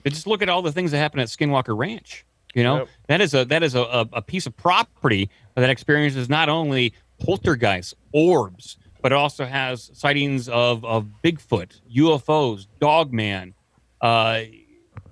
But 0.03 0.13
just 0.13 0.27
look 0.27 0.41
at 0.41 0.49
all 0.49 0.61
the 0.61 0.71
things 0.71 0.91
that 0.91 0.97
happen 0.99 1.19
at 1.19 1.27
Skinwalker 1.27 1.77
Ranch. 1.77 2.25
You 2.53 2.63
know, 2.63 2.77
Yep. 2.79 2.87
that 3.07 3.21
is 3.21 3.33
a 3.33 3.45
that 3.45 3.63
is 3.63 3.73
a, 3.75 3.81
a, 3.81 4.09
a 4.13 4.21
piece 4.21 4.45
of 4.45 4.55
property 4.55 5.29
that 5.55 5.69
experiences 5.69 6.29
not 6.29 6.49
only 6.49 6.93
poltergeists, 7.19 7.93
orbs, 8.11 8.77
but 9.03 9.11
it 9.11 9.15
also 9.15 9.45
has 9.45 9.91
sightings 9.93 10.49
of 10.49 10.83
of 10.83 11.05
Bigfoot, 11.23 11.79
UFOs, 11.95 12.65
Dogman, 12.79 13.53
uh, 14.01 14.39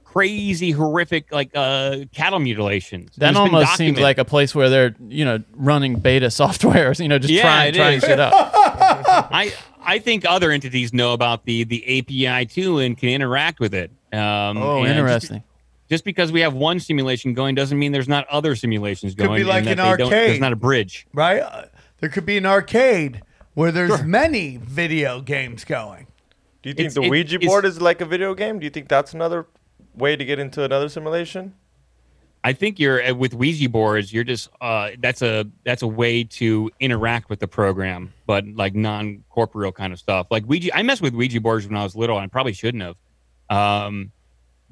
crazy, 0.03 0.71
horrific 0.71 1.31
like 1.31 1.51
uh, 1.53 1.97
cattle 2.13 2.39
mutilations. 2.39 3.15
That 3.17 3.29
It's 3.31 3.37
almost 3.39 3.75
seems 3.75 3.99
like 3.99 4.17
a 4.17 4.25
place 4.25 4.53
where 4.55 4.69
they're, 4.69 4.95
you 5.07 5.23
know, 5.25 5.43
running 5.55 5.95
beta 5.99 6.31
software, 6.31 6.93
you 6.93 7.07
know, 7.07 7.19
just 7.19 7.31
Yeah, 7.33 7.43
trying 7.43 7.69
it 7.69 7.77
trying 7.77 7.97
is. 7.97 8.03
shit 8.03 8.19
up. 8.19 8.33
I 9.31 9.53
I 9.83 9.99
think 9.99 10.25
other 10.25 10.51
entities 10.51 10.93
know 10.93 11.13
about 11.13 11.45
the 11.45 11.63
the 11.65 11.99
API 11.99 12.45
too 12.47 12.79
and 12.79 12.97
can 12.97 13.09
interact 13.09 13.59
with 13.59 13.73
it. 13.73 13.91
Um, 14.13 14.57
Oh, 14.57 14.77
and 14.79 14.87
just- 14.87 14.97
interesting. 14.97 15.43
Just, 15.89 16.05
because 16.05 16.31
we 16.31 16.39
have 16.39 16.53
one 16.53 16.79
simulation 16.79 17.33
going 17.33 17.53
doesn't 17.53 17.77
mean 17.77 17.91
there's 17.91 18.07
not 18.07 18.25
other 18.29 18.55
simulations 18.55 19.13
going. 19.13 19.27
Could 19.27 19.31
going. 19.31 19.41
be 19.41 19.43
like 19.43 19.59
and 19.65 19.71
an 19.71 19.77
that 19.77 19.97
they 19.97 20.03
arcade. 20.05 20.29
There's 20.29 20.39
not 20.39 20.53
a 20.53 20.55
bridge. 20.55 21.05
Right? 21.13 21.41
Uh, 21.41 21.65
There 21.99 22.07
could 22.07 22.25
be 22.25 22.37
an 22.37 22.45
arcade 22.45 23.21
where 23.53 23.71
there's 23.71 24.03
many 24.03 24.57
video 24.57 25.21
games 25.21 25.63
going. 25.63 26.07
Do 26.61 26.69
you 26.69 26.73
think 26.75 26.87
It's- 26.87 26.93
the 26.93 27.09
Ouija 27.09 27.35
it's- 27.37 27.47
board 27.49 27.65
is 27.65 27.81
like 27.81 28.01
a 28.01 28.05
video 28.05 28.33
game? 28.35 28.59
Do 28.59 28.65
you 28.65 28.69
think 28.69 28.87
that's 28.87 29.13
another 29.13 29.47
way 29.95 30.15
to 30.15 30.23
get 30.23 30.39
into 30.39 30.63
another 30.63 30.89
simulation? 30.89 31.53
I 32.43 32.53
think 32.53 32.79
you're 32.79 33.03
uh, 33.03 33.13
with 33.13 33.35
Ouija 33.35 33.69
boards. 33.69 34.11
You're 34.11 34.23
just 34.23 34.49
uh, 34.61 34.91
that's 34.99 35.21
a 35.21 35.45
that's 35.63 35.83
a 35.83 35.87
way 35.87 36.23
to 36.23 36.71
interact 36.79 37.29
with 37.29 37.39
the 37.39 37.47
program, 37.47 38.13
but 38.25 38.47
like 38.47 38.73
non 38.73 39.23
corporeal 39.29 39.71
kind 39.71 39.93
of 39.93 39.99
stuff. 39.99 40.25
Like 40.31 40.45
Ouija, 40.45 40.75
I 40.75 40.81
messed 40.81 41.03
with 41.03 41.13
Ouija 41.13 41.39
boards 41.39 41.67
when 41.67 41.77
I 41.77 41.83
was 41.83 41.95
little, 41.95 42.17
and 42.17 42.23
I 42.23 42.27
probably 42.27 42.53
shouldn't 42.53 42.81
have. 42.81 42.95
Um, 43.55 44.11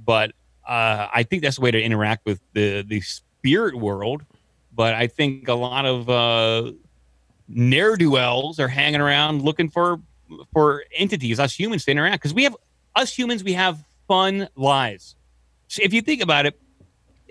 but 0.04 0.32
uh, 0.68 1.10
I 1.14 1.22
think 1.22 1.44
that's 1.44 1.60
a 1.60 1.62
way 1.62 1.70
to 1.70 1.80
interact 1.80 2.26
with 2.26 2.40
the 2.54 2.82
the 2.88 3.02
spirit 3.02 3.76
world. 3.76 4.24
But 4.74 4.96
I 4.96 5.06
think 5.06 5.48
a 5.48 5.54
lot 5.54 5.86
of 5.86 6.10
uh, 6.10 6.72
ne'er 7.50 7.96
do 7.98 8.12
wells 8.12 8.60
are 8.60 8.68
hanging 8.68 9.02
around 9.02 9.42
looking 9.42 9.70
for 9.70 10.00
for 10.54 10.84
entities, 10.96 11.40
us 11.40 11.58
humans 11.60 11.86
to 11.86 11.92
interact 11.92 12.22
because 12.22 12.34
we 12.34 12.44
have 12.44 12.56
us 12.96 13.14
humans. 13.18 13.44
We 13.44 13.54
have 13.54 13.84
fun 14.08 14.48
lives. 14.56 15.16
So 15.68 15.82
if 15.84 15.94
you 15.94 16.02
think 16.02 16.22
about 16.22 16.46
it, 16.46 16.60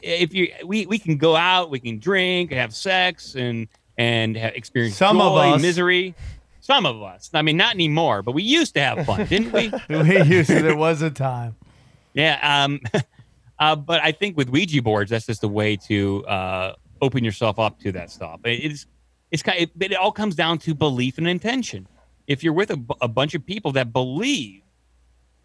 if 0.02 0.34
you 0.34 0.52
we 0.64 0.86
we 0.86 0.98
can 0.98 1.16
go 1.16 1.36
out, 1.36 1.70
we 1.70 1.78
can 1.80 1.98
drink, 1.98 2.52
have 2.52 2.74
sex, 2.74 3.34
and 3.36 3.68
and 3.96 4.36
experience 4.36 4.96
Some 4.96 5.20
of 5.20 5.36
us. 5.36 5.62
misery. 5.62 6.14
Some 6.60 6.84
of 6.86 7.02
us. 7.02 7.30
I 7.32 7.40
mean, 7.42 7.56
not 7.56 7.74
anymore, 7.74 8.22
but 8.22 8.32
we 8.32 8.42
used 8.42 8.74
to 8.74 8.80
have 8.80 9.06
fun, 9.06 9.24
didn't 9.26 9.52
we? 9.52 9.72
we 9.88 10.22
used 10.22 10.50
to, 10.50 10.60
there 10.60 10.76
was 10.76 11.00
a 11.00 11.08
time. 11.10 11.56
Yeah. 12.12 12.38
Um, 12.64 12.80
uh, 13.58 13.74
but 13.74 14.02
I 14.02 14.12
think 14.12 14.36
with 14.36 14.50
Ouija 14.50 14.82
boards, 14.82 15.10
that's 15.10 15.24
just 15.26 15.42
a 15.44 15.48
way 15.48 15.76
to 15.88 16.26
uh, 16.26 16.74
open 17.00 17.24
yourself 17.24 17.58
up 17.58 17.80
to 17.80 17.92
that 17.92 18.10
stuff. 18.10 18.40
It- 18.44 18.64
It's 18.70 18.86
it's 19.30 19.42
kind. 19.42 19.62
Of, 19.62 19.70
it, 19.80 19.92
it 19.92 19.96
all 19.96 20.12
comes 20.12 20.34
down 20.34 20.58
to 20.58 20.74
belief 20.74 21.18
and 21.18 21.28
intention. 21.28 21.86
If 22.26 22.42
you're 22.42 22.52
with 22.52 22.70
a, 22.70 22.82
a 23.00 23.08
bunch 23.08 23.34
of 23.34 23.44
people 23.44 23.72
that 23.72 23.92
believe 23.92 24.62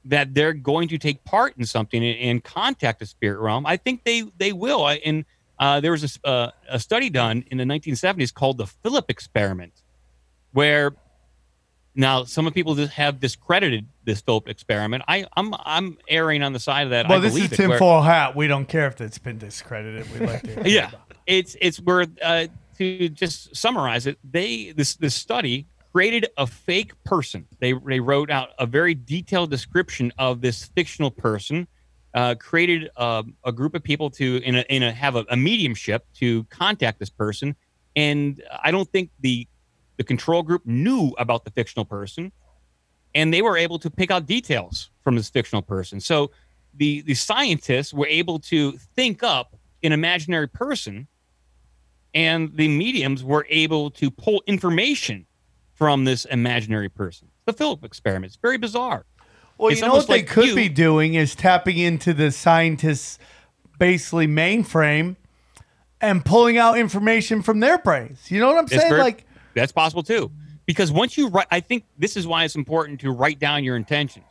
that 0.06 0.34
they're 0.34 0.54
going 0.54 0.90
to 0.90 0.98
take 0.98 1.24
part 1.24 1.58
in 1.58 1.66
something 1.66 2.04
and, 2.04 2.18
and 2.20 2.44
contact 2.44 3.00
the 3.00 3.06
spirit 3.06 3.40
realm, 3.40 3.66
I 3.66 3.78
think 3.78 4.04
they 4.04 4.24
they 4.38 4.54
will. 4.54 4.84
I, 4.84 4.96
and 5.06 5.26
uh, 5.60 5.80
there 5.80 5.92
was 5.92 6.20
a, 6.24 6.28
uh, 6.28 6.52
a 6.70 6.80
study 6.80 7.10
done 7.10 7.44
in 7.52 7.58
the 7.58 7.64
1970s 7.64 8.34
called 8.34 8.58
the 8.58 8.68
Philip 8.68 9.10
experiment, 9.10 9.74
where 10.52 10.94
now 11.96 12.24
some 12.24 12.48
of 12.48 12.54
people 12.54 12.76
just 12.76 12.94
have 12.94 13.20
discredited 13.20 13.88
this 14.04 14.20
Philip 14.22 14.50
experiment. 14.50 15.04
I 15.08 15.26
I'm 15.36 15.54
I'm 15.60 15.98
erring 16.08 16.42
on 16.42 16.54
the 16.54 16.60
side 16.60 16.84
of 16.84 16.90
that. 16.92 17.08
Well, 17.08 17.20
I 17.20 17.22
this 17.22 17.34
is 17.34 17.36
believe 17.36 17.54
it, 17.54 17.60
where- 17.60 17.78
tinfoil 17.78 18.02
hat. 18.02 18.36
We 18.36 18.48
don't 18.48 18.66
care 18.66 18.88
if 18.88 19.00
it's 19.02 19.18
been 19.18 19.38
discredited. 19.38 20.12
We 20.20 20.26
like 20.26 20.44
to. 20.44 20.64
yeah 20.70 20.92
it's 21.26 21.56
it's 21.62 21.80
where 21.80 22.06
uh, 22.22 22.48
to 22.78 23.10
just 23.10 23.56
summarize 23.56 24.08
it 24.08 24.18
they 24.24 24.72
this 24.72 24.96
this 24.96 25.16
study 25.16 25.68
created 25.94 26.28
a 26.38 26.48
fake 26.48 26.92
person. 27.04 27.46
They 27.60 27.74
they 27.74 28.00
wrote 28.00 28.32
out 28.32 28.50
a 28.58 28.66
very 28.66 28.96
detailed 28.96 29.52
description 29.52 30.12
of 30.18 30.42
this 30.42 30.66
fictional 30.66 31.12
person 31.12 31.68
uh, 32.16 32.36
created 32.36 32.90
a, 32.96 33.24
a 33.44 33.52
group 33.52 33.76
of 33.76 33.84
people 33.84 34.10
to 34.12 34.38
in 34.44 34.56
a, 34.56 34.62
in 34.70 34.84
a 34.84 34.92
have 34.92 35.16
a, 35.16 35.26
a 35.30 35.38
mediumship 35.38 36.06
to 36.16 36.44
contact 36.46 37.00
this 37.00 37.10
person. 37.10 37.56
And 37.96 38.42
i 38.64 38.72
don't 38.72 38.90
think 38.90 39.12
the 39.20 39.48
the 39.98 40.04
control 40.04 40.42
group 40.42 40.66
knew 40.66 41.14
about 41.20 41.46
the 41.46 41.52
fictional 41.52 41.86
person 41.86 42.32
and 43.14 43.32
they 43.32 43.44
were 43.44 43.58
able 43.58 43.78
to 43.78 43.92
pick 43.92 44.10
out 44.10 44.26
details 44.26 44.90
from 45.04 45.16
this 45.16 45.30
fictional 45.30 45.62
person. 45.62 46.00
So 46.00 46.32
the 46.74 47.02
the 47.02 47.14
scientists 47.14 47.94
were 47.94 48.08
able 48.08 48.40
to 48.40 48.72
think 48.96 49.22
up 49.22 49.56
an 49.84 49.92
imaginary 49.92 50.48
person, 50.48 51.08
and 52.14 52.56
the 52.56 52.68
mediums 52.68 53.24
were 53.24 53.46
able 53.50 53.90
to 53.92 54.12
pull 54.12 54.44
information 54.48 55.26
from 55.74 56.06
this 56.06 56.26
imaginary 56.26 56.90
person. 56.90 57.28
The 57.46 57.54
Philip 57.54 57.84
experiment. 57.84 58.26
It's 58.32 58.36
very 58.42 58.58
bizarre. 58.58 59.06
Well, 59.58 59.70
It's 59.70 59.80
you 59.80 59.86
know 59.86 59.94
what 59.94 59.94
almost 59.94 60.08
they 60.10 60.24
could 60.24 60.46
you- 60.50 60.56
be 60.56 60.70
doing 60.70 61.16
is 61.16 61.36
tapping 61.36 61.78
into 61.78 62.14
the 62.14 62.32
scientists' 62.32 63.20
basically 63.80 64.28
mainframe 64.28 65.16
and 66.02 66.24
pulling 66.24 66.58
out 66.58 66.78
information 66.78 67.42
from 67.42 67.60
their 67.60 67.78
brains. 67.78 68.30
You 68.30 68.40
know 68.40 68.48
what 68.48 68.58
I'm 68.58 68.68
saying? 68.68 68.90
very- 68.90 69.02
like, 69.02 69.26
that's 69.54 69.72
possible 69.72 70.04
too. 70.04 70.32
Because 70.66 70.92
once 70.92 71.18
you 71.18 71.28
write, 71.28 71.48
I 71.52 71.60
think 71.60 71.84
this 71.98 72.16
is 72.16 72.26
why 72.26 72.46
it's 72.46 72.56
important 72.56 73.02
to 73.02 73.12
write 73.12 73.40
down 73.40 73.64
your 73.64 73.76
intentions. 73.76 74.26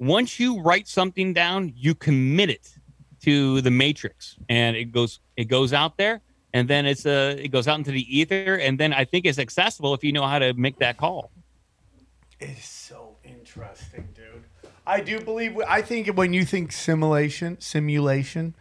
Once 0.00 0.38
you 0.40 0.60
write 0.60 0.88
something 0.88 1.32
down, 1.32 1.72
you 1.76 1.94
commit 1.94 2.50
it 2.50 2.74
to 3.22 3.60
the 3.60 3.70
matrix, 3.70 4.36
and 4.48 4.76
it 4.76 4.86
goes 4.92 5.20
it 5.36 5.44
goes 5.44 5.72
out 5.72 5.96
there, 5.96 6.20
and 6.52 6.68
then 6.68 6.86
it's 6.86 7.06
uh 7.06 7.36
it 7.38 7.48
goes 7.48 7.68
out 7.68 7.78
into 7.78 7.90
the 7.90 8.18
ether, 8.18 8.54
and 8.56 8.78
then 8.78 8.92
I 8.92 9.04
think 9.04 9.26
it's 9.26 9.38
accessible 9.38 9.94
if 9.94 10.02
you 10.04 10.12
know 10.12 10.26
how 10.26 10.38
to 10.38 10.54
make 10.54 10.78
that 10.78 10.96
call. 10.96 11.30
It's 12.40 12.68
so 12.68 13.16
interesting, 13.24 14.08
dude. 14.14 14.44
I 14.86 15.00
do 15.00 15.20
believe. 15.20 15.58
I 15.68 15.82
think 15.82 16.08
when 16.16 16.32
you 16.32 16.44
think 16.44 16.72
simulation, 16.72 17.60
simulation, 17.60 18.54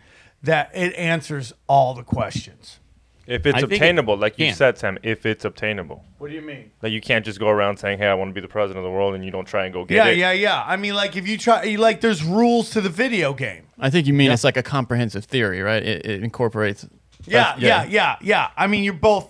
that 0.43 0.71
it 0.73 0.93
answers 0.95 1.53
all 1.67 1.93
the 1.93 2.03
questions. 2.03 2.79
If 3.27 3.45
it's 3.45 3.57
I 3.57 3.59
think 3.59 3.73
it 3.73 3.75
obtainable, 3.75 4.15
like 4.17 4.39
you 4.39 4.47
can. 4.47 4.55
said, 4.55 4.77
Sam, 4.77 4.97
if 5.03 5.25
it's 5.25 5.43
obtainable. 5.43 6.03
What 6.17 6.29
do 6.29 6.35
you 6.35 6.41
mean? 6.41 6.71
Like 6.81 6.93
you 6.93 7.01
can't 7.01 7.25
just 7.25 7.39
go 7.39 7.49
around 7.49 7.77
saying, 7.77 7.97
"Hey, 7.97 8.07
I 8.07 8.13
want 8.13 8.29
to 8.29 8.33
be 8.33 8.39
the 8.39 8.47
president 8.47 8.85
of 8.85 8.89
the 8.89 8.95
world," 8.95 9.15
and 9.15 9.23
you 9.25 9.31
don't 9.31 9.45
try 9.45 9.65
and 9.65 9.73
go 9.73 9.83
get 9.83 9.95
Yeah, 9.95 10.07
it. 10.07 10.17
yeah, 10.17 10.31
yeah. 10.31 10.41
Yeah. 10.41 10.63
I 10.65 10.77
mean, 10.77 10.93
like 10.95 11.17
if 11.17 11.27
you 11.27 11.37
try, 11.37 11.75
like 11.75 11.99
there's 12.01 12.23
rules 12.23 12.69
to 12.71 12.81
the 12.81 12.89
video 12.89 13.33
game. 13.33 13.63
I 13.79 13.89
think 13.89 14.07
you 14.07 14.13
mean 14.13 14.31
it's 14.31 14.45
like 14.45 14.55
a 14.57 14.63
comprehensive 14.63 15.25
theory, 15.25 15.61
right? 15.61 15.83
It, 15.83 16.05
it 16.05 16.23
incorporates. 16.23 16.87
Yeah, 17.27 17.43
that's- 17.55 17.61
yeah, 17.61 17.83
yeah, 17.85 18.15
yeah. 18.21 18.49
I 18.57 18.67
mean, 18.67 18.83
you're 18.83 18.93
both. 18.93 19.27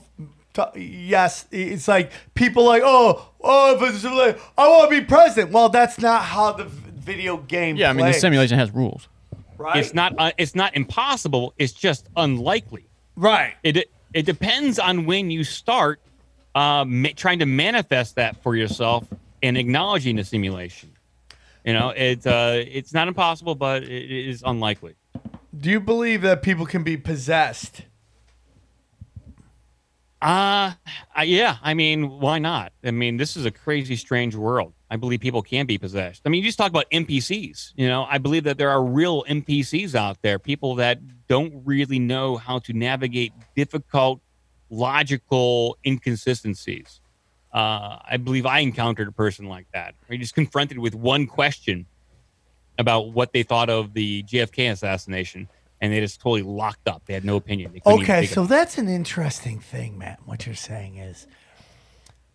T- 0.54 0.80
yes, 1.08 1.46
it's 1.52 1.88
like 1.88 2.12
people 2.34 2.64
like, 2.66 2.82
oh, 2.84 3.28
oh, 3.42 3.76
if 3.76 3.94
it's 3.94 4.04
like, 4.04 4.40
I 4.58 4.68
want 4.68 4.90
to 4.92 5.00
be 5.00 5.06
president. 5.06 5.52
Well, 5.52 5.70
that's 5.70 6.00
not 6.00 6.24
how 6.24 6.52
the 6.54 6.64
video 6.66 7.38
game. 7.38 7.76
Yeah, 7.76 7.90
I 7.90 7.94
mean 7.94 8.06
the 8.08 8.14
simulation 8.14 8.58
has 8.58 8.72
rules. 8.72 9.08
Right. 9.60 9.78
It's 9.78 9.94
not 9.94 10.16
uh, 10.18 10.32
it's 10.38 10.56
not 10.56 10.76
impossible. 10.76 11.54
It's 11.58 11.74
just 11.74 12.08
unlikely. 12.16 12.86
Right. 13.16 13.54
It 13.64 13.90
it 14.14 14.26
depends 14.26 14.80
on 14.80 15.06
when 15.06 15.30
you 15.32 15.44
start 15.44 16.00
uh, 16.56 16.86
ma- 16.88 17.10
trying 17.16 17.40
to 17.40 17.46
manifest 17.46 18.16
that 18.16 18.42
for 18.42 18.56
yourself 18.56 19.06
and 19.44 19.58
acknowledging 19.58 20.16
the 20.16 20.24
simulation. 20.24 20.92
You 21.66 21.74
know, 21.74 21.90
it's 21.90 22.26
uh, 22.26 22.64
it's 22.68 22.94
not 22.94 23.08
impossible, 23.08 23.54
but 23.56 23.84
it 23.84 24.12
is 24.30 24.42
unlikely. 24.46 24.96
Do 25.60 25.70
you 25.70 25.80
believe 25.80 26.22
that 26.24 26.42
people 26.42 26.66
can 26.66 26.84
be 26.84 26.98
possessed? 26.98 27.82
Uh, 30.22 30.74
yeah. 31.24 31.58
I 31.62 31.74
mean, 31.74 32.20
why 32.20 32.40
not? 32.40 32.74
I 32.84 32.92
mean, 32.92 33.18
this 33.18 33.38
is 33.38 33.46
a 33.46 33.52
crazy, 33.52 33.96
strange 33.96 34.36
world. 34.36 34.74
I 34.90 34.96
believe 34.96 35.20
people 35.20 35.42
can 35.42 35.66
be 35.66 35.78
possessed. 35.78 36.22
I 36.26 36.30
mean, 36.30 36.42
you 36.42 36.48
just 36.48 36.58
talk 36.58 36.70
about 36.70 36.90
NPCs. 36.92 37.74
You 37.76 37.88
know, 37.88 38.08
I 38.10 38.18
believe 38.18 38.46
that 38.46 38.58
there 38.58 38.70
are 38.70 38.84
real 38.84 39.24
NPCs 39.26 39.96
out 39.96 40.22
there, 40.22 40.40
people 40.40 40.76
that 40.76 41.00
don't 41.28 41.62
really 41.66 42.00
know 42.00 42.38
how 42.38 42.60
to 42.60 42.74
navigate 42.74 43.34
difficult, 43.56 44.22
logical 44.70 45.78
inconsistencies. 45.86 47.02
Uh, 47.54 47.98
I 48.04 48.18
believe 48.18 48.46
I 48.46 48.60
encountered 48.60 49.08
a 49.08 49.12
person 49.12 49.48
like 49.48 49.68
that. 49.74 49.96
He 50.10 50.18
just 50.18 50.36
confronted 50.36 50.80
with 50.80 50.96
one 50.96 51.28
question 51.28 51.86
about 52.78 53.14
what 53.14 53.34
they 53.34 53.44
thought 53.44 53.70
of 53.70 53.94
the 53.94 54.24
JFK 54.24 54.72
assassination, 54.72 55.50
and 55.82 55.94
they 55.94 56.00
just 56.00 56.20
totally 56.20 56.42
locked 56.42 56.88
up. 56.88 57.04
They 57.06 57.14
had 57.14 57.26
no 57.26 57.36
opinion. 57.36 57.72
They 57.74 57.82
Okay, 57.86 58.26
so 58.26 58.46
that's 58.46 58.78
an 58.78 58.88
interesting 58.90 59.60
thing, 59.60 59.98
Matt. 59.98 60.20
What 60.26 60.46
you're 60.46 60.56
saying 60.56 60.98
is 60.98 61.28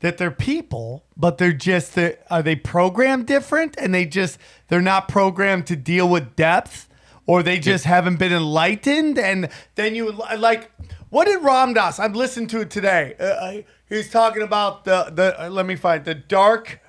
that 0.01 0.19
they're 0.19 0.31
people, 0.31 1.05
but 1.17 1.39
they're 1.39 1.53
just 1.53 1.95
the 1.95 2.19
are 2.33 2.43
they 2.43 2.57
programmed 2.57 3.27
different, 3.27 3.77
and 3.79 3.95
they 3.95 4.05
just 4.05 4.39
they're 4.69 4.81
not 4.81 5.09
programmed 5.09 5.67
to 5.69 5.77
deal 5.77 6.09
with 6.09 6.37
depth, 6.37 6.89
or 7.27 7.43
they 7.43 7.59
just 7.59 7.85
haven't 7.85 8.17
been 8.19 8.33
enlightened, 8.33 9.19
and 9.19 9.49
then 9.75 9.95
you 9.95 10.13
like. 10.13 10.71
What 11.09 11.27
did 11.27 11.43
Ram 11.43 11.75
Dass? 11.75 11.99
I'm 11.99 12.15
listening 12.15 12.47
to 12.49 12.61
it 12.63 12.71
today. 12.71 13.15
Uh, 13.21 13.35
I- 13.35 13.65
he's 13.87 14.09
talking 14.11 14.43
about 14.43 14.85
the 14.87 15.11
the. 15.15 15.45
uh, 15.45 15.51
let 15.51 15.67
me 15.67 15.77
find 15.77 16.05
the 16.07 16.15
dark, 16.15 16.81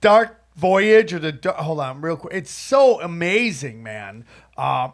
dark 0.00 0.40
voyage 0.56 1.12
or 1.14 1.18
the. 1.20 1.52
Hold 1.52 1.80
on, 1.80 2.00
real 2.00 2.16
quick. 2.16 2.34
It's 2.34 2.50
so 2.50 3.00
amazing, 3.00 3.82
man. 3.82 4.24
Uh, 4.56 4.88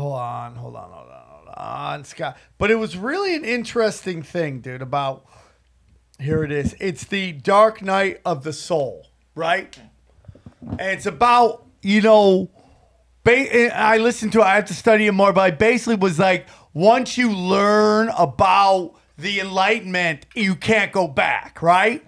hold 0.00 0.14
on, 0.14 0.54
hold 0.56 0.76
on, 0.76 0.90
hold 0.90 1.10
on, 1.10 1.24
hold 1.26 1.48
on, 1.56 2.04
Scott. 2.04 2.36
But 2.58 2.70
it 2.70 2.76
was 2.76 2.96
really 2.96 3.34
an 3.34 3.44
interesting 3.44 4.22
thing, 4.22 4.60
dude. 4.60 4.82
About 4.82 5.24
here 6.18 6.42
it 6.42 6.50
is. 6.50 6.74
It's 6.80 7.04
the 7.04 7.32
Dark 7.32 7.82
Night 7.82 8.20
of 8.24 8.42
the 8.42 8.52
Soul, 8.52 9.06
right? 9.34 9.78
And 10.62 10.80
it's 10.80 11.06
about 11.06 11.66
you 11.82 12.00
know. 12.00 12.50
Ba- 13.22 13.76
I 13.76 13.98
listened 13.98 14.32
to 14.32 14.40
it. 14.40 14.44
I 14.44 14.54
have 14.54 14.64
to 14.66 14.74
study 14.74 15.06
it 15.06 15.12
more, 15.12 15.32
but 15.34 15.42
I 15.42 15.50
basically 15.50 15.96
was 15.96 16.18
like, 16.18 16.46
once 16.72 17.18
you 17.18 17.30
learn 17.30 18.08
about 18.16 18.94
the 19.18 19.40
Enlightenment, 19.40 20.24
you 20.34 20.54
can't 20.54 20.90
go 20.90 21.06
back, 21.06 21.60
right? 21.60 22.02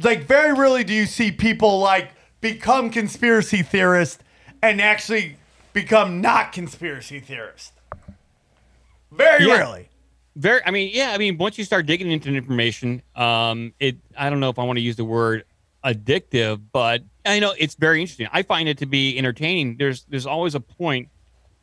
Like, 0.00 0.22
very 0.24 0.52
rarely 0.52 0.84
do 0.84 0.94
you 0.94 1.06
see 1.06 1.32
people 1.32 1.80
like 1.80 2.12
become 2.40 2.90
conspiracy 2.90 3.62
theorists 3.62 4.22
and 4.62 4.80
actually 4.80 5.38
become 5.72 6.20
not 6.20 6.52
conspiracy 6.52 7.20
theorists. 7.20 7.72
Very 9.10 9.46
Yeah. 9.46 9.54
rarely. 9.54 9.88
Very. 10.34 10.60
I 10.64 10.70
mean, 10.70 10.90
yeah. 10.94 11.12
I 11.12 11.18
mean, 11.18 11.36
once 11.36 11.58
you 11.58 11.64
start 11.64 11.84
digging 11.86 12.10
into 12.10 12.30
information, 12.34 13.02
um, 13.14 13.74
it. 13.78 13.96
I 14.16 14.30
don't 14.30 14.40
know 14.40 14.48
if 14.48 14.58
I 14.58 14.64
want 14.64 14.78
to 14.78 14.80
use 14.82 14.96
the 14.96 15.04
word 15.04 15.44
addictive, 15.84 16.60
but 16.72 17.02
I 17.26 17.38
know 17.38 17.52
it's 17.58 17.74
very 17.74 18.00
interesting. 18.00 18.28
I 18.32 18.42
find 18.42 18.68
it 18.68 18.78
to 18.78 18.86
be 18.86 19.18
entertaining. 19.18 19.76
There's 19.76 20.04
there's 20.04 20.26
always 20.26 20.54
a 20.54 20.60
point 20.60 21.08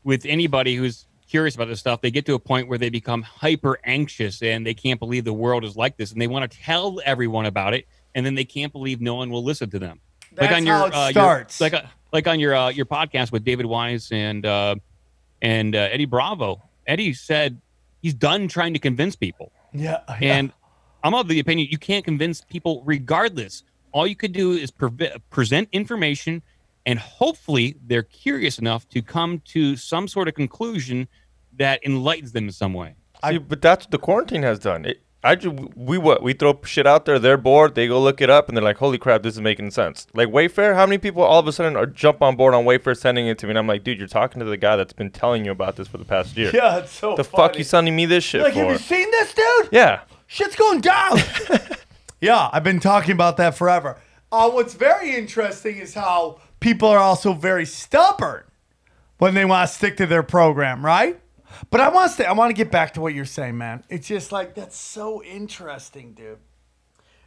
with 0.03 0.25
anybody 0.25 0.75
who's 0.75 1.07
curious 1.27 1.55
about 1.55 1.67
this 1.67 1.79
stuff. 1.79 2.01
They 2.01 2.11
get 2.11 2.25
to 2.27 2.35
a 2.35 2.39
point 2.39 2.67
where 2.67 2.77
they 2.77 2.89
become 2.89 3.23
hyper 3.23 3.79
anxious 3.83 4.41
and 4.43 4.65
they 4.65 4.73
can't 4.75 4.99
believe 4.99 5.25
the 5.25 5.33
world 5.33 5.63
is 5.63 5.75
like 5.75 5.97
this, 5.97 6.11
and 6.11 6.21
they 6.21 6.27
want 6.27 6.51
to 6.51 6.57
tell 6.59 7.01
everyone 7.05 7.47
about 7.47 7.73
it, 7.73 7.87
and 8.13 8.23
then 8.23 8.35
they 8.35 8.45
can't 8.45 8.71
believe 8.71 9.01
no 9.01 9.15
one 9.15 9.31
will 9.31 9.43
listen 9.43 9.71
to 9.71 9.79
them. 9.79 9.99
That's 10.33 10.53
how 10.67 10.85
it 10.85 10.93
uh, 10.93 10.99
your- 11.05 11.11
starts. 11.11 11.59
like 11.59 11.73
uh, 11.73 11.81
like 12.11 12.27
on 12.27 12.39
your 12.39 12.55
uh, 12.55 12.69
your 12.69 12.85
podcast 12.85 13.31
with 13.31 13.43
David 13.43 13.65
Weiss 13.65 14.11
and 14.11 14.45
uh, 14.45 14.75
and 15.41 15.75
uh, 15.75 15.89
Eddie 15.91 16.05
Bravo. 16.05 16.61
Eddie 16.87 17.13
said 17.13 17.61
he's 18.01 18.13
done 18.13 18.47
trying 18.47 18.73
to 18.73 18.79
convince 18.79 19.15
people. 19.15 19.51
Yeah. 19.73 20.01
And 20.21 20.51
I'm 21.03 21.13
of 21.13 21.27
the 21.27 21.39
opinion 21.39 21.67
you 21.69 21.77
can't 21.77 22.03
convince 22.03 22.41
people 22.41 22.81
regardless. 22.85 23.63
All 23.91 24.05
you 24.05 24.15
could 24.15 24.33
do 24.33 24.51
is 24.51 24.71
pre- 24.71 25.11
present 25.29 25.69
information, 25.71 26.41
and 26.85 26.99
hopefully 26.99 27.77
they're 27.87 28.03
curious 28.03 28.59
enough 28.59 28.87
to 28.89 29.01
come 29.01 29.41
to 29.45 29.75
some 29.75 30.07
sort 30.07 30.27
of 30.27 30.35
conclusion 30.35 31.07
that 31.57 31.83
enlightens 31.85 32.31
them 32.31 32.45
in 32.45 32.51
some 32.51 32.73
way. 32.73 32.95
See, 33.27 33.37
but 33.37 33.61
that's 33.61 33.85
what 33.85 33.91
the 33.91 33.97
quarantine 33.97 34.43
has 34.43 34.59
done. 34.59 34.85
It, 34.85 35.01
I 35.21 35.35
just, 35.35 35.53
we 35.75 35.97
what 35.97 36.23
we 36.23 36.31
throw 36.31 36.57
shit 36.63 36.87
out 36.87 37.03
there. 37.05 37.19
They're 37.19 37.35
bored. 37.37 37.75
They 37.75 37.87
go 37.87 37.99
look 38.01 38.21
it 38.21 38.29
up, 38.29 38.47
and 38.47 38.55
they're 38.55 38.63
like, 38.63 38.77
"Holy 38.77 38.97
crap, 38.97 39.21
this 39.21 39.35
is 39.35 39.41
making 39.41 39.71
sense." 39.71 40.07
Like 40.13 40.29
Wayfair, 40.29 40.75
how 40.75 40.85
many 40.85 40.97
people 40.97 41.23
all 41.23 41.39
of 41.39 41.47
a 41.47 41.51
sudden 41.51 41.75
are 41.75 41.85
jump 41.85 42.21
on 42.21 42.37
board 42.37 42.53
on 42.53 42.63
Wayfair, 42.63 42.95
sending 42.95 43.27
it 43.27 43.37
to 43.39 43.45
me? 43.45 43.51
And 43.51 43.59
I'm 43.59 43.67
like, 43.67 43.83
"Dude, 43.83 43.97
you're 43.99 44.07
talking 44.07 44.39
to 44.39 44.45
the 44.45 44.55
guy 44.55 44.77
that's 44.77 44.93
been 44.93 45.11
telling 45.11 45.43
you 45.43 45.51
about 45.51 45.75
this 45.75 45.89
for 45.89 45.97
the 45.97 46.05
past 46.05 46.37
year." 46.37 46.51
Yeah, 46.53 46.77
it's 46.77 46.91
so 46.93 47.15
The 47.17 47.25
fuck 47.25 47.51
funny. 47.51 47.57
you 47.57 47.63
sending 47.65 47.95
me 47.97 48.05
this 48.05 48.23
shit 48.23 48.41
like, 48.43 48.53
for? 48.53 48.59
have 48.59 48.71
you 48.71 48.77
seen 48.77 49.11
this, 49.11 49.33
dude? 49.33 49.69
yeah. 49.73 50.01
Shit's 50.27 50.55
going 50.55 50.79
down. 50.79 51.17
yeah, 52.21 52.49
I've 52.53 52.63
been 52.63 52.79
talking 52.79 53.11
about 53.11 53.35
that 53.37 53.55
forever. 53.55 53.97
Uh, 54.31 54.49
what's 54.51 54.75
very 54.75 55.15
interesting 55.15 55.77
is 55.77 55.95
how 55.95 56.39
people 56.59 56.87
are 56.87 56.99
also 56.99 57.33
very 57.33 57.65
stubborn 57.65 58.43
when 59.17 59.33
they 59.33 59.43
want 59.43 59.67
to 59.67 59.75
stick 59.75 59.97
to 59.97 60.05
their 60.05 60.23
program, 60.23 60.85
right? 60.85 61.19
But 61.69 61.81
I 61.81 61.89
want 61.89 62.09
to 62.09 62.13
stay. 62.13 62.25
I 62.25 62.33
want 62.33 62.49
to 62.49 62.53
get 62.53 62.71
back 62.71 62.93
to 62.93 63.01
what 63.01 63.13
you're 63.13 63.25
saying, 63.25 63.57
man. 63.57 63.83
It's 63.89 64.07
just 64.07 64.31
like 64.31 64.55
that's 64.55 64.77
so 64.77 65.23
interesting, 65.23 66.13
dude. 66.13 66.39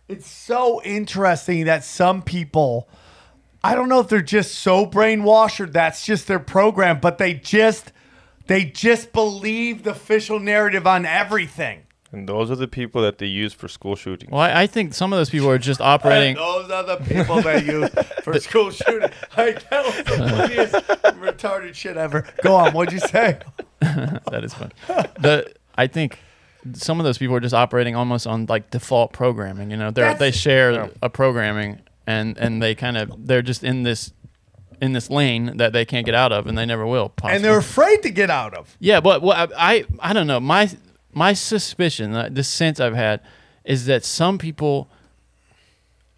It's 0.09 0.27
so 0.27 0.83
interesting 0.83 1.65
that 1.65 1.85
some 1.85 2.23
people, 2.23 2.89
I 3.63 3.75
don't 3.75 3.89
know 3.89 4.01
if 4.01 4.09
they're 4.09 4.21
just 4.21 4.57
so 4.57 4.85
brainwashed 4.87 5.61
or 5.61 5.67
that's 5.67 6.05
just 6.05 6.27
their 6.27 6.41
program, 6.41 7.01
but 7.01 7.19
they 7.19 7.35
just 7.35 7.93
they 8.47 8.65
just 8.65 9.13
believe 9.13 9.85
the 9.85 9.91
official 9.91 10.41
narrative 10.41 10.87
on 10.87 11.07
everything. 11.07 11.85
And 12.13 12.29
those 12.29 12.51
are 12.51 12.57
the 12.57 12.69
people 12.69 13.01
that 13.03 13.17
they 13.19 13.27
use 13.27 13.55
for 13.55 13.69
school 13.69 13.97
shootings. 13.97 14.31
Well, 14.31 14.41
I, 14.43 14.63
I 14.63 14.67
think 14.67 14.93
some 14.93 15.13
of 15.13 15.19
those 15.19 15.31
people 15.31 15.49
are 15.49 15.59
just 15.59 15.81
operating. 15.95 16.37
Those 16.37 16.71
are 16.71 16.83
the 16.85 16.97
people 16.97 17.41
that 17.43 17.65
use 17.67 17.89
for 18.23 18.39
school 18.39 18.71
shooting. 18.71 19.09
I, 19.37 19.53
that 19.71 19.85
was 19.85 19.97
the 19.97 20.05
funniest 20.29 20.75
retarded 21.19 21.75
shit 21.75 21.97
ever. 21.97 22.27
Go 22.43 22.55
on, 22.55 22.73
what'd 22.75 22.93
you 22.93 23.01
say? 23.01 23.39
that 23.81 24.43
is 24.45 24.53
fun. 24.55 24.73
The 24.87 25.53
I 25.77 25.87
think 25.87 26.19
some 26.75 27.01
of 27.01 27.05
those 27.05 27.19
people 27.19 27.35
are 27.35 27.41
just 27.41 27.55
operating 27.55 27.97
almost 27.97 28.27
on 28.27 28.47
like 28.47 28.71
default 28.71 29.13
programming. 29.13 29.71
You 29.71 29.77
know, 29.79 29.91
they 29.91 30.03
they 30.03 30.09
That's- 30.13 30.37
share 30.37 30.91
a 31.01 31.09
programming 31.09 31.81
and 32.07 32.37
and 32.37 32.63
they 32.63 32.75
kind 32.75 32.97
of 32.99 33.27
they're 33.27 33.43
just 33.43 33.65
in 33.65 33.85
this 33.85 34.13
in 34.81 34.93
this 34.93 35.09
lane 35.09 35.57
that 35.59 35.73
they 35.73 35.85
can't 35.85 36.05
get 36.05 36.15
out 36.15 36.33
of, 36.33 36.47
and 36.47 36.59
they 36.59 36.67
never 36.67 36.85
will. 36.87 37.09
Possibly. 37.09 37.37
and 37.37 37.45
they're 37.45 37.59
afraid 37.59 38.03
to 38.03 38.11
get 38.11 38.31
out 38.31 38.53
of. 38.53 38.77
Yeah, 38.81 39.01
but 39.01 39.23
well, 39.23 39.37
I, 39.57 39.75
I 39.79 39.85
I 40.11 40.13
don't 40.13 40.27
know. 40.27 40.41
My 40.41 40.69
my 41.13 41.33
suspicion, 41.35 42.15
uh, 42.15 42.29
the 42.31 42.43
sense 42.45 42.81
I've 42.81 42.95
had, 42.95 43.21
is 43.65 43.87
that 43.87 44.05
some 44.05 44.39
people. 44.39 44.89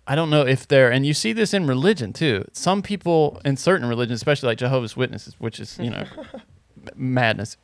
I 0.07 0.15
don't 0.15 0.29
know 0.29 0.43
if 0.47 0.69
they're, 0.69 0.93
and 0.93 1.07
you 1.07 1.15
see 1.15 1.33
this 1.33 1.55
in 1.55 1.67
religion 1.67 2.13
too. 2.13 2.45
Some 2.53 2.83
people 2.83 3.41
in 3.43 3.57
certain 3.57 3.89
religions, 3.89 4.19
especially 4.19 4.49
like 4.49 4.59
Jehovah's 4.59 4.97
Witnesses, 4.99 5.35
which 5.39 5.59
is 5.59 5.79
you 5.79 5.89
know 5.89 6.05
madness, 6.95 7.57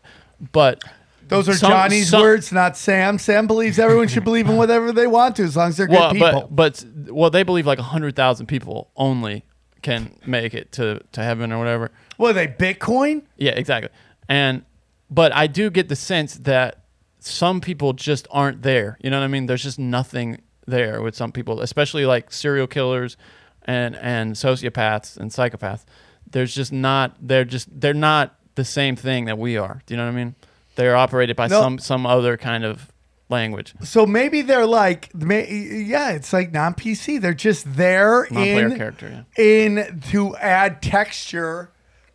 but 0.52 0.82
Those 1.28 1.48
are 1.50 1.54
some- 1.54 1.70
Johnny's 1.70 2.08
some- 2.08 2.22
words, 2.22 2.50
not 2.50 2.78
Sam. 2.78 3.18
Sam 3.18 3.46
believes 3.46 3.78
everyone 3.78 4.08
should 4.08 4.24
believe 4.24 4.48
in 4.48 4.56
whatever 4.56 4.90
they 4.90 5.06
want 5.06 5.36
to, 5.36 5.42
as 5.44 5.54
long 5.56 5.68
as 5.68 5.76
they're 5.76 5.86
good 5.86 6.12
people. 6.12 6.48
but 6.50 6.82
but 6.82 7.12
well, 7.12 7.28
they 7.30 7.42
believe 7.42 7.66
like 7.66 7.78
hundred 7.78 8.16
thousand 8.16 8.46
people 8.46 8.90
only 8.96 9.44
can 9.82 10.16
make 10.26 10.54
it 10.54 10.72
to 10.72 11.00
to 11.12 11.22
heaven 11.22 11.52
or 11.52 11.58
whatever. 11.58 11.90
what 12.16 12.30
are 12.30 12.32
they 12.32 12.48
Bitcoin? 12.48 13.22
Yeah, 13.36 13.52
exactly. 13.52 13.90
And 14.30 14.64
but 15.10 15.34
I 15.34 15.46
do 15.46 15.68
get 15.70 15.88
the 15.90 15.96
sense 15.96 16.34
that 16.36 16.79
some 17.20 17.60
people 17.60 17.92
just 17.92 18.26
aren't 18.30 18.62
there. 18.62 18.98
You 19.02 19.10
know 19.10 19.18
what 19.18 19.24
I 19.24 19.28
mean? 19.28 19.46
There's 19.46 19.62
just 19.62 19.78
nothing 19.78 20.40
there 20.66 21.02
with 21.02 21.14
some 21.14 21.32
people, 21.32 21.60
especially 21.60 22.06
like 22.06 22.32
serial 22.32 22.66
killers 22.66 23.16
and 23.64 23.94
and 23.96 24.34
sociopaths 24.34 25.16
and 25.16 25.30
psychopaths. 25.30 25.84
There's 26.30 26.54
just 26.54 26.72
not 26.72 27.16
they're 27.20 27.44
just 27.44 27.68
they're 27.80 27.94
not 27.94 28.36
the 28.54 28.64
same 28.64 28.96
thing 28.96 29.24
that 29.26 29.38
we 29.38 29.56
are. 29.56 29.82
Do 29.86 29.94
you 29.94 29.98
know 29.98 30.04
what 30.04 30.12
I 30.12 30.16
mean? 30.16 30.34
They're 30.76 30.96
operated 30.96 31.36
by 31.36 31.48
No. 31.48 31.60
some 31.60 31.78
some 31.78 32.06
other 32.06 32.36
kind 32.36 32.64
of 32.64 32.92
language. 33.28 33.74
So 33.82 34.06
maybe 34.06 34.42
they're 34.42 34.66
like, 34.66 35.14
may, 35.14 35.48
yeah, 35.52 36.10
it's 36.10 36.32
like 36.32 36.52
non 36.52 36.74
PC. 36.74 37.20
They're 37.20 37.32
just 37.34 37.76
there 37.76 38.26
Non-player 38.30 38.66
in 38.66 38.76
character, 38.76 39.26
in 39.36 40.00
to 40.10 40.36
add 40.36 40.82
texture 40.82 41.70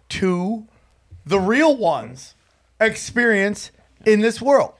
to 0.09 0.67
the 1.25 1.39
real 1.39 1.75
ones 1.77 2.35
experience 2.79 3.71
in 4.05 4.19
this 4.21 4.41
world. 4.41 4.73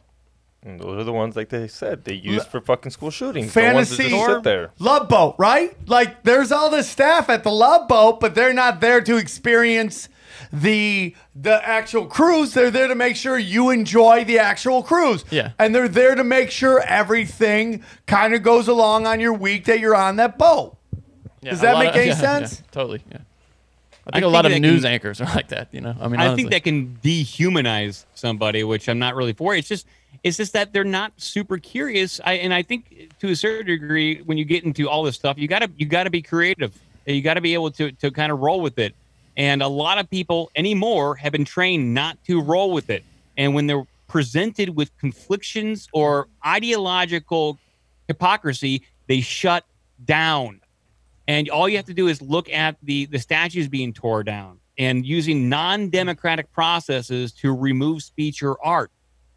And 0.66 0.80
those 0.80 0.98
are 0.98 1.04
the 1.04 1.14
ones, 1.14 1.36
like 1.36 1.50
they 1.50 1.68
said, 1.68 2.06
they 2.06 2.16
use 2.16 2.44
for 2.44 2.60
fucking 2.60 2.92
school 2.92 3.12
shootings. 3.12 3.54
the 3.54 3.62
ones 3.62 3.90
that 3.90 3.96
Fantasy 3.98 4.10
just 4.18 4.26
sit 4.26 4.44
there. 4.44 4.72
Love 4.80 5.08
Boat, 5.08 5.36
right? 5.38 5.78
Like 5.88 6.24
there's 6.24 6.52
all 6.52 6.70
this 6.72 6.90
staff 6.90 7.30
at 7.30 7.44
the 7.44 7.52
Love 7.52 7.88
Boat, 7.88 8.20
but 8.20 8.34
they're 8.34 8.54
not 8.54 8.82
there 8.82 9.00
to 9.02 9.18
experience 9.18 10.10
the 10.52 11.14
the 11.36 11.66
actual 11.68 12.08
cruise. 12.08 12.54
They're 12.56 12.72
there 12.72 12.88
to 12.88 12.96
make 12.96 13.16
sure 13.16 13.38
you 13.38 13.70
enjoy 13.70 14.24
the 14.26 14.40
actual 14.40 14.82
cruise. 14.82 15.24
Yeah. 15.30 15.52
And 15.60 15.74
they're 15.76 15.88
there 15.88 16.16
to 16.16 16.24
make 16.24 16.50
sure 16.50 16.82
everything 16.82 17.84
kind 18.08 18.34
of 18.34 18.42
goes 18.42 18.68
along 18.68 19.06
on 19.06 19.20
your 19.20 19.34
week 19.34 19.66
that 19.66 19.80
you're 19.80 19.96
on 19.96 20.16
that 20.16 20.38
boat. 20.40 20.78
Yeah, 21.42 21.52
Does 21.52 21.60
a 21.60 21.62
that 21.64 21.74
lot 21.74 21.80
make 21.86 21.90
of- 21.90 21.96
any 21.98 22.08
yeah, 22.08 22.14
yeah, 22.16 22.20
sense? 22.40 22.64
totally. 22.72 23.04
Yeah. 23.12 23.20
I 24.08 24.10
I 24.10 24.12
think 24.14 24.26
a 24.26 24.28
lot 24.30 24.46
of 24.46 24.52
think 24.52 24.64
that 24.64 24.68
news 24.72 24.82
can- 24.84 24.92
anchors 24.94 25.22
are 25.22 25.26
like 25.36 25.48
that. 25.50 25.68
You 25.72 25.82
know, 25.82 25.96
I 26.00 26.08
mean, 26.08 26.20
I 26.20 26.26
honestly. 26.28 26.44
think 26.44 26.52
that 26.54 26.64
can 26.64 27.00
dehumanize 27.04 28.06
somebody, 28.16 28.64
which 28.64 28.88
I'm 28.90 29.00
not 29.00 29.16
really 29.16 29.34
for. 29.34 29.56
It's 29.56 29.68
just 29.68 29.86
it's 30.24 30.38
just 30.38 30.54
that 30.54 30.74
they're 30.74 30.84
not 30.84 31.14
super 31.18 31.58
curious. 31.58 32.20
I 32.24 32.34
and 32.34 32.54
I 32.54 32.62
think 32.62 33.14
to 33.20 33.30
a 33.30 33.36
certain 33.36 33.66
degree, 33.66 34.22
when 34.22 34.38
you 34.38 34.46
get 34.46 34.64
into 34.64 34.90
all 34.90 35.04
this 35.04 35.16
stuff, 35.16 35.38
you 35.38 35.48
gotta 35.48 35.70
you 35.78 35.86
gotta 35.86 36.10
be 36.10 36.22
creative. 36.22 36.78
You 37.06 37.22
gotta 37.22 37.42
be 37.42 37.54
able 37.54 37.72
to 37.72 37.92
to 37.92 38.12
kind 38.12 38.32
of 38.32 38.40
roll 38.40 38.62
with 38.62 38.80
it. 38.80 38.96
And 39.38 39.62
a 39.62 39.68
lot 39.68 39.98
of 39.98 40.10
people 40.10 40.52
anymore 40.56 41.16
have 41.16 41.32
been 41.32 41.46
trained 41.46 41.94
not 41.94 42.18
to 42.26 42.42
roll 42.42 42.72
with 42.72 42.90
it. 42.90 43.04
And 43.38 43.54
when 43.54 43.68
they're 43.68 43.86
presented 44.08 44.76
with 44.76 44.98
conflictions 44.98 45.90
or 45.94 46.28
ideological 46.46 47.60
hypocrisy, 48.08 48.84
they 49.08 49.22
shut 49.22 49.66
down 50.06 50.62
and 51.28 51.50
all 51.50 51.68
you 51.68 51.78
have 51.78 51.86
to 51.86 51.94
do 51.94 52.08
is 52.08 52.22
look 52.22 52.50
at 52.50 52.78
the 52.84 53.06
the 53.06 53.20
statues 53.20 53.68
being 53.68 53.94
tore 53.94 54.24
down 54.24 54.60
and 54.78 55.06
using 55.06 55.48
non-democratic 55.50 56.52
processes 56.52 57.32
to 57.32 57.56
remove 57.56 58.04
speech 58.04 58.44
or 58.44 58.58
art 58.64 58.92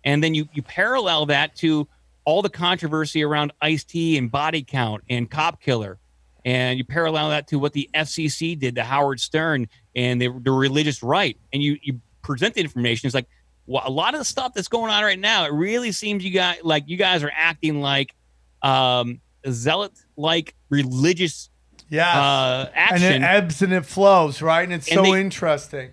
and 0.08 0.24
then 0.24 0.34
you 0.34 0.48
you 0.54 0.62
parallel 0.62 1.26
that 1.26 1.54
to 1.56 1.86
all 2.24 2.40
the 2.42 2.48
controversy 2.50 3.22
around 3.22 3.52
ice-t 3.62 4.16
and 4.18 4.30
body 4.30 4.62
count 4.62 5.02
and 5.10 5.30
cop 5.30 5.60
killer 5.60 5.98
and 6.44 6.78
you 6.78 6.84
parallel 6.84 7.28
that 7.30 7.46
to 7.48 7.58
what 7.58 7.72
the 7.72 7.88
fcc 7.94 8.58
did 8.58 8.74
to 8.74 8.82
howard 8.82 9.18
stern 9.20 9.66
and 9.96 10.20
the, 10.20 10.28
the 10.42 10.50
religious 10.50 11.02
right 11.02 11.36
and 11.52 11.62
you 11.62 11.76
you 11.82 12.00
present 12.22 12.54
the 12.54 12.60
information 12.60 13.06
it's 13.06 13.14
like 13.14 13.28
well, 13.66 13.82
a 13.84 13.90
lot 13.90 14.14
of 14.14 14.20
the 14.20 14.24
stuff 14.24 14.54
that's 14.54 14.68
going 14.68 14.90
on 14.90 15.02
right 15.04 15.18
now 15.18 15.44
it 15.44 15.52
really 15.52 15.92
seems 15.92 16.24
you 16.24 16.32
got 16.32 16.64
like 16.64 16.84
you 16.86 16.96
guys 16.96 17.22
are 17.22 17.32
acting 17.34 17.80
like 17.80 18.14
um 18.62 19.20
zealot 19.48 19.92
like 20.16 20.54
religious 20.70 21.50
Yeah. 21.90 22.20
uh, 22.20 22.70
and 22.74 23.02
it 23.02 23.22
ebbs 23.22 23.62
and 23.62 23.72
it 23.72 23.86
flows, 23.86 24.42
right? 24.42 24.62
And 24.64 24.72
it's 24.74 24.88
And 24.88 24.96
so 24.96 25.02
they- 25.12 25.20
interesting. 25.20 25.90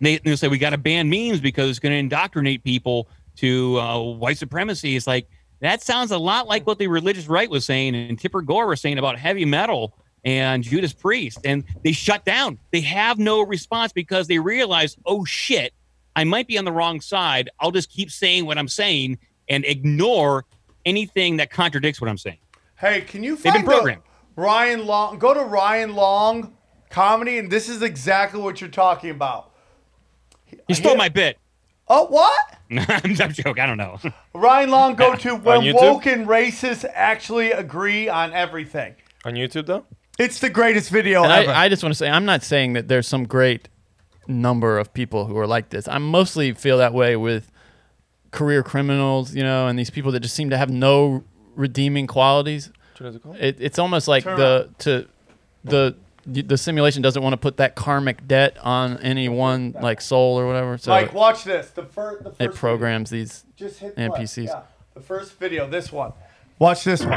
they, 0.00 0.18
they 0.18 0.36
say 0.36 0.46
we 0.48 0.58
got 0.58 0.70
to 0.70 0.78
ban 0.78 1.08
memes 1.10 1.40
because 1.40 1.68
it's 1.70 1.78
going 1.80 1.92
to 1.92 1.98
indoctrinate 1.98 2.62
people 2.64 3.08
to 3.36 3.78
uh, 3.80 3.98
white 3.98 4.38
supremacy. 4.38 4.96
It's 4.96 5.06
like 5.06 5.28
that 5.60 5.82
sounds 5.82 6.10
a 6.10 6.18
lot 6.18 6.46
like 6.46 6.66
what 6.66 6.78
the 6.78 6.88
religious 6.88 7.28
right 7.28 7.48
was 7.48 7.64
saying 7.64 7.94
and 7.94 8.18
Tipper 8.18 8.42
Gore 8.42 8.66
was 8.66 8.80
saying 8.80 8.98
about 8.98 9.18
heavy 9.18 9.44
metal 9.44 9.94
and 10.24 10.62
Judas 10.62 10.92
Priest, 10.92 11.38
and 11.44 11.64
they 11.82 11.92
shut 11.92 12.24
down. 12.24 12.58
They 12.70 12.80
have 12.82 13.18
no 13.18 13.42
response 13.42 13.92
because 13.92 14.28
they 14.28 14.38
realize, 14.38 14.96
oh 15.04 15.24
shit, 15.24 15.72
I 16.14 16.24
might 16.24 16.46
be 16.46 16.58
on 16.58 16.64
the 16.64 16.72
wrong 16.72 17.00
side. 17.00 17.50
I'll 17.58 17.70
just 17.70 17.90
keep 17.90 18.10
saying 18.10 18.46
what 18.46 18.58
I'm 18.58 18.68
saying 18.68 19.18
and 19.48 19.64
ignore 19.64 20.44
anything 20.84 21.38
that 21.38 21.50
contradicts 21.50 22.00
what 22.00 22.08
I'm 22.08 22.18
saying. 22.18 22.38
Hey, 22.78 23.00
can 23.02 23.22
you 23.22 23.36
They've 23.36 23.52
been 23.52 23.64
find 23.64 23.66
programmed. 23.66 24.02
Ryan 24.36 24.86
Long? 24.86 25.18
Go 25.18 25.34
to 25.34 25.42
Ryan 25.42 25.94
Long 25.94 26.56
comedy, 26.90 27.38
and 27.38 27.50
this 27.50 27.68
is 27.68 27.82
exactly 27.82 28.40
what 28.40 28.60
you're 28.60 28.70
talking 28.70 29.10
about. 29.10 29.52
You 30.68 30.74
stole 30.74 30.96
my 30.96 31.08
bit. 31.08 31.38
Oh, 31.94 32.06
what? 32.06 32.56
I'm 32.88 33.20
I'm 33.20 33.32
joking. 33.34 33.62
I 33.62 33.66
don't 33.66 33.76
know. 33.76 33.98
Ryan 34.34 34.70
Long, 34.70 34.94
go 34.94 35.14
to 35.14 35.36
when 35.36 35.60
YouTube? 35.60 35.74
woke 35.74 36.06
and 36.06 36.26
racists 36.26 36.86
actually 36.94 37.52
agree 37.52 38.08
on 38.08 38.32
everything. 38.32 38.94
On 39.26 39.34
YouTube, 39.34 39.66
though? 39.66 39.84
It's 40.18 40.38
the 40.40 40.48
greatest 40.48 40.88
video 40.88 41.22
And 41.22 41.30
ever. 41.30 41.50
I, 41.50 41.64
I 41.64 41.68
just 41.68 41.82
want 41.82 41.92
to 41.92 41.98
say, 41.98 42.08
I'm 42.08 42.24
not 42.24 42.42
saying 42.42 42.72
that 42.72 42.88
there's 42.88 43.06
some 43.06 43.24
great 43.24 43.68
number 44.26 44.78
of 44.78 44.94
people 44.94 45.26
who 45.26 45.36
are 45.36 45.46
like 45.46 45.68
this. 45.68 45.86
I 45.86 45.98
mostly 45.98 46.52
feel 46.52 46.78
that 46.78 46.94
way 46.94 47.14
with 47.14 47.52
career 48.30 48.62
criminals, 48.62 49.34
you 49.34 49.42
know, 49.42 49.66
and 49.66 49.78
these 49.78 49.90
people 49.90 50.12
that 50.12 50.20
just 50.20 50.34
seem 50.34 50.48
to 50.48 50.56
have 50.56 50.70
no 50.70 51.24
redeeming 51.54 52.06
qualities. 52.06 52.70
What 52.96 53.08
is 53.08 53.16
it 53.16 53.22
called? 53.22 53.36
It's 53.38 53.78
almost 53.78 54.08
like 54.08 54.24
Turn 54.24 54.38
the 54.38 54.70
to 54.78 55.06
the 55.64 55.96
the 56.24 56.56
simulation 56.56 57.02
doesn't 57.02 57.22
want 57.22 57.32
to 57.32 57.36
put 57.36 57.56
that 57.56 57.74
karmic 57.74 58.26
debt 58.28 58.56
on 58.62 58.98
any 58.98 59.28
one 59.28 59.74
like 59.80 60.00
soul 60.00 60.38
or 60.38 60.46
whatever. 60.46 60.78
So 60.78 60.90
Mike, 60.90 61.12
watch 61.12 61.44
this. 61.44 61.70
The, 61.70 61.84
fir- 61.84 62.18
the 62.22 62.30
first 62.30 62.40
it 62.40 62.54
programs 62.54 63.10
these 63.10 63.44
Just 63.56 63.78
hit 63.80 63.96
play. 63.96 64.08
NPCs. 64.08 64.46
Yeah, 64.46 64.62
the 64.94 65.00
first 65.00 65.38
video. 65.38 65.68
This 65.68 65.90
one. 65.90 66.12
Watch 66.58 66.84
this 66.84 67.04
one. 67.04 67.12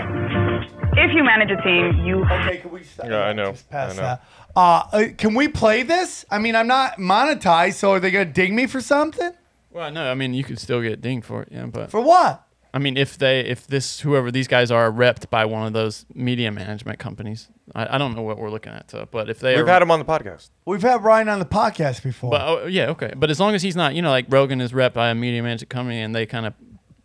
If 0.98 1.14
you 1.14 1.24
manage 1.24 1.52
a 1.52 1.62
team, 1.62 2.06
you. 2.06 2.24
Okay, 2.26 2.58
can 2.58 2.72
we 2.72 2.84
stop? 2.84 3.06
Yeah, 3.08 3.26
I 3.26 3.34
know. 3.34 3.52
Just 3.52 3.70
pass 3.70 3.92
I 3.92 3.96
know. 3.96 4.02
that. 4.02 4.24
Uh, 4.56 4.84
uh, 4.92 5.04
can 5.18 5.36
we 5.36 5.50
play 5.50 5.84
this? 5.84 6.26
I 6.32 6.40
mean, 6.40 6.56
I'm 6.56 6.68
not 6.68 6.98
monetized, 6.98 7.74
so 7.74 7.92
are 7.92 8.00
they 8.00 8.10
gonna 8.10 8.26
ding 8.26 8.56
me 8.56 8.66
for 8.68 8.82
something? 8.82 9.32
Well, 9.72 9.92
no, 9.92 10.10
I 10.10 10.16
mean 10.16 10.34
you 10.34 10.44
could 10.46 10.58
still 10.58 10.82
get 10.82 11.02
dinged 11.02 11.26
for 11.26 11.42
it, 11.44 11.50
yeah, 11.52 11.66
but 11.66 11.92
For 11.92 12.00
what? 12.00 12.45
I 12.76 12.80
mean 12.80 12.98
if 12.98 13.18
they 13.18 13.40
if 13.40 13.68
this 13.68 14.02
whoever 14.02 14.32
these 14.32 14.50
guys 14.50 14.70
are 14.70 14.92
repped 14.92 15.30
by 15.30 15.46
one 15.46 15.66
of 15.66 15.72
those 15.72 16.06
media 16.14 16.52
management 16.52 17.00
companies, 17.00 17.48
I, 17.74 17.96
I 17.96 17.98
don't 17.98 18.14
know 18.14 18.22
what 18.22 18.38
we're 18.38 18.50
looking 18.50 18.74
at, 18.74 18.92
so, 18.92 19.08
but 19.10 19.30
if 19.30 19.40
they 19.40 19.56
We've 19.56 19.66
are, 19.66 19.72
had 19.72 19.82
him 19.82 19.92
on 19.92 20.00
the 20.00 20.06
podcast. 20.06 20.50
We've 20.66 20.82
had 20.82 21.02
Ryan 21.02 21.30
on 21.30 21.40
the 21.40 21.46
podcast 21.46 22.04
before. 22.04 22.32
But 22.32 22.42
oh, 22.42 22.66
yeah, 22.68 22.90
okay. 22.90 23.14
But 23.16 23.30
as 23.30 23.40
long 23.40 23.56
as 23.56 23.62
he's 23.62 23.78
not, 23.78 23.96
you 23.96 24.02
know, 24.02 24.10
like 24.10 24.26
Rogan 24.28 24.60
is 24.60 24.74
rep 24.74 24.94
by 24.94 25.10
a 25.10 25.16
media 25.16 25.42
management 25.42 25.70
company, 25.70 26.02
and 26.02 26.14
they 26.14 26.26
kind 26.26 26.46
of 26.46 26.54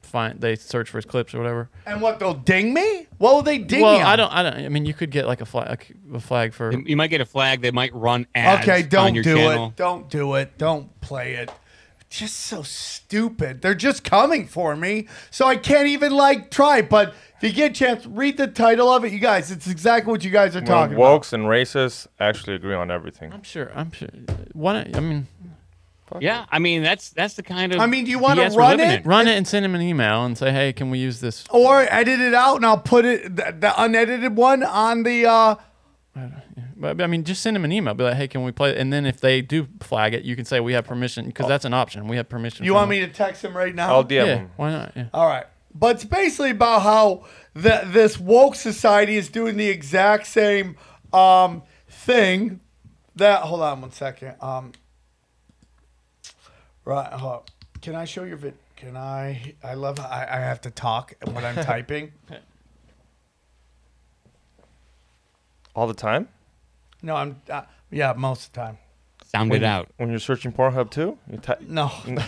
find 0.03 0.41
they 0.41 0.57
search 0.57 0.91
for 0.91 0.99
his 0.99 1.05
clips 1.05 1.35
or 1.35 1.39
whatever. 1.39 1.71
and 1.87 2.03
what? 2.03 2.19
They'll 2.19 2.35
ding 2.35 2.75
me? 2.75 3.07
What 3.19 3.37
will 3.37 3.43
they 3.43 3.59
ding 3.59 3.79
me? 3.79 3.85
well, 3.85 3.99
me? 3.99 4.03
I 4.03 4.17
don't, 4.17 4.33
I 4.33 4.43
don't. 4.43 4.55
I 4.55 4.69
mean, 4.69 4.87
you 4.87 4.95
could 4.95 5.13
get 5.13 5.29
like 5.29 5.41
a 5.41 5.47
flag, 5.47 5.97
a 6.13 6.19
flag 6.19 6.53
for. 6.53 6.73
You 6.73 6.97
might 6.97 7.09
get 7.09 7.21
a 7.21 7.27
flag 7.27 7.61
that 7.63 7.75
might 7.75 7.95
run 7.95 8.27
ads. 8.35 8.69
Okay, 8.69 8.83
don't 8.83 9.15
your 9.15 9.23
do 9.23 9.37
channel. 9.37 9.69
it. 9.69 9.77
Don't 9.77 10.11
do 10.11 10.35
it. 10.35 10.59
Don't 10.59 11.01
play 11.01 11.35
it. 11.35 11.51
Just 12.11 12.41
so 12.41 12.63
stupid. 12.63 13.63
They're 13.63 13.75
just 13.75 14.03
coming 14.03 14.47
for 14.49 14.75
me, 14.75 15.07
so 15.31 15.47
I 15.47 15.57
can't 15.57 15.87
even 15.87 16.13
like 16.13 16.51
try. 16.51 16.83
But 16.83 17.15
if 17.37 17.45
you 17.45 17.53
get 17.53 17.71
a 17.71 17.75
chance, 17.75 18.05
read 18.05 18.37
the 18.37 18.49
title 18.49 18.91
of 18.93 19.05
it, 19.05 19.13
you 19.13 19.21
guys. 19.21 19.53
It's 19.53 19.69
exactly 19.69 20.11
what 20.11 20.25
you 20.25 20.31
guys 20.33 20.57
are 20.57 20.59
When 20.59 20.67
talking 20.67 20.97
about. 20.97 21.23
wokes 21.23 21.33
and 21.33 21.45
racists 21.45 22.09
actually 22.19 22.57
agree 22.57 22.75
on 22.75 22.91
everything. 22.91 23.33
I'm 23.33 23.45
sure. 23.45 23.71
I'm 23.77 23.93
sure. 23.93 24.09
Why 24.55 24.73
not? 24.73 24.97
I 24.97 25.01
mean, 25.01 25.29
Yeah, 26.19 26.47
I 26.51 26.59
mean 26.59 26.83
that's 26.83 27.11
that's 27.11 27.35
the 27.35 27.45
kind 27.45 27.73
of. 27.73 27.79
I 27.79 27.87
mean, 27.87 28.05
do 28.07 28.11
you 28.11 28.19
wanna 28.19 28.49
run 28.51 28.81
it? 28.81 29.03
in. 29.03 29.09
run 29.09 29.29
it 29.29 29.37
and 29.37 29.47
send 29.47 29.65
him 29.65 29.77
an 29.77 29.81
email 29.81 30.25
and 30.25 30.37
say, 30.37 30.51
hey, 30.51 30.73
can 30.73 30.91
we 30.91 30.99
use 30.99 31.21
this? 31.21 31.45
Or 31.51 31.83
edit 31.83 32.19
it 32.19 32.35
out, 32.35 32.57
and 32.57 32.67
I'll 32.67 32.77
put 32.79 33.05
it 33.05 33.37
the, 33.37 33.55
the 33.57 33.73
unedited 33.81 34.37
one 34.37 34.65
on 34.65 35.05
the. 35.05 35.27
uh 35.27 35.55
But 36.81 37.01
I 37.03 37.07
mean, 37.07 37.25
just 37.25 37.43
send 37.43 37.55
him 37.57 37.65
an 37.67 37.73
email. 37.73 37.93
Be 37.93 38.05
like, 38.05 38.15
hey, 38.15 38.27
can 38.27 38.43
we 38.43 38.53
play? 38.53 38.71
it? 38.71 38.79
And 38.79 38.91
then 38.91 39.05
if 39.05 39.21
they 39.21 39.43
do 39.43 39.69
flag 39.81 40.15
it, 40.15 40.25
you 40.25 40.35
can 40.35 40.47
say 40.47 40.61
we 40.61 40.73
have 40.73 40.87
permission 40.87 41.27
because 41.27 41.47
that's 41.47 41.67
an 41.67 41.75
option. 41.75 42.09
We 42.09 42.17
have 42.17 42.29
permission. 42.29 42.65
You 42.65 42.73
want 42.73 42.85
them. 42.91 42.99
me 43.01 43.07
to 43.07 43.13
text 43.13 43.45
him 43.45 43.55
right 43.55 43.75
now? 43.75 43.93
I'll 43.95 44.05
DM 44.05 44.11
Yeah, 44.11 44.25
him. 44.37 44.51
why 44.57 44.71
not? 44.71 44.93
Yeah. 44.97 45.09
All 45.13 45.27
right. 45.27 45.45
But 45.75 45.97
it's 45.97 46.05
basically 46.05 46.51
about 46.51 46.83
how 46.83 47.27
the, 47.55 47.83
this 47.87 48.19
woke 48.19 48.55
society 48.55 49.17
is 49.17 49.29
doing 49.29 49.57
the 49.59 49.69
exact 49.69 50.27
same 50.27 50.77
um, 51.13 51.63
thing 51.89 52.61
that. 53.17 53.43
Hold 53.43 53.61
on 53.61 53.83
one 53.83 53.93
second. 53.93 54.37
Um. 54.41 54.73
Right. 56.87 57.13
Hold 57.13 57.33
up. 57.35 57.51
Can 57.83 57.95
I 57.95 58.07
show 58.07 58.25
your 58.25 58.37
vid? 58.39 58.55
Can 58.77 58.97
I? 58.97 59.55
I 59.63 59.75
love. 59.75 60.01
I, 60.01 60.27
I 60.31 60.39
have 60.41 60.63
to 60.63 60.71
talk 60.71 61.13
when 61.31 61.45
I'm 61.45 61.55
typing. 61.65 62.13
All 65.77 65.87
the 65.87 65.95
time? 65.95 66.29
No, 67.03 67.17
I'm. 67.17 67.41
Uh, 67.49 67.63
yeah, 67.91 68.13
most 68.17 68.47
of 68.49 68.53
the 68.53 68.61
time. 68.61 68.79
Sound 69.25 69.51
When 69.51 69.63
it 69.63 69.65
you- 69.67 69.71
out. 69.71 69.89
When 69.97 70.11
you're 70.11 70.19
searching 70.19 70.53
Pornhub 70.53 70.91
too? 70.91 71.17
You 71.31 71.39
ty- 71.39 71.57
No. 71.67 71.91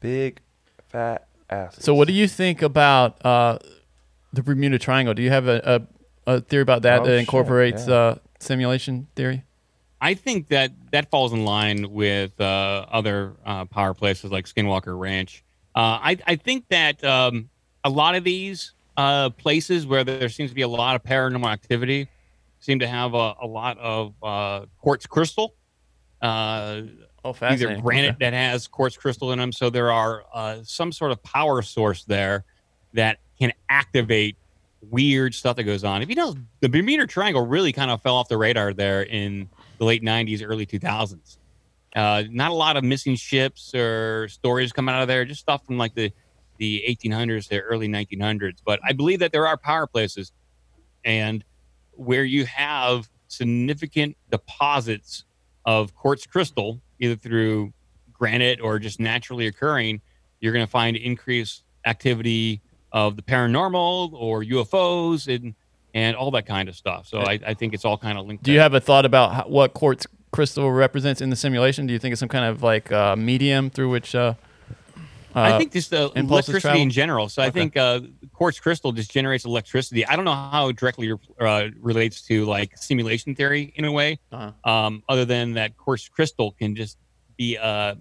Big 0.00 0.40
fat 0.88 1.26
ass. 1.48 1.76
So, 1.78 1.94
what 1.94 2.08
do 2.08 2.14
you 2.14 2.26
think 2.26 2.62
about 2.62 3.24
uh, 3.24 3.58
the 4.32 4.42
Bermuda 4.42 4.78
Triangle? 4.78 5.12
Do 5.14 5.22
you 5.22 5.30
have 5.30 5.46
a, 5.46 5.86
a, 6.26 6.36
a 6.36 6.40
theory 6.40 6.62
about 6.62 6.82
that 6.82 7.00
Oh, 7.00 7.04
that 7.04 7.10
shit, 7.10 7.20
incorporates 7.20 7.86
yeah. 7.86 7.94
uh, 7.94 8.14
simulation 8.38 9.08
theory? 9.14 9.44
I 10.00 10.14
think 10.14 10.48
that 10.48 10.72
that 10.92 11.10
falls 11.10 11.32
in 11.34 11.44
line 11.44 11.90
with 11.92 12.40
uh, 12.40 12.86
other 12.90 13.34
uh, 13.44 13.66
power 13.66 13.92
places 13.92 14.30
like 14.30 14.46
Skinwalker 14.46 14.98
Ranch. 14.98 15.44
Uh, 15.74 16.00
I, 16.02 16.16
I 16.26 16.36
think 16.36 16.64
that 16.70 17.04
um, 17.04 17.50
a 17.84 17.90
lot 17.90 18.14
of 18.14 18.24
these 18.24 18.72
uh, 18.96 19.28
places 19.30 19.86
where 19.86 20.02
there 20.02 20.30
seems 20.30 20.50
to 20.50 20.54
be 20.54 20.62
a 20.62 20.68
lot 20.68 20.96
of 20.96 21.02
paranormal 21.02 21.52
activity 21.52 22.08
seem 22.60 22.78
to 22.78 22.86
have 22.86 23.14
a, 23.14 23.34
a 23.42 23.46
lot 23.46 23.78
of 23.78 24.14
uh, 24.22 24.66
quartz 24.78 25.06
crystal. 25.06 25.54
Uh, 26.22 26.82
oh, 27.24 27.34
Either 27.40 27.76
granite 27.80 28.08
Okay. 28.10 28.16
that 28.20 28.32
has 28.34 28.68
quartz 28.68 28.96
crystal 28.96 29.32
in 29.32 29.38
them. 29.38 29.52
So 29.52 29.70
there 29.70 29.90
are 29.90 30.24
uh, 30.32 30.58
some 30.62 30.92
sort 30.92 31.10
of 31.12 31.22
power 31.22 31.62
source 31.62 32.04
there 32.04 32.44
that 32.92 33.18
can 33.38 33.52
activate 33.70 34.36
weird 34.90 35.34
stuff 35.34 35.56
that 35.56 35.64
goes 35.64 35.84
on. 35.84 36.02
If 36.02 36.08
you 36.08 36.14
know, 36.14 36.34
the 36.60 36.68
Bermuda 36.68 37.06
Triangle 37.06 37.46
really 37.46 37.72
kind 37.72 37.90
of 37.90 38.02
fell 38.02 38.16
off 38.16 38.28
the 38.28 38.36
radar 38.38 38.72
there 38.74 39.02
in 39.02 39.48
the 39.78 39.84
late 39.84 40.02
90s, 40.02 40.42
early 40.44 40.66
2000s. 40.66 41.38
Uh, 41.96 42.22
not 42.30 42.50
a 42.50 42.54
lot 42.54 42.76
of 42.76 42.84
missing 42.84 43.16
ships 43.16 43.74
or 43.74 44.28
stories 44.28 44.72
coming 44.72 44.94
out 44.94 45.02
of 45.02 45.08
there, 45.08 45.24
just 45.24 45.40
stuff 45.40 45.64
from 45.66 45.76
like 45.76 45.94
the, 45.94 46.12
the 46.58 46.84
1800s 46.88 47.48
to 47.48 47.60
early 47.60 47.88
1900s. 47.88 48.58
But 48.64 48.78
I 48.84 48.92
believe 48.92 49.18
that 49.20 49.32
there 49.32 49.46
are 49.46 49.56
power 49.56 49.86
places 49.86 50.32
and 51.04 51.42
where 52.00 52.24
you 52.24 52.46
have 52.46 53.08
significant 53.28 54.16
deposits 54.30 55.24
of 55.66 55.94
quartz 55.94 56.26
crystal, 56.26 56.80
either 56.98 57.14
through 57.14 57.72
granite 58.12 58.60
or 58.60 58.78
just 58.78 59.00
naturally 59.00 59.46
occurring, 59.46 60.00
you're 60.40 60.52
going 60.52 60.64
to 60.64 60.70
find 60.70 60.96
increased 60.96 61.64
activity 61.84 62.60
of 62.92 63.16
the 63.16 63.22
paranormal 63.22 64.12
or 64.14 64.42
UFOs 64.42 65.32
and 65.32 65.54
and 65.92 66.16
all 66.16 66.30
that 66.30 66.46
kind 66.46 66.68
of 66.68 66.76
stuff. 66.76 67.08
So 67.08 67.18
I, 67.18 67.40
I 67.44 67.54
think 67.54 67.74
it's 67.74 67.84
all 67.84 67.98
kind 67.98 68.16
of 68.16 68.24
linked. 68.24 68.44
Do 68.44 68.52
you 68.52 68.60
have 68.60 68.74
a 68.74 68.80
thought 68.80 69.04
about 69.04 69.34
how, 69.34 69.42
what 69.42 69.74
quartz 69.74 70.06
crystal 70.30 70.70
represents 70.70 71.20
in 71.20 71.30
the 71.30 71.36
simulation? 71.36 71.86
Do 71.88 71.92
you 71.92 71.98
think 71.98 72.12
it's 72.12 72.20
some 72.20 72.28
kind 72.28 72.44
of 72.44 72.62
like 72.62 72.92
uh, 72.92 73.16
medium 73.16 73.70
through 73.70 73.90
which? 73.90 74.14
Uh, 74.14 74.34
I 75.34 75.52
uh, 75.52 75.58
think 75.58 75.72
just 75.72 75.90
the 75.90 76.10
electricity 76.16 76.60
travel? 76.60 76.82
in 76.82 76.90
general. 76.90 77.28
So 77.28 77.42
I 77.42 77.50
think 77.50 77.76
uh, 77.76 78.00
quartz 78.32 78.58
crystal 78.58 78.92
just 78.92 79.10
generates 79.10 79.44
electricity. 79.44 80.04
I 80.06 80.16
don't 80.16 80.24
know 80.24 80.34
how 80.34 80.68
it 80.68 80.76
directly 80.76 81.12
uh, 81.40 81.68
relates 81.80 82.22
to 82.22 82.44
like 82.46 82.76
simulation 82.76 83.34
theory 83.34 83.72
in 83.76 83.84
a 83.84 83.92
way, 83.92 84.18
Uh-huh. 84.32 84.70
um, 84.70 85.02
other 85.08 85.24
than 85.24 85.54
that 85.54 85.76
quartz 85.76 86.08
crystal 86.08 86.52
can 86.52 86.74
just 86.74 86.98
be 87.36 87.56
uh, 87.56 87.94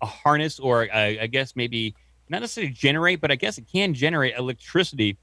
a 0.00 0.06
harness 0.06 0.58
or 0.58 0.88
I 0.92 1.18
I 1.22 1.26
guess 1.28 1.54
maybe 1.54 1.94
not 2.28 2.40
necessarily 2.40 2.72
generate, 2.72 3.20
but 3.20 3.30
I 3.30 3.36
guess 3.36 3.58
it 3.58 3.66
can 3.70 3.94
generate 3.94 4.34
electricity 4.36 5.18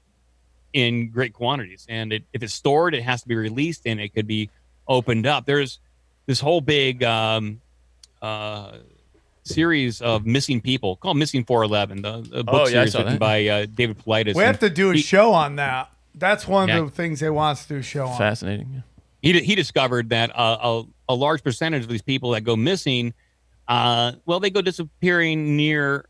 in 0.72 1.10
great 1.10 1.32
quantities. 1.32 1.84
And 1.88 2.12
it, 2.12 2.24
if 2.32 2.42
it's 2.42 2.54
stored, 2.54 2.94
it 2.94 3.02
has 3.02 3.22
to 3.22 3.28
be 3.28 3.34
released 3.34 3.82
and 3.86 4.00
it 4.00 4.14
could 4.14 4.26
be 4.26 4.48
opened 4.86 5.26
up. 5.26 5.44
There's 5.44 5.80
this 6.26 6.40
whole 6.40 6.60
big 6.60 7.02
um, 7.02 7.60
uh, 8.22 8.78
series 9.42 10.00
of 10.02 10.26
missing 10.26 10.60
people 10.60 10.96
called 10.96 11.16
Missing 11.16 11.44
411, 11.44 12.02
the, 12.02 12.36
the 12.36 12.44
book 12.44 12.54
Oh, 12.54 12.58
yeah, 12.66 12.70
series 12.84 12.94
written 12.94 13.12
that. 13.14 13.18
by 13.20 13.46
uh, 13.46 13.66
David 13.66 13.98
Paulides. 13.98 14.34
We 14.34 14.42
have 14.44 14.58
to 14.60 14.70
do 14.70 14.90
a 14.90 14.94
he- 14.94 15.00
show 15.02 15.32
on 15.32 15.56
that. 15.56 15.90
That's 16.14 16.46
one 16.46 16.68
Yeah. 16.68 16.78
of 16.78 16.86
the 16.86 16.90
things 16.90 17.20
they 17.20 17.30
want 17.30 17.58
us 17.58 17.62
to 17.66 17.74
do 17.74 17.78
a 17.78 17.82
show 17.82 18.06
on. 18.06 18.18
Fascinating. 18.18 18.82
he 19.22 19.38
he 19.40 19.54
discovered 19.54 20.08
that 20.10 20.30
uh, 20.36 20.82
a, 21.08 21.12
a 21.12 21.14
large 21.14 21.42
percentage 21.42 21.82
of 21.82 21.88
these 21.88 22.02
people 22.02 22.30
that 22.32 22.42
go 22.42 22.56
missing, 22.56 23.14
uh, 23.68 24.12
well, 24.26 24.40
they 24.40 24.50
go 24.50 24.60
disappearing 24.60 25.56
near 25.56 26.06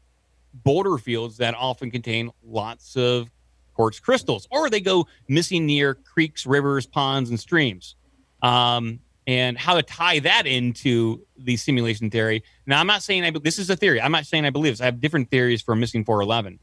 boulder 0.65 0.99
fields 0.99 1.37
that 1.37 1.55
often 1.55 1.91
contain 1.91 2.31
lots 2.45 2.97
of 2.97 3.29
quartz 3.75 4.01
crystals, 4.01 4.49
or 4.51 4.69
they 4.71 4.81
go 4.81 5.07
missing 5.29 5.67
near 5.67 5.95
creeks, 5.95 6.45
rivers, 6.47 6.87
ponds, 6.87 7.31
and 7.31 7.39
streams. 7.39 7.95
Um, 8.43 9.01
and 9.31 9.57
how 9.57 9.77
to 9.77 9.83
tie 9.83 10.19
that 10.19 10.45
into 10.45 11.25
the 11.39 11.57
simulation 11.57 12.11
theory. 12.11 12.43
Now, 12.67 12.81
I'm 12.81 12.89
not 12.89 13.01
saying 13.01 13.25
I, 13.25 13.31
this 13.31 13.61
is 13.61 13.71
a 13.71 13.77
theory. 13.77 14.01
I'm 14.01 14.11
not 14.11 14.27
saying 14.27 14.45
I 14.45 14.51
believe 14.51 14.73
this. 14.73 14.81
I 14.81 14.87
have 14.87 15.01
different 15.01 15.31
theories 15.31 15.63
for 15.63 15.77
missing 15.77 16.05
411. 16.05 16.59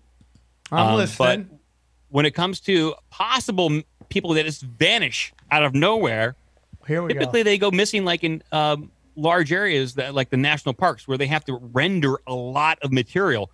I'm 0.73 0.80
Um, 0.89 0.95
listening. 0.98 1.44
But 1.44 1.57
when 2.10 2.26
it 2.26 2.31
comes 2.31 2.60
to 2.61 2.94
possible 3.10 3.81
people 4.10 4.34
that 4.34 4.44
just 4.44 4.64
vanish 4.64 5.31
out 5.49 5.64
of 5.64 5.73
nowhere, 5.73 6.35
Here 6.85 7.02
we 7.02 7.14
typically 7.14 7.41
they 7.44 7.57
go 7.57 7.72
missing 7.72 8.03
like 8.03 8.26
in 8.26 8.44
um, 8.52 8.91
large 9.15 9.53
areas 9.53 9.94
that 9.94 10.14
like 10.14 10.30
the 10.30 10.35
national 10.35 10.73
parks 10.73 11.07
where 11.07 11.18
they 11.18 11.27
have 11.27 11.45
to 11.45 11.57
render 11.72 12.18
a 12.27 12.34
lot 12.34 12.80
of 12.81 12.91
material. 12.91 13.49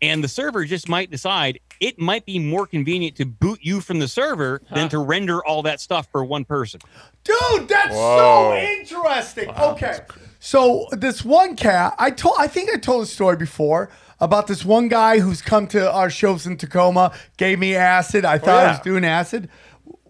And 0.00 0.22
the 0.22 0.28
server 0.28 0.64
just 0.64 0.88
might 0.88 1.10
decide 1.10 1.58
it 1.80 1.98
might 1.98 2.24
be 2.24 2.38
more 2.38 2.66
convenient 2.66 3.16
to 3.16 3.24
boot 3.24 3.60
you 3.62 3.80
from 3.80 3.98
the 3.98 4.08
server 4.08 4.62
than 4.72 4.88
to 4.88 4.98
render 4.98 5.44
all 5.44 5.62
that 5.62 5.80
stuff 5.80 6.08
for 6.10 6.24
one 6.24 6.44
person. 6.44 6.80
Dude, 7.24 7.68
that's 7.68 7.94
Whoa. 7.94 8.50
so 8.50 8.56
interesting. 8.56 9.50
Okay. 9.50 9.98
So 10.40 10.86
this 10.92 11.24
one 11.24 11.56
cat, 11.56 11.94
I 11.98 12.10
told 12.10 12.36
I 12.38 12.46
think 12.46 12.70
I 12.70 12.78
told 12.78 13.02
a 13.02 13.06
story 13.06 13.36
before 13.36 13.90
about 14.20 14.46
this 14.46 14.64
one 14.64 14.88
guy 14.88 15.18
who's 15.20 15.42
come 15.42 15.66
to 15.68 15.92
our 15.92 16.10
shows 16.10 16.46
in 16.46 16.56
Tacoma, 16.56 17.12
gave 17.36 17.58
me 17.58 17.74
acid. 17.74 18.24
I 18.24 18.36
oh, 18.36 18.38
thought 18.38 18.66
I 18.66 18.70
was 18.70 18.80
doing 18.80 19.04
acid. 19.04 19.48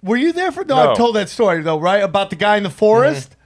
Were 0.02 0.16
you 0.16 0.32
there 0.32 0.52
for 0.52 0.64
no, 0.64 0.84
No. 0.84 0.92
I 0.92 0.94
told 0.94 1.16
that 1.16 1.28
story 1.28 1.62
though, 1.62 1.78
right? 1.78 2.02
About 2.02 2.30
the 2.30 2.36
guy 2.36 2.56
in 2.56 2.62
the 2.62 2.70
forest? 2.70 3.36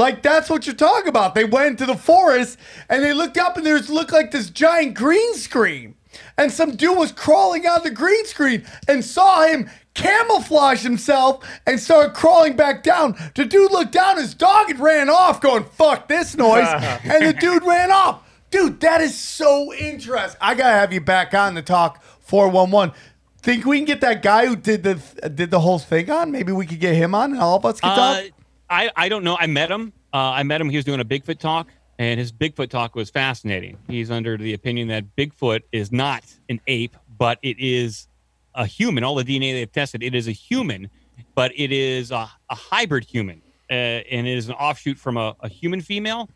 Like 0.00 0.22
that's 0.22 0.48
what 0.48 0.66
you're 0.66 0.74
talking 0.74 1.08
about. 1.08 1.34
They 1.34 1.44
went 1.44 1.66
into 1.72 1.84
the 1.84 1.94
forest 1.94 2.58
and 2.88 3.04
they 3.04 3.12
looked 3.12 3.36
up 3.36 3.58
and 3.58 3.66
there's 3.66 3.90
looked 3.90 4.12
like 4.12 4.30
this 4.30 4.48
giant 4.48 4.94
green 4.94 5.34
screen. 5.34 5.94
And 6.38 6.50
some 6.50 6.74
dude 6.74 6.96
was 6.96 7.12
crawling 7.12 7.66
on 7.66 7.82
the 7.82 7.90
green 7.90 8.24
screen 8.24 8.64
and 8.88 9.04
saw 9.04 9.46
him 9.46 9.68
camouflage 9.92 10.82
himself 10.82 11.46
and 11.66 11.78
started 11.78 12.14
crawling 12.14 12.56
back 12.56 12.82
down. 12.82 13.14
The 13.34 13.44
dude 13.44 13.70
looked 13.72 13.92
down, 13.92 14.16
his 14.16 14.32
dog 14.32 14.68
had 14.68 14.80
ran 14.80 15.10
off, 15.10 15.42
going, 15.42 15.64
fuck 15.64 16.08
this 16.08 16.34
noise. 16.34 16.66
and 17.04 17.26
the 17.26 17.34
dude 17.34 17.62
ran 17.64 17.92
off. 17.92 18.26
Dude, 18.50 18.80
that 18.80 19.02
is 19.02 19.16
so 19.16 19.72
interesting. 19.74 20.38
I 20.40 20.54
gotta 20.54 20.72
have 20.78 20.94
you 20.94 21.02
back 21.02 21.34
on 21.34 21.54
to 21.56 21.62
talk 21.62 22.02
411. 22.20 22.94
Think 23.42 23.66
we 23.66 23.76
can 23.76 23.84
get 23.84 24.00
that 24.00 24.22
guy 24.22 24.46
who 24.46 24.56
did 24.56 24.82
the 24.82 24.94
did 25.28 25.50
the 25.50 25.60
whole 25.60 25.78
thing 25.78 26.10
on? 26.10 26.32
Maybe 26.32 26.52
we 26.52 26.64
could 26.64 26.80
get 26.80 26.94
him 26.94 27.14
on 27.14 27.32
and 27.32 27.40
all 27.40 27.56
of 27.56 27.66
us 27.66 27.80
could 27.80 27.88
Uh, 27.90 27.96
talk? 28.22 28.24
I, 28.70 28.90
I 28.96 29.08
don't 29.08 29.24
know. 29.24 29.36
I 29.38 29.46
met 29.48 29.70
him. 29.70 29.92
Uh, 30.14 30.16
I 30.16 30.42
met 30.44 30.60
him. 30.60 30.70
He 30.70 30.76
was 30.76 30.84
doing 30.84 31.00
a 31.00 31.04
Bigfoot 31.04 31.38
talk, 31.38 31.68
and 31.98 32.20
his 32.20 32.30
Bigfoot 32.30 32.70
talk 32.70 32.94
was 32.94 33.10
fascinating. 33.10 33.76
He's 33.88 34.10
under 34.10 34.36
the 34.36 34.54
opinion 34.54 34.88
that 34.88 35.16
Bigfoot 35.16 35.62
is 35.72 35.90
not 35.90 36.24
an 36.48 36.60
ape, 36.68 36.96
but 37.18 37.38
it 37.42 37.56
is 37.58 38.06
a 38.54 38.64
human. 38.64 39.02
All 39.02 39.16
the 39.16 39.24
DNA 39.24 39.52
they've 39.52 39.70
tested, 39.70 40.02
it 40.02 40.14
is 40.14 40.28
a 40.28 40.32
human, 40.32 40.88
but 41.34 41.52
it 41.56 41.72
is 41.72 42.12
a, 42.12 42.30
a 42.48 42.54
hybrid 42.54 43.04
human, 43.04 43.42
uh, 43.70 43.74
and 43.74 44.26
it 44.26 44.38
is 44.38 44.48
an 44.48 44.54
offshoot 44.54 44.98
from 44.98 45.16
a, 45.16 45.34
a 45.40 45.48
human 45.48 45.80
female 45.80 46.28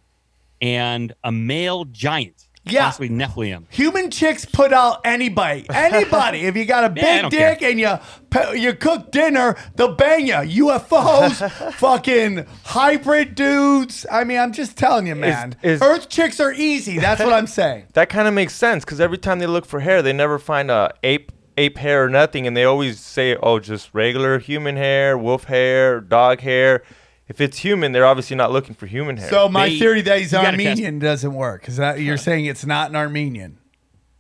and 0.60 1.12
a 1.22 1.30
male 1.30 1.84
giant, 1.86 2.48
Yeah. 2.66 2.84
possibly 2.86 3.10
Nephilim. 3.10 3.64
Human 3.70 4.10
chicks 4.10 4.44
put 4.46 4.72
out 4.72 5.00
anybody, 5.04 5.66
anybody. 5.74 6.40
if 6.46 6.56
you 6.56 6.64
got 6.64 6.84
a 6.84 6.94
Yeah, 7.00 7.06
I 7.06 7.12
big 7.12 7.22
don't 7.22 7.30
dick 7.30 7.58
care. 7.60 7.70
and 7.70 7.78
you 7.80 8.58
you 8.58 8.72
cook 8.74 9.12
dinner, 9.12 9.54
they'll 9.76 9.94
bang 9.94 10.26
you. 10.26 10.34
UFOs, 10.66 11.72
fucking 11.74 12.46
hybrid 12.64 13.34
dudes. 13.34 14.06
I 14.10 14.24
mean, 14.24 14.38
I'm 14.38 14.52
just 14.52 14.76
telling 14.76 15.06
you, 15.06 15.14
man. 15.14 15.56
is- 15.62 15.82
Earth 15.82 16.08
chicks 16.08 16.40
are 16.40 16.52
easy. 16.52 16.98
That's 16.98 17.20
what 17.22 17.32
I'm 17.32 17.46
saying. 17.60 17.84
That 17.92 18.08
kind 18.08 18.26
of 18.26 18.34
makes 18.34 18.54
sense 18.54 18.84
because 18.84 19.00
every 19.00 19.18
time 19.18 19.38
they 19.38 19.46
look 19.46 19.66
for 19.66 19.80
hair, 19.80 20.02
they 20.02 20.12
never 20.12 20.38
find 20.38 20.70
a 20.70 20.92
ape 21.02 21.32
ape 21.56 21.78
hair 21.78 22.04
or 22.04 22.08
nothing, 22.08 22.46
and 22.48 22.56
they 22.56 22.64
always 22.64 22.98
say, 22.98 23.36
"Oh, 23.40 23.60
just 23.60 23.90
regular 23.92 24.38
human 24.40 24.76
hair, 24.76 25.16
wolf 25.16 25.44
hair, 25.44 26.00
dog 26.00 26.40
hair." 26.40 26.82
If 27.26 27.40
it's 27.40 27.58
human, 27.58 27.92
they're 27.92 28.04
obviously 28.04 28.36
not 28.36 28.52
looking 28.52 28.74
for 28.74 28.86
human 28.86 29.16
hair. 29.16 29.30
So 29.30 29.48
my 29.48 29.68
They- 29.70 29.78
theory 29.78 30.02
that 30.02 30.18
he's 30.18 30.32
you 30.32 30.38
gotta 30.38 30.56
test- 30.56 30.66
Armenian 30.68 30.98
doesn't 30.98 31.32
work 31.34 31.62
because 31.62 31.78
you're 32.00 32.16
saying 32.18 32.44
it's 32.46 32.66
not 32.66 32.90
an 32.90 32.96
Armenian. 32.96 33.58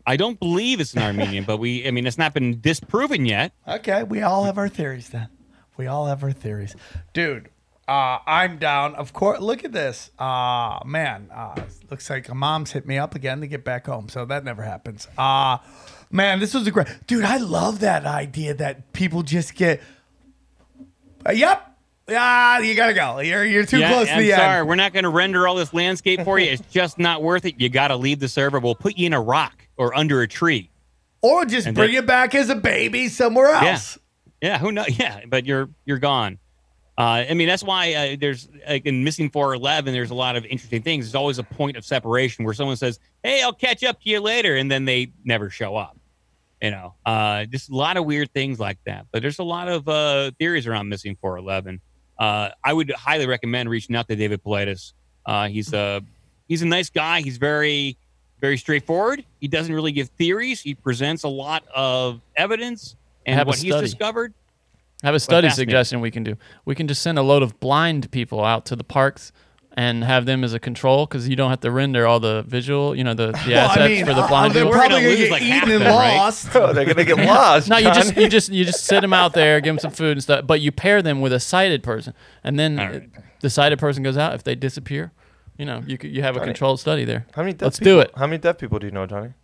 I 0.06 0.16
don't 0.16 0.38
believe 0.38 0.80
it's 0.80 0.94
an 0.94 1.02
Armenian, 1.02 1.44
but 1.44 1.58
we, 1.58 1.86
I 1.86 1.90
mean, 1.90 2.06
it's 2.06 2.18
not 2.18 2.34
been 2.34 2.60
disproven 2.60 3.24
yet. 3.24 3.52
Okay, 3.66 4.02
we 4.02 4.20
all 4.22 4.44
have 4.44 4.58
our 4.58 4.68
theories 4.68 5.08
then. 5.10 5.28
We 5.76 5.86
all 5.86 6.06
have 6.06 6.22
our 6.22 6.32
theories, 6.32 6.76
dude. 7.12 7.48
Uh, 7.86 8.18
I'm 8.26 8.58
down. 8.58 8.94
Of 8.94 9.12
course. 9.12 9.40
Look 9.40 9.62
at 9.64 9.72
this. 9.72 10.10
Uh, 10.18 10.80
man. 10.86 11.28
Uh, 11.34 11.54
looks 11.90 12.08
like 12.08 12.28
a 12.30 12.34
mom's 12.34 12.72
hit 12.72 12.86
me 12.86 12.96
up 12.96 13.14
again 13.14 13.40
to 13.42 13.46
get 13.46 13.62
back 13.64 13.86
home, 13.86 14.08
so 14.08 14.24
that 14.24 14.42
never 14.44 14.62
happens. 14.62 15.06
Uh, 15.18 15.58
man, 16.10 16.38
this 16.40 16.54
was 16.54 16.66
a 16.66 16.70
great, 16.70 16.86
dude. 17.06 17.24
I 17.24 17.36
love 17.36 17.80
that 17.80 18.06
idea 18.06 18.54
that 18.54 18.92
people 18.94 19.22
just 19.22 19.54
get. 19.54 19.82
Uh, 21.26 21.32
yep. 21.32 21.73
Yeah, 22.08 22.58
you 22.60 22.74
gotta 22.74 22.92
go. 22.94 23.20
You're 23.20 23.44
you're 23.44 23.64
too 23.64 23.78
Yeah, 23.78 23.92
close 23.92 24.08
to 24.08 24.14
I'm 24.14 24.22
the 24.22 24.30
sorry. 24.32 24.58
end. 24.60 24.68
We're 24.68 24.74
not 24.74 24.92
going 24.92 25.04
to 25.04 25.08
render 25.08 25.48
all 25.48 25.54
this 25.54 25.72
landscape 25.72 26.20
for 26.22 26.38
you. 26.38 26.50
It's 26.50 26.62
just 26.70 26.98
not 26.98 27.22
worth 27.22 27.46
it. 27.46 27.58
You 27.58 27.70
got 27.70 27.88
to 27.88 27.96
leave 27.96 28.20
the 28.20 28.28
server. 28.28 28.58
We'll 28.60 28.74
put 28.74 28.98
you 28.98 29.06
in 29.06 29.14
a 29.14 29.20
rock 29.22 29.66
or 29.78 29.96
under 29.96 30.20
a 30.20 30.28
tree. 30.28 30.70
Or 31.22 31.46
just 31.46 31.66
And 31.66 31.74
bring 31.74 31.92
then- 31.92 32.04
it 32.04 32.06
back 32.06 32.34
as 32.34 32.50
a 32.50 32.54
baby 32.54 33.08
somewhere 33.08 33.48
else. 33.48 33.98
Yeah. 34.42 34.48
Yeah. 34.50 34.58
Who 34.58 34.72
knows? 34.72 34.98
Yeah. 34.98 35.20
But 35.26 35.46
you're 35.46 35.70
you're 35.86 35.98
gone. 35.98 36.38
Uh, 36.98 37.24
I 37.28 37.34
mean, 37.34 37.48
that's 37.48 37.64
why 37.64 37.92
uh, 37.94 38.16
there's 38.20 38.48
like 38.68 38.84
in 38.86 39.02
missing 39.02 39.30
411. 39.30 39.92
There's 39.94 40.10
a 40.10 40.14
lot 40.14 40.36
of 40.36 40.44
interesting 40.44 40.82
things. 40.82 41.06
There's 41.06 41.14
always 41.16 41.38
a 41.38 41.42
point 41.42 41.76
of 41.78 41.84
separation 41.84 42.44
where 42.44 42.54
someone 42.54 42.76
says, 42.76 43.00
"Hey, 43.24 43.42
I'll 43.42 43.52
catch 43.54 43.82
up 43.82 44.00
to 44.02 44.10
you 44.10 44.20
later," 44.20 44.54
and 44.56 44.70
then 44.70 44.84
they 44.84 45.10
never 45.24 45.48
show 45.50 45.74
up. 45.74 45.96
You 46.62 46.70
know, 46.70 46.94
uh, 47.04 47.46
just 47.46 47.68
a 47.70 47.74
lot 47.74 47.96
of 47.96 48.04
weird 48.04 48.32
things 48.32 48.60
like 48.60 48.78
that. 48.86 49.06
But 49.10 49.22
there's 49.22 49.40
a 49.40 49.42
lot 49.44 49.68
of 49.68 49.88
uh, 49.88 50.30
theories 50.38 50.66
around 50.68 50.88
missing 50.88 51.16
411. 51.20 51.80
Uh, 52.18 52.50
I 52.62 52.72
would 52.72 52.90
highly 52.92 53.26
recommend 53.26 53.68
reaching 53.68 53.96
out 53.96 54.08
to 54.08 54.16
David 54.16 54.42
Paulides. 54.42 54.92
Uh, 55.26 55.48
he's 55.48 55.72
a 55.72 56.02
he's 56.48 56.62
a 56.62 56.66
nice 56.66 56.90
guy. 56.90 57.20
He's 57.20 57.38
very 57.38 57.96
very 58.40 58.56
straightforward. 58.58 59.24
He 59.40 59.48
doesn't 59.48 59.74
really 59.74 59.92
give 59.92 60.08
theories. 60.10 60.60
He 60.60 60.74
presents 60.74 61.22
a 61.22 61.28
lot 61.28 61.64
of 61.74 62.20
evidence 62.36 62.96
and 63.26 63.36
Have 63.38 63.46
what 63.46 63.58
he's 63.58 63.74
discovered. 63.74 64.34
I 65.02 65.06
have 65.06 65.14
a 65.14 65.20
study 65.20 65.50
suggestion 65.50 66.00
we 66.00 66.10
can 66.10 66.24
do. 66.24 66.36
We 66.64 66.74
can 66.74 66.88
just 66.88 67.02
send 67.02 67.18
a 67.18 67.22
load 67.22 67.42
of 67.42 67.58
blind 67.60 68.10
people 68.10 68.44
out 68.44 68.66
to 68.66 68.76
the 68.76 68.84
parks 68.84 69.32
and 69.76 70.04
have 70.04 70.24
them 70.24 70.44
as 70.44 70.54
a 70.54 70.60
control 70.60 71.04
because 71.04 71.28
you 71.28 71.34
don't 71.36 71.50
have 71.50 71.60
to 71.60 71.70
render 71.70 72.06
all 72.06 72.20
the 72.20 72.44
visual, 72.46 72.94
you 72.94 73.02
know, 73.02 73.12
the, 73.14 73.26
the 73.32 73.32
Well, 73.48 73.70
I 73.70 73.72
assets 73.72 73.88
mean, 73.88 74.06
for 74.06 74.14
the 74.14 74.20
uh, 74.22 74.28
blind 74.28 74.54
they're 74.54 74.64
people. 74.64 74.78
probably 74.78 75.02
gonna 75.02 75.16
get 75.16 75.42
eaten 75.42 75.70
and 75.72 75.84
lost. 75.84 76.52
They're 76.52 76.84
gonna 76.84 77.04
get 77.04 77.18
lost. 77.18 77.68
no, 77.70 77.76
you 77.78 77.92
just 77.92 78.16
you 78.16 78.28
just 78.28 78.50
you 78.50 78.64
just 78.64 78.84
sit 78.84 79.00
them 79.00 79.12
out 79.12 79.32
there, 79.32 79.60
give 79.60 79.74
them 79.74 79.80
some 79.80 79.90
food 79.90 80.12
and 80.12 80.22
stuff, 80.22 80.46
but 80.46 80.60
you 80.60 80.70
pair 80.72 81.02
them 81.02 81.20
with 81.20 81.32
a 81.32 81.40
sighted 81.40 81.82
person, 81.82 82.14
and 82.44 82.58
then 82.58 82.78
uh, 82.78 83.00
the 83.40 83.50
sighted 83.50 83.78
person 83.78 84.02
goes 84.02 84.16
out. 84.16 84.34
If 84.34 84.44
they 84.44 84.54
disappear, 84.54 85.12
you 85.58 85.64
know, 85.66 85.82
you 85.86 85.98
you 86.02 86.22
have 86.22 86.36
a 86.36 86.38
Johnny, 86.38 86.50
controlled 86.52 86.78
study 86.80 87.04
there. 87.04 87.26
How 87.34 87.42
many 87.42 87.54
deaf 87.54 87.62
Let's 87.66 87.78
people, 87.80 87.92
do 87.94 88.00
it. 88.00 88.12
How 88.16 88.26
many 88.26 88.38
deaf 88.38 88.58
people 88.58 88.78
do 88.78 88.86
you 88.86 88.92
know, 88.92 89.06
Johnny? 89.06 89.34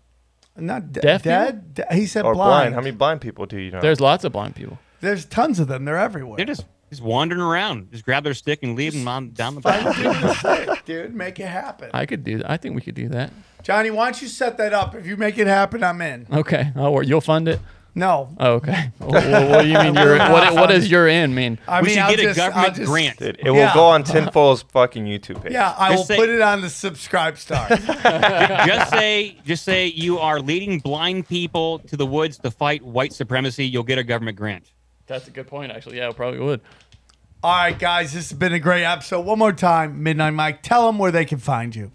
Not 0.57 0.93
de- 0.93 1.01
Deaf 1.01 1.23
dead. 1.23 1.75
De- 1.75 1.87
he 1.95 2.07
said 2.07 2.25
or 2.25 2.35
blind. 2.35 2.75
How 2.75 2.81
many 2.81 2.91
blind 2.91 3.21
people 3.21 3.47
do 3.47 3.59
you 3.59 3.71
know? 3.71 3.81
There's 3.81 4.01
lots 4.01 4.25
of 4.25 4.33
blind 4.33 4.57
people. 4.57 4.79
There's 5.01 5.25
tons 5.25 5.59
of 5.59 5.69
them. 5.69 5.85
They're 5.87 5.97
everywhere. 5.97 6.37
They're 6.37 6.47
just 6.47 6.67
just 6.91 7.01
wandering 7.03 7.41
around. 7.41 7.91
Just 7.91 8.05
grab 8.05 8.25
their 8.25 8.35
stick 8.35 8.61
and 8.63 8.77
leave 8.77 8.93
them 8.93 9.09
on 9.09 9.31
down 9.31 9.55
the 9.55 9.61
path. 9.63 10.85
Dude, 10.85 11.15
make 11.15 11.41
it 11.41 11.47
happen. 11.47 11.91
I 11.95 12.05
could 12.05 12.23
do 12.25 12.39
that. 12.39 12.51
I 12.51 12.57
think 12.57 12.75
we 12.75 12.83
could 12.83 12.95
do 12.95 13.09
that. 13.11 13.33
Johnny, 13.63 13.91
why 13.91 14.07
don't 14.11 14.21
you 14.21 14.29
set 14.29 14.57
that 14.59 14.73
up? 14.73 14.95
If 14.95 15.07
you 15.07 15.17
make 15.17 15.39
it 15.39 15.47
happen, 15.47 15.83
I'm 15.85 16.01
in. 16.03 16.27
Okay, 16.33 16.73
oh, 16.77 16.93
I'll. 16.93 17.03
You'll 17.03 17.21
fund 17.21 17.47
it. 17.49 17.61
No. 17.95 18.29
Oh, 18.39 18.53
okay. 18.55 18.93
Well, 19.01 19.11
well, 19.11 19.51
what 19.51 19.63
do 19.63 19.69
you 19.69 19.79
mean? 19.79 19.95
You're 19.95 20.17
what? 20.31 20.55
What 20.55 20.69
does 20.69 20.89
your 20.91 21.09
in 21.09 21.35
mean? 21.35 21.59
I 21.67 21.83
mean, 21.83 21.99
I'll 21.99 22.15
just, 22.15 22.39
I'll 22.39 22.71
just- 22.71 23.19
Dude, 23.19 23.37
it 23.41 23.45
Yeah. 23.45 23.51
will 23.51 23.75
go 23.75 23.85
on 23.87 24.05
Tinfoil's 24.05 24.63
fucking 24.63 25.05
YouTube 25.07 25.43
page. 25.43 25.53
Yeah, 25.53 25.75
I 25.77 25.91
Just 25.91 25.99
will 25.99 26.05
say- 26.05 26.17
put 26.17 26.29
it 26.29 26.41
on 26.41 26.61
the 26.61 26.71
subscribe 26.71 27.37
star. 27.39 27.69
just 27.69 28.91
say 28.91 29.37
just 29.45 29.65
say 29.65 29.87
you 29.87 30.19
are 30.19 30.41
leading 30.41 30.79
blind 30.79 31.29
people 31.29 31.81
to 31.81 31.97
the 31.97 32.07
woods 32.07 32.39
to 32.39 32.51
fight 32.51 32.83
white 32.83 33.13
supremacy. 33.13 33.67
You'll 33.67 33.83
get 33.83 33.99
a 33.99 34.05
government 34.05 34.37
grant. 34.37 34.73
That's 35.11 35.29
a 35.29 35.33
good 35.33 35.49
point, 35.49 35.73
actually. 35.73 35.97
Yeah, 35.97 36.09
I 36.09 36.13
probably 36.13 36.39
would. 36.39 36.61
All 37.43 37.53
right, 37.53 37.77
guys, 37.77 38.13
this 38.13 38.31
has 38.31 38.39
been 38.39 38.53
a 38.53 38.61
great 38.61 38.85
episode. 38.85 39.23
One 39.23 39.39
more 39.39 39.53
time, 39.53 40.03
Midnight 40.03 40.35
Mike, 40.35 40.63
tell 40.63 40.87
them 40.87 40.99
where 40.99 41.11
they 41.11 41.25
can 41.25 41.39
find 41.39 41.75
you. 41.75 41.91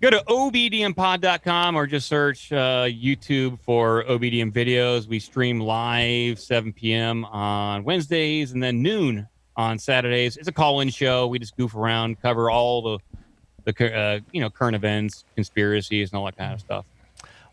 Go 0.00 0.10
to 0.10 0.22
obdmpod.com 0.28 1.76
or 1.76 1.86
just 1.86 2.08
search 2.08 2.50
uh, 2.52 2.84
YouTube 2.84 3.60
for 3.60 4.04
OBDM 4.04 4.52
videos. 4.52 5.06
We 5.06 5.18
stream 5.18 5.60
live 5.60 6.38
7 6.38 6.72
p.m. 6.72 7.24
on 7.26 7.84
Wednesdays 7.84 8.52
and 8.52 8.62
then 8.62 8.80
noon 8.80 9.28
on 9.56 9.78
Saturdays. 9.78 10.36
It's 10.36 10.48
a 10.48 10.52
call-in 10.52 10.88
show. 10.88 11.26
We 11.26 11.38
just 11.38 11.56
goof 11.56 11.74
around, 11.74 12.22
cover 12.22 12.50
all 12.50 12.80
the 12.80 12.98
the 13.64 13.94
uh, 13.94 14.20
you 14.32 14.40
know 14.40 14.48
current 14.48 14.76
events, 14.76 15.24
conspiracies, 15.34 16.12
and 16.12 16.18
all 16.18 16.24
that 16.24 16.38
kind 16.38 16.54
of 16.54 16.60
stuff. 16.60 16.86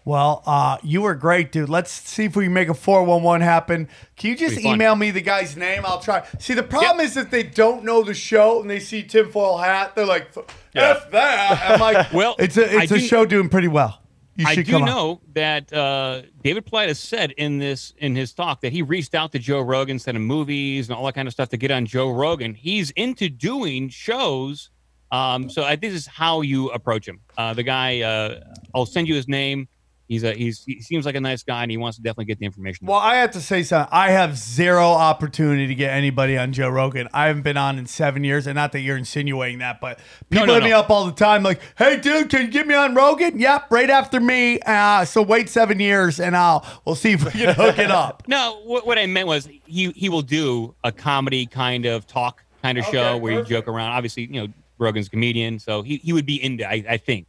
Well, 0.05 0.43
uh, 0.45 0.77
you 0.83 1.01
were 1.01 1.15
great, 1.15 1.51
dude. 1.51 1.67
Let's 1.67 1.89
see 1.91 2.25
if 2.25 2.35
we 2.35 2.43
can 2.45 2.53
make 2.53 2.69
a 2.69 2.75
411 2.75 3.41
happen. 3.41 3.89
Can 4.15 4.29
you 4.29 4.35
just 4.35 4.59
email 4.63 4.95
me 4.95 5.09
the 5.09 5.21
guy's 5.21 5.57
name? 5.57 5.81
I'll 5.83 5.99
try. 5.99 6.23
See, 6.37 6.53
the 6.53 6.61
problem 6.61 6.99
is 7.03 7.17
if 7.17 7.31
they 7.31 7.41
don't 7.41 7.83
know 7.83 8.03
the 8.03 8.13
show 8.13 8.61
and 8.61 8.69
they 8.69 8.79
see 8.79 9.01
tinfoil 9.01 9.57
hat, 9.57 9.95
they're 9.95 10.05
like, 10.05 10.27
F 10.75 11.09
that. 11.09 11.71
I'm 11.71 11.79
like, 11.79 12.11
Well, 12.13 12.35
it's 12.37 12.55
a, 12.55 12.65
it's 12.65 12.91
I 12.91 12.95
a 12.95 12.99
do- 12.99 13.07
show 13.07 13.25
doing 13.25 13.49
pretty 13.49 13.67
well. 13.67 13.99
You 14.37 14.45
I 14.45 14.53
should 14.53 14.65
do 14.65 14.73
come 14.73 14.83
on. 14.83 14.89
know 14.89 15.21
that 15.33 15.71
uh, 15.73 16.23
David 16.43 16.65
Paulides 16.65 16.97
said 16.97 17.31
in 17.31 17.57
this 17.57 17.93
in 17.99 18.15
his 18.17 18.33
talk 18.33 18.59
that 18.61 18.73
he 18.73 18.81
reached 18.81 19.15
out 19.15 19.31
to 19.31 19.39
Joe 19.39 19.61
Rogan, 19.61 19.97
sent 19.97 20.17
him 20.17 20.25
movies 20.25 20.89
and 20.89 20.95
all 20.97 21.05
that 21.05 21.15
kind 21.15 21.25
of 21.25 21.33
stuff 21.33 21.47
to 21.49 21.57
get 21.57 21.71
on 21.71 21.85
Joe 21.85 22.11
Rogan. 22.11 22.53
He's 22.53 22.91
into 22.91 23.29
doing 23.29 23.87
shows, 23.87 24.71
um, 25.09 25.49
so 25.49 25.63
I 25.63 25.77
this 25.77 25.93
is 25.93 26.05
how 26.05 26.41
you 26.41 26.69
approach 26.71 27.07
him. 27.07 27.21
Uh, 27.37 27.53
the 27.53 27.63
guy, 27.63 28.01
uh, 28.01 28.41
I'll 28.75 28.85
send 28.85 29.07
you 29.07 29.15
his 29.15 29.29
name. 29.29 29.69
He's 30.07 30.23
a 30.23 30.33
he's 30.33 30.63
he 30.65 30.81
seems 30.81 31.05
like 31.05 31.15
a 31.15 31.19
nice 31.19 31.41
guy, 31.41 31.63
and 31.63 31.71
he 31.71 31.77
wants 31.77 31.97
to 31.97 32.03
definitely 32.03 32.25
get 32.25 32.37
the 32.37 32.45
information. 32.45 32.85
Well, 32.85 32.99
I 32.99 33.15
have 33.15 33.31
to 33.31 33.41
say 33.41 33.63
something. 33.63 33.89
I 33.91 34.11
have 34.11 34.37
zero 34.37 34.85
opportunity 34.85 35.65
to 35.65 35.73
get 35.73 35.91
anybody 35.91 36.37
on 36.37 36.53
Joe 36.53 36.69
Rogan. 36.69 37.07
I 37.11 37.25
haven't 37.25 37.41
been 37.41 37.57
on 37.57 37.79
in 37.79 37.87
seven 37.87 38.23
years, 38.23 38.45
and 38.45 38.55
not 38.55 38.71
that 38.73 38.81
you're 38.81 38.97
insinuating 38.97 39.59
that, 39.59 39.81
but 39.81 39.97
people 40.29 40.45
no, 40.45 40.53
hit 40.55 40.63
me 40.63 40.71
up 40.71 40.91
all 40.91 41.05
the 41.05 41.11
time, 41.11 41.41
like, 41.41 41.59
"Hey, 41.75 41.99
dude, 41.99 42.29
can 42.29 42.43
you 42.43 42.47
get 42.49 42.67
me 42.67 42.75
on 42.75 42.93
Rogan?" 42.93 43.39
Yep, 43.39 43.71
right 43.71 43.89
after 43.89 44.19
me. 44.19 44.59
Uh, 44.59 45.05
so 45.05 45.23
wait 45.23 45.49
seven 45.49 45.79
years, 45.79 46.19
and 46.19 46.37
I'll 46.37 46.63
we'll 46.85 46.93
see 46.93 47.13
if 47.13 47.25
we 47.25 47.31
can 47.31 47.55
hook 47.55 47.79
it 47.79 47.91
up. 47.91 48.23
No, 48.35 48.61
what, 48.65 48.85
what 48.85 48.97
I 48.97 49.05
meant 49.05 49.27
was 49.27 49.47
he 49.65 49.91
he 49.91 50.09
will 50.09 50.21
do 50.21 50.75
a 50.83 50.91
comedy 50.91 51.45
kind 51.45 51.85
of 51.85 52.05
talk 52.05 52.43
kind 52.61 52.77
of 52.77 52.85
show 52.85 53.17
where 53.17 53.33
you 53.33 53.43
joke 53.43 53.67
around. 53.67 53.91
Obviously, 53.91 54.23
you 54.23 54.41
know 54.41 54.53
Rogan's 54.77 55.09
comedian, 55.09 55.59
so 55.59 55.81
he, 55.81 55.97
he 55.97 56.13
would 56.13 56.25
be 56.25 56.43
into 56.43 56.67
I, 56.67 56.83
I 56.89 56.97
think 56.97 57.27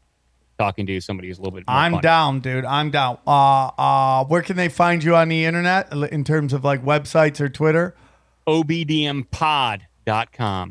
talking 0.58 0.86
to 0.86 1.00
somebody 1.00 1.28
who's 1.28 1.38
a 1.38 1.42
little 1.42 1.56
bit. 1.56 1.62
I'm 1.68 1.92
funny. 1.92 2.02
down, 2.02 2.40
dude. 2.40 2.64
I'm 2.64 2.90
down. 2.90 3.18
Uh, 3.26 3.66
uh, 3.66 4.24
where 4.24 4.42
can 4.42 4.56
they 4.56 4.68
find 4.68 5.04
you 5.04 5.16
on 5.16 5.28
the 5.28 5.44
internet 5.44 5.92
in 5.92 6.24
terms 6.24 6.52
of 6.52 6.64
like 6.64 6.84
websites 6.84 7.40
or 7.40 7.48
Twitter? 7.48 7.94
obdmpod.com. 8.46 10.70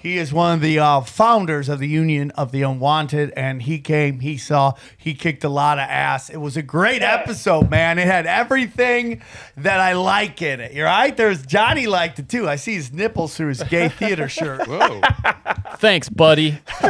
He 0.00 0.18
is 0.18 0.32
one 0.32 0.54
of 0.54 0.60
the 0.60 0.78
uh, 0.78 1.00
founders 1.00 1.68
of 1.68 1.80
the 1.80 1.88
Union 1.88 2.30
of 2.32 2.52
the 2.52 2.62
Unwanted, 2.62 3.32
and 3.36 3.62
he 3.62 3.78
came, 3.80 4.20
he 4.20 4.36
saw, 4.36 4.74
he 4.96 5.14
kicked 5.14 5.42
a 5.42 5.48
lot 5.48 5.78
of 5.78 5.88
ass. 5.88 6.30
It 6.30 6.36
was 6.36 6.56
a 6.56 6.62
great 6.62 7.02
episode, 7.02 7.68
man. 7.70 7.98
It 7.98 8.06
had 8.06 8.26
everything 8.26 9.22
that 9.56 9.80
I 9.80 9.94
like 9.94 10.40
in 10.40 10.60
it. 10.60 10.72
You're 10.72 10.86
right. 10.86 11.16
There's 11.16 11.44
Johnny 11.44 11.86
liked 11.86 12.18
it 12.18 12.28
too. 12.28 12.48
I 12.48 12.56
see 12.56 12.74
his 12.74 12.92
nipples 12.92 13.36
through 13.36 13.48
his 13.48 13.62
gay 13.64 13.88
theater 13.88 14.28
shirt. 14.28 14.68
Whoa. 14.68 15.00
Thanks, 15.78 16.08
buddy. 16.08 16.58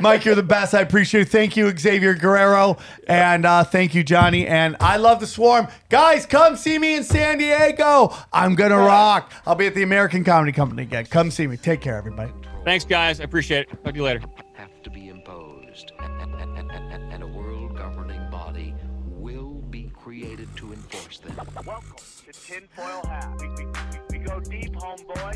Mike, 0.00 0.24
you're 0.24 0.34
the 0.34 0.42
best. 0.42 0.74
I 0.74 0.80
appreciate 0.80 1.22
it. 1.22 1.28
Thank 1.30 1.56
you, 1.56 1.76
Xavier 1.76 2.14
Guerrero. 2.14 2.76
And 3.08 3.46
uh, 3.46 3.64
thank 3.64 3.94
you, 3.94 4.02
Johnny. 4.02 4.46
And 4.46 4.76
I 4.80 4.96
love 4.96 5.20
the 5.20 5.26
swarm. 5.26 5.68
Guys, 5.88 6.26
come 6.26 6.56
see 6.56 6.78
me 6.78 6.96
in 6.96 7.04
San 7.04 7.38
Diego. 7.38 8.14
I'm 8.32 8.54
going 8.54 8.70
to 8.70 8.78
rock. 8.78 9.32
I'll 9.46 9.54
be 9.54 9.66
at 9.66 9.74
the 9.74 9.82
American 9.82 10.24
Comedy 10.24 10.52
Company 10.52 10.82
again. 10.82 11.06
Come 11.06 11.30
see 11.30 11.46
me. 11.46 11.56
Take 11.56 11.80
care, 11.80 12.02
everybody. 12.06 12.32
Thanks, 12.64 12.84
guys. 12.84 13.20
I 13.20 13.24
appreciate 13.24 13.60
it. 13.60 13.82
Talk 13.82 13.94
to 13.94 13.98
you 13.98 14.04
later. 14.04 14.20
have 14.54 14.82
to 14.82 14.90
be 14.90 15.08
imposed, 15.08 15.92
and, 15.98 16.34
and, 16.34 16.58
and, 16.58 16.70
and, 16.70 17.12
and 17.12 17.22
a 17.22 17.26
world 17.26 17.76
governing 17.76 18.20
body 18.30 18.74
will 19.06 19.62
be 19.70 19.90
created 19.94 20.54
to 20.56 20.72
enforce 20.72 21.18
them. 21.18 21.34
Welcome 21.66 21.96
to 21.96 22.32
Tinfoil 22.32 23.02
Hat. 23.06 23.30
We, 23.40 23.48
we, 23.48 23.64
we, 23.64 24.18
we 24.18 24.24
go 24.24 24.38
deep, 24.40 24.74
homeboy. 24.74 25.34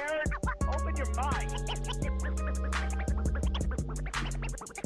Aaron, 0.00 0.26
open 0.74 0.96
your 0.96 1.14
mind. 1.14 1.54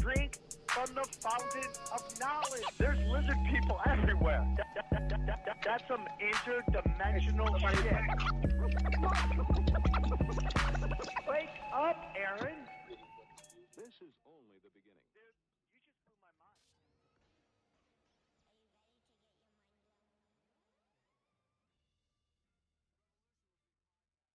Drink 0.01 0.39
from 0.73 0.95
the 0.95 1.05
fountain 1.21 1.71
of 1.93 2.03
knowledge. 2.21 2.65
There's 2.79 2.99
lizard 3.11 3.37
people 3.51 3.79
everywhere. 3.87 4.47
That- 4.57 4.67
that- 4.75 4.91
that- 4.91 5.09
that- 5.11 5.27
that- 5.27 5.45
that- 5.47 5.63
that's 5.65 5.89
some 5.89 6.07
interdimensional 6.21 7.59
shit. 7.61 8.03
Wake 11.29 11.49
up, 11.75 11.97
Aaron. 12.17 12.55